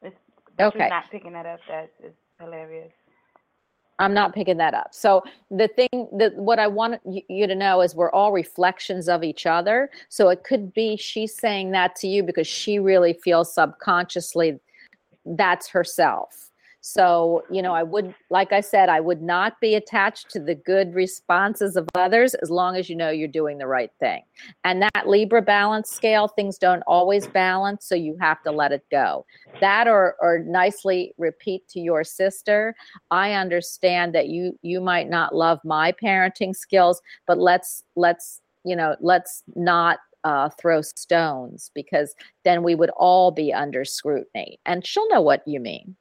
It's, 0.02 0.16
Okay. 0.60 0.78
You're 0.80 0.88
not 0.88 1.10
picking 1.10 1.32
that 1.34 1.46
up. 1.46 1.60
That's 1.68 1.92
hilarious. 2.40 2.90
I'm 3.98 4.14
not 4.14 4.34
picking 4.34 4.58
that 4.58 4.74
up. 4.74 4.94
So 4.94 5.24
the 5.50 5.68
thing 5.68 6.08
that 6.12 6.34
what 6.36 6.58
I 6.58 6.68
want 6.68 7.00
you 7.04 7.46
to 7.46 7.54
know 7.54 7.80
is 7.80 7.94
we're 7.94 8.12
all 8.12 8.32
reflections 8.32 9.08
of 9.08 9.24
each 9.24 9.44
other. 9.46 9.90
So 10.08 10.28
it 10.28 10.44
could 10.44 10.72
be 10.72 10.96
she's 10.96 11.34
saying 11.34 11.72
that 11.72 11.96
to 11.96 12.06
you 12.08 12.22
because 12.22 12.46
she 12.46 12.78
really 12.78 13.12
feels 13.12 13.52
subconsciously 13.52 14.58
that's 15.24 15.68
herself. 15.68 16.47
So, 16.90 17.44
you 17.50 17.60
know, 17.60 17.74
I 17.74 17.82
would, 17.82 18.14
like 18.30 18.50
I 18.50 18.62
said, 18.62 18.88
I 18.88 18.98
would 18.98 19.20
not 19.20 19.60
be 19.60 19.74
attached 19.74 20.30
to 20.30 20.40
the 20.40 20.54
good 20.54 20.94
responses 20.94 21.76
of 21.76 21.86
others 21.94 22.32
as 22.36 22.50
long 22.50 22.76
as 22.76 22.88
you 22.88 22.96
know 22.96 23.10
you're 23.10 23.28
doing 23.28 23.58
the 23.58 23.66
right 23.66 23.90
thing. 24.00 24.22
And 24.64 24.80
that 24.80 25.06
Libra 25.06 25.42
balance 25.42 25.90
scale, 25.90 26.28
things 26.28 26.56
don't 26.56 26.82
always 26.86 27.26
balance, 27.26 27.84
so 27.84 27.94
you 27.94 28.16
have 28.22 28.42
to 28.44 28.50
let 28.50 28.72
it 28.72 28.86
go. 28.90 29.26
That 29.60 29.86
or, 29.86 30.16
or 30.22 30.38
nicely 30.38 31.12
repeat 31.18 31.68
to 31.68 31.80
your 31.80 32.04
sister, 32.04 32.74
I 33.10 33.34
understand 33.34 34.14
that 34.14 34.28
you 34.28 34.58
you 34.62 34.80
might 34.80 35.10
not 35.10 35.34
love 35.34 35.60
my 35.64 35.92
parenting 35.92 36.56
skills, 36.56 37.02
but 37.26 37.38
let's 37.38 37.84
let's 37.96 38.40
you 38.64 38.74
know 38.74 38.96
let's 39.00 39.42
not 39.54 39.98
uh, 40.24 40.48
throw 40.58 40.80
stones 40.80 41.70
because 41.74 42.14
then 42.44 42.62
we 42.62 42.74
would 42.74 42.90
all 42.96 43.30
be 43.30 43.52
under 43.52 43.84
scrutiny. 43.84 44.58
And 44.64 44.86
she'll 44.86 45.08
know 45.10 45.20
what 45.20 45.46
you 45.46 45.60
mean. 45.60 45.96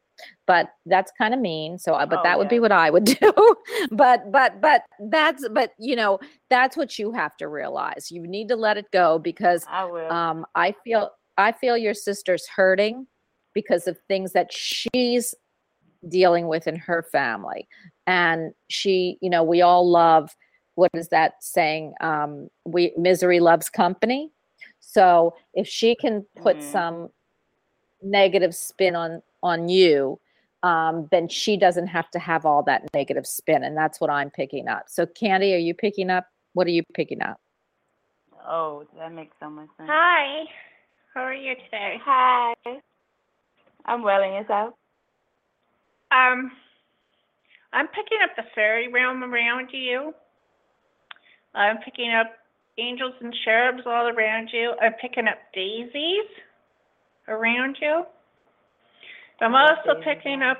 But 0.47 0.69
that's 0.85 1.11
kind 1.17 1.33
of 1.33 1.39
mean. 1.41 1.77
So, 1.77 1.93
I 1.93 2.05
but 2.05 2.19
Oh, 2.19 2.23
that 2.23 2.39
would 2.39 2.49
be 2.49 2.59
what 2.59 2.71
I 2.71 2.89
would 2.89 3.03
do. 3.21 3.55
but 3.91 4.31
but 4.31 4.61
but 4.61 4.83
that's 5.11 5.47
but 5.49 5.71
you 5.79 5.95
know 5.95 6.19
that's 6.49 6.77
what 6.77 6.97
you 6.97 7.11
have 7.11 7.37
to 7.37 7.47
realize. 7.47 8.09
You 8.11 8.25
need 8.25 8.47
to 8.49 8.55
let 8.55 8.77
it 8.77 8.85
go 8.91 9.19
because 9.19 9.65
I 9.69 9.85
will. 9.85 10.11
um, 10.11 10.45
I 10.55 10.73
feel 10.83 11.11
I 11.37 11.51
feel 11.51 11.77
your 11.77 11.93
sister's 11.93 12.47
hurting 12.47 13.07
because 13.53 13.87
of 13.87 13.97
things 14.07 14.33
that 14.33 14.51
she's 14.53 15.35
dealing 16.07 16.47
with 16.47 16.67
in 16.67 16.75
her 16.77 17.03
family, 17.11 17.67
and 18.05 18.53
she, 18.69 19.17
you 19.21 19.29
know, 19.29 19.43
we 19.43 19.61
all 19.61 19.89
love 19.89 20.29
what 20.75 20.91
is 20.93 21.07
that 21.09 21.33
saying? 21.41 21.93
Um, 22.01 22.49
we 22.65 22.93
misery 22.97 23.39
loves 23.39 23.67
company. 23.67 24.29
So 24.79 25.33
if 25.55 25.67
she 25.67 25.95
can 25.95 26.23
put 26.37 26.59
Mhm. 26.59 26.61
some 26.71 27.09
negative 28.01 28.55
spin 28.55 28.95
on 28.95 29.21
on 29.43 29.69
you, 29.69 30.19
um, 30.63 31.07
then 31.11 31.27
she 31.29 31.57
doesn't 31.57 31.87
have 31.87 32.09
to 32.11 32.19
have 32.19 32.45
all 32.45 32.63
that 32.63 32.83
negative 32.93 33.27
spin, 33.27 33.63
and 33.63 33.77
that's 33.77 33.99
what 33.99 34.09
I'm 34.09 34.29
picking 34.29 34.67
up. 34.67 34.85
So 34.87 35.05
Candy, 35.05 35.53
are 35.53 35.59
you 35.59 35.73
picking 35.73 36.09
up? 36.09 36.25
What 36.53 36.67
are 36.67 36.71
you 36.71 36.83
picking 36.93 37.21
up? 37.21 37.39
Oh, 38.47 38.85
that 38.97 39.11
makes 39.13 39.35
so 39.39 39.49
much 39.49 39.67
sense. 39.77 39.89
Hi. 39.91 40.45
How 41.13 41.21
are 41.21 41.33
you 41.33 41.55
today? 41.55 41.97
Hi. 42.03 42.53
I'm 43.85 44.03
well, 44.03 44.21
and 44.23 44.33
yourself? 44.33 44.73
Um, 46.11 46.51
I'm 47.73 47.87
picking 47.87 48.19
up 48.23 48.31
the 48.35 48.43
fairy 48.55 48.91
realm 48.91 49.23
around 49.23 49.69
you. 49.71 50.13
I'm 51.53 51.77
picking 51.79 52.11
up 52.13 52.27
angels 52.77 53.13
and 53.21 53.35
cherubs 53.43 53.83
all 53.85 54.07
around 54.07 54.49
you. 54.53 54.73
I'm 54.81 54.93
picking 55.01 55.27
up 55.27 55.37
daisies 55.53 56.29
around 57.27 57.77
you. 57.81 58.05
I'm 59.41 59.55
also 59.55 60.01
picking 60.03 60.41
up 60.41 60.57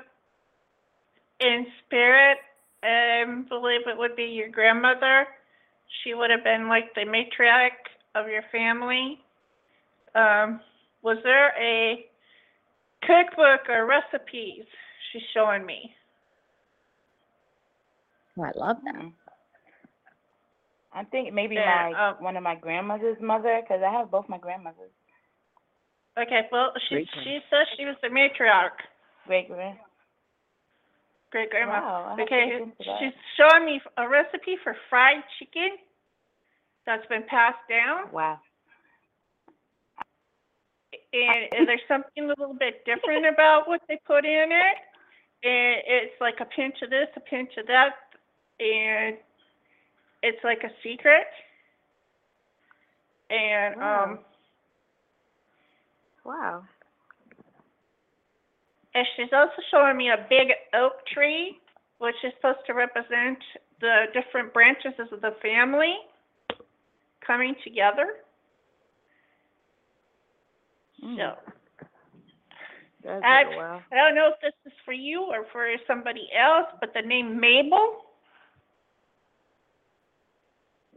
in 1.40 1.66
spirit, 1.86 2.38
I 2.82 3.24
believe 3.48 3.80
it 3.86 3.96
would 3.96 4.16
be 4.16 4.24
your 4.24 4.48
grandmother. 4.48 5.26
She 6.02 6.14
would 6.14 6.30
have 6.30 6.44
been 6.44 6.68
like 6.68 6.94
the 6.94 7.02
matriarch 7.02 7.70
of 8.14 8.28
your 8.28 8.42
family. 8.52 9.20
Um, 10.14 10.60
was 11.02 11.18
there 11.22 11.52
a 11.60 12.06
cookbook 13.02 13.68
or 13.68 13.86
recipes 13.86 14.64
she's 15.12 15.22
showing 15.34 15.64
me? 15.64 15.94
Oh, 18.38 18.42
I 18.42 18.52
love 18.54 18.76
that. 18.84 18.94
Mm. 18.94 19.12
I 20.92 21.04
think 21.04 21.32
maybe 21.32 21.54
Yeah, 21.54 21.90
my 21.92 22.08
um, 22.08 22.16
one 22.22 22.36
of 22.36 22.42
my 22.42 22.54
grandmother's 22.54 23.20
mother, 23.20 23.60
because 23.62 23.82
I 23.86 23.92
have 23.92 24.10
both 24.10 24.28
my 24.28 24.38
grandmothers. 24.38 24.90
Okay, 26.20 26.48
well, 26.50 26.72
she 26.88 26.94
Great 26.96 27.08
she 27.22 27.38
says 27.50 27.66
she 27.76 27.84
was 27.84 27.96
the 28.02 28.08
matriarch, 28.08 28.78
Great 29.26 29.48
grand. 29.48 29.78
great 31.30 31.50
grandma. 31.50 31.80
Wow, 31.80 32.04
I 32.06 32.08
have 32.10 32.16
to 32.18 32.22
Okay, 32.24 32.52
look 32.54 32.62
into 32.62 32.84
that. 32.86 32.98
she's 33.00 33.12
showing 33.36 33.64
me 33.66 33.80
a 33.98 34.08
recipe 34.08 34.56
for 34.64 34.74
fried 34.90 35.22
chicken 35.38 35.76
that's 36.86 37.06
been 37.06 37.22
passed 37.28 37.62
down. 37.68 38.10
Wow. 38.12 38.40
And 41.12 41.44
is 41.60 41.66
there 41.66 41.80
something 41.88 42.24
a 42.24 42.26
little 42.28 42.54
bit 42.54 42.84
different 42.84 43.26
about 43.26 43.68
what 43.68 43.80
they 43.88 43.98
put 44.06 44.24
in 44.24 44.50
it? 44.52 44.76
And 45.44 45.82
it's 45.86 46.14
like 46.20 46.40
a 46.40 46.44
pinch 46.44 46.76
of 46.82 46.90
this, 46.90 47.08
a 47.16 47.20
pinch 47.20 47.50
of 47.58 47.66
that, 47.68 47.94
and 48.60 49.16
it's 50.22 50.42
like 50.42 50.64
a 50.64 50.70
secret. 50.82 51.26
And 53.30 53.74
um, 53.76 53.80
Wow. 53.80 54.18
And 58.94 59.06
she's 59.16 59.32
also 59.32 59.60
showing 59.70 59.96
me 59.96 60.10
a 60.10 60.26
big 60.28 60.48
oak 60.74 61.06
tree, 61.12 61.58
which 61.98 62.16
is 62.24 62.32
supposed 62.36 62.66
to 62.66 62.74
represent 62.74 63.38
the 63.80 64.06
different 64.12 64.52
branches 64.52 64.92
of 64.98 65.20
the 65.20 65.34
family 65.40 65.94
coming 67.26 67.54
together. 67.64 68.24
Mm. 71.04 71.16
So. 71.16 71.52
That's 73.04 73.22
I, 73.24 73.42
wow. 73.56 73.80
I 73.92 73.94
don't 73.94 74.16
know 74.16 74.32
if 74.34 74.40
this 74.42 74.52
is 74.66 74.76
for 74.84 74.92
you 74.92 75.22
or 75.22 75.46
for 75.52 75.68
somebody 75.86 76.28
else, 76.36 76.66
but 76.80 76.92
the 76.94 77.06
name 77.06 77.38
Mabel, 77.38 78.08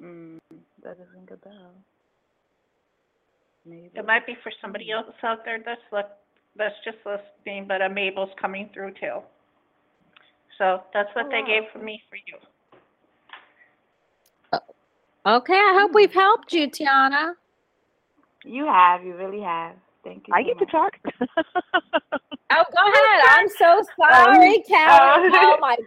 Mm, 0.02 0.40
that 0.84 0.98
doesn't 0.98 1.14
ring 1.14 1.28
a 1.32 1.38
bell. 1.38 1.76
Maybe. 3.66 3.92
it 3.94 4.06
might 4.06 4.26
be 4.26 4.36
for 4.42 4.52
somebody 4.62 4.88
hmm. 4.88 5.06
else 5.06 5.16
out 5.24 5.46
there 5.46 5.60
that's 5.64 5.82
look, 5.92 6.08
that's 6.56 6.76
just 6.84 6.98
listening, 7.06 7.66
but 7.68 7.82
a 7.82 7.90
Mabel's 7.90 8.32
coming 8.40 8.70
through 8.74 8.94
too. 8.94 9.20
So 10.58 10.82
that's 10.94 11.10
what 11.16 11.26
Oh, 11.26 11.30
they 11.30 11.42
wow. 11.42 11.48
gave 11.48 11.64
for 11.72 11.80
me 11.80 12.02
for 12.10 12.16
you. 12.16 12.38
Uh, 14.54 15.38
okay, 15.38 15.54
I 15.54 15.78
hope 15.80 15.92
hmm. 15.92 15.96
we've 15.96 16.14
helped 16.14 16.54
you, 16.54 16.68
Tiana. 16.68 17.34
You 18.44 18.66
have, 18.66 19.04
you 19.04 19.16
really 19.16 19.42
have. 19.42 19.76
Thank 20.04 20.28
you. 20.28 20.34
I 20.34 20.42
so 20.42 20.48
get 20.48 20.58
to 20.60 20.66
much. 20.66 20.72
talk. 20.72 22.22
Oh, 22.54 22.64
go 22.76 22.82
ahead. 22.92 23.24
I'm 23.30 23.48
so 23.48 23.82
oh, 23.82 24.26
sorry, 24.26 24.64
Cal. 24.68 25.20
Oh 25.34 25.58
my. 25.62 25.78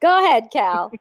Go 0.00 0.24
ahead, 0.24 0.44
Cal. 0.52 0.92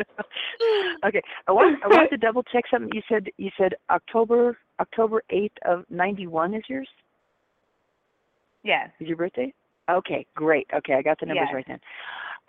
okay, 1.04 1.22
I 1.46 1.52
want 1.52 1.82
I 1.84 1.88
wanted 1.88 2.10
to 2.10 2.16
double 2.16 2.42
check 2.44 2.64
something. 2.70 2.90
You 2.94 3.02
said 3.08 3.28
you 3.36 3.50
said 3.56 3.74
October 3.90 4.58
October 4.80 5.22
eighth 5.30 5.56
of 5.66 5.84
ninety 5.90 6.26
one 6.26 6.54
is 6.54 6.62
yours. 6.68 6.88
Yes. 8.62 8.90
Is 9.00 9.08
your 9.08 9.16
birthday? 9.16 9.52
Okay, 9.90 10.26
great. 10.34 10.66
Okay, 10.74 10.94
I 10.94 11.02
got 11.02 11.18
the 11.18 11.26
numbers 11.26 11.48
Yes. 11.50 11.54
right 11.54 11.64
then. 11.66 11.80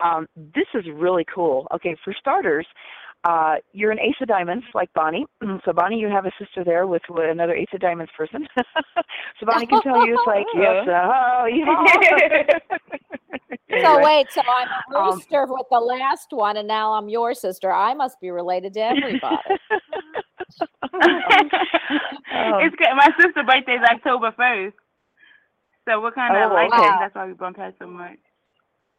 Um, 0.00 0.28
this 0.36 0.66
is 0.74 0.84
really 0.92 1.24
cool. 1.32 1.66
Okay, 1.74 1.96
for 2.04 2.14
starters, 2.18 2.66
uh, 3.24 3.54
you're 3.72 3.92
an 3.92 4.00
ace 4.00 4.16
of 4.20 4.28
diamonds 4.28 4.64
like 4.74 4.92
Bonnie. 4.94 5.26
so 5.64 5.72
Bonnie, 5.72 5.98
you 5.98 6.08
have 6.08 6.26
a 6.26 6.32
sister 6.38 6.64
there 6.64 6.86
with, 6.86 7.02
with 7.08 7.30
another 7.30 7.54
ace 7.54 7.68
of 7.72 7.80
diamonds 7.80 8.12
person. 8.16 8.46
so 8.56 9.46
Bonnie 9.46 9.66
can 9.66 9.80
tell 9.82 10.06
you 10.06 10.14
it's 10.14 10.26
like 10.26 10.46
yes, 10.54 10.86
oh 10.88 11.46
yeah. 11.46 12.58
So 13.82 14.00
wait, 14.04 14.30
so 14.30 14.42
I'm 14.42 14.68
a 14.94 14.98
Um, 14.98 15.14
rooster 15.16 15.46
with 15.48 15.66
the 15.70 15.78
last 15.80 16.28
one, 16.30 16.58
and 16.58 16.68
now 16.68 16.92
I'm 16.92 17.08
your 17.08 17.32
sister. 17.32 17.72
I 17.72 17.94
must 17.94 18.20
be 18.20 18.30
related 18.30 18.74
to 18.74 18.80
everybody. 18.80 19.36
it's 20.94 22.76
good. 22.76 22.88
My 22.96 23.08
sister's 23.18 23.46
birthday 23.46 23.72
is 23.74 23.82
October 23.90 24.32
first. 24.36 24.76
So 25.88 26.00
we're 26.02 26.12
kind 26.12 26.36
of 26.36 26.50
Oh, 26.50 26.54
like 26.54 26.72
okay. 26.72 26.82
that. 26.82 26.98
That's 27.00 27.14
why 27.14 27.26
we 27.26 27.32
bump 27.32 27.56
heads 27.56 27.76
so 27.78 27.86
much. 27.86 28.18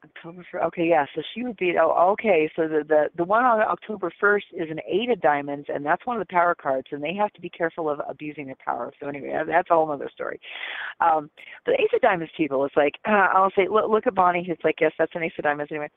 October 0.04 0.46
first. 0.52 0.64
Okay, 0.66 0.88
yeah. 0.90 1.06
So 1.16 1.22
she 1.34 1.44
would 1.44 1.58
be. 1.58 1.74
Oh, 1.80 2.12
okay. 2.12 2.50
So 2.56 2.68
the 2.68 2.84
the 2.88 3.10
the 3.16 3.24
one 3.24 3.44
on 3.44 3.62
October 3.62 4.12
first 4.20 4.46
is 4.54 4.70
an 4.70 4.80
eight 4.88 5.10
of 5.10 5.22
diamonds, 5.22 5.68
and 5.74 5.86
that's 5.86 6.06
one 6.06 6.20
of 6.20 6.28
the 6.28 6.32
power 6.32 6.56
cards, 6.56 6.88
and 6.92 7.04
they 7.04 7.14
have 7.14 7.32
to 7.34 7.42
be 7.42 7.50
careful 7.50 7.90
of 7.90 8.02
abusing 8.08 8.48
their 8.48 8.58
power. 8.64 8.92
So 9.00 9.08
anyway, 9.08 9.34
that's 9.48 9.70
a 9.70 9.74
whole 9.74 9.92
other 9.92 10.10
story. 10.14 10.40
Um, 11.00 11.30
the 11.66 11.74
ace 11.74 11.90
of 11.94 12.02
diamonds 12.02 12.34
people, 12.36 12.66
it's 12.66 12.76
like 12.76 12.96
uh, 13.08 13.28
I'll 13.34 13.52
say, 13.56 13.68
look, 13.70 13.90
look 13.90 14.08
at 14.08 14.16
Bonnie. 14.16 14.46
It's 14.48 14.64
like 14.64 14.76
yes, 14.82 14.92
that's 14.98 15.14
an 15.16 15.24
ace 15.24 15.34
of 15.38 15.44
diamonds 15.44 15.72
anyway. 15.72 15.90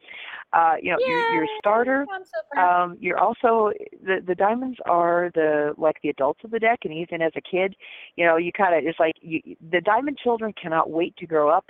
Uh, 0.52 0.74
you 0.80 0.90
know, 0.92 0.98
your 1.06 1.32
your 1.34 1.46
starter. 1.58 2.06
I'm 2.12 2.24
so 2.24 2.40
proud. 2.52 2.84
Um, 2.84 2.96
you're 3.00 3.18
also 3.18 3.72
the 4.02 4.22
the 4.26 4.34
diamonds 4.34 4.78
are 4.86 5.30
the 5.34 5.74
like 5.76 5.96
the 6.02 6.10
adults 6.10 6.40
of 6.44 6.50
the 6.50 6.58
deck, 6.58 6.80
and 6.84 6.92
even 6.92 7.22
as 7.22 7.32
a 7.36 7.40
kid, 7.40 7.74
you 8.16 8.24
know, 8.24 8.36
you 8.36 8.52
kind 8.52 8.74
of 8.74 8.88
it's 8.88 9.00
like 9.00 9.14
you, 9.20 9.40
the 9.70 9.80
diamond 9.80 10.18
children 10.22 10.52
cannot 10.60 10.90
wait 10.90 11.16
to 11.16 11.26
grow 11.26 11.48
up 11.48 11.66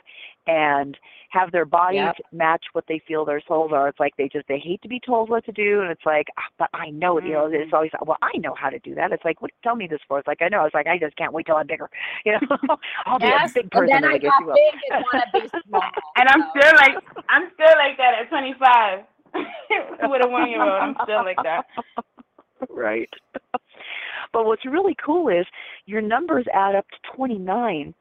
and 0.47 0.97
have 1.31 1.51
their 1.53 1.65
bodies 1.65 1.99
Yep. 2.17 2.17
match 2.33 2.65
what 2.73 2.85
they 2.89 3.01
feel 3.07 3.25
their 3.25 3.43
souls 3.47 3.73
are. 3.75 3.89
It's 3.89 4.01
like 4.01 4.17
they 4.17 4.29
just 4.29 4.47
they 4.49 4.59
hate 4.59 4.81
to 4.83 4.89
be 4.89 5.01
told 5.01 5.29
what 5.29 5.45
to 5.47 5.53
do, 5.53 5.81
and 5.83 5.91
it's 5.91 6.07
like, 6.07 6.27
"Ah, 6.39 6.43
but 6.59 6.69
I 6.73 6.91
know, 6.91 7.21
you 7.21 7.33
know, 7.33 7.47
it's 7.53 7.73
always 7.73 7.91
well, 8.05 8.17
I 8.23 8.37
know 8.39 8.55
how 8.59 8.71
to 8.71 8.79
do 8.79 8.95
that. 8.95 9.13
It's 9.13 9.25
like, 9.25 9.43
what? 9.43 9.51
Tell 9.63 9.77
me 9.77 9.87
this 9.87 10.01
for? 10.07 10.19
It's 10.19 10.29
like 10.29 10.41
I 10.43 10.49
know. 10.49 10.65
It's 10.65 10.75
like 10.75 10.87
I 10.87 10.99
just 10.99 11.17
can't 11.17 11.33
wait 11.33 11.47
till 11.47 11.57
I'm 11.57 11.67
bigger. 11.67 11.91
You 12.25 12.33
know, 12.33 12.57
I'll 13.07 13.19
Yes, 13.21 13.53
be 13.55 13.61
a 13.61 13.63
big 13.63 13.71
and 13.73 13.73
person, 13.73 14.03
then 14.03 14.05
I 14.05 14.15
I 14.15 14.19
guess 14.19 14.33
got 14.33 14.41
you 14.41 14.47
will. 14.47 14.55
big 14.55 14.81
and 14.91 15.03
want 15.03 15.25
to 15.27 15.33
be 15.33 15.51
small. 15.69 15.83
And 16.17 16.29
I'm 16.29 16.43
so- 16.43 16.61
still 16.61 16.73
like 16.77 16.97
I'm 17.29 17.51
still 17.55 17.77
like 17.77 17.97
that 17.99 18.15
at 18.23 18.29
25 18.29 19.01
with 20.11 20.25
a 20.25 20.29
one 20.29 20.49
year 20.49 20.63
old. 20.63 20.73
I'm 20.83 20.97
still 21.03 21.25
like 21.25 21.37
that. 21.43 21.67
right. 22.71 23.11
But 24.33 24.45
what's 24.47 24.65
really 24.65 24.97
cool 25.05 25.29
is 25.29 25.47
your 25.87 26.01
numbers 26.01 26.47
add 26.53 26.75
up 26.75 26.87
to 26.91 27.17
29, 27.17 27.95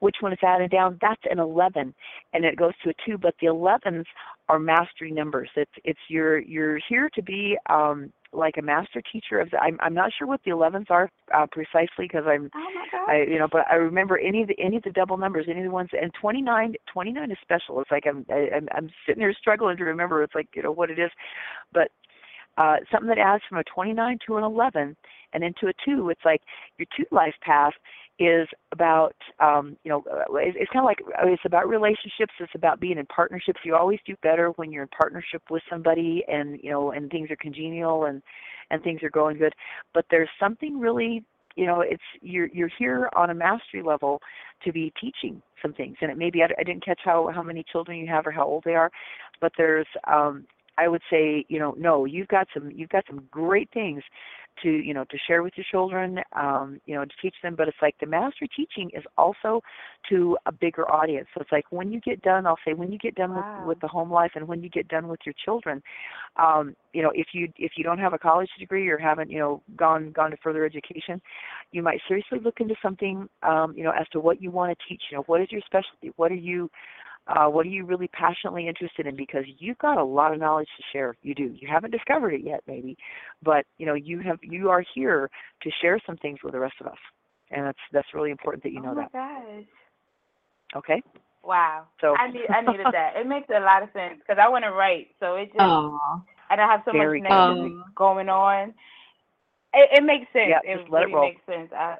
which 0.00 0.16
when 0.20 0.32
it's 0.32 0.42
added 0.42 0.70
down, 0.70 0.98
that's 1.00 1.22
an 1.30 1.38
11, 1.38 1.94
and 2.32 2.44
it 2.44 2.56
goes 2.56 2.72
to 2.84 2.90
a 2.90 2.94
2. 3.06 3.18
But 3.18 3.34
the 3.40 3.46
11s 3.46 4.04
are 4.48 4.58
mastery 4.58 5.10
numbers. 5.10 5.50
It's 5.56 5.70
it's 5.84 6.00
you're 6.08 6.38
you're 6.38 6.78
here 6.88 7.08
to 7.14 7.22
be 7.22 7.56
um, 7.68 8.12
like 8.32 8.56
a 8.58 8.62
master 8.62 9.02
teacher 9.12 9.40
of. 9.40 9.50
The, 9.50 9.58
I'm 9.58 9.78
I'm 9.80 9.94
not 9.94 10.10
sure 10.16 10.26
what 10.26 10.40
the 10.44 10.50
11s 10.52 10.90
are 10.90 11.10
uh, 11.34 11.46
precisely 11.50 12.06
because 12.08 12.24
I'm 12.26 12.50
Oh. 12.54 13.04
I 13.08 13.24
you 13.28 13.38
know, 13.38 13.48
but 13.50 13.66
I 13.70 13.74
remember 13.74 14.18
any 14.18 14.42
of 14.42 14.48
the 14.48 14.58
any 14.58 14.76
of 14.76 14.82
the 14.82 14.90
double 14.90 15.16
numbers, 15.16 15.46
any 15.48 15.60
of 15.60 15.64
the 15.64 15.70
ones, 15.70 15.90
and 15.92 16.12
29, 16.20 16.74
29 16.92 17.30
is 17.30 17.38
special. 17.42 17.80
It's 17.80 17.90
like 17.90 18.04
I'm 18.06 18.24
I, 18.30 18.48
I'm 18.54 18.68
I'm 18.74 18.90
sitting 19.06 19.20
here 19.20 19.34
struggling 19.38 19.76
to 19.78 19.84
remember. 19.84 20.22
It's 20.22 20.34
like 20.34 20.48
you 20.54 20.62
know 20.62 20.72
what 20.72 20.90
it 20.90 20.98
is, 20.98 21.10
but 21.72 21.88
uh, 22.58 22.76
something 22.90 23.08
that 23.08 23.18
adds 23.18 23.42
from 23.48 23.58
a 23.58 23.64
29 23.64 24.18
to 24.26 24.36
an 24.38 24.44
11 24.44 24.96
and 25.32 25.44
into 25.44 25.66
a 25.66 25.72
two. 25.84 26.08
It's 26.10 26.24
like 26.24 26.40
your 26.78 26.86
two 26.96 27.04
life 27.10 27.34
path 27.42 27.74
is 28.18 28.48
about 28.72 29.14
um, 29.40 29.76
you 29.84 29.90
know 29.90 30.04
uh, 30.10 30.34
it's, 30.36 30.56
it's 30.58 30.70
kind 30.72 30.84
of 30.84 30.86
like 30.86 31.00
uh, 31.22 31.26
it's 31.28 31.42
about 31.44 31.68
relationships. 31.68 32.32
It's 32.40 32.54
about 32.54 32.80
being 32.80 32.98
in 32.98 33.06
partnerships. 33.06 33.60
You 33.64 33.76
always 33.76 33.98
do 34.06 34.14
better 34.22 34.50
when 34.56 34.72
you're 34.72 34.82
in 34.82 34.88
partnership 34.88 35.42
with 35.50 35.62
somebody, 35.70 36.24
and 36.28 36.58
you 36.62 36.70
know, 36.70 36.92
and 36.92 37.10
things 37.10 37.30
are 37.30 37.36
congenial 37.36 38.04
and 38.04 38.22
and 38.70 38.82
things 38.82 39.02
are 39.02 39.10
going 39.10 39.38
good. 39.38 39.54
But 39.94 40.06
there's 40.10 40.30
something 40.40 40.78
really 40.78 41.24
you 41.56 41.66
know 41.66 41.80
it's 41.80 42.02
you're 42.20 42.48
you're 42.52 42.70
here 42.78 43.10
on 43.16 43.30
a 43.30 43.34
mastery 43.34 43.82
level 43.82 44.20
to 44.64 44.72
be 44.72 44.92
teaching 45.00 45.42
some 45.60 45.72
things 45.72 45.96
and 46.00 46.10
it 46.10 46.18
maybe 46.18 46.42
I, 46.42 46.46
I 46.58 46.62
didn't 46.62 46.84
catch 46.84 47.00
how 47.04 47.30
how 47.34 47.42
many 47.42 47.64
children 47.70 47.98
you 47.98 48.06
have 48.08 48.26
or 48.26 48.30
how 48.30 48.44
old 48.44 48.64
they 48.64 48.74
are 48.74 48.90
but 49.40 49.52
there's 49.56 49.86
um 50.06 50.46
i 50.78 50.88
would 50.88 51.02
say 51.10 51.44
you 51.48 51.58
know 51.58 51.74
no 51.78 52.04
you've 52.04 52.28
got 52.28 52.46
some 52.54 52.70
you've 52.70 52.88
got 52.90 53.04
some 53.08 53.22
great 53.30 53.68
things 53.72 54.02
to 54.62 54.70
you 54.70 54.94
know 54.94 55.04
to 55.04 55.16
share 55.26 55.42
with 55.42 55.52
your 55.56 55.66
children 55.70 56.18
um 56.34 56.80
you 56.86 56.94
know 56.94 57.04
to 57.04 57.10
teach 57.20 57.34
them 57.42 57.54
but 57.56 57.68
it's 57.68 57.76
like 57.82 57.94
the 58.00 58.06
mastery 58.06 58.48
teaching 58.56 58.90
is 58.96 59.04
also 59.18 59.60
to 60.08 60.36
a 60.46 60.52
bigger 60.52 60.90
audience. 60.90 61.26
So 61.34 61.40
it's 61.40 61.52
like 61.52 61.64
when 61.70 61.92
you 61.92 62.00
get 62.00 62.22
done 62.22 62.46
i'll 62.46 62.58
say 62.64 62.72
when 62.74 62.90
you 62.92 62.98
get 62.98 63.14
done 63.14 63.34
Wow. 63.34 63.36
with 63.36 63.46
with 63.56 63.80
the 63.80 63.88
home 63.88 64.10
life 64.10 64.32
and 64.34 64.46
when 64.48 64.62
you 64.62 64.68
get 64.70 64.88
done 64.88 65.08
with 65.08 65.20
your 65.24 65.34
children 65.44 65.82
um 66.36 66.74
you 66.92 67.02
know 67.02 67.12
if 67.14 67.28
you 67.32 67.48
if 67.56 67.72
you 67.76 67.84
don't 67.84 67.98
have 67.98 68.12
a 68.14 68.18
college 68.18 68.50
degree 68.58 68.88
or 68.88 68.98
haven't 68.98 69.30
you 69.30 69.38
know 69.38 69.62
gone 69.76 70.10
gone 70.12 70.30
to 70.30 70.36
further 70.42 70.64
education 70.64 71.20
you 71.72 71.82
might 71.82 72.00
seriously 72.08 72.38
look 72.42 72.60
into 72.60 72.74
something 72.82 73.28
um 73.42 73.72
you 73.76 73.84
know 73.84 73.92
as 73.98 74.06
to 74.12 74.20
what 74.20 74.40
you 74.40 74.50
want 74.50 74.76
to 74.76 74.84
teach. 74.88 75.02
You 75.10 75.18
know 75.18 75.22
what 75.26 75.40
is 75.40 75.48
your 75.50 75.60
specialty? 75.66 76.12
What 76.16 76.30
are 76.30 76.34
you 76.34 76.70
Uh, 77.28 77.46
what 77.46 77.66
are 77.66 77.70
you 77.70 77.84
really 77.84 78.08
passionately 78.08 78.68
interested 78.68 79.06
in? 79.06 79.16
Because 79.16 79.44
you've 79.58 79.78
got 79.78 79.98
a 79.98 80.04
lot 80.04 80.32
of 80.32 80.38
knowledge 80.38 80.68
to 80.76 80.82
share. 80.92 81.16
You 81.22 81.34
do. 81.34 81.54
You 81.58 81.66
haven't 81.68 81.90
discovered 81.90 82.34
it 82.34 82.42
yet, 82.44 82.60
maybe, 82.68 82.96
but 83.42 83.64
you 83.78 83.86
know 83.86 83.94
you 83.94 84.20
have. 84.20 84.38
You 84.42 84.70
are 84.70 84.84
here 84.94 85.28
to 85.62 85.70
share 85.82 85.98
some 86.06 86.16
things 86.18 86.38
with 86.44 86.52
the 86.52 86.60
rest 86.60 86.76
of 86.80 86.86
us, 86.86 86.98
and 87.50 87.66
that's 87.66 87.78
that's 87.92 88.06
really 88.14 88.30
important 88.30 88.62
that 88.62 88.72
you 88.72 88.80
know 88.80 88.92
oh 88.92 88.94
my 88.94 89.02
that. 89.02 89.12
gosh. 89.12 89.64
Okay. 90.76 91.02
Wow. 91.42 91.86
So- 92.00 92.14
I 92.18 92.30
need 92.30 92.46
I 92.48 92.60
needed 92.60 92.86
that. 92.92 93.14
It 93.16 93.26
makes 93.26 93.48
a 93.50 93.60
lot 93.60 93.82
of 93.82 93.88
sense 93.92 94.18
because 94.18 94.40
I 94.42 94.48
want 94.48 94.64
to 94.64 94.72
write, 94.72 95.08
so 95.20 95.34
it 95.36 95.46
just 95.46 95.60
Aw. 95.60 96.20
and 96.50 96.60
I 96.60 96.66
have 96.70 96.82
so 96.84 96.92
Very 96.92 97.20
much 97.20 97.30
good. 97.30 97.34
negativity 97.34 97.82
going 97.94 98.28
on. 98.28 98.74
It, 99.74 99.98
it 99.98 100.04
makes 100.04 100.26
sense. 100.32 100.48
Yeah, 100.48 100.60
it 100.64 100.78
just 100.78 100.90
let 100.90 101.02
it 101.02 101.06
really 101.06 101.14
roll. 101.14 101.28
makes 101.28 101.46
sense. 101.46 101.70
I, 101.72 101.96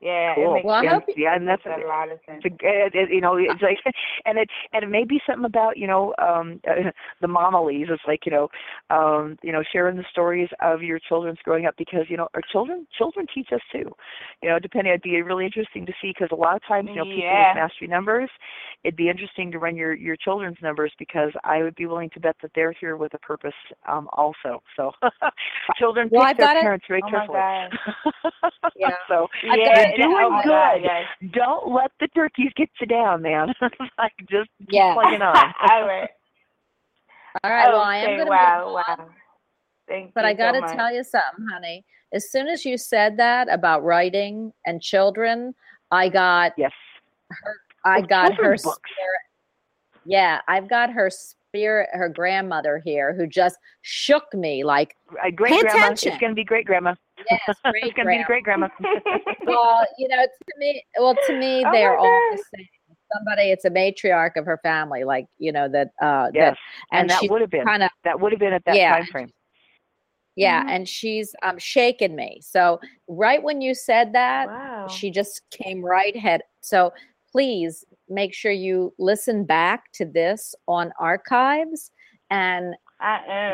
yeah, 0.00 0.34
Cool. 0.34 0.50
it 0.50 0.54
makes 0.54 0.64
Well, 0.66 0.74
I 0.74 0.82
sense. 0.82 0.92
hope 0.94 1.04
you- 1.16 1.24
yeah, 1.24 1.34
and 1.36 1.48
that's 1.48 1.64
a 1.64 1.86
lot 1.86 2.10
of 2.10 2.18
sense. 2.26 2.42
It's 2.44 2.62
a, 2.62 2.66
it, 2.66 2.94
it, 2.94 3.10
you 3.10 3.20
know, 3.20 3.36
it's 3.36 3.62
like, 3.62 3.78
and 4.26 4.38
it 4.38 4.48
and 4.72 4.84
it 4.84 4.88
may 4.88 5.04
be 5.04 5.20
something 5.26 5.44
about 5.46 5.76
you 5.78 5.86
know 5.86 6.14
um 6.18 6.60
uh, 6.68 6.90
the 7.20 7.26
momilies. 7.28 7.90
It's 7.90 8.02
like 8.06 8.26
you 8.26 8.32
know, 8.32 8.48
um, 8.90 9.38
you 9.42 9.52
know, 9.52 9.62
sharing 9.72 9.96
the 9.96 10.04
stories 10.10 10.48
of 10.60 10.82
your 10.82 10.98
children's 10.98 11.38
growing 11.44 11.64
up 11.66 11.74
because 11.78 12.04
you 12.08 12.16
know 12.16 12.28
our 12.34 12.42
children 12.52 12.86
children 12.96 13.26
teach 13.34 13.48
us 13.52 13.60
too. 13.72 13.90
You 14.42 14.50
know, 14.50 14.58
depending, 14.58 14.92
it'd 14.92 15.02
be 15.02 15.20
really 15.22 15.46
interesting 15.46 15.86
to 15.86 15.92
see 16.02 16.08
because 16.16 16.28
a 16.30 16.34
lot 16.36 16.56
of 16.56 16.62
times 16.68 16.90
you 16.90 16.96
know 16.96 17.04
people 17.04 17.22
Yeah. 17.22 17.48
with 17.54 17.62
mastery 17.62 17.88
numbers, 17.88 18.28
it'd 18.84 18.96
be 18.96 19.08
interesting 19.08 19.50
to 19.52 19.58
run 19.58 19.76
your 19.76 19.94
your 19.94 20.16
children's 20.16 20.58
numbers 20.62 20.92
because 20.98 21.30
I 21.44 21.62
would 21.62 21.74
be 21.74 21.86
willing 21.86 22.10
to 22.10 22.20
bet 22.20 22.36
that 22.42 22.50
they're 22.54 22.72
here 22.72 22.96
with 22.96 23.14
a 23.14 23.18
purpose 23.18 23.54
um 23.88 24.08
also. 24.12 24.62
So 24.76 24.92
children 25.78 26.10
Well, 26.10 26.20
pick 26.22 26.30
I've 26.30 26.36
their 26.36 26.46
got 26.48 26.56
it- 26.56 26.62
parents 26.62 26.84
very 26.88 27.00
Oh 27.02 27.10
my 27.10 27.10
carefully. 27.10 27.38
God. 27.40 27.78
Yeah. 28.76 28.90
so 29.08 29.26
I've 29.50 29.58
yeah, 29.58 29.74
got 29.74 29.85
you're 29.96 30.08
oh 30.08 30.10
doing 30.10 30.26
oh 30.32 30.42
good. 30.42 30.50
God, 30.50 30.80
yes. 30.82 31.32
Don't 31.32 31.72
let 31.72 31.90
the 32.00 32.08
turkeys 32.14 32.50
get 32.56 32.68
you 32.80 32.86
down, 32.86 33.22
man. 33.22 33.48
like 33.98 34.12
just 34.30 34.50
keep 34.60 34.70
Yeah. 34.72 34.94
plugging 34.94 35.22
on. 35.22 35.54
All 35.70 35.86
right. 35.86 36.08
All 37.44 37.50
right. 37.50 37.68
Well, 37.68 37.80
I 37.80 37.96
am 37.96 38.04
Okay, 38.04 38.16
going 38.16 38.26
to 38.26 38.30
wow, 38.30 38.64
move 38.66 38.76
on. 38.76 38.98
wow. 38.98 39.08
Thank 39.88 40.14
But 40.14 40.24
you 40.24 40.30
I 40.30 40.34
got 40.34 40.52
to 40.52 40.66
so 40.68 40.74
tell 40.76 40.92
you 40.92 41.04
something, 41.04 41.46
honey. 41.52 41.84
As 42.12 42.30
soon 42.30 42.48
as 42.48 42.64
you 42.64 42.78
said 42.78 43.16
that 43.18 43.48
about 43.52 43.84
writing 43.84 44.52
and 44.64 44.80
children, 44.80 45.54
I 45.90 46.08
got 46.08 46.52
Yes. 46.56 46.72
her. 47.30 47.54
I 47.84 47.98
Well, 47.98 48.06
got 48.08 48.34
her 48.34 48.52
books. 48.62 48.90
spirit. 48.90 49.20
Yeah, 50.04 50.40
I've 50.48 50.68
got 50.68 50.90
her 50.90 51.10
spirit. 51.56 51.88
Her 51.92 52.08
grandmother 52.08 52.80
here, 52.84 53.14
who 53.14 53.26
just 53.26 53.56
shook 53.82 54.24
me 54.34 54.64
like, 54.64 54.94
Uh, 55.24 55.30
great 55.30 55.60
grandma. 55.60 55.84
attention. 55.86 56.12
It's 56.12 56.20
gonna 56.20 56.34
be 56.34 56.44
great 56.44 56.66
grandma. 56.66 56.94
yes, 57.30 57.40
it's 57.64 57.94
gonna 57.94 58.10
be 58.10 58.24
great 58.24 58.44
grandma. 58.44 58.68
well, 59.46 59.86
you 59.98 60.08
know, 60.08 60.22
to 60.24 60.54
me, 60.58 60.84
well, 60.98 61.16
to 61.26 61.32
me, 61.32 61.64
Oh 61.66 61.72
they're 61.72 61.96
all 61.96 62.20
God. 62.30 62.36
the 62.36 62.44
same. 62.56 62.66
Somebody, 63.16 63.50
it's 63.50 63.64
a 63.64 63.70
matriarch 63.70 64.36
of 64.36 64.44
her 64.46 64.58
family, 64.62 65.04
like 65.04 65.26
you 65.38 65.52
know 65.52 65.68
that. 65.68 65.88
uh 66.02 66.28
yes. 66.34 66.56
that, 66.90 66.98
And, 66.98 67.10
that 67.10 67.22
would 67.30 67.40
have 67.40 67.50
been 67.50 67.64
kind 67.64 67.82
of 67.82 67.90
that 68.04 68.20
would 68.20 68.32
have 68.32 68.40
been 68.40 68.52
at 68.52 68.64
that 68.64 68.74
Yeah. 68.76 68.96
time 68.96 69.06
frame. 69.06 69.30
yeah, 70.34 70.64
Mhm. 70.64 70.68
and 70.70 70.88
she's 70.88 71.34
um 71.42 71.56
shaking 71.58 72.14
me. 72.16 72.40
So 72.42 72.80
right 73.08 73.42
when 73.42 73.60
you 73.60 73.74
said 73.74 74.12
that, 74.12 74.48
Wow. 74.48 74.88
she 74.88 75.10
just 75.10 75.42
came 75.50 75.84
right 75.84 76.16
head. 76.16 76.42
So 76.60 76.92
please 77.32 77.84
make 78.08 78.34
sure 78.34 78.52
you 78.52 78.92
listen 78.98 79.44
back 79.44 79.92
to 79.92 80.04
this 80.04 80.54
on 80.68 80.92
archives. 80.98 81.90
And 82.30 82.74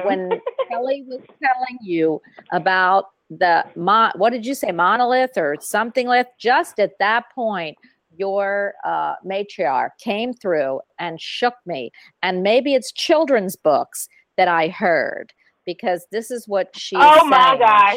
when 0.05 0.31
Kelly 0.71 1.05
was 1.07 1.21
telling 1.43 1.79
you 1.83 2.21
about 2.53 3.07
the 3.31 3.65
mon, 3.77 4.13
what 4.17 4.31
did 4.31 4.45
you 4.47 4.55
say, 4.55 4.71
monolith 4.73 5.37
or 5.37 5.57
something 5.61 6.07
lith? 6.09 6.29
Just 6.39 6.79
at 6.79 6.93
that 6.99 7.25
point, 7.35 7.77
your 8.17 8.75
uh, 8.85 9.15
matriarch 9.27 9.91
came 9.99 10.33
through 10.35 10.81
and 10.99 11.21
shook 11.21 11.55
me. 11.67 11.91
And 12.23 12.43
maybe 12.43 12.75
it's 12.75 12.93
children's 12.93 13.57
books 13.57 14.09
that 14.37 14.49
I 14.49 14.69
heard 14.69 15.33
because 15.65 16.07
this 16.13 16.31
is 16.31 16.47
what 16.47 16.69
she. 16.77 16.97
oh 16.99 17.25
my 17.27 17.57
gosh. 17.59 17.97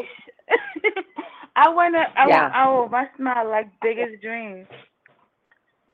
I 1.58 1.70
wanna. 1.70 2.06
I 2.18 2.28
Yeah. 2.28 2.42
want. 2.44 2.54
Oh, 2.58 2.90
my 2.90 3.08
smile 3.18 3.50
like 3.50 3.68
biggest 3.82 4.22
dreams. 4.22 4.68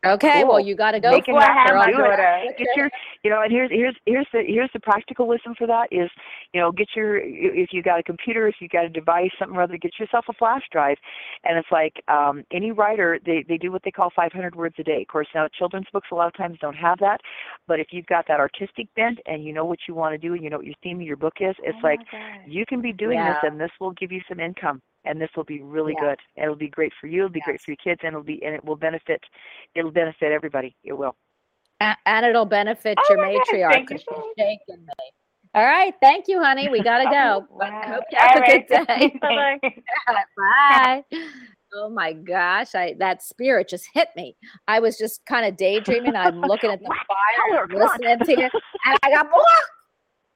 Okay, 0.03 0.43
well, 0.43 0.59
you 0.59 0.75
got 0.75 0.91
to 0.91 0.99
go 0.99 1.11
Make 1.11 1.27
it 1.27 1.33
for 1.33 1.41
it, 1.41 1.45
happen. 1.45 1.91
Do 1.91 2.03
it. 2.05 2.57
Get 2.57 2.67
your, 2.75 2.89
you 3.23 3.29
know, 3.29 3.41
and 3.43 3.51
here's 3.51 3.69
here's 3.69 3.95
here's 4.05 4.27
the 4.33 4.41
here's 4.47 4.69
the 4.73 4.79
practical 4.79 5.27
wisdom 5.27 5.53
for 5.55 5.67
that 5.67 5.87
is, 5.91 6.09
you 6.53 6.59
know, 6.59 6.71
get 6.71 6.87
your 6.95 7.17
if 7.17 7.69
you 7.71 7.83
got 7.83 7.99
a 7.99 8.03
computer, 8.03 8.47
if 8.47 8.55
you 8.61 8.67
got 8.67 8.85
a 8.85 8.89
device, 8.89 9.29
something 9.37 9.55
or 9.57 9.61
other, 9.61 9.77
get 9.77 9.99
yourself 9.99 10.25
a 10.29 10.33
flash 10.33 10.63
drive, 10.71 10.97
and 11.43 11.57
it's 11.57 11.67
like 11.71 11.93
um, 12.07 12.43
any 12.51 12.71
writer, 12.71 13.19
they 13.25 13.45
they 13.47 13.57
do 13.57 13.71
what 13.71 13.83
they 13.83 13.91
call 13.91 14.11
500 14.15 14.55
words 14.55 14.75
a 14.79 14.83
day. 14.83 15.01
Of 15.01 15.07
course, 15.07 15.27
now 15.35 15.47
children's 15.57 15.87
books 15.93 16.07
a 16.11 16.15
lot 16.15 16.27
of 16.27 16.33
times 16.35 16.57
don't 16.61 16.75
have 16.75 16.97
that, 16.99 17.21
but 17.67 17.79
if 17.79 17.87
you've 17.91 18.07
got 18.07 18.25
that 18.27 18.39
artistic 18.39 18.87
bent 18.95 19.19
and 19.27 19.43
you 19.43 19.53
know 19.53 19.65
what 19.65 19.79
you 19.87 19.93
want 19.93 20.13
to 20.13 20.17
do 20.17 20.33
and 20.33 20.43
you 20.43 20.49
know 20.49 20.57
what 20.57 20.65
your 20.65 20.75
theme 20.81 20.99
of 20.99 21.05
your 21.05 21.17
book 21.17 21.35
is, 21.41 21.55
it's 21.63 21.77
Oh 21.77 21.87
like 21.87 22.01
God. 22.11 22.51
you 22.51 22.65
can 22.65 22.81
be 22.81 22.91
doing 22.93 23.19
Yeah. 23.19 23.29
this 23.29 23.37
and 23.43 23.59
this 23.59 23.71
will 23.79 23.91
give 23.91 24.11
you 24.11 24.21
some 24.27 24.39
income 24.39 24.81
and 25.05 25.19
this 25.21 25.29
will 25.35 25.43
be 25.43 25.61
really 25.61 25.93
Yeah. 25.93 26.09
good 26.09 26.19
it'll 26.43 26.55
be 26.55 26.69
great 26.69 26.93
for 26.99 27.07
you 27.07 27.19
it'll 27.19 27.29
be 27.29 27.41
great 27.41 27.61
for 27.61 27.71
your 27.71 27.77
kids 27.77 27.99
and 28.03 28.09
it'll 28.09 28.23
be 28.23 28.43
and 28.43 28.55
it 28.55 28.63
will 28.63 28.75
benefit 28.75 29.21
it'll 29.75 29.91
benefit 29.91 30.31
everybody 30.31 30.75
it 30.83 30.93
will 30.93 31.15
and 32.05 32.25
it'll 32.25 32.45
benefit 32.45 32.97
Oh 33.01 33.05
your 33.09 33.17
God, 33.17 33.41
matriarch 33.41 33.71
thank 33.71 33.89
you 33.91 33.97
shaking 34.37 34.85
me. 34.85 34.93
All 35.53 35.65
right, 35.65 35.93
thank 36.01 36.29
you, 36.29 36.41
honey. 36.41 36.69
We 36.69 36.81
gotta 36.81 37.09
go. 37.09 37.45
Oh, 37.51 37.59
I 37.61 37.69
wow. 37.69 37.81
hope 37.87 38.03
you 38.09 38.17
have 38.17 38.31
All 38.31 38.37
a 38.37 38.41
right. 38.41 38.67
good 38.69 38.87
day. 38.87 39.13
Bye-bye. 40.07 41.03
Oh 41.73 41.89
my 41.89 42.11
gosh, 42.11 42.75
I 42.75 42.95
that 42.99 43.23
spirit 43.23 43.69
just 43.69 43.87
hit 43.93 44.09
me. 44.17 44.35
I 44.67 44.81
was 44.81 44.97
just 44.97 45.25
kind 45.25 45.45
of 45.45 45.55
daydreaming. 45.55 46.17
I'm 46.17 46.41
looking 46.41 46.69
at 46.69 46.81
the 46.81 46.93
fire, 47.07 47.65
listening 47.71 48.19
to 48.25 48.31
you, 48.41 48.49
and 48.85 48.97
I 49.03 49.09
got 49.09 49.27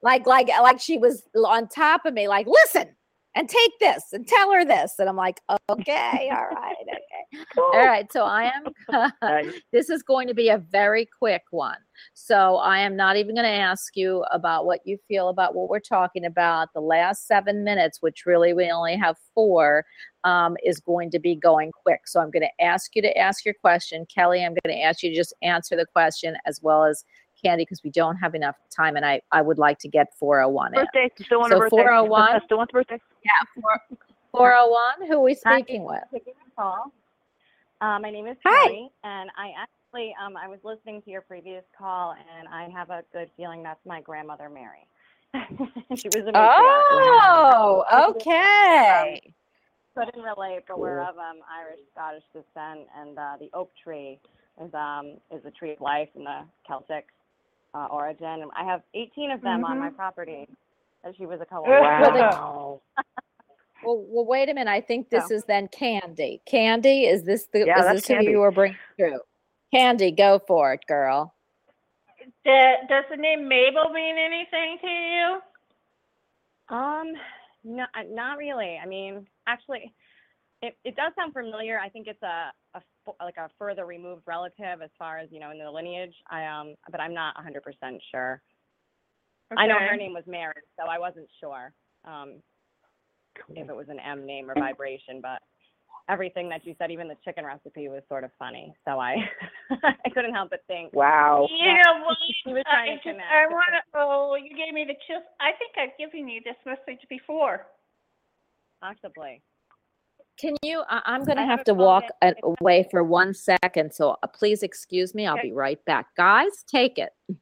like 0.02 0.26
like 0.26 0.48
like 0.48 0.80
she 0.80 0.98
was 0.98 1.24
on 1.36 1.68
top 1.68 2.06
of 2.06 2.14
me. 2.14 2.30
Like, 2.30 2.48
listen 2.48 2.96
and 3.36 3.50
take 3.50 3.72
this 3.80 4.04
and 4.14 4.28
tell 4.28 4.52
her 4.52 4.66
this, 4.66 4.94
and 4.98 5.10
I'm 5.10 5.16
like, 5.18 5.42
okay, 5.70 6.30
all 6.32 6.48
right, 6.56 6.76
okay, 6.82 7.46
all 7.58 7.86
right. 7.86 8.12
So 8.12 8.24
I 8.24 8.46
am. 8.46 8.66
Nice. 9.22 9.54
this 9.74 9.90
is 9.90 10.04
going 10.04 10.28
to 10.28 10.34
be 10.34 10.50
a 10.50 10.58
very 10.58 11.06
quick 11.06 11.44
one. 11.52 11.78
So 12.14 12.58
I 12.58 12.80
am 12.80 12.96
not 12.96 13.18
even 13.18 13.36
going 13.36 13.46
to 13.46 13.50
ask 13.52 13.96
you 13.98 14.24
about 14.32 14.66
what 14.66 14.80
you 14.86 14.98
feel 15.08 15.30
about 15.30 15.56
what 15.56 15.70
we're 15.70 15.80
talking 15.80 16.26
about. 16.26 16.70
The 16.74 16.82
last 16.82 17.28
seven 17.28 17.64
minutes, 17.64 18.02
which 18.02 18.26
really 18.26 18.54
we 18.54 18.70
only 18.70 18.96
have 18.96 19.18
four, 19.34 19.84
um, 20.24 20.56
is 20.64 20.80
going 20.80 21.12
to 21.12 21.20
be 21.20 21.36
going 21.36 21.72
quick. 21.72 22.08
So 22.08 22.20
I'm 22.22 22.32
going 22.32 22.44
to 22.44 22.64
ask 22.64 22.96
you 22.96 23.02
to 23.02 23.18
ask 23.18 23.44
your 23.44 23.56
question. 23.56 24.06
Kelly, 24.14 24.44
I'm 24.46 24.56
going 24.64 24.76
to 24.78 24.82
ask 24.82 25.04
you 25.04 25.10
to 25.10 25.16
just 25.16 25.34
answer 25.42 25.76
the 25.76 25.86
question 25.86 26.36
as 26.46 26.62
well 26.62 26.84
as 26.86 27.04
Candy 27.44 27.64
because 27.64 27.84
we 27.84 27.90
don't 27.90 28.16
have 28.18 28.34
enough 28.36 28.56
time 28.76 28.96
and 28.96 29.06
I, 29.06 29.22
I 29.32 29.42
would 29.42 29.58
like 29.58 29.80
to 29.80 29.88
get 29.90 30.08
401 30.20 30.74
in. 30.74 30.82
birthday 30.86 31.10
still 31.22 31.40
want 31.40 31.52
So 31.52 31.60
birthday 31.60 31.78
401? 31.78 32.42
still 32.46 32.58
want 32.58 32.70
the 32.70 32.74
birthday 32.74 33.00
Yeah, 33.26 33.32
four- 33.62 33.98
401. 34.32 35.08
Who 35.08 35.16
are 35.16 35.24
we 35.24 35.36
Hi. 35.46 35.60
speaking 35.62 35.84
with? 35.84 36.04
Call. 36.58 36.92
Uh, 37.82 38.00
my 38.00 38.10
name 38.12 38.28
is 38.28 38.38
Hi. 38.46 38.68
Kelly, 38.68 38.90
and 39.04 39.30
I 39.38 39.52
actually 39.58 40.16
um, 40.24 40.38
I 40.38 40.48
was 40.48 40.60
listening 40.64 41.02
to 41.04 41.10
your 41.12 41.22
previous 41.22 41.64
call, 41.78 42.16
and 42.40 42.48
I 42.48 42.70
have 42.70 42.90
a 42.92 43.04
good 43.14 43.30
feeling 43.38 43.64
that's 43.64 43.86
my 43.86 44.02
grandmother 44.02 44.50
Mary. 44.50 44.88
she 45.96 46.10
was 46.10 46.24
a 46.28 46.32
matriarch. 46.32 46.84
Oh, 46.92 47.84
okay. 48.12 49.22
Couldn't 49.98 50.24
relate, 50.24 50.64
but 50.68 50.80
we're 50.80 51.02
of 51.02 51.18
um, 51.18 51.40
Irish 51.52 51.80
Scottish 51.94 52.24
descent, 52.34 52.88
and 52.98 53.18
uh, 53.18 53.36
the 53.40 53.50
oak 53.54 53.72
tree 53.84 54.20
is 54.64 54.74
um 54.74 55.16
is 55.32 55.44
a 55.46 55.52
tree 55.52 55.74
of 55.74 55.82
life 55.82 56.10
in 56.16 56.24
the 56.24 56.42
Celtic 56.68 57.08
uh, 57.74 57.88
origin. 57.92 58.42
And 58.44 58.52
I 58.58 58.64
have 58.66 58.82
18 58.94 59.32
of 59.32 59.42
them 59.42 59.66
on 59.66 59.80
my 59.80 59.88
Mm-hmm. 59.88 59.96
property. 59.96 60.48
And 61.06 61.16
she 61.16 61.26
was 61.26 61.40
a 61.42 61.46
co 61.46 61.62
wow 61.62 62.82
Well, 63.86 64.04
well, 64.10 64.26
wait 64.26 64.50
a 64.50 64.54
minute. 64.54 64.72
I 64.72 64.82
think 64.82 65.10
this 65.12 65.30
is 65.30 65.44
then 65.44 65.68
Candy. 65.68 66.42
Candy, 66.48 67.04
is 67.06 67.24
this 67.24 67.48
the 67.54 67.66
Yeah, 67.68 67.80
is 67.80 67.86
that's 67.86 68.02
this 68.02 68.08
who 68.08 68.16
Candy. 68.16 68.32
you 68.32 68.40
were 68.40 68.52
bringing 68.52 68.78
through? 68.98 69.20
Candy, 69.74 70.12
go 70.12 70.42
for 70.48 70.74
it, 70.74 70.82
girl. 70.88 71.36
Da- 72.44 72.88
does 72.90 73.06
the 73.12 73.18
name 73.18 73.48
Mabel 73.48 73.90
mean 73.94 74.18
anything 74.18 74.78
to 74.82 74.88
you? 74.88 75.40
Um, 76.76 77.14
no, 77.64 77.84
uh, 77.84 78.04
not 78.10 78.38
really. 78.38 78.80
I 78.82 78.88
mean, 78.88 79.28
actually, 79.48 79.94
it 80.62 80.76
it 80.84 80.96
does 80.96 81.12
sound 81.16 81.34
familiar. 81.34 81.80
I 81.80 81.90
think 81.90 82.08
it's 82.08 82.22
a 82.24 82.52
a 82.76 82.82
like 83.24 83.38
a 83.38 83.50
further 83.60 83.86
removed 83.86 84.24
relative 84.26 84.82
as 84.84 84.90
far 84.98 85.20
as 85.20 85.30
you 85.32 85.40
know 85.40 85.52
in 85.52 85.60
the 85.60 85.70
lineage. 85.70 86.16
I 86.30 86.46
um, 86.48 86.76
but 86.90 87.00
I'm 87.00 87.14
not 87.14 87.36
100% 87.38 88.00
sure. 88.12 88.42
I 89.58 89.68
know 89.68 89.80
her 89.80 89.96
name 89.96 90.14
was 90.14 90.24
Mary, 90.28 90.54
so 90.80 90.88
I 90.90 91.00
wasn't 91.00 91.28
sure 91.40 91.74
um 92.06 92.42
if 93.50 93.70
it 93.70 93.76
was 93.76 93.88
an 93.90 94.00
M 94.00 94.26
name 94.26 94.50
or 94.50 94.54
vibration, 94.56 95.20
but 95.22 95.40
everything 96.08 96.48
that 96.50 96.66
you 96.66 96.74
said, 96.78 96.90
even 96.92 97.08
the 97.08 97.18
chicken 97.26 97.46
recipe, 97.46 97.88
was 97.90 98.02
sort 98.08 98.24
of 98.24 98.32
funny. 98.40 98.74
So 98.86 99.00
I 99.00 99.16
I 99.84 100.10
couldn't 100.14 100.34
help 100.34 100.50
but 100.52 100.62
think. 100.68 100.94
wow 100.94 101.48
You 101.52 101.74
know 101.74 102.04
what? 102.06 102.18
She 102.46 102.54
was 102.54 102.64
I 102.68 102.72
trying 102.72 102.98
to 102.98 103.04
connect. 103.04 103.32
I 103.32 103.48
want 103.48 103.70
to. 103.74 103.82
Oh, 103.96 104.36
you 104.36 104.56
gave 104.56 104.74
me 104.74 104.86
the 104.86 104.96
chills. 105.08 105.24
I 105.40 105.52
think 105.60 105.74
I've 105.78 105.98
given 105.98 106.28
you 106.28 106.42
this 106.46 106.56
message 106.66 107.02
before. 107.10 107.68
Possibly. 108.82 109.42
Can 110.40 110.56
you? 110.64 110.84
I, 110.90 111.02
I'm 111.06 111.24
going 111.24 111.38
to 111.38 111.44
have 111.44 111.60
have 111.60 111.64
to 111.66 111.74
walk 111.74 112.04
comment. 112.22 112.38
a- 112.44 112.64
away 112.64 112.88
for 112.92 113.04
one 113.04 113.34
second, 113.34 113.94
so 113.94 114.18
uh, 114.22 114.28
please 114.28 114.64
excuse 114.64 115.16
me. 115.16 115.26
I'll 115.26 115.38
Okay. 115.38 115.50
be 115.50 115.54
right 115.54 115.84
back. 115.86 116.08
Guys, 116.18 116.64
take 116.68 116.98
it. 116.98 117.12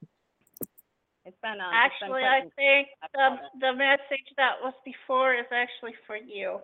It's 1.26 1.38
been 1.41 1.62
um, 1.62 1.72
Actually, 1.72 2.24
I 2.24 2.41
think 2.56 2.90
the, 3.14 3.38
the 3.62 3.74
message 3.74 4.28
that 4.38 4.56
was 4.62 4.74
before 4.84 5.34
is 5.36 5.45
actually 5.52 5.95
for 6.06 6.18
you. 6.18 6.60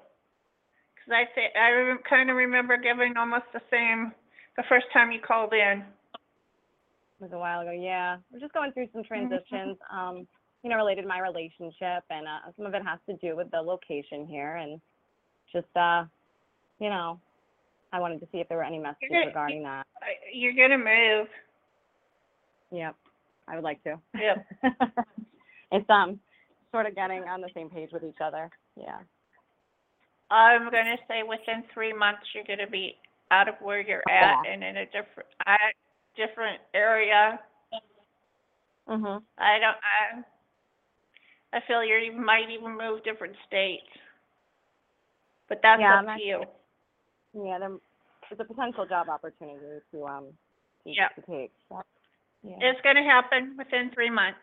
Because 0.95 1.13
I 1.15 1.23
think, 1.33 1.53
I 1.55 1.95
kind 2.09 2.29
of 2.29 2.35
remember 2.35 2.75
giving 2.77 3.15
almost 3.15 3.45
the 3.53 3.61
same, 3.71 4.11
the 4.57 4.63
first 4.67 4.87
time 4.91 5.11
you 5.11 5.19
called 5.21 5.53
in. 5.53 5.79
It 5.79 7.23
was 7.23 7.31
a 7.31 7.37
while 7.37 7.61
ago. 7.61 7.71
Yeah, 7.71 8.17
we're 8.31 8.39
just 8.39 8.53
going 8.53 8.71
through 8.73 8.89
some 8.93 9.03
transitions. 9.03 9.77
Um, 9.91 10.27
you 10.63 10.69
know, 10.69 10.75
related 10.75 11.03
to 11.03 11.07
my 11.07 11.19
relationship, 11.19 12.03
and 12.09 12.27
uh, 12.27 12.51
some 12.57 12.65
of 12.65 12.73
it 12.73 12.83
has 12.85 12.99
to 13.07 13.15
do 13.25 13.35
with 13.37 13.49
the 13.51 13.61
location 13.61 14.27
here, 14.27 14.55
and 14.57 14.81
just 15.53 15.67
uh, 15.77 16.03
you 16.79 16.89
know, 16.89 17.19
I 17.93 17.99
wanted 17.99 18.19
to 18.19 18.27
see 18.31 18.39
if 18.39 18.49
there 18.49 18.57
were 18.57 18.63
any 18.65 18.79
messages 18.79 19.09
gonna- 19.09 19.25
regarding 19.27 19.63
that. 19.63 19.87
I- 20.01 20.19
You're 20.33 20.53
gonna 20.53 20.77
move. 20.77 21.27
Yep, 22.71 22.95
I 23.49 23.55
would 23.55 23.63
like 23.63 23.83
to. 23.83 23.99
Yep. 24.15 24.45
it's 25.71 25.89
um, 25.89 26.19
sort 26.71 26.85
of 26.85 26.95
getting 26.95 27.23
on 27.23 27.41
the 27.41 27.49
same 27.53 27.69
page 27.69 27.89
with 27.91 28.03
each 28.03 28.21
other. 28.23 28.49
Yeah. 28.75 28.99
I'm 30.31 30.65
gonna 30.65 30.97
say 31.07 31.23
within 31.23 31.63
three 31.73 31.91
months, 31.93 32.21
you're 32.35 32.43
gonna 32.43 32.69
be 32.69 32.95
out 33.31 33.49
of 33.49 33.55
where 33.61 33.81
you're 33.81 34.03
at 34.09 34.45
and 34.47 34.63
in 34.63 34.77
a 34.77 34.85
different, 34.85 35.29
at 35.45 35.73
different 36.15 36.61
area. 36.73 37.39
Mhm. 38.87 39.21
I 39.37 39.59
don't, 39.59 39.77
I, 39.81 41.57
I 41.57 41.61
feel 41.67 41.83
you 41.83 41.95
you 41.95 42.11
might 42.11 42.49
even 42.49 42.77
move 42.77 43.03
different 43.03 43.35
states. 43.47 43.85
But 45.47 45.61
that's 45.63 45.79
Yeah, 45.81 45.99
up 45.99 46.05
to 46.17 46.21
you. 46.21 46.43
Yeah, 47.33 47.57
there, 47.59 47.71
there's 48.29 48.39
a 48.39 48.45
potential 48.45 48.85
job 48.85 49.09
opportunity 49.09 49.81
to 49.91 50.05
um, 50.05 50.25
to, 50.83 50.89
Yep. 50.91 51.15
to 51.15 51.21
take. 51.21 51.51
So, 51.69 51.81
yeah. 52.43 52.55
It's 52.61 52.81
gonna 52.81 53.03
happen 53.03 53.55
within 53.57 53.91
three 53.93 54.09
months. 54.09 54.39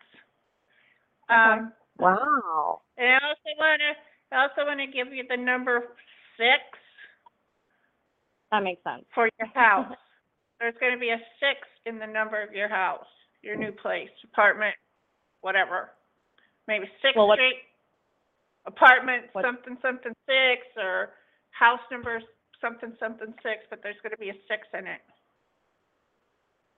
Um, 1.29 1.73
Wow. 1.97 2.81
and 2.97 3.07
I 3.09 3.19
also 3.27 3.49
wanna, 3.59 3.93
I 4.31 4.41
also 4.43 4.65
wanna 4.65 4.87
give 4.87 5.11
you 5.13 5.23
the 5.27 5.37
number 5.37 5.95
six 6.37 6.61
that 8.51 8.63
makes 8.63 8.81
sense. 8.83 9.05
for 9.13 9.29
your 9.39 9.47
house. 9.53 9.95
There's 10.59 10.75
gonna 10.79 10.97
be 10.97 11.09
a 11.09 11.19
six 11.39 11.67
in 11.85 11.99
the 11.99 12.07
number 12.07 12.41
of 12.41 12.53
your 12.53 12.69
house, 12.69 13.05
your 13.41 13.55
new 13.55 13.71
place, 13.71 14.09
apartment, 14.23 14.75
whatever. 15.41 15.91
Maybe 16.67 16.85
six 17.01 17.15
Well, 17.15 17.27
what- 17.27 17.37
Street, 17.37 17.63
apartment, 18.65 19.25
what- 19.33 19.43
something, 19.43 19.77
something 19.81 20.15
six, 20.25 20.65
or 20.77 21.13
house 21.51 21.81
number 21.91 22.21
something, 22.61 22.95
something 22.99 23.33
six, 23.43 23.65
but 23.69 23.81
there's 23.83 23.99
gonna 24.01 24.17
be 24.17 24.29
a 24.29 24.37
six 24.47 24.67
in 24.73 24.87
it. 24.87 25.01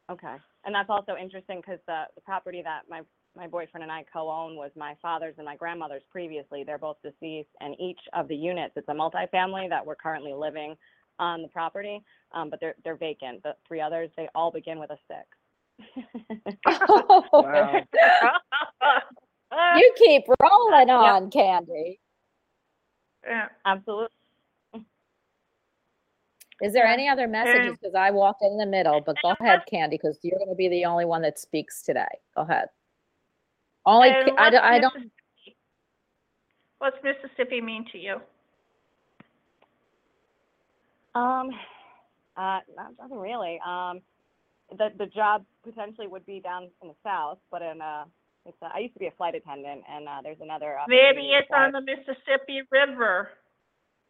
Okay, 0.10 0.36
and 0.66 0.74
that's 0.74 0.90
also 0.90 1.16
interesting 1.16 1.62
because 1.62 1.80
the 1.88 2.04
the 2.16 2.22
property 2.22 2.62
that 2.64 2.82
my 2.90 3.02
my 3.36 3.48
boyfriend 3.48 3.84
and 3.84 3.92
I 3.92 4.04
co-own 4.12 4.56
was 4.56 4.72
my 4.76 4.96
father's 5.02 5.36
and 5.38 5.46
my 5.46 5.56
grandmother's 5.56 6.04
previously. 6.12 6.64
They're 6.64 6.78
both 6.80 6.98
deceased, 7.04 7.50
and 7.62 7.76
each 7.80 8.00
of 8.14 8.28
the 8.28 8.36
units, 8.36 8.74
it's 8.76 8.90
a 8.90 8.94
multifamily 8.94 9.70
that 9.70 9.86
we're 9.86 9.96
currently 9.96 10.34
living 10.34 10.76
on 11.20 11.42
the 11.42 11.48
property, 11.50 12.02
um, 12.34 12.50
but 12.50 12.60
they're 12.60 12.76
they're 12.84 12.96
vacant. 12.96 13.44
The 13.44 13.56
three 13.68 13.82
others, 13.82 14.10
they 14.18 14.28
all 14.34 14.52
begin 14.52 14.80
with 14.80 14.90
a 14.92 14.98
six. 15.08 15.28
Wow. 17.34 17.82
you 19.78 19.94
keep 19.98 20.24
rolling 20.42 20.90
on, 20.90 21.30
Candy. 21.32 22.00
Yeah. 23.26 23.48
Absolutely. 23.66 24.08
Is 26.62 26.74
there 26.74 26.86
any 26.86 27.08
other 27.08 27.28
messages? 27.28 27.78
Because 27.82 27.96
I 27.96 28.12
walked 28.12 28.42
in 28.44 28.58
the 28.58 28.66
middle, 28.66 29.00
but 29.02 29.16
go 29.22 29.34
ahead, 29.40 29.62
Candy, 29.70 29.96
because 29.98 30.20
you're 30.24 30.38
going 30.38 30.50
to 30.50 30.56
be 30.56 30.68
the 30.68 30.86
only 30.86 31.06
one 31.06 31.22
that 31.22 31.40
speaks 31.40 31.82
today. 31.82 32.08
Go 32.36 32.42
ahead. 32.42 32.68
Only, 33.86 34.10
And 34.10 34.32
I, 34.38 34.50
don't- 34.50 34.64
I 34.64 34.80
don't, 34.80 34.94
Mississippi- 34.96 35.56
What's 36.80 36.98
Mississippi 37.04 37.62
mean 37.62 37.86
to 37.92 37.98
you? 37.98 38.22
Um, 41.16 41.50
uh, 42.38 42.60
not, 42.76 42.94
nothing 43.00 43.18
really. 43.20 43.60
Um, 43.66 44.02
the 44.78 44.90
the 44.98 45.08
job 45.08 45.44
potentially 45.64 46.08
would 46.08 46.26
be 46.26 46.40
down 46.40 46.70
in 46.82 46.90
the 46.90 46.94
south, 47.04 47.40
but 47.52 47.62
in 47.62 47.82
uh, 47.82 48.06
it's 48.46 48.56
uh, 48.62 48.70
I 48.74 48.80
used 48.80 48.94
to 48.94 49.00
be 49.00 49.08
a 49.08 49.12
flight 49.12 49.34
attendant, 49.36 49.84
and 49.92 50.08
uh, 50.08 50.22
there's 50.24 50.38
another. 50.42 50.78
Maybe 50.88 51.32
it's 51.32 51.48
on 51.54 51.72
the 51.72 51.82
Mississippi 51.82 52.62
River. 52.72 53.30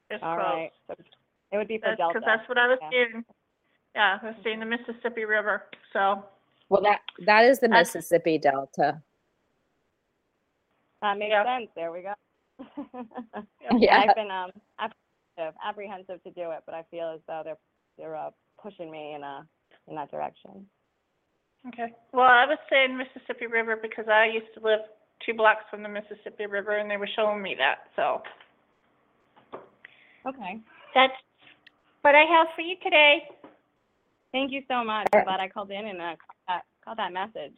It's 0.10 0.22
All 0.22 0.36
close. 0.36 0.46
right, 0.48 0.72
so 0.88 0.96
it 1.52 1.58
would 1.58 1.68
be 1.68 1.78
for 1.78 1.88
That's, 1.90 1.98
Delta. 1.98 2.14
cause 2.20 2.24
that's 2.26 2.48
what 2.50 2.58
I 2.58 2.68
was 2.68 2.78
yeah. 2.82 2.90
seeing. 2.92 3.26
Yeah, 3.96 4.18
I 4.22 4.26
was 4.26 4.36
seeing 4.44 4.60
the 4.60 4.66
Mississippi 4.66 5.26
River, 5.26 5.64
so. 5.94 6.24
well, 6.70 6.82
that, 6.84 7.00
that 7.26 7.44
is 7.46 7.60
the 7.60 7.68
That's- 7.68 7.96
Mississippi 7.96 8.38
Delta. 8.38 9.02
That 11.02 11.18
makes 11.18 11.32
Yeah. 11.32 11.60
sense. 11.60 11.70
There 11.76 11.92
we 11.92 12.02
go. 12.02 12.14
Yeah. 13.80 14.04
I've 14.10 14.16
been 14.16 14.30
um 14.32 14.52
apprehensive, 14.78 15.56
apprehensive 15.66 16.24
to 16.24 16.32
do 16.32 16.52
it, 16.52 16.60
but 16.66 16.76
I 16.76 16.84
feel 16.92 17.12
as 17.16 17.22
though 17.26 17.42
they're 17.44 17.58
they're 17.98 18.16
uh, 18.16 18.32
pushing 18.62 18.92
me 18.92 19.14
in 19.16 19.24
a 19.24 19.46
in 19.88 19.96
that 19.96 20.12
direction. 20.12 20.66
Okay. 21.70 21.94
Well, 22.14 22.28
I 22.28 22.46
was 22.46 22.58
saying 22.70 22.98
Mississippi 22.98 23.48
River 23.48 23.78
because 23.82 24.06
I 24.10 24.26
used 24.26 24.54
to 24.56 24.62
live 24.64 24.82
two 25.26 25.34
blocks 25.34 25.64
from 25.72 25.84
the 25.84 25.90
Mississippi 25.90 26.46
River 26.46 26.78
and 26.78 26.90
they 26.92 26.98
were 26.98 27.10
showing 27.16 27.42
me 27.42 27.56
that, 27.58 27.80
so. 27.96 28.22
Okay. 30.28 30.60
That's 30.96 31.14
what 32.02 32.16
I 32.16 32.24
have 32.24 32.48
for 32.56 32.62
you 32.62 32.76
today. 32.84 33.28
Thank 34.32 34.52
you 34.52 34.62
so 34.68 34.84
much. 34.84 35.08
I'm 35.14 35.24
glad 35.24 35.40
I 35.40 35.48
called 35.50 35.72
in 35.72 35.86
and 35.88 36.00
uh, 36.00 36.16
caught 36.16 36.38
that 36.48 36.62
caught 36.86 36.98
that 36.98 37.14
message. 37.14 37.58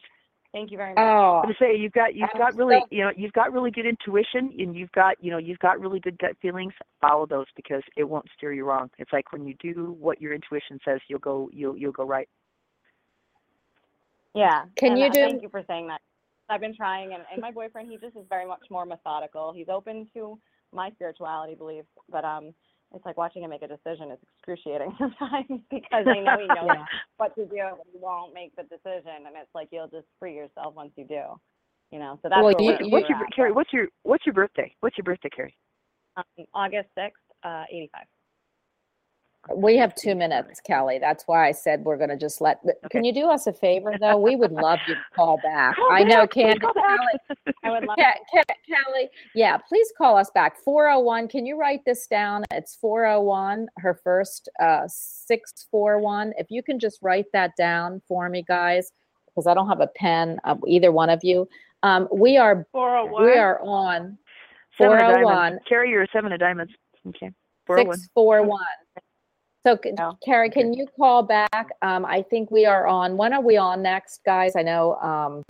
Thank 0.54 0.72
you 0.72 0.78
very 0.78 0.94
much. 0.94 1.00
Oh, 1.00 1.44
to 1.48 1.54
say 1.60 1.78
you've 1.78 1.94
got 1.94 2.14
you've 2.16 2.30
I'm 2.34 2.40
got 2.40 2.56
really 2.56 2.80
so- 2.80 2.88
you 2.92 3.04
know 3.04 3.12
you've 3.16 3.34
got 3.34 3.54
really 3.54 3.72
good 3.72 3.86
intuition 3.86 4.54
and 4.58 4.76
you've 4.76 4.92
got 4.92 5.16
you 5.24 5.32
know 5.32 5.38
you've 5.38 5.60
got 5.60 5.80
really 5.80 6.00
good 6.00 6.18
gut 6.20 6.36
feelings 6.42 6.74
follow 7.00 7.26
those 7.26 7.46
because 7.56 7.84
it 7.96 8.04
won't 8.04 8.26
steer 8.38 8.52
you 8.52 8.66
wrong 8.66 8.90
it's 8.98 9.14
like 9.14 9.32
when 9.32 9.46
you 9.46 9.54
do 9.62 9.96
what 10.00 10.22
your 10.22 10.34
intuition 10.34 10.78
says 10.84 11.00
you'll 11.08 11.20
go 11.20 11.50
you'll 11.54 11.78
you'll 11.78 11.92
go 11.94 12.04
right 12.06 12.28
Yeah. 14.34 14.64
Can 14.76 14.92
and, 14.92 15.00
you 15.00 15.06
uh, 15.06 15.10
do- 15.10 15.22
Thank 15.30 15.42
you 15.42 15.50
for 15.50 15.64
saying 15.68 15.88
that. 15.88 16.02
I've 16.50 16.60
been 16.60 16.76
trying, 16.76 17.14
and, 17.14 17.24
and 17.32 17.42
my 17.42 17.52
boyfriend, 17.52 17.90
he 17.90 17.96
just 17.98 18.18
is 18.18 18.26
very 18.28 18.46
much 18.46 18.64
more 18.70 18.86
methodical. 18.86 19.54
He's 19.54 19.70
open 19.70 20.08
to 20.14 20.38
my 20.74 20.90
spirituality 20.92 21.56
beliefs, 21.56 21.88
but 22.12 22.26
um, 22.26 22.54
it's 22.94 23.06
like 23.06 23.18
watching 23.18 23.44
him 23.44 23.50
make 23.50 23.62
a 23.62 23.68
decision 23.68 24.12
is 24.12 24.20
excruciating 24.36 24.94
sometimes 25.00 25.62
because 25.70 26.06
I 26.08 26.20
know 26.20 26.38
he 26.40 26.48
knows 26.56 26.68
Yeah. 26.68 26.86
what 27.18 27.36
to 27.36 27.46
do, 27.46 27.58
but 27.78 27.88
he 27.92 28.00
won't 28.00 28.34
make 28.34 28.56
the 28.56 28.64
decision, 28.64 29.26
and 29.28 29.36
it's 29.36 29.54
like 29.56 29.70
you'll 29.72 29.88
just 29.88 30.08
free 30.20 30.36
yourself 30.36 30.76
once 30.76 30.92
you 30.96 31.06
do. 31.06 31.24
You 31.92 32.00
know, 32.00 32.20
so 32.22 32.30
that's 32.30 32.42
Well, 32.42 32.54
you- 32.60 32.78
we're, 32.82 32.90
what's 32.90 33.10
your 33.10 33.18
at. 33.20 33.34
Carrie 33.36 33.52
what's 33.52 33.74
your 33.74 33.88
what's 34.04 34.26
your 34.26 34.34
birthday 34.34 34.74
what's 34.80 34.98
your 34.98 35.04
birthday 35.04 35.30
Carrie 35.36 35.56
Um, 36.18 36.24
August 36.54 36.90
sixth, 36.98 37.22
uh, 37.44 37.64
eighty-five. 37.72 38.06
We 39.56 39.76
have 39.78 39.96
two 39.96 40.14
minutes, 40.14 40.62
Kelly. 40.62 41.00
That's 41.00 41.24
why 41.26 41.48
I 41.48 41.52
said 41.52 41.84
we're 41.84 41.98
going 41.98 42.10
to 42.12 42.18
just 42.18 42.42
let, 42.42 42.62
can 42.92 43.04
you 43.04 43.12
do 43.14 43.28
us 43.28 43.48
a 43.48 43.54
favor, 43.54 43.96
though? 44.00 44.18
We 44.18 44.36
would 44.36 44.52
love 44.52 44.80
you 44.88 44.94
to 44.94 45.02
call 45.16 45.40
back. 45.44 45.76
I 45.90 46.04
know, 46.04 46.22
back, 46.22 46.32
please 46.32 46.44
Candy. 46.44 46.60
call 46.60 46.74
back. 46.74 47.00
Kelly, 47.00 47.56
I 47.64 47.70
would 47.72 47.86
love. 47.86 47.98
Ke- 47.98 48.38
Ke- 48.38 48.58
Kelly, 48.68 49.10
yeah, 49.34 49.58
please 49.58 49.92
call 49.98 50.16
us 50.16 50.30
back. 50.36 50.58
401, 50.64 51.28
can 51.28 51.46
you 51.46 51.60
write 51.60 51.84
this 51.86 52.06
down? 52.08 52.44
It's 52.52 52.76
401, 52.76 53.68
her 53.78 54.00
first 54.04 54.48
uh, 54.62 54.84
641. 54.88 56.34
If 56.38 56.52
you 56.52 56.62
can 56.62 56.80
just 56.80 57.00
write 57.02 57.26
that 57.34 57.56
down 57.58 58.02
for 58.08 58.30
me, 58.30 58.44
guys, 58.48 58.92
because 59.26 59.48
I 59.48 59.54
don't 59.56 59.68
have 59.68 59.82
a 59.82 59.88
pen, 59.88 60.40
uh, 60.44 60.56
either 60.68 60.92
one 60.92 61.10
of 61.10 61.20
you. 61.24 61.48
Um, 61.84 62.08
we 62.12 62.38
are 62.38 62.68
Four 62.72 62.96
oh 62.96 63.06
one. 63.08 63.26
we 63.26 63.34
are 63.34 63.60
on 63.62 64.18
seven 64.80 65.00
401 65.00 65.24
diamonds 65.26 65.64
Carrie 65.68 65.90
you're 65.90 66.06
seven 66.14 66.32
of 66.32 66.40
diamonds 66.40 66.72
okay 67.08 67.32
401 67.66 67.98
641. 67.98 68.60
So, 69.66 69.78
No. 69.98 70.18
Carrie, 70.26 70.50
can 70.50 70.74
you 70.74 70.88
call 70.98 71.22
back? 71.24 71.68
Um, 71.82 72.06
I 72.06 72.24
think 72.24 72.50
we 72.50 72.66
are 72.66 72.88
on. 72.88 73.16
When 73.18 73.32
are 73.34 73.42
we 73.42 73.58
on 73.58 73.82
next, 73.84 74.22
guys? 74.26 74.56
I 74.56 74.64
know. 74.64 74.96
Um, 74.96 75.44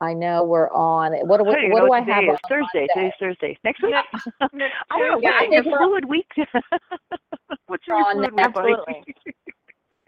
I 0.00 0.14
know 0.14 0.44
we're 0.44 0.70
on. 0.70 1.12
What 1.26 1.38
do 1.38 1.44
we, 1.44 1.50
even 1.56 1.72
what 1.72 1.80
know 1.80 1.86
do 1.86 1.92
I 1.92 1.98
have 2.00 2.06
today 2.20 2.28
on. 2.30 2.36
Thursday. 2.48 2.66
Monday? 2.74 2.88
Today's 2.94 3.12
Thursday. 3.20 3.58
Next 3.64 3.82
week? 3.82 3.90
Next 3.92 4.26
I 4.40 4.98
don't 4.98 5.20
know. 5.20 5.20
Yeah, 5.20 5.32
I 5.40 5.46
What's 5.48 5.66
your 5.66 5.72
we're- 5.72 5.78
fluid 5.78 6.04
week? 6.06 6.32
What's 7.66 7.86
your 7.86 7.96
on 7.96 8.14
fluid 8.16 8.32
week? 8.32 8.40
absolutely. 8.46 9.04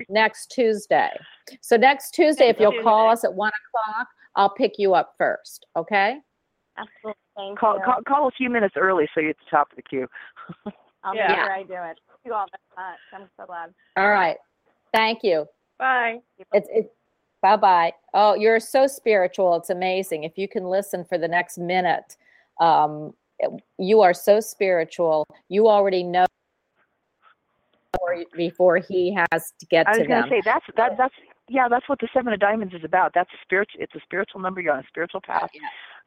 Next 0.09 0.51
Tuesday. 0.52 1.10
So 1.60 1.77
next 1.77 2.12
Tuesday, 2.12 2.48
if 2.48 2.59
you'll 2.60 2.82
call 2.82 3.10
us 3.10 3.24
at 3.24 3.32
one 3.35 3.52
o'clock, 3.69 4.09
I'll 4.36 4.51
pick 4.55 4.78
you 4.78 4.94
up 4.94 5.14
first. 5.19 5.66
Okay? 5.77 6.19
Absolutely. 6.78 7.19
Thank 7.36 7.59
Call, 7.59 7.77
you. 7.77 7.82
call 7.85 8.01
call 8.06 8.28
a 8.28 8.31
few 8.32 8.48
minutes 8.51 8.74
early 8.78 9.09
so 9.14 9.20
you're 9.20 9.31
at 9.31 9.36
the 9.36 9.51
top 9.51 9.70
of 9.70 9.77
the 9.77 9.82
queue. 9.82 10.06
I'll 11.05 11.15
Yeah. 11.15 11.29
make 11.29 11.37
sure 11.37 11.53
I 11.53 11.62
do 11.62 11.73
it. 11.91 12.01
Thank 12.09 12.20
you 12.24 12.35
all 12.35 12.47
very 12.77 12.89
much. 12.91 12.99
I'm 13.12 13.29
so 13.37 13.47
glad. 13.47 13.74
All 13.97 14.11
right. 14.11 14.37
Thank 14.93 15.23
you. 15.23 15.47
Bye. 15.79 16.20
It's 16.53 16.69
it. 16.70 16.95
Bye 17.41 17.57
bye. 17.57 17.93
Oh, 18.15 18.35
you're 18.35 18.61
so 18.61 18.87
spiritual. 18.87 19.57
It's 19.57 19.70
amazing. 19.70 20.23
If 20.24 20.39
you 20.39 20.47
can 20.47 20.65
listen 20.65 21.05
for 21.05 21.19
the 21.19 21.27
next 21.27 21.59
minute, 21.59 22.16
um, 22.61 23.15
you 23.79 24.01
are 24.01 24.15
so 24.15 24.39
spiritual. 24.39 25.27
You 25.49 25.66
already 25.69 26.05
know 26.05 26.27
before 27.93 28.24
before 28.37 28.77
he 28.79 29.16
has 29.33 29.53
to 29.59 29.66
get 29.66 29.89
I 29.89 29.95
to 29.95 29.99
was 30.01 30.09
going 30.09 30.23
to 30.23 30.29
say 30.29 30.41
that's 30.45 30.65
that 30.77 30.97
that's 30.97 31.15
yeah 31.49 31.69
that's 31.69 31.89
what 31.89 31.99
the 31.99 32.09
seven 32.15 32.33
of 32.33 32.39
diamonds 32.39 32.74
is 32.74 32.85
about. 32.85 33.12
That's 33.15 33.31
a 33.33 33.39
spiritual. 33.43 33.81
It's 33.83 33.95
a 33.97 34.01
spiritual 34.05 34.41
number. 34.41 34.61
You're 34.61 34.74
on 34.74 34.81
a 34.81 34.87
spiritual 34.89 35.20
path. 35.20 35.51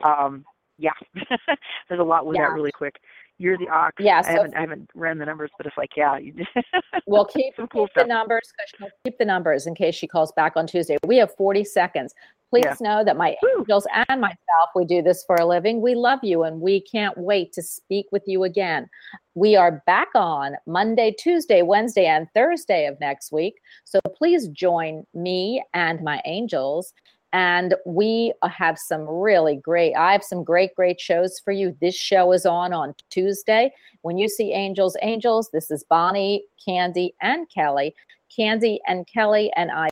Um, 0.04 0.46
yeah, 0.78 0.92
there's 1.90 2.00
a 2.00 2.04
lot 2.04 2.26
with 2.26 2.38
Yeah. 2.38 2.48
that 2.48 2.54
really 2.54 2.72
quick. 2.72 2.96
You're 3.38 3.58
the 3.58 3.68
ox. 3.68 3.96
Yeah, 4.00 4.20
I 4.20 4.22
so- 4.22 4.30
haven't 4.30 4.56
I 4.56 4.62
haven't 4.62 4.90
ran 4.96 5.18
the 5.18 5.26
numbers, 5.26 5.52
but 5.58 5.66
it's 5.68 5.78
like 5.78 5.92
yeah, 5.98 6.18
you 6.18 6.34
We'll 7.08 7.26
keep, 7.26 7.56
some 7.56 7.68
cool 7.68 7.88
keep 7.88 7.96
the 7.96 8.06
numbers. 8.06 8.52
she'll 8.78 8.88
Keep 9.04 9.18
the 9.18 9.26
numbers 9.26 9.68
in 9.68 9.76
case 9.76 9.96
she 9.96 10.08
calls 10.08 10.32
back 10.32 10.54
on 10.56 10.66
Tuesday. 10.68 10.98
We 11.06 11.18
have 11.18 11.36
40 11.36 11.64
seconds. 11.66 12.14
Please 12.50 12.64
Yeah. 12.66 12.76
know 12.80 13.04
that 13.04 13.18
my 13.18 13.36
angels 13.58 13.86
and 14.08 14.22
myself, 14.22 14.70
we 14.76 14.86
do 14.86 15.02
this 15.02 15.24
for 15.26 15.36
a 15.36 15.46
living. 15.46 15.82
We 15.82 15.96
love 15.96 16.20
you 16.24 16.44
and 16.44 16.62
we 16.62 16.80
can't 16.80 17.18
wait 17.18 17.52
to 17.54 17.62
speak 17.62 18.06
with 18.12 18.24
you 18.26 18.44
again. 18.46 18.88
We 19.34 19.56
are 19.58 19.84
back 19.86 20.08
on 20.16 20.56
Monday, 20.66 21.14
Tuesday, 21.20 21.62
Wednesday, 21.64 22.06
and 22.06 22.28
Thursday 22.34 22.86
of 22.86 22.98
next 23.02 23.32
week. 23.34 23.56
So 23.84 24.00
please 24.16 24.48
join 24.50 25.06
me 25.14 25.62
and 25.74 26.02
my 26.02 26.22
angels. 26.26 26.94
And 27.36 27.76
we 27.86 28.32
have 28.50 28.80
some 28.80 29.02
really 29.10 29.58
great, 29.58 29.94
I 29.94 30.14
have 30.14 30.24
some 30.24 30.42
great, 30.42 30.74
great 30.74 31.02
shows 31.02 31.38
for 31.38 31.52
you. 31.52 31.76
This 31.82 31.94
show 31.94 32.32
is 32.32 32.46
on 32.46 32.72
on 32.72 32.96
Tuesday. 33.10 33.74
When 34.04 34.18
you 34.18 34.30
see 34.30 34.54
angels, 34.54 34.96
angels, 35.02 35.50
this 35.52 35.70
is 35.70 35.84
Bonnie, 35.84 36.46
Candy, 36.66 37.14
and 37.22 37.46
Kelly. 37.54 37.94
Candy 38.34 38.80
and 38.88 39.06
Kelly 39.06 39.52
and 39.58 39.70
I. 39.70 39.90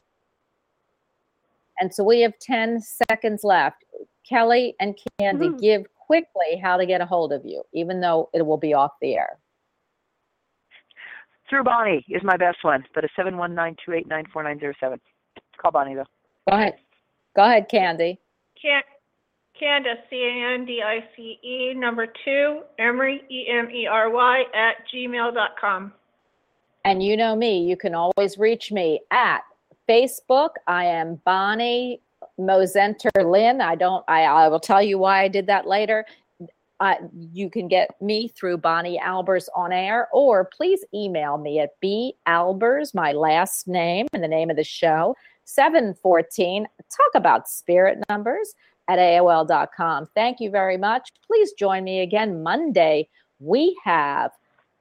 And 1.82 1.94
so 1.94 2.02
we 2.06 2.22
have 2.22 2.32
10 2.40 2.80
seconds 3.10 3.44
left. 3.44 3.84
Kelly 4.28 4.74
and 4.80 4.98
Candy, 5.20 5.48
Mm-hmm. 5.50 5.58
give 5.58 5.84
quickly 5.98 6.56
how 6.64 6.78
to 6.78 6.86
get 6.86 7.02
a 7.02 7.06
hold 7.06 7.34
of 7.34 7.42
you, 7.44 7.62
even 7.74 8.00
though 8.00 8.30
it 8.34 8.46
will 8.46 8.56
be 8.58 8.74
off 8.74 8.92
the 9.02 9.16
air. 9.16 9.38
Through 11.50 11.66
Bonnie 11.66 12.06
is 12.08 12.24
my 12.24 12.38
best 12.38 12.60
one, 12.64 12.86
but 12.96 13.04
a 13.04 13.10
719-289-4907 13.20 14.98
Call 15.58 15.72
Bonnie 15.72 15.96
though. 15.96 16.06
Go 16.50 16.56
ahead. 16.56 16.76
Go 17.36 17.44
ahead, 17.44 17.68
Candy. 17.70 18.20
Can 18.62 18.82
Candice, 19.60 19.98
C 20.10 20.16
A 20.16 20.54
N 20.54 20.66
D 20.66 20.82
I 20.82 21.04
C 21.16 21.40
E, 21.44 21.74
number 21.74 22.08
two, 22.26 22.62
Emery, 22.80 23.24
E 23.30 23.46
M 23.50 23.70
E 23.72 23.88
R 23.88 24.10
Y, 24.10 24.44
at 24.54 24.76
gmail 24.94 25.34
dot 25.34 25.52
com. 25.60 25.94
And 26.86 27.02
you 27.02 27.16
know 27.16 27.36
me, 27.36 27.64
you 27.64 27.78
can 27.78 27.96
always 27.96 28.38
reach 28.38 28.72
me 28.72 29.00
at 29.12 29.40
Facebook. 29.88 30.50
I 30.68 30.86
am 30.86 31.22
Bonnie 31.24 32.02
Mosenter 32.40 33.10
Lynn. 33.24 33.62
I 33.62 33.76
don't, 33.76 34.04
I, 34.08 34.24
I 34.24 34.48
will 34.50 34.60
tell 34.60 34.82
you 34.82 34.98
why 34.98 35.24
I 35.24 35.28
did 35.28 35.48
that 35.48 35.68
later. 35.68 36.06
Uh, 36.80 36.96
you 37.32 37.50
can 37.50 37.70
get 37.70 37.90
me 38.02 38.28
through 38.28 38.58
Bonnie 38.58 39.00
Albers 39.02 39.48
on 39.56 39.72
air, 39.72 40.10
or 40.12 40.44
please 40.44 40.84
email 40.94 41.38
me 41.38 41.60
at 41.60 41.80
B 41.80 42.16
Albers, 42.28 42.94
my 42.94 43.14
last 43.14 43.68
name 43.68 44.08
and 44.12 44.22
the 44.22 44.28
name 44.28 44.50
of 44.50 44.58
the 44.58 44.64
show, 44.64 45.16
714. 45.46 46.66
Talk 46.90 47.16
about 47.16 47.50
spirit 47.50 48.00
numbers 48.10 48.56
at 48.88 49.00
AOL.com. 49.00 50.10
Thank 50.16 50.40
you 50.40 50.50
very 50.50 50.78
much. 50.78 51.10
Please 51.26 51.54
join 51.54 51.84
me 51.84 52.02
again 52.02 52.44
Monday. 52.44 53.08
We 53.40 53.78
have 53.84 54.32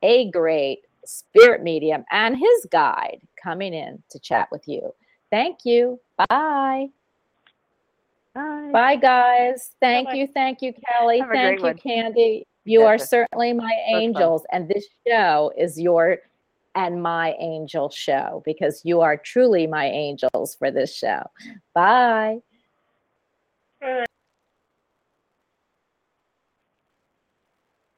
a 0.03 0.31
great 0.31 0.81
spirit 1.05 1.63
medium 1.63 2.05
and 2.11 2.37
his 2.37 2.67
guide 2.71 3.21
coming 3.43 3.75
in 3.75 4.03
to 4.11 4.19
chat 4.19 4.49
with 4.51 4.67
you. 4.67 4.95
Thank 5.31 5.65
you. 5.65 5.99
Bye. 6.29 6.89
Bye. 8.35 8.71
Bye, 8.73 8.97
guys. 8.97 9.73
Thank 9.81 10.07
Bye-bye. 10.09 10.19
you. 10.19 10.27
Thank 10.27 10.63
you, 10.63 10.73
Kelly. 10.73 11.21
Have 11.21 11.31
Thank 11.31 11.59
you, 11.59 11.65
one. 11.65 11.79
Candy. 11.79 12.47
You 12.65 12.83
are 12.83 12.99
certainly 12.99 13.53
my 13.53 13.75
fun. 13.91 14.03
angels, 14.03 14.45
and 14.53 14.69
this 14.69 14.87
show 15.07 15.53
is 15.57 15.81
your 15.81 16.19
and 16.75 17.03
my 17.03 17.35
angel 17.39 17.91
show 17.91 18.43
because 18.45 18.81
you 18.85 19.01
are 19.01 19.17
truly 19.17 19.67
my 19.67 19.87
angels 19.87 20.57
for 20.59 20.71
this 20.71 20.95
show. 20.95 21.23
Bye. 21.75 22.39